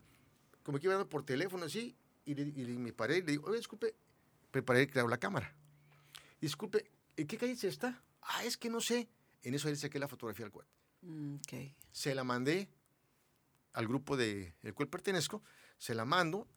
como 0.63 0.79
que 0.79 0.87
iba 0.87 0.95
hablando 0.95 1.09
por 1.09 1.23
teléfono 1.23 1.65
así, 1.65 1.95
y, 2.25 2.33
le, 2.33 2.43
y 2.43 2.77
me 2.77 2.93
paré 2.93 3.17
y 3.17 3.21
le 3.21 3.31
digo, 3.33 3.47
oye, 3.47 3.57
disculpe, 3.57 3.93
preparé 4.51 4.87
claro 4.87 5.07
la 5.07 5.17
cámara. 5.17 5.55
Disculpe, 6.41 6.91
¿en 7.15 7.27
qué 7.27 7.37
calle 7.37 7.55
se 7.55 7.67
está? 7.67 8.03
Ah, 8.23 8.43
es 8.43 8.57
que 8.57 8.69
no 8.69 8.81
sé. 8.81 9.07
En 9.43 9.53
eso 9.53 9.67
ahí 9.67 9.75
saqué 9.75 9.99
la 9.99 10.07
fotografía 10.07 10.45
al 10.45 10.51
cuate. 10.51 10.71
Mm, 11.03 11.35
okay. 11.35 11.75
Se 11.91 12.13
la 12.13 12.23
mandé 12.23 12.67
al 13.73 13.87
grupo 13.87 14.17
del 14.17 14.53
de, 14.61 14.73
cual 14.73 14.89
pertenezco, 14.89 15.43
se 15.77 15.95
la 15.95 16.03
mando 16.03 16.47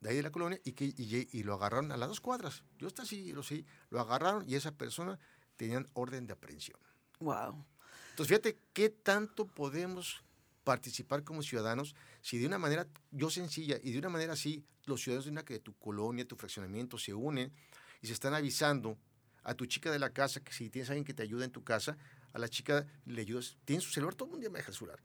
de 0.00 0.10
ahí 0.10 0.16
de 0.16 0.22
la 0.22 0.30
colonia 0.30 0.60
y, 0.64 0.72
que, 0.72 0.84
y, 0.84 1.28
y, 1.30 1.42
lo 1.42 1.54
agarraron 1.54 1.92
a 1.92 1.96
las 1.96 2.08
dos 2.08 2.20
cuadras. 2.20 2.64
Yo 2.78 2.86
hasta 2.86 3.02
así, 3.02 3.32
lo 3.32 3.42
sé, 3.42 3.64
lo 3.90 4.00
agarraron 4.00 4.48
y 4.48 4.54
esa 4.54 4.72
persona 4.72 5.18
tenían 5.56 5.86
orden 5.94 6.26
de 6.26 6.32
aprehensión. 6.32 6.78
Wow. 7.20 7.64
Entonces, 8.10 8.28
fíjate 8.28 8.58
qué 8.72 8.90
tanto 8.90 9.46
podemos 9.46 10.22
participar 10.64 11.22
como 11.22 11.42
ciudadanos 11.42 11.94
si 12.20 12.38
de 12.38 12.46
una 12.46 12.58
manera, 12.58 12.88
yo 13.10 13.30
sencilla, 13.30 13.78
y 13.82 13.92
de 13.92 13.98
una 13.98 14.08
manera 14.08 14.32
así, 14.32 14.64
los 14.84 15.00
ciudadanos 15.00 15.26
de, 15.26 15.30
una, 15.30 15.42
de 15.42 15.60
tu 15.60 15.74
colonia, 15.74 16.26
tu 16.26 16.36
fraccionamiento 16.36 16.98
se 16.98 17.14
unen 17.14 17.52
y 18.00 18.06
se 18.06 18.12
están 18.12 18.34
avisando 18.34 18.98
a 19.46 19.54
tu 19.54 19.64
chica 19.66 19.92
de 19.92 20.00
la 20.00 20.10
casa 20.10 20.40
que 20.40 20.52
si 20.52 20.68
tienes 20.70 20.90
alguien 20.90 21.04
que 21.04 21.14
te 21.14 21.22
ayuda 21.22 21.44
en 21.44 21.52
tu 21.52 21.62
casa, 21.62 21.96
a 22.32 22.38
la 22.38 22.48
chica 22.48 22.84
le 23.04 23.20
ayudas, 23.20 23.56
tiene 23.64 23.80
su 23.80 23.90
celular, 23.90 24.16
todo 24.16 24.26
el 24.26 24.32
mundo 24.32 24.50
me 24.50 24.58
deja 24.58 24.72
el 24.72 24.76
celular. 24.76 24.98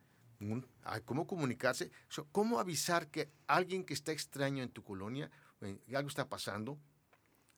¿Cómo 1.06 1.28
comunicarse? 1.28 1.92
¿Cómo 2.32 2.60
avisar 2.60 3.08
que 3.10 3.30
alguien 3.46 3.86
que 3.86 3.94
está 3.94 4.12
extraño 4.12 4.64
en 4.64 4.70
tu 4.70 4.84
colonia, 4.84 5.30
eh, 5.62 5.78
algo 5.94 6.10
está 6.10 6.28
pasando 6.28 6.80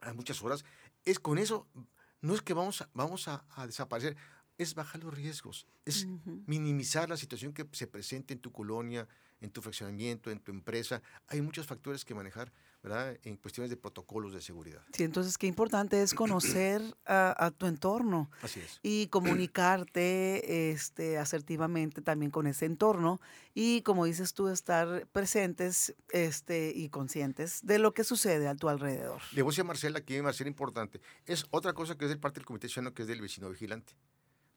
a 0.02 0.12
muchas 0.14 0.44
horas? 0.44 0.66
Es 1.06 1.20
con 1.20 1.38
eso, 1.38 1.68
no 2.20 2.36
es 2.36 2.42
que 2.42 2.54
vamos 2.54 2.82
a, 2.82 2.90
vamos 2.94 3.30
a, 3.30 3.46
a 3.56 3.66
desaparecer, 3.66 4.18
es 4.58 4.76
bajar 4.76 5.04
los 5.04 5.14
riesgos, 5.14 5.68
es 5.86 6.06
uh 6.06 6.20
-huh. 6.26 6.44
minimizar 6.48 7.10
la 7.10 7.18
situación 7.18 7.54
que 7.54 7.68
se 7.72 7.88
presente 7.88 8.34
en 8.34 8.40
tu 8.40 8.52
colonia, 8.52 9.08
en 9.44 9.52
tu 9.52 9.62
fraccionamiento, 9.62 10.32
en 10.32 10.40
tu 10.40 10.52
empresa. 10.52 11.02
Hay 11.28 11.42
muchos 11.42 11.68
factores 11.68 12.06
que 12.06 12.16
manejar, 12.16 12.52
¿verdad? 12.82 13.18
En 13.24 13.36
cuestiones 13.36 13.70
de 13.70 13.78
protocolos 13.78 14.34
de 14.34 14.42
seguridad. 14.42 14.82
Sí, 14.94 15.04
entonces 15.04 15.38
qué 15.38 15.48
importante 15.48 16.02
es 16.02 16.14
conocer 16.14 16.82
a, 17.06 17.46
a, 17.46 17.52
tu 17.52 17.66
entorno. 17.66 18.32
Así 18.42 18.62
es. 18.62 18.80
Y 18.82 19.08
comunicarte 19.08 20.72
este, 20.72 21.18
asertivamente 21.18 22.02
también 22.02 22.32
con 22.32 22.48
ese 22.48 22.66
entorno. 22.66 23.20
Y 23.54 23.82
como 23.82 24.06
dices 24.06 24.34
tú, 24.34 24.48
estar 24.48 25.08
presentes 25.08 25.94
este, 26.10 26.72
y 26.74 26.90
conscientes 26.90 27.66
de 27.66 27.80
lo 27.80 27.94
que 27.94 28.06
sucede 28.06 28.48
a 28.48 28.56
tu 28.56 28.70
alrededor. 28.70 29.22
Le 29.34 29.42
voy 29.42 29.50
a 29.50 29.52
decir 29.52 29.62
a 29.62 29.68
Marcela 29.68 30.02
que 30.02 30.22
Marcela 30.22 30.50
importante. 30.50 31.02
Es 31.26 31.46
otra 31.52 31.74
cosa 31.74 31.98
que 31.98 32.06
es 32.06 32.10
del 32.10 32.20
parte 32.20 32.40
del 32.40 32.46
Comité 32.46 32.70
Ciudadano, 32.70 32.94
que 32.94 33.02
es 33.02 33.08
del 33.10 33.22
vecino 33.22 33.50
vigilante. 33.50 33.94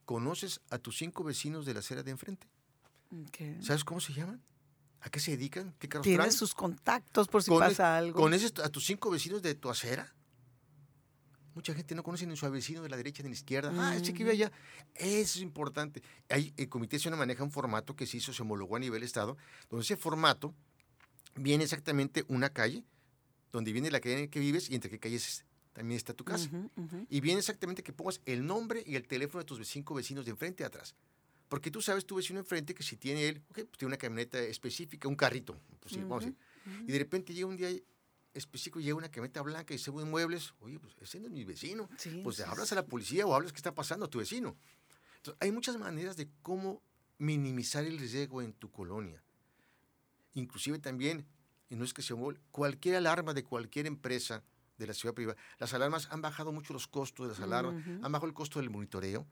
¿Conoces 0.06 0.60
a 0.70 0.78
tus 0.78 0.96
cinco 0.96 1.24
vecinos 1.24 1.66
de 1.66 1.74
la 1.74 1.80
acera 1.80 2.04
de 2.04 2.12
enfrente? 2.12 2.46
Okay. 3.28 3.58
¿Sabes 3.60 3.84
cómo 3.84 4.00
se 4.00 4.12
llaman? 4.12 4.40
¿A 5.00 5.10
qué 5.10 5.18
se 5.20 5.32
dedican? 5.32 5.74
¿Qué 5.78 5.88
carros 5.88 6.04
Tienes 6.04 6.36
sus 6.36 6.54
contactos 6.54 7.28
por 7.28 7.42
si 7.42 7.50
¿Conoces, 7.50 7.76
pasa 7.76 7.96
algo. 7.96 8.20
¿Conoces 8.20 8.52
a 8.62 8.68
tus 8.68 8.86
cinco 8.86 9.10
vecinos 9.10 9.42
de 9.42 9.54
tu 9.56 9.68
acera? 9.68 10.14
Mucha 11.56 11.74
gente 11.74 11.94
no 11.94 12.04
conoce 12.04 12.26
ni 12.26 12.36
su 12.36 12.48
vecino 12.50 12.82
de 12.82 12.88
la 12.88 12.96
derecha 12.96 13.22
ni 13.22 13.28
de 13.28 13.30
la 13.30 13.34
izquierda. 13.34 13.72
Mm. 13.72 13.78
Ah, 13.80 13.96
ese 13.96 14.12
que 14.12 14.18
vive 14.18 14.32
allá. 14.32 14.52
Eso 14.94 15.38
es 15.38 15.42
importante. 15.42 16.02
Hay, 16.28 16.52
el 16.56 16.68
Comité 16.68 16.98
Ciudadano 16.98 17.18
maneja 17.18 17.42
un 17.42 17.50
formato 17.50 17.96
que 17.96 18.06
se 18.06 18.18
hizo, 18.18 18.32
se 18.32 18.42
homologó 18.42 18.76
a 18.76 18.78
nivel 18.78 19.02
Estado, 19.02 19.36
donde 19.70 19.82
ese 19.82 19.96
formato 19.96 20.54
viene 21.34 21.64
exactamente 21.64 22.24
una 22.28 22.50
calle, 22.50 22.84
donde 23.52 23.72
viene 23.72 23.90
la 23.90 24.00
calle 24.00 24.24
en 24.24 24.30
que 24.30 24.38
vives 24.38 24.70
y 24.70 24.74
entre 24.74 24.90
qué 24.90 25.00
calles 25.00 25.45
también 25.76 25.98
está 25.98 26.14
tu 26.14 26.24
casa. 26.24 26.48
Uh 26.50 26.56
-huh, 26.56 26.70
uh 26.76 26.88
-huh. 26.88 27.06
Y 27.10 27.20
viene 27.20 27.38
exactamente 27.38 27.82
que 27.82 27.92
pongas 27.92 28.22
el 28.24 28.46
nombre 28.46 28.82
y 28.86 28.96
el 28.96 29.06
teléfono 29.06 29.42
de 29.42 29.46
tus 29.46 29.68
cinco 29.68 29.94
vecinos 29.94 30.24
de 30.24 30.30
enfrente 30.30 30.62
y 30.62 30.66
atrás. 30.66 30.94
Porque 31.50 31.70
tú 31.70 31.82
sabes 31.82 32.06
tu 32.06 32.16
vecino 32.16 32.38
enfrente 32.38 32.74
que 32.74 32.82
si 32.82 32.96
tiene 32.96 33.28
él, 33.28 33.42
okay, 33.50 33.64
pues 33.64 33.76
tiene 33.76 33.90
una 33.90 33.98
camioneta 33.98 34.40
específica, 34.40 35.06
un 35.06 35.16
carrito, 35.16 35.60
pues 35.80 35.92
sí, 35.92 36.00
uh 36.00 36.04
-huh, 36.04 36.08
vamos 36.08 36.24
a 36.24 36.26
decir. 36.28 36.40
Y 36.88 36.92
de 36.92 36.98
repente 36.98 37.34
llega 37.34 37.46
un 37.46 37.58
día 37.58 37.68
específico, 38.32 38.80
llega 38.80 38.96
una 38.96 39.10
camioneta 39.10 39.42
blanca 39.42 39.74
y 39.74 39.78
se 39.78 39.90
ven 39.90 40.08
muebles, 40.10 40.54
oye, 40.60 40.78
pues 40.80 40.94
ese 40.98 41.20
no 41.20 41.26
es 41.26 41.32
mi 41.32 41.44
vecino. 41.44 41.90
Sí, 41.98 42.22
pues 42.24 42.36
sí, 42.36 42.42
hablas 42.42 42.72
a 42.72 42.74
la 42.74 42.86
policía 42.86 43.26
o 43.26 43.34
hablas 43.34 43.52
qué 43.52 43.58
está 43.58 43.74
pasando 43.74 44.06
a 44.06 44.08
tu 44.08 44.18
vecino. 44.18 44.56
Entonces, 45.16 45.36
hay 45.40 45.52
muchas 45.52 45.76
maneras 45.76 46.16
de 46.16 46.30
cómo 46.40 46.82
minimizar 47.18 47.84
el 47.84 47.98
riesgo 47.98 48.40
en 48.40 48.54
tu 48.54 48.70
colonia. 48.70 49.22
Inclusive 50.32 50.78
también, 50.78 51.26
y 51.68 51.76
no 51.76 51.84
es 51.84 51.92
que 51.92 52.00
se 52.00 52.14
cualquier 52.50 52.96
alarma 52.96 53.34
de 53.34 53.44
cualquier 53.44 53.86
empresa, 53.86 54.42
de 54.78 54.86
la 54.86 54.94
ciudad 54.94 55.14
privada. 55.14 55.38
Las 55.58 55.74
alarmas 55.74 56.08
han 56.10 56.20
bajado 56.20 56.52
mucho 56.52 56.72
los 56.72 56.86
costos 56.86 57.26
de 57.26 57.32
las 57.32 57.40
alarmas, 57.40 57.74
uh 57.74 57.78
-huh. 57.78 58.04
han 58.04 58.12
bajado 58.12 58.26
el 58.26 58.34
costo 58.34 58.60
del 58.60 58.70
monitoreo. 58.70 59.26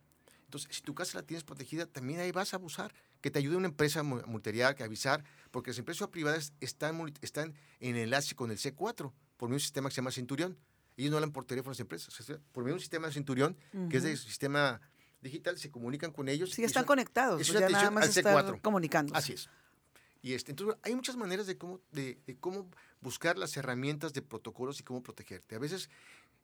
Entonces, 0.44 0.76
si 0.76 0.82
tu 0.82 0.94
casa 0.94 1.18
la 1.18 1.26
tienes 1.26 1.42
protegida, 1.42 1.86
también 1.86 2.20
ahí 2.20 2.30
vas 2.30 2.52
a 2.52 2.56
abusar. 2.56 2.94
Que 3.20 3.30
te 3.30 3.38
ayude 3.38 3.56
una 3.56 3.68
empresa 3.68 4.02
multerial, 4.02 4.74
que 4.74 4.84
avisar, 4.84 5.24
porque 5.50 5.70
las 5.70 5.78
empresas 5.78 6.08
privadas 6.08 6.52
están, 6.60 7.12
están 7.22 7.54
en 7.80 7.96
enlace 7.96 8.34
con 8.34 8.50
el 8.50 8.58
C4 8.58 9.12
por 9.36 9.48
medio 9.48 9.54
de 9.54 9.54
un 9.54 9.60
sistema 9.60 9.88
que 9.88 9.94
se 9.94 10.00
llama 10.00 10.12
Centurión. 10.12 10.58
Ellos 10.96 11.10
no 11.10 11.16
hablan 11.16 11.32
por 11.32 11.44
teléfono 11.44 11.70
a 11.70 11.72
las 11.72 11.80
empresas. 11.80 12.14
Por 12.52 12.62
medio 12.62 12.74
de 12.74 12.78
un 12.78 12.80
sistema 12.80 13.08
de 13.08 13.14
Centurión, 13.14 13.56
uh 13.72 13.78
-huh. 13.78 13.88
que 13.88 13.96
es 13.96 14.02
del 14.04 14.16
sistema 14.16 14.80
digital, 15.20 15.58
se 15.58 15.70
comunican 15.70 16.12
con 16.12 16.28
ellos. 16.28 16.50
Sí, 16.50 16.62
están 16.62 16.84
conectados. 16.84 17.40
Es 17.40 17.48
pues 17.48 17.58
ya 17.58 17.68
nada 17.68 17.90
más 17.90 18.16
estar 18.16 18.60
comunicando. 18.60 19.14
Así 19.16 19.32
es. 19.32 19.48
Y 20.24 20.32
este, 20.32 20.52
entonces, 20.52 20.78
hay 20.82 20.94
muchas 20.94 21.16
maneras 21.16 21.46
de 21.46 21.58
cómo, 21.58 21.80
de, 21.92 22.18
de 22.26 22.34
cómo 22.38 22.66
buscar 23.02 23.36
las 23.36 23.58
herramientas 23.58 24.14
de 24.14 24.22
protocolos 24.22 24.80
y 24.80 24.82
cómo 24.82 25.02
protegerte. 25.02 25.54
A 25.54 25.58
veces 25.58 25.90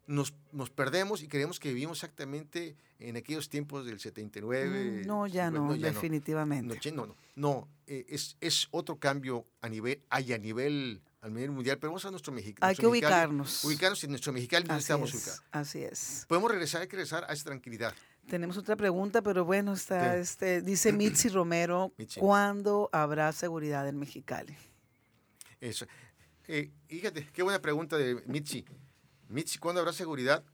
nos, 0.07 0.35
nos, 0.53 0.69
perdemos 0.69 1.23
y 1.23 1.29
creemos 1.29 1.59
que 1.59 1.71
vivimos 1.71 1.97
exactamente 1.97 2.77
en 2.99 3.17
aquellos 3.17 3.49
tiempos 3.49 3.87
del 3.87 3.99
79. 3.99 5.05
Mm, 5.05 5.07
no, 5.07 5.27
ya 5.27 5.51
no, 5.51 5.69
no 5.69 5.77
ya 5.77 5.87
definitivamente. 5.87 6.79
No, 6.91 7.07
no, 7.07 7.07
no, 7.07 7.17
no 7.37 7.69
eh, 7.87 8.05
es, 8.11 8.37
es 8.43 8.69
otro 8.71 8.99
cambio 8.99 9.47
a 9.63 9.71
nivel, 9.71 10.03
hay 10.11 10.35
a 10.35 10.39
nivel, 10.39 11.01
a 11.23 11.31
nivel 11.31 11.51
mundial, 11.51 11.79
pero 11.79 11.93
vamos 11.93 12.05
a 12.05 12.11
nuestro 12.11 12.35
Mexicano. 12.35 12.69
Hay 12.69 12.77
que 12.77 12.87
ubicarnos. 12.87 13.65
Ubicarnos 13.65 14.05
en 14.05 14.11
nuestro 14.11 14.35
mexicano 14.35 14.67
donde 14.67 14.83
estamos 14.83 15.15
ubicados. 15.15 15.43
Así 15.53 15.83
es. 15.83 16.27
Podemos 16.29 16.51
regresar, 16.51 16.83
hay 16.83 16.89
que 16.89 16.97
regresar 16.97 17.25
a 17.27 17.33
esa 17.33 17.45
tranquilidad. 17.45 17.95
Tenemos 18.31 18.57
otra 18.57 18.77
pregunta, 18.77 19.23
pero 19.23 19.45
bueno, 19.45 19.73
está, 19.73 20.17
este, 20.17 20.63
dice 20.63 20.93
Mitzi 20.93 21.29
Romero, 21.31 21.93
Mitzi. 21.99 22.21
¿cuándo 22.21 22.89
habrá 22.93 23.33
seguridad 23.33 23.89
en 23.89 23.99
Mexicali? 23.99 24.57
Eso. 25.61 25.85
Eh, 26.47 26.71
fíjate, 26.87 27.27
qué 27.33 27.43
buena 27.43 27.61
pregunta 27.61 27.99
de 27.99 28.23
Mitzi. 28.27 28.65
Mitzi, 29.29 29.59
¿cuándo 29.59 29.81
habrá 29.81 29.93
seguridad? 29.93 30.45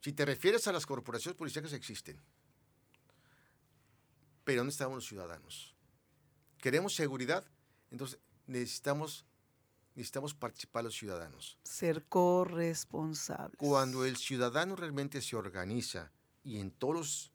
Si 0.00 0.12
te 0.12 0.24
refieres 0.24 0.66
a 0.66 0.72
las 0.72 0.86
corporaciones 0.86 1.38
policiales 1.38 1.72
existen. 1.72 2.20
Pero 4.42 4.62
¿dónde 4.62 4.72
estamos 4.72 4.96
los 4.96 5.06
ciudadanos? 5.06 5.76
¿Queremos 6.58 6.96
seguridad? 6.96 7.44
Entonces 7.92 8.18
necesitamos 8.48 9.24
necesitamos 9.94 10.34
participar 10.34 10.82
los 10.82 10.96
ciudadanos. 10.96 11.58
Ser 11.62 12.04
corresponsables. 12.06 13.56
Cuando 13.56 14.04
el 14.04 14.16
ciudadano 14.16 14.74
realmente 14.74 15.22
se 15.22 15.36
organiza 15.36 16.10
y 16.44 16.58
en 16.58 16.70
todos 16.70 16.94
los, 16.94 17.32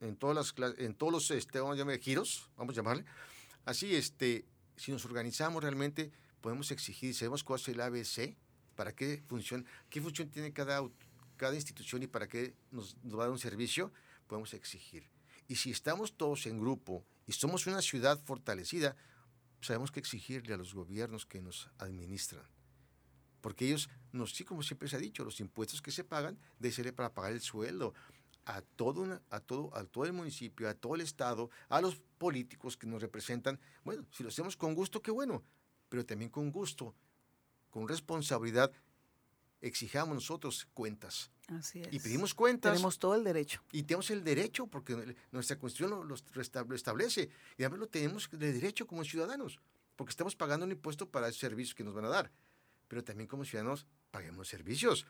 en 0.00 0.16
todas 0.16 0.34
las, 0.36 0.78
en 0.78 0.94
todos 0.94 1.12
los, 1.12 1.30
este, 1.30 1.60
vamos 1.60 1.76
a 1.76 1.78
llamar 1.78 1.98
giros, 1.98 2.50
vamos 2.56 2.74
a 2.74 2.76
llamarle, 2.76 3.04
así, 3.64 3.94
este, 3.94 4.44
si 4.76 4.92
nos 4.92 5.04
organizamos 5.04 5.62
realmente, 5.62 6.10
podemos 6.40 6.70
exigir, 6.70 7.14
sabemos 7.14 7.44
cuál 7.44 7.60
es 7.60 7.68
el 7.68 7.80
ABC, 7.80 8.36
para 8.76 8.94
qué 8.94 9.22
función, 9.26 9.66
qué 9.90 10.00
función 10.00 10.30
tiene 10.30 10.52
cada, 10.52 10.80
cada 11.36 11.54
institución 11.54 12.02
y 12.02 12.06
para 12.06 12.28
qué 12.28 12.54
nos, 12.70 12.96
nos 13.02 13.18
va 13.18 13.24
a 13.24 13.26
dar 13.26 13.32
un 13.32 13.38
servicio, 13.38 13.92
podemos 14.26 14.54
exigir. 14.54 15.08
Y 15.48 15.56
si 15.56 15.70
estamos 15.70 16.16
todos 16.16 16.46
en 16.46 16.60
grupo 16.60 17.04
y 17.26 17.32
somos 17.32 17.66
una 17.66 17.82
ciudad 17.82 18.20
fortalecida, 18.24 18.96
sabemos 19.60 19.90
que 19.90 20.00
exigirle 20.00 20.54
a 20.54 20.56
los 20.56 20.74
gobiernos 20.74 21.26
que 21.26 21.40
nos 21.40 21.68
administran. 21.78 22.44
Porque 23.40 23.66
ellos, 23.66 23.88
nos, 24.12 24.32
sí, 24.34 24.44
como 24.44 24.62
siempre 24.62 24.88
se 24.88 24.96
ha 24.96 24.98
dicho, 24.98 25.24
los 25.24 25.40
impuestos 25.40 25.80
que 25.82 25.90
se 25.90 26.04
pagan 26.04 26.38
deben 26.58 26.72
ser 26.74 26.94
para 26.94 27.12
pagar 27.14 27.32
el 27.32 27.40
sueldo 27.40 27.94
a 28.44 28.62
todo, 28.62 29.02
una- 29.02 29.20
a, 29.30 29.40
todo, 29.40 29.74
a 29.76 29.84
todo 29.84 30.04
el 30.06 30.12
municipio, 30.12 30.68
a 30.68 30.74
todo 30.74 30.94
el 30.94 31.02
Estado, 31.02 31.50
a 31.68 31.80
los 31.80 31.96
políticos 32.18 32.76
que 32.76 32.86
nos 32.86 33.02
representan. 33.02 33.60
Bueno, 33.84 34.06
si 34.10 34.22
lo 34.22 34.30
hacemos 34.30 34.56
con 34.56 34.74
gusto, 34.74 35.02
qué 35.02 35.10
bueno, 35.10 35.44
pero 35.88 36.04
también 36.06 36.30
con 36.30 36.50
gusto, 36.50 36.94
con 37.70 37.86
responsabilidad, 37.86 38.72
exijamos 39.60 40.14
nosotros 40.14 40.66
cuentas. 40.72 41.30
Así 41.48 41.80
es. 41.80 41.92
Y 41.92 41.98
pedimos 41.98 42.34
cuentas 42.34 42.72
Tenemos 42.72 42.98
todo 42.98 43.14
el 43.14 43.24
derecho. 43.24 43.62
y 43.72 43.82
tenemos 43.82 44.10
el 44.10 44.22
derecho, 44.22 44.66
porque 44.66 45.16
nuestra 45.32 45.58
constitución 45.58 46.08
lo, 46.08 46.16
lo 46.16 46.74
establece, 46.76 47.28
y 47.56 47.62
además 47.62 47.80
lo 47.80 47.86
tenemos 47.88 48.28
de 48.30 48.52
derecho 48.52 48.86
como 48.86 49.04
ciudadanos, 49.04 49.58
porque 49.96 50.10
estamos 50.10 50.36
pagando 50.36 50.64
un 50.66 50.72
impuesto 50.72 51.08
para 51.10 51.28
esos 51.28 51.40
servicios 51.40 51.74
que 51.74 51.84
nos 51.84 51.94
van 51.94 52.04
a 52.04 52.08
dar. 52.08 52.30
Pero 52.88 53.04
también 53.04 53.28
como 53.28 53.44
ciudadanos 53.44 53.86
paguemos 54.10 54.48
servicios. 54.48 55.06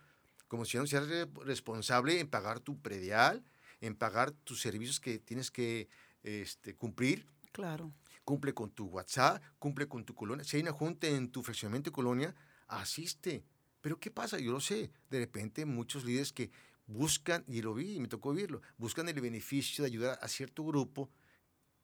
Como 0.48 0.64
ciudadano 0.64 0.88
seas 0.88 1.08
re- 1.08 1.28
responsable 1.44 2.20
en 2.20 2.28
pagar 2.28 2.60
tu 2.60 2.80
predial, 2.80 3.44
en 3.80 3.94
pagar 3.94 4.32
tus 4.32 4.60
servicios 4.60 4.98
que 5.00 5.18
tienes 5.18 5.50
que 5.50 5.88
este, 6.22 6.74
cumplir, 6.74 7.26
Claro. 7.52 7.92
cumple 8.24 8.52
con 8.54 8.70
tu 8.70 8.86
WhatsApp, 8.86 9.42
cumple 9.58 9.86
con 9.88 10.04
tu 10.04 10.14
colonia. 10.14 10.44
Si 10.44 10.56
hay 10.56 10.62
una 10.62 10.72
junta 10.72 11.06
en 11.06 11.30
tu 11.30 11.42
fraccionamiento 11.42 11.90
de 11.90 11.94
colonia, 11.94 12.34
asiste. 12.66 13.44
Pero 13.80 13.98
¿qué 13.98 14.10
pasa? 14.10 14.38
Yo 14.38 14.52
lo 14.52 14.60
sé. 14.60 14.90
De 15.10 15.18
repente 15.20 15.64
muchos 15.64 16.04
líderes 16.04 16.32
que 16.32 16.50
buscan, 16.86 17.44
y 17.46 17.62
lo 17.62 17.74
vi, 17.74 17.92
y 17.94 18.00
me 18.00 18.08
tocó 18.08 18.32
verlo, 18.34 18.60
buscan 18.78 19.08
el 19.08 19.20
beneficio 19.20 19.84
de 19.84 19.88
ayudar 19.90 20.18
a 20.22 20.28
cierto 20.28 20.64
grupo 20.64 21.10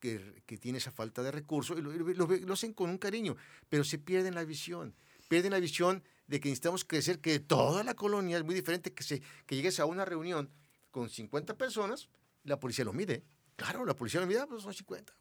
que, 0.01 0.42
que 0.47 0.59
tiene 0.59 0.78
esa 0.78 0.90
falta 0.92 1.22
de 1.22 1.30
recursos 1.30 1.78
y 1.78 1.82
lo, 1.82 1.92
lo- 1.92 2.12
lo- 2.12 2.26
lo 2.36 2.53
hacen 2.55 2.72
con 2.72 2.90
un 2.90 2.99
cariño, 2.99 3.36
pero 3.68 3.84
se 3.84 3.99
pierden 3.99 4.34
la 4.34 4.45
visión. 4.45 4.95
Pierden 5.29 5.53
la 5.53 5.61
visión 5.61 6.03
de 6.27 6.41
que 6.41 6.49
necesitamos 6.49 6.85
crecer, 6.85 7.20
que 7.20 7.39
toda 7.41 7.85
la 7.85 7.95
colonia 7.95 8.37
es 8.39 8.45
muy 8.45 8.55
diferente, 8.55 8.93
que, 8.93 9.03
se, 9.03 9.22
que 9.47 9.57
llegues 9.57 9.81
a 9.81 9.85
una 9.87 10.05
reunión 10.05 10.51
con 10.91 11.11
50 11.11 11.57
personas, 11.57 12.09
la 12.45 12.59
policía 12.61 12.85
lo 12.85 12.93
mide. 12.93 13.25
Claro, 13.57 13.85
la 13.85 13.95
policía 13.95 14.20
lo 14.20 14.27
mide, 14.27 14.41
ah, 14.41 14.47
pues 14.49 14.62
son 14.62 14.72
50. 14.72 15.12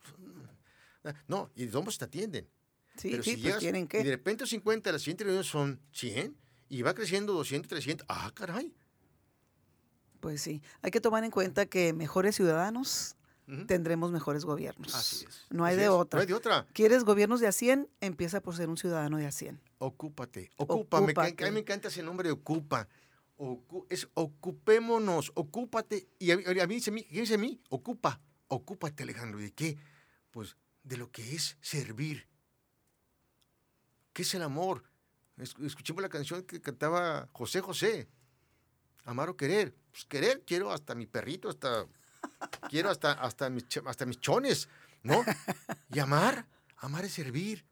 No, 1.28 1.52
y 1.56 1.66
todos 1.68 1.98
te 1.98 2.06
atienden. 2.06 2.50
Sí, 2.96 3.10
Pero 3.12 3.24
sí, 3.24 3.32
si 3.32 3.36
pues 3.38 3.44
llegas 3.46 3.60
tienen 3.60 3.90
y 3.92 3.98
de 4.04 4.12
repente 4.12 4.46
50, 4.46 4.92
la 4.92 5.00
siguiente 5.00 5.24
reunión 5.24 5.44
son 5.44 5.82
100 5.94 6.38
y 6.70 6.82
va 6.84 6.94
creciendo 6.94 7.34
200, 7.34 7.68
300. 7.68 8.06
Ah, 8.10 8.32
caray. 8.34 8.74
Pues 10.20 10.42
sí. 10.42 10.62
Hay 10.82 10.92
que 10.92 11.02
tomar 11.02 11.24
en 11.24 11.32
cuenta 11.32 11.66
que 11.66 11.92
mejores 11.92 12.36
ciudadanos 12.36 13.16
tendremos 13.68 14.12
mejores 14.12 14.46
gobiernos. 14.46 14.96
Así 14.96 15.26
es. 15.28 15.46
No 15.50 15.66
hay 15.66 15.74
Así 15.74 15.80
de 15.82 15.86
es. 15.86 15.90
otra. 15.90 16.18
No 16.18 16.22
hay 16.22 16.28
de 16.28 16.34
otra. 16.34 16.66
¿Quieres 16.72 17.04
gobiernos 17.04 17.42
de 17.42 17.48
a 17.48 17.52
100? 17.52 17.90
Empieza 18.00 18.42
por 18.42 18.56
ser 18.56 18.70
un 18.70 18.78
ciudadano 18.78 19.18
de 19.18 19.26
a 19.26 19.32
100. 19.32 19.60
Ocúpate. 19.86 20.50
Ocupa. 20.58 21.02
Me 21.02 21.14
a 21.18 21.24
mí 21.26 21.52
me 21.52 21.60
encanta 21.60 21.88
ese 21.90 22.04
nombre 22.04 22.28
de 22.30 22.34
ocupa. 22.34 22.88
Ocu- 23.38 23.86
es 23.90 24.08
ocupémonos, 24.14 25.32
ocúpate. 25.36 26.08
Y 26.20 26.32
a, 26.32 26.38
mí- 26.38 26.44
a 26.46 26.68
mí 26.68 26.76
dice 26.76 26.90
a 26.92 26.94
mí, 26.94 27.04
¿qué 27.04 27.22
dice 27.22 27.34
a 27.36 27.38
mí? 27.38 27.60
Ocupa. 27.70 28.22
Ocúpate, 28.48 29.04
Alejandro. 29.04 29.40
¿De 29.40 29.52
qué? 29.52 29.78
Pues 30.32 30.56
de 30.84 30.98
lo 30.98 31.12
que 31.12 31.36
es 31.36 31.58
servir. 31.62 32.28
¿Qué 34.14 34.22
es 34.22 34.34
el 34.36 34.44
amor? 34.44 34.84
Es- 35.38 35.56
Escuchemos 35.64 36.02
la 36.02 36.10
canción 36.10 36.44
que 36.44 36.62
cantaba 36.62 37.28
José 37.34 37.62
José. 37.62 38.08
Amar 39.06 39.30
o 39.30 39.36
querer. 39.36 39.74
Pues 39.92 40.06
querer, 40.06 40.44
quiero 40.46 40.72
hasta 40.72 40.96
mi 40.96 41.06
perrito, 41.08 41.50
hasta 41.50 41.86
quiero 42.70 42.90
hasta, 42.90 43.12
hasta, 43.14 43.50
mis, 43.50 43.66
hasta 43.86 44.06
mis 44.06 44.20
chones, 44.20 44.70
¿no? 45.04 45.24
Y 45.92 46.00
amar, 46.00 46.48
amar 46.78 47.04
es 47.04 47.14
servir. 47.14 47.66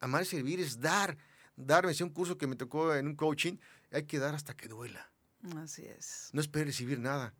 Amar 0.00 0.24
servir, 0.24 0.60
es 0.60 0.80
dar. 0.80 1.16
Dar, 1.56 1.84
me 1.84 1.90
decía 1.90 2.06
un 2.06 2.12
curso 2.12 2.38
que 2.38 2.46
me 2.46 2.56
tocó 2.56 2.94
en 2.94 3.06
un 3.06 3.14
coaching, 3.14 3.58
hay 3.92 4.04
que 4.04 4.18
dar 4.18 4.34
hasta 4.34 4.54
que 4.54 4.68
duela. 4.68 5.10
Así 5.56 5.84
es. 5.84 6.30
No 6.32 6.40
esperes 6.40 6.68
recibir 6.68 6.98
nada. 6.98 7.34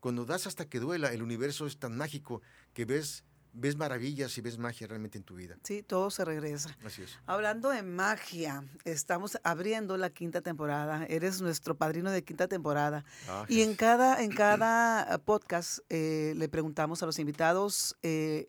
Cuando 0.00 0.24
das 0.24 0.46
hasta 0.46 0.66
que 0.66 0.78
duela, 0.78 1.12
el 1.12 1.22
universo 1.22 1.66
es 1.66 1.78
tan 1.78 1.96
mágico 1.96 2.40
que 2.72 2.84
ves, 2.84 3.24
ves 3.52 3.76
maravillas 3.76 4.36
y 4.38 4.40
ves 4.40 4.58
magia 4.58 4.86
realmente 4.86 5.18
en 5.18 5.24
tu 5.24 5.34
vida. 5.34 5.56
Sí, 5.64 5.82
todo 5.82 6.10
se 6.10 6.24
regresa. 6.24 6.76
Así 6.84 7.02
es. 7.02 7.18
Hablando 7.26 7.70
de 7.70 7.82
magia, 7.82 8.64
estamos 8.84 9.38
abriendo 9.42 9.96
la 9.96 10.10
quinta 10.10 10.40
temporada. 10.40 11.04
Eres 11.06 11.40
nuestro 11.40 11.76
padrino 11.76 12.12
de 12.12 12.22
quinta 12.22 12.46
temporada. 12.46 13.04
Y 13.48 13.62
en 13.62 13.74
cada, 13.74 14.22
en 14.22 14.30
cada 14.34 15.18
podcast 15.18 15.80
eh, 15.88 16.34
le 16.36 16.48
preguntamos 16.48 17.02
a 17.02 17.06
los 17.06 17.18
invitados 17.18 17.96
eh, 18.02 18.48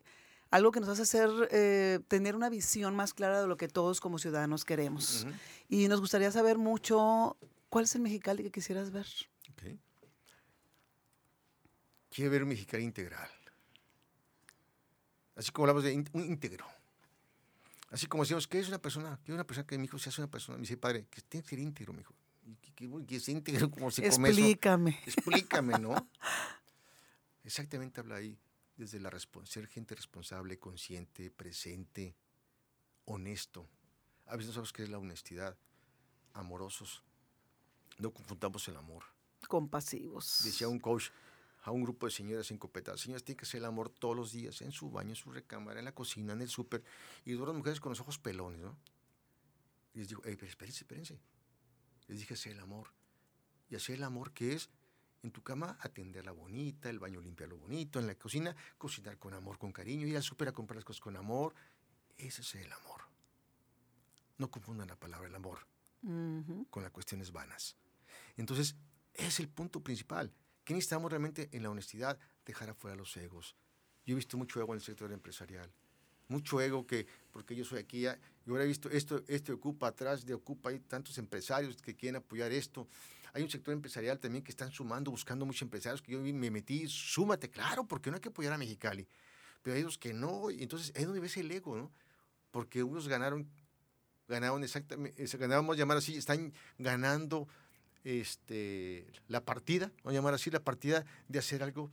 algo 0.50 0.72
que 0.72 0.80
nos 0.80 0.88
hace 0.88 1.02
hacer, 1.02 1.30
eh, 1.52 2.00
tener 2.08 2.34
una 2.36 2.48
visión 2.48 2.94
más 2.96 3.14
clara 3.14 3.40
de 3.40 3.46
lo 3.46 3.56
que 3.56 3.68
todos 3.68 4.00
como 4.00 4.18
ciudadanos 4.18 4.64
queremos. 4.64 5.26
Y 5.68 5.88
nos 5.88 6.00
gustaría 6.00 6.30
saber 6.32 6.58
mucho 6.58 7.36
cuál 7.68 7.84
es 7.84 7.94
el 7.94 8.02
Mexicali 8.02 8.42
que 8.42 8.50
quisieras 8.50 8.90
ver. 8.90 9.06
Ok. 9.52 9.78
Quiero 12.10 12.30
ver 12.32 12.42
un 12.42 12.48
mexicano 12.48 12.82
integral. 12.82 13.30
Así 15.36 15.50
como 15.52 15.64
hablamos 15.64 15.84
de 15.84 15.92
in- 15.92 16.08
un 16.12 16.24
íntegro. 16.24 16.66
Así 17.90 18.06
como 18.06 18.24
decimos, 18.24 18.46
¿qué 18.46 18.58
es 18.58 18.68
una 18.68 18.78
persona? 18.78 19.18
¿Qué 19.24 19.32
es 19.32 19.34
una 19.34 19.44
persona 19.46 19.66
que 19.66 19.78
mi 19.78 19.84
hijo 19.84 19.98
se 19.98 20.08
hace 20.10 20.20
una 20.20 20.30
persona? 20.30 20.58
Me 20.58 20.62
dice, 20.62 20.76
padre, 20.76 21.06
que 21.10 21.20
tiene 21.22 21.42
que 21.44 21.50
ser 21.50 21.58
íntegro, 21.60 21.92
mi 21.92 22.00
hijo. 22.00 22.14
¿Y 22.46 22.54
qué- 22.56 22.72
qué- 22.74 22.90
qué 23.06 23.16
es 23.16 23.28
íntegro? 23.28 23.70
¿Cómo 23.70 23.90
se 23.90 24.02
come 24.08 24.28
eso? 24.30 24.38
Explícame. 24.40 24.98
Explícame, 25.06 25.78
¿no? 25.78 25.94
Exactamente 27.44 28.00
habla 28.00 28.16
ahí 28.16 28.36
desde 28.80 28.98
la 28.98 29.12
ser 29.44 29.66
gente 29.66 29.94
responsable, 29.94 30.58
consciente, 30.58 31.30
presente, 31.30 32.16
honesto. 33.04 33.68
A 34.26 34.36
veces 34.36 34.48
no 34.48 34.52
sabemos 34.54 34.72
qué 34.72 34.82
es 34.82 34.88
la 34.88 34.98
honestidad. 34.98 35.56
Amorosos. 36.32 37.02
No 37.98 38.10
confundamos 38.12 38.66
el 38.68 38.76
amor. 38.76 39.04
Compasivos. 39.48 40.40
Decía 40.44 40.68
un 40.68 40.78
coach 40.78 41.10
a 41.62 41.70
un 41.72 41.82
grupo 41.82 42.06
de 42.06 42.12
señoras 42.12 42.50
encopetadas. 42.50 43.00
Señoras, 43.00 43.22
tienen 43.22 43.36
que 43.36 43.44
hacer 43.44 43.58
el 43.58 43.66
amor 43.66 43.90
todos 43.90 44.16
los 44.16 44.32
días, 44.32 44.62
en 44.62 44.72
su 44.72 44.90
baño, 44.90 45.10
en 45.10 45.16
su 45.16 45.30
recámara, 45.30 45.78
en 45.78 45.84
la 45.84 45.94
cocina, 45.94 46.32
en 46.32 46.40
el 46.40 46.48
súper. 46.48 46.82
Y 47.26 47.32
dos 47.32 47.54
mujeres 47.54 47.80
con 47.80 47.90
los 47.90 48.00
ojos 48.00 48.18
pelones, 48.18 48.60
¿no? 48.60 48.78
Y 49.92 49.98
les 49.98 50.08
digo, 50.08 50.24
"Ey, 50.24 50.36
pero 50.36 50.48
espérense, 50.48 50.84
espérense. 50.84 51.20
Les 52.06 52.18
dije, 52.18 52.32
hacer 52.32 52.52
el 52.52 52.60
amor. 52.60 52.94
Y 53.68 53.76
hacer 53.76 53.96
el 53.96 54.04
amor 54.04 54.32
que 54.32 54.54
es 54.54 54.70
en 55.22 55.30
tu 55.30 55.42
cama 55.42 55.76
atenderla 55.80 56.32
bonita, 56.32 56.88
el 56.88 56.98
baño 56.98 57.20
limpiarlo 57.20 57.58
bonito, 57.58 57.98
en 57.98 58.06
la 58.06 58.14
cocina 58.14 58.54
cocinar 58.78 59.18
con 59.18 59.34
amor, 59.34 59.58
con 59.58 59.72
cariño, 59.72 60.06
ir 60.06 60.16
al 60.16 60.22
súper 60.22 60.48
a 60.48 60.52
comprar 60.52 60.76
las 60.76 60.84
cosas 60.84 61.00
con 61.00 61.16
amor. 61.16 61.54
Ese 62.16 62.42
es 62.42 62.54
el 62.54 62.72
amor. 62.72 63.02
No 64.38 64.50
confundan 64.50 64.88
la 64.88 64.96
palabra 64.96 65.28
el 65.28 65.34
amor 65.34 65.66
con 66.70 66.82
las 66.82 66.92
cuestiones 66.92 67.30
vanas. 67.30 67.76
Entonces, 68.36 68.74
es 69.12 69.38
el 69.38 69.48
punto 69.48 69.82
principal. 69.82 70.32
¿Qué 70.64 70.72
necesitamos 70.72 71.10
realmente 71.10 71.50
en 71.52 71.62
la 71.62 71.70
honestidad? 71.70 72.18
Dejar 72.46 72.70
afuera 72.70 72.96
los 72.96 73.14
egos. 73.16 73.56
Yo 74.06 74.14
he 74.14 74.16
visto 74.16 74.38
mucho 74.38 74.60
ego 74.60 74.72
en 74.72 74.78
el 74.78 74.84
sector 74.84 75.12
empresarial. 75.12 75.70
Mucho 76.30 76.60
ego 76.60 76.86
que, 76.86 77.08
porque 77.32 77.56
yo 77.56 77.64
soy 77.64 77.80
aquí, 77.80 78.02
ya- 78.02 78.16
yo 78.46 78.56
he 78.56 78.64
visto 78.64 78.88
esto, 78.88 79.20
este 79.26 79.50
ocupa 79.52 79.88
atrás 79.88 80.24
de 80.24 80.32
ocupa, 80.32 80.70
hay 80.70 80.78
tantos 80.78 81.18
empresarios 81.18 81.76
que 81.82 81.96
quieren 81.96 82.16
apoyar 82.16 82.52
esto. 82.52 82.86
Hay 83.32 83.42
un 83.42 83.50
sector 83.50 83.74
empresarial 83.74 84.16
también 84.20 84.44
que 84.44 84.52
están 84.52 84.70
sumando, 84.70 85.10
buscando 85.10 85.44
muchos 85.44 85.62
empresarios 85.62 86.00
que 86.00 86.12
yo 86.12 86.20
me 86.20 86.50
metí, 86.52 86.86
súmate, 86.86 87.50
claro, 87.50 87.82
porque 87.84 88.10
no 88.10 88.14
hay 88.14 88.20
que 88.20 88.28
apoyar 88.28 88.52
a 88.52 88.58
Mexicali. 88.58 89.08
Pero 89.62 89.74
hay 89.76 89.82
los 89.82 89.98
que 89.98 90.12
no, 90.12 90.52
y 90.52 90.62
entonces 90.62 90.92
es 90.94 91.04
donde 91.04 91.18
ves 91.18 91.36
el 91.36 91.50
ego, 91.50 91.76
¿no? 91.76 91.90
Porque 92.52 92.84
unos 92.84 93.08
ganaron, 93.08 93.48
ganaron 94.28 94.62
exactamente, 94.62 95.26
ganábamos 95.36 95.76
llamar 95.76 95.96
así, 95.96 96.16
están 96.16 96.52
ganando 96.78 97.48
este, 98.04 99.04
la 99.26 99.44
partida, 99.44 99.90
vamos 100.04 100.12
a 100.12 100.12
llamar 100.12 100.34
así, 100.34 100.48
la 100.50 100.62
partida 100.62 101.04
de 101.26 101.40
hacer 101.40 101.64
algo 101.64 101.90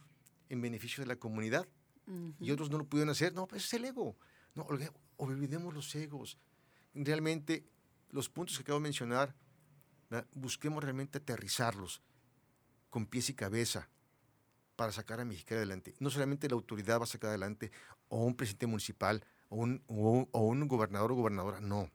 en 0.50 0.62
beneficio 0.62 1.04
de 1.04 1.08
la 1.08 1.16
comunidad 1.16 1.68
y 2.40 2.52
otros 2.52 2.70
no 2.70 2.78
lo 2.78 2.86
pudieron 2.86 3.10
hacer. 3.12 3.34
No, 3.34 3.48
pues 3.48 3.66
es 3.66 3.74
el 3.74 3.86
ego. 3.86 4.16
No, 4.56 4.66
olvide- 4.68 4.92
olvidemos 5.18 5.74
los 5.74 5.94
egos. 5.96 6.38
Realmente, 6.94 7.66
los 8.12 8.30
puntos 8.30 8.58
que 8.58 8.64
acabo 8.64 8.80
de 8.80 8.84
mencionar, 8.84 9.36
busquemos 10.34 10.84
realmente 10.84 11.18
aterrizarlos 11.18 12.02
con 12.90 13.06
pies 13.06 13.30
y 13.30 13.34
cabeza 13.34 13.90
para 14.76 14.92
sacar 14.92 15.20
a 15.20 15.26
Mexicali 15.26 15.58
adelante. 15.58 15.96
No 16.00 16.10
solamente 16.10 16.48
la 16.48 16.56
autoridad 16.56 17.00
va 17.00 17.04
a 17.04 17.08
sacar 17.08 17.30
adelante 17.30 17.72
o 18.10 18.24
un 18.24 18.36
presidente 18.36 18.68
municipal 18.68 19.24
o 19.50 19.58
un, 19.58 19.84
o, 19.88 20.28
un 20.42 20.68
gobernador 20.68 21.12
o 21.12 21.16
gobernadora, 21.16 21.60
no. 21.60 21.90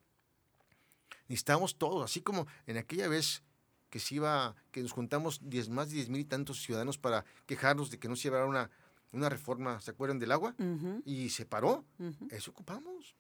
Necesitamos 1.29 1.77
todos, 1.79 2.05
así 2.05 2.21
como 2.21 2.47
en 2.67 2.77
aquella 2.77 3.09
vez 3.09 3.43
que 3.89 4.01
iba, 4.11 4.55
que 4.71 4.83
nos 4.83 4.93
juntamos 4.93 5.41
diez, 5.43 5.69
más 5.69 5.89
de 5.89 5.97
10 5.97 6.09
mil 6.09 6.21
y 6.21 6.25
tantos 6.25 6.63
ciudadanos 6.63 6.99
para 6.99 7.25
quejarnos 7.47 7.91
de 7.91 7.99
que 7.99 8.09
no 8.09 8.17
se 8.17 8.25
llevara 8.25 8.47
una, 8.47 8.71
una 9.13 9.29
reforma, 9.29 9.81
¿se 9.81 9.91
acuerdan 9.91 10.19
del 10.19 10.33
agua? 10.33 10.55
Y 11.05 11.29
se 11.31 11.45
paró. 11.47 11.85
ujú. 11.99 12.29
Eso 12.31 12.51
ocupamos. 12.51 13.15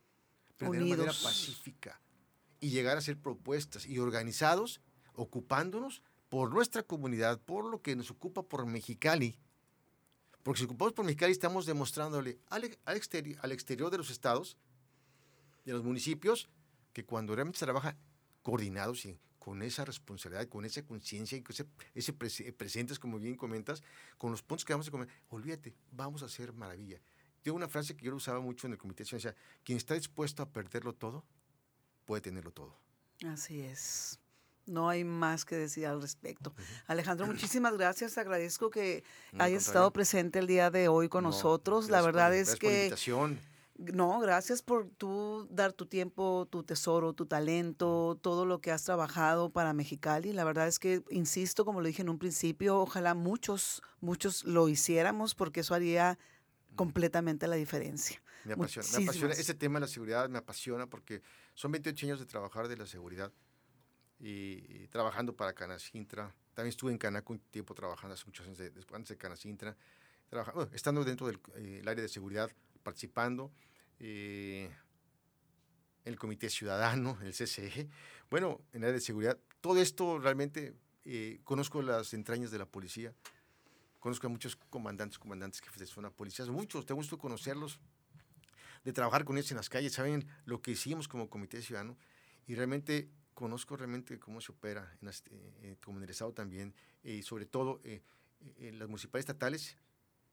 Pero 0.56 0.72
de 0.72 0.78
una 0.78 0.86
manera 0.96 1.12
pacífica. 1.28 2.00
Y 2.60 2.70
llegar 2.70 2.96
a 2.96 2.98
hacer 3.00 3.18
propuestas 3.18 3.86
y 3.86 3.98
organizados, 3.98 4.80
ocupándonos 5.14 6.02
por 6.28 6.52
nuestra 6.52 6.82
comunidad, 6.82 7.40
por 7.40 7.64
lo 7.66 7.82
que 7.82 7.94
nos 7.96 8.10
ocupa 8.10 8.42
por 8.42 8.64
Mexicali. 8.66 9.38
Porque 10.42 10.60
si 10.60 10.64
ocupamos 10.64 10.92
por 10.94 11.04
Mexicali, 11.04 11.32
estamos 11.32 11.66
demostrándole 11.66 12.38
al, 12.48 12.76
al 12.84 12.96
exteri- 12.96 13.38
al 13.42 13.52
exterior 13.52 13.90
de 13.90 13.98
los 13.98 14.10
estados, 14.10 14.56
de 15.64 15.72
los 15.72 15.84
municipios, 15.84 16.48
que 16.92 17.04
cuando 17.04 17.34
realmente 17.34 17.58
se 17.58 17.64
trabaja 17.66 17.96
coordinados 18.42 19.04
y 19.04 19.18
con 19.42 19.60
esa 19.62 19.84
responsabilidad, 19.84 20.48
con 20.48 20.64
esa 20.64 20.84
conciencia 20.84 21.36
y 21.36 21.42
con 21.42 21.52
ese, 21.52 21.66
ese 21.96 22.16
prese- 22.16 22.52
presentes, 22.54 23.00
como 23.00 23.18
bien 23.18 23.34
comentas, 23.36 23.82
con 24.16 24.30
los 24.30 24.40
puntos 24.40 24.64
que 24.64 24.72
vamos 24.72 24.86
a 24.86 24.92
comer, 24.92 25.08
olvídate, 25.30 25.74
vamos 25.90 26.22
a 26.22 26.26
hacer 26.26 26.52
maravilla. 26.52 27.00
Tengo 27.42 27.56
una 27.56 27.66
frase 27.66 27.96
que 27.96 28.04
yo 28.04 28.12
lo 28.12 28.18
usaba 28.18 28.38
mucho 28.38 28.68
en 28.68 28.74
el 28.74 28.78
comité, 28.78 29.02
decía, 29.02 29.34
quien 29.64 29.78
está 29.78 29.94
dispuesto 29.94 30.44
a 30.44 30.48
perderlo 30.48 30.92
todo, 30.92 31.24
puede 32.06 32.20
tenerlo 32.22 32.52
todo. 32.52 32.78
Así 33.26 33.60
es. 33.62 34.20
No 34.64 34.88
hay 34.88 35.02
más 35.02 35.44
que 35.44 35.56
decir 35.56 35.86
al 35.86 36.00
respecto. 36.00 36.54
Alejandro, 36.86 37.26
muchísimas 37.26 37.76
gracias. 37.76 38.14
Te 38.14 38.20
agradezco 38.20 38.70
que 38.70 39.02
No, 39.32 39.42
hayas 39.42 39.66
estado 39.66 39.92
presente 39.92 40.38
el 40.38 40.46
día 40.46 40.70
de 40.70 40.86
hoy 40.86 41.08
con 41.08 41.24
No, 41.24 41.30
nosotros. 41.30 41.90
La 41.90 41.98
por- 41.98 42.06
verdad 42.12 42.32
es 42.36 42.50
por 42.50 42.54
la 42.54 42.58
que 42.60 42.76
invitación. 42.76 43.40
No, 43.78 44.20
gracias 44.20 44.62
por 44.62 44.88
tú 44.90 45.46
dar 45.50 45.72
tu 45.72 45.86
tiempo, 45.86 46.46
tu 46.50 46.62
tesoro, 46.62 47.14
tu 47.14 47.26
talento, 47.26 48.18
todo 48.20 48.44
lo 48.46 48.60
que 48.60 48.70
has 48.70 48.84
trabajado 48.84 49.50
para 49.50 49.72
Mexicali. 49.72 50.32
La 50.32 50.44
verdad 50.44 50.68
es 50.68 50.78
que, 50.78 51.02
insisto, 51.10 51.64
como 51.64 51.80
lo 51.80 51.86
dije 51.86 52.02
en 52.02 52.08
un 52.10 52.18
principio, 52.18 52.78
ojalá 52.78 53.14
muchos, 53.14 53.82
muchos 54.00 54.44
lo 54.44 54.68
hiciéramos 54.68 55.34
porque 55.34 55.60
eso 55.60 55.74
haría 55.74 56.18
completamente 56.76 57.46
la 57.48 57.56
diferencia. 57.56 58.22
Me 58.44 58.52
apasiona, 58.54 58.86
me 58.98 59.04
apasiona. 59.04 59.34
Ese 59.34 59.54
tema 59.54 59.76
de 59.76 59.80
la 59.82 59.86
seguridad 59.88 60.28
me 60.28 60.38
apasiona 60.38 60.86
porque 60.86 61.22
son 61.54 61.72
28 61.72 62.06
años 62.06 62.20
de 62.20 62.26
trabajar 62.26 62.68
de 62.68 62.76
la 62.76 62.86
seguridad 62.86 63.32
y, 64.20 64.64
y 64.82 64.88
trabajando 64.88 65.34
para 65.34 65.52
Canacintra. 65.54 66.34
También 66.54 66.68
estuve 66.70 66.92
en 66.92 66.98
Canaco 66.98 67.32
un 67.32 67.38
tiempo 67.38 67.74
trabajando 67.74 68.14
hace 68.14 68.24
muchos 68.26 68.46
años 68.46 68.58
de- 68.58 68.72
antes 68.92 69.08
de 69.08 69.16
Canacintra, 69.16 69.76
trabaja- 70.28 70.52
bueno, 70.52 70.70
estando 70.74 71.04
dentro 71.04 71.26
del 71.26 71.40
eh, 71.56 71.78
el 71.80 71.88
área 71.88 72.02
de 72.02 72.08
seguridad, 72.08 72.50
participando 72.82 73.52
eh, 73.98 74.70
en 76.04 76.12
el 76.12 76.18
Comité 76.18 76.50
Ciudadano, 76.50 77.18
el 77.22 77.32
CCE. 77.32 77.88
Bueno, 78.30 78.60
en 78.72 78.84
área 78.84 78.94
de 78.94 79.00
seguridad, 79.00 79.38
todo 79.60 79.80
esto 79.80 80.18
realmente 80.18 80.74
eh, 81.04 81.40
conozco 81.44 81.82
las 81.82 82.14
entrañas 82.14 82.50
de 82.50 82.58
la 82.58 82.66
policía. 82.66 83.12
Conozco 84.00 84.26
a 84.26 84.30
muchos 84.30 84.56
comandantes, 84.56 85.18
comandantes, 85.18 85.60
jefes 85.60 85.78
de 85.78 85.86
zona, 85.86 86.10
policías, 86.10 86.48
muchos, 86.48 86.84
tengo 86.86 86.98
gusto 86.98 87.18
conocerlos, 87.18 87.78
de 88.84 88.92
trabajar 88.92 89.24
con 89.24 89.36
ellos 89.38 89.50
en 89.52 89.58
las 89.58 89.68
calles, 89.68 89.92
saben 89.92 90.26
lo 90.44 90.60
que 90.60 90.72
hicimos 90.72 91.06
como 91.06 91.30
comité 91.30 91.62
ciudadano 91.62 91.96
y 92.48 92.56
realmente 92.56 93.08
conozco 93.34 93.76
realmente 93.76 94.18
cómo 94.18 94.40
se 94.40 94.50
opera 94.50 94.92
en 95.00 95.06
las- 95.06 95.22
eh, 95.30 95.54
eh, 95.62 95.76
como 95.84 95.98
en 95.98 96.04
el 96.04 96.10
Estado 96.10 96.32
también 96.32 96.74
y 97.04 97.22
sobre 97.22 97.46
todo 97.46 97.80
eh, 97.84 98.02
eh, 98.40 98.68
en 98.68 98.78
las 98.80 98.88
municipales 98.88 99.22
estatales, 99.22 99.76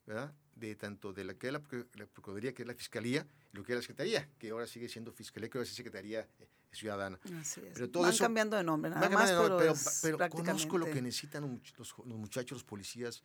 ¿verdad? 0.10 0.34
De 0.56 0.76
tanto 0.76 1.14
de 1.14 1.24
la 1.24 1.36
que 1.36 1.48
es 1.48 1.54
la, 1.54 1.62
la 1.94 2.06
Procuraduría, 2.08 2.52
que 2.54 2.64
es 2.64 2.68
la 2.68 2.74
Fiscalía, 2.74 3.26
y 3.54 3.58
lo 3.58 3.64
que 3.64 3.74
es 3.74 3.78
la 3.78 3.82
Secretaría, 3.84 4.28
que 4.40 4.50
ahora 4.50 4.66
sigue 4.66 4.90
siendo 4.90 5.12
Fiscalía, 5.12 5.50
que 5.50 5.60
ahora 5.60 5.70
es 5.70 5.76
Secretaría 5.76 6.28
eh, 6.40 6.48
Ciudadana. 6.72 7.20
Así 7.40 7.62
es. 7.62 7.74
Pero 7.76 7.90
todo 7.92 8.04
Van 8.04 8.12
eso- 8.14 8.24
cambiando 8.24 8.58
de 8.58 8.64
nombre, 8.64 8.90
nada 8.90 9.08
más, 9.10 9.30
de 9.30 9.36
pero, 9.36 9.50
nombre, 9.50 9.70
es 9.72 10.00
pero, 10.02 10.18
pero 10.18 10.30
conozco 10.32 10.78
lo 10.80 10.88
que 10.88 11.00
necesitan 11.02 11.62
los 11.78 11.96
los, 12.08 12.08
muchachos, 12.18 12.56
los 12.58 12.64
policías, 12.64 13.24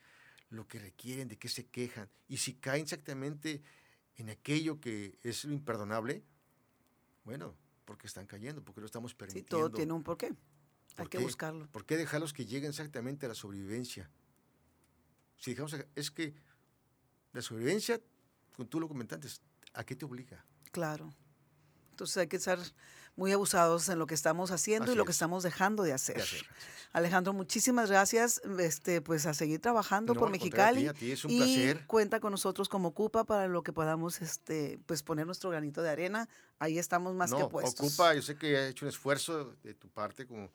lo 0.51 0.69
que 0.69 0.79
requieren, 0.79 1.27
de 1.27 1.39
qué 1.39 1.49
se 1.49 1.65
quejan. 1.67 2.09
Y 2.29 2.37
si 2.37 2.53
caen 2.55 2.83
exactamente 2.83 3.63
en 4.17 4.29
aquello 4.29 4.79
que 4.79 5.19
es 5.23 5.45
lo 5.47 5.55
imperdonable, 5.55 6.23
bueno, 7.25 7.57
porque 7.87 8.07
están 8.07 8.27
cayendo, 8.27 8.63
porque 8.63 8.83
lo 8.83 8.87
estamos 8.87 9.13
Sí, 9.13 9.17
permitiendo. 9.17 9.49
todo 9.49 9.71
tiene 9.71 9.95
un 9.95 10.03
porqué. 10.05 10.27
Hay 10.27 10.35
¿Por 10.97 11.09
que 11.09 11.17
qué? 11.19 11.25
buscarlo. 11.25 11.67
¿Por 11.73 11.87
qué 11.87 11.97
dejarlos 11.97 12.35
que 12.35 12.45
lleguen 12.45 12.71
exactamente 12.71 13.25
a 13.25 13.31
la 13.31 13.35
sobrevivencia? 13.35 14.11
Si 15.39 15.51
dejamos, 15.51 15.75
es 15.97 16.11
que 16.11 16.35
la 17.35 17.43
sobrevivencia, 17.43 18.01
como 18.57 18.67
tú 18.69 18.81
lo 18.81 18.89
comentaste, 18.89 19.29
¿a 19.75 19.85
qué 19.85 19.95
te 19.95 20.05
obliga? 20.07 20.45
Claro. 20.73 21.13
Entonces 21.91 22.17
hay 22.17 22.27
que 22.27 22.37
estar 22.37 22.59
muy 23.17 23.31
abusados 23.33 23.89
en 23.89 23.99
lo 24.01 24.07
que 24.07 24.15
estamos 24.15 24.51
haciendo 24.51 24.87
y 24.87 24.91
Así 24.91 24.99
lo 24.99 25.05
que 25.05 25.11
es. 25.13 25.17
estamos 25.17 25.43
dejando 25.45 25.83
de 25.85 25.93
hacer. 25.93 26.17
De 26.17 26.23
hacer. 26.23 26.43
Alejandro, 26.93 27.33
muchísimas 27.33 27.91
gracias. 27.91 28.41
Este, 28.59 29.01
pues 29.01 29.27
a 29.27 29.35
seguir 29.35 29.61
trabajando 29.61 30.15
No, 30.15 30.21
por 30.21 30.33
al 30.33 30.39
contrario, 30.39 30.91
a 30.91 30.95
ti, 30.95 31.07
Mexicali. 31.07 31.07
a 31.07 31.09
ti, 31.09 31.13
es 31.13 31.25
un 31.25 31.31
y 31.31 31.39
placer. 31.39 31.87
cuenta 31.87 32.19
con 32.21 32.33
nosotros 32.33 32.69
como 32.69 32.89
Ocupa 32.89 33.25
para 33.25 33.47
lo 33.47 33.63
que 33.63 33.73
podamos 33.73 34.21
este, 34.23 34.81
pues 34.87 35.03
poner 35.05 35.27
nuestro 35.27 35.51
granito 35.51 35.83
de 35.83 35.91
arena. 35.91 36.29
Ahí 36.59 36.79
estamos 36.79 37.15
más 37.15 37.33
que 37.33 37.39
no, 37.41 37.49
puestos. 37.49 37.87
Ocupa, 37.87 38.15
yo 38.15 38.23
sé 38.23 38.37
que 38.37 38.57
ha 38.57 38.69
hecho 38.69 38.85
un 38.85 38.89
esfuerzo 38.89 39.55
de 39.63 39.75
tu 39.75 39.89
parte 39.89 40.27
como 40.27 40.51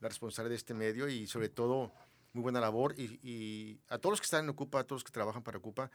la 0.00 0.08
responsable 0.08 0.50
de 0.50 0.56
este 0.56 0.74
medio 0.74 1.08
y 1.08 1.26
sobre 1.26 1.48
todo 1.48 1.92
muy 2.32 2.42
buena 2.42 2.60
labor. 2.60 2.94
Y, 2.96 3.18
y 3.22 3.80
a 3.88 3.98
todos 3.98 4.12
los 4.12 4.20
que 4.20 4.26
están 4.26 4.44
en 4.44 4.50
Ocupa, 4.50 4.78
a 4.80 4.84
todos 4.84 5.00
los 5.02 5.04
que 5.04 5.12
trabajan 5.12 5.42
para 5.42 5.58
Ocupa, 5.58 5.90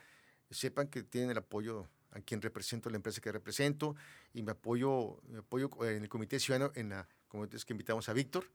sepan 0.52 0.88
que 0.88 1.04
tienen 1.04 1.32
el 1.32 1.38
apoyo 1.38 1.88
a 2.12 2.20
quien 2.20 2.42
represento, 2.42 2.90
la 2.90 2.98
empresa 2.98 3.22
que 3.22 3.32
represento, 3.32 3.96
y 4.34 4.44
me 4.44 4.52
apoyo, 4.52 5.22
me 5.30 5.40
apoyo 5.40 5.70
en 5.84 6.04
el 6.04 6.10
Comité 6.10 6.40
Ciudadano, 6.42 6.72
en 6.76 6.90
la, 6.90 7.08
como 7.30 7.46
es 7.46 7.64
que 7.64 7.72
invitamos 7.74 8.10
a 8.10 8.14
Víctor. 8.14 8.52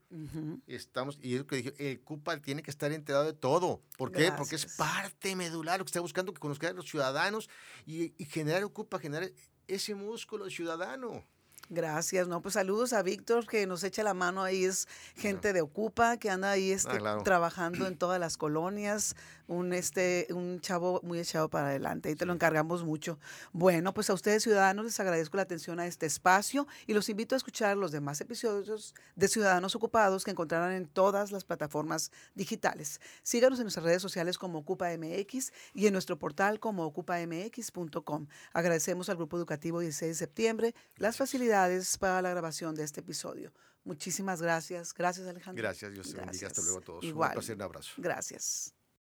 Estamos, 0.67 1.17
y 1.23 1.33
es 1.33 1.39
lo 1.39 1.47
que 1.47 1.55
dije, 1.55 1.73
el 1.91 1.99
CUPA 2.01 2.39
tiene 2.39 2.61
que 2.61 2.69
estar 2.69 2.91
enterado 2.91 3.25
de 3.25 3.33
todo. 3.33 3.81
¿Por 3.97 4.11
qué? 4.11 4.31
Porque 4.31 4.55
es 4.55 4.65
parte 4.75 5.35
medular 5.35 5.79
lo 5.79 5.85
que 5.85 5.89
está 5.89 6.01
buscando 6.01 6.33
que 6.33 6.39
conozcan 6.39 6.71
a 6.71 6.73
los 6.73 6.87
ciudadanos 6.87 7.49
y, 7.87 8.13
y 8.21 8.25
generar 8.25 8.63
CUPA, 8.67 8.99
generar 8.99 9.31
ese 9.67 9.95
músculo 9.95 10.49
ciudadano. 10.51 11.25
Gracias, 11.69 12.29
no, 12.29 12.41
pues 12.41 12.53
saludos 12.53 12.93
a 12.93 13.01
Víctor 13.01 13.45
que 13.45 13.67
nos 13.67 13.83
echa 13.83 14.01
la 14.01 14.13
mano 14.13 14.41
ahí, 14.41 14.63
es 14.63 14.87
gente 15.17 15.51
de 15.51 15.61
Ocupa 15.61 16.15
que 16.15 16.29
anda 16.29 16.51
ahí 16.51 16.71
este, 16.71 16.91
Ah, 16.91 16.97
claro. 16.97 17.23
trabajando 17.23 17.87
en 17.87 17.97
todas 17.97 18.21
las 18.21 18.37
colonias, 18.37 19.17
un 19.47 19.73
este, 19.73 20.27
un 20.31 20.59
chavo 20.59 20.99
muy 21.03 21.19
echado 21.19 21.49
para 21.49 21.67
adelante, 21.67 22.09
ahí 22.09 22.15
te 22.15 22.25
lo 22.25 22.33
encargamos 22.33 22.83
mucho. 22.83 23.19
Bueno, 23.51 23.93
pues 23.93 24.09
a 24.09 24.13
ustedes 24.13 24.43
ciudadanos 24.43 24.85
les 24.85 24.99
agradezco 24.99 25.37
la 25.37 25.43
atención 25.43 25.79
a 25.79 25.87
este 25.87 26.05
espacio 26.05 26.67
y 26.85 26.93
los 26.93 27.09
invito 27.09 27.35
a 27.35 27.37
escuchar 27.37 27.77
los 27.77 27.91
demás 27.91 28.21
episodios 28.21 28.93
de 29.15 29.27
Ciudadanos 29.27 29.75
Ocupados 29.75 30.23
que 30.23 30.31
encontrarán 30.31 30.73
en 30.73 30.85
todas 30.85 31.31
las 31.31 31.43
plataformas 31.43 32.11
digitales. 32.35 32.99
Síganos 33.23 33.59
en 33.59 33.65
nuestras 33.65 33.85
redes 33.85 34.01
sociales 34.01 34.37
como 34.37 34.59
Ocupa 34.59 34.89
MX 34.95 35.51
y 35.73 35.87
en 35.87 35.93
nuestro 35.93 36.19
portal 36.19 36.59
como 36.59 36.85
ocupamx.com. 36.85 38.27
Agradecemos 38.53 39.09
al 39.09 39.17
Grupo 39.17 39.37
Educativo 39.37 39.79
16 39.79 40.11
de 40.11 40.15
septiembre 40.15 40.75
las 40.97 41.17
facilidades 41.17 41.97
para 41.97 42.21
la 42.21 42.29
grabación 42.29 42.75
de 42.75 42.83
este 42.83 43.01
episodio. 43.01 43.53
Muchísimas 43.83 44.41
gracias. 44.41 44.93
Gracias, 44.93 45.25
Alejandro. 45.27 45.61
Gracias, 45.61 45.93
Dios 45.93 46.11
te 46.11 46.19
bendiga. 46.19 46.47
Hasta 46.47 46.61
luego 46.61 46.79
a 46.79 46.81
todos. 46.81 47.03
Igual. 47.03 47.29
Un 47.29 47.33
placer, 47.35 47.55
un 47.55 47.61
abrazo. 47.61 47.93
Gracias. 47.97 48.76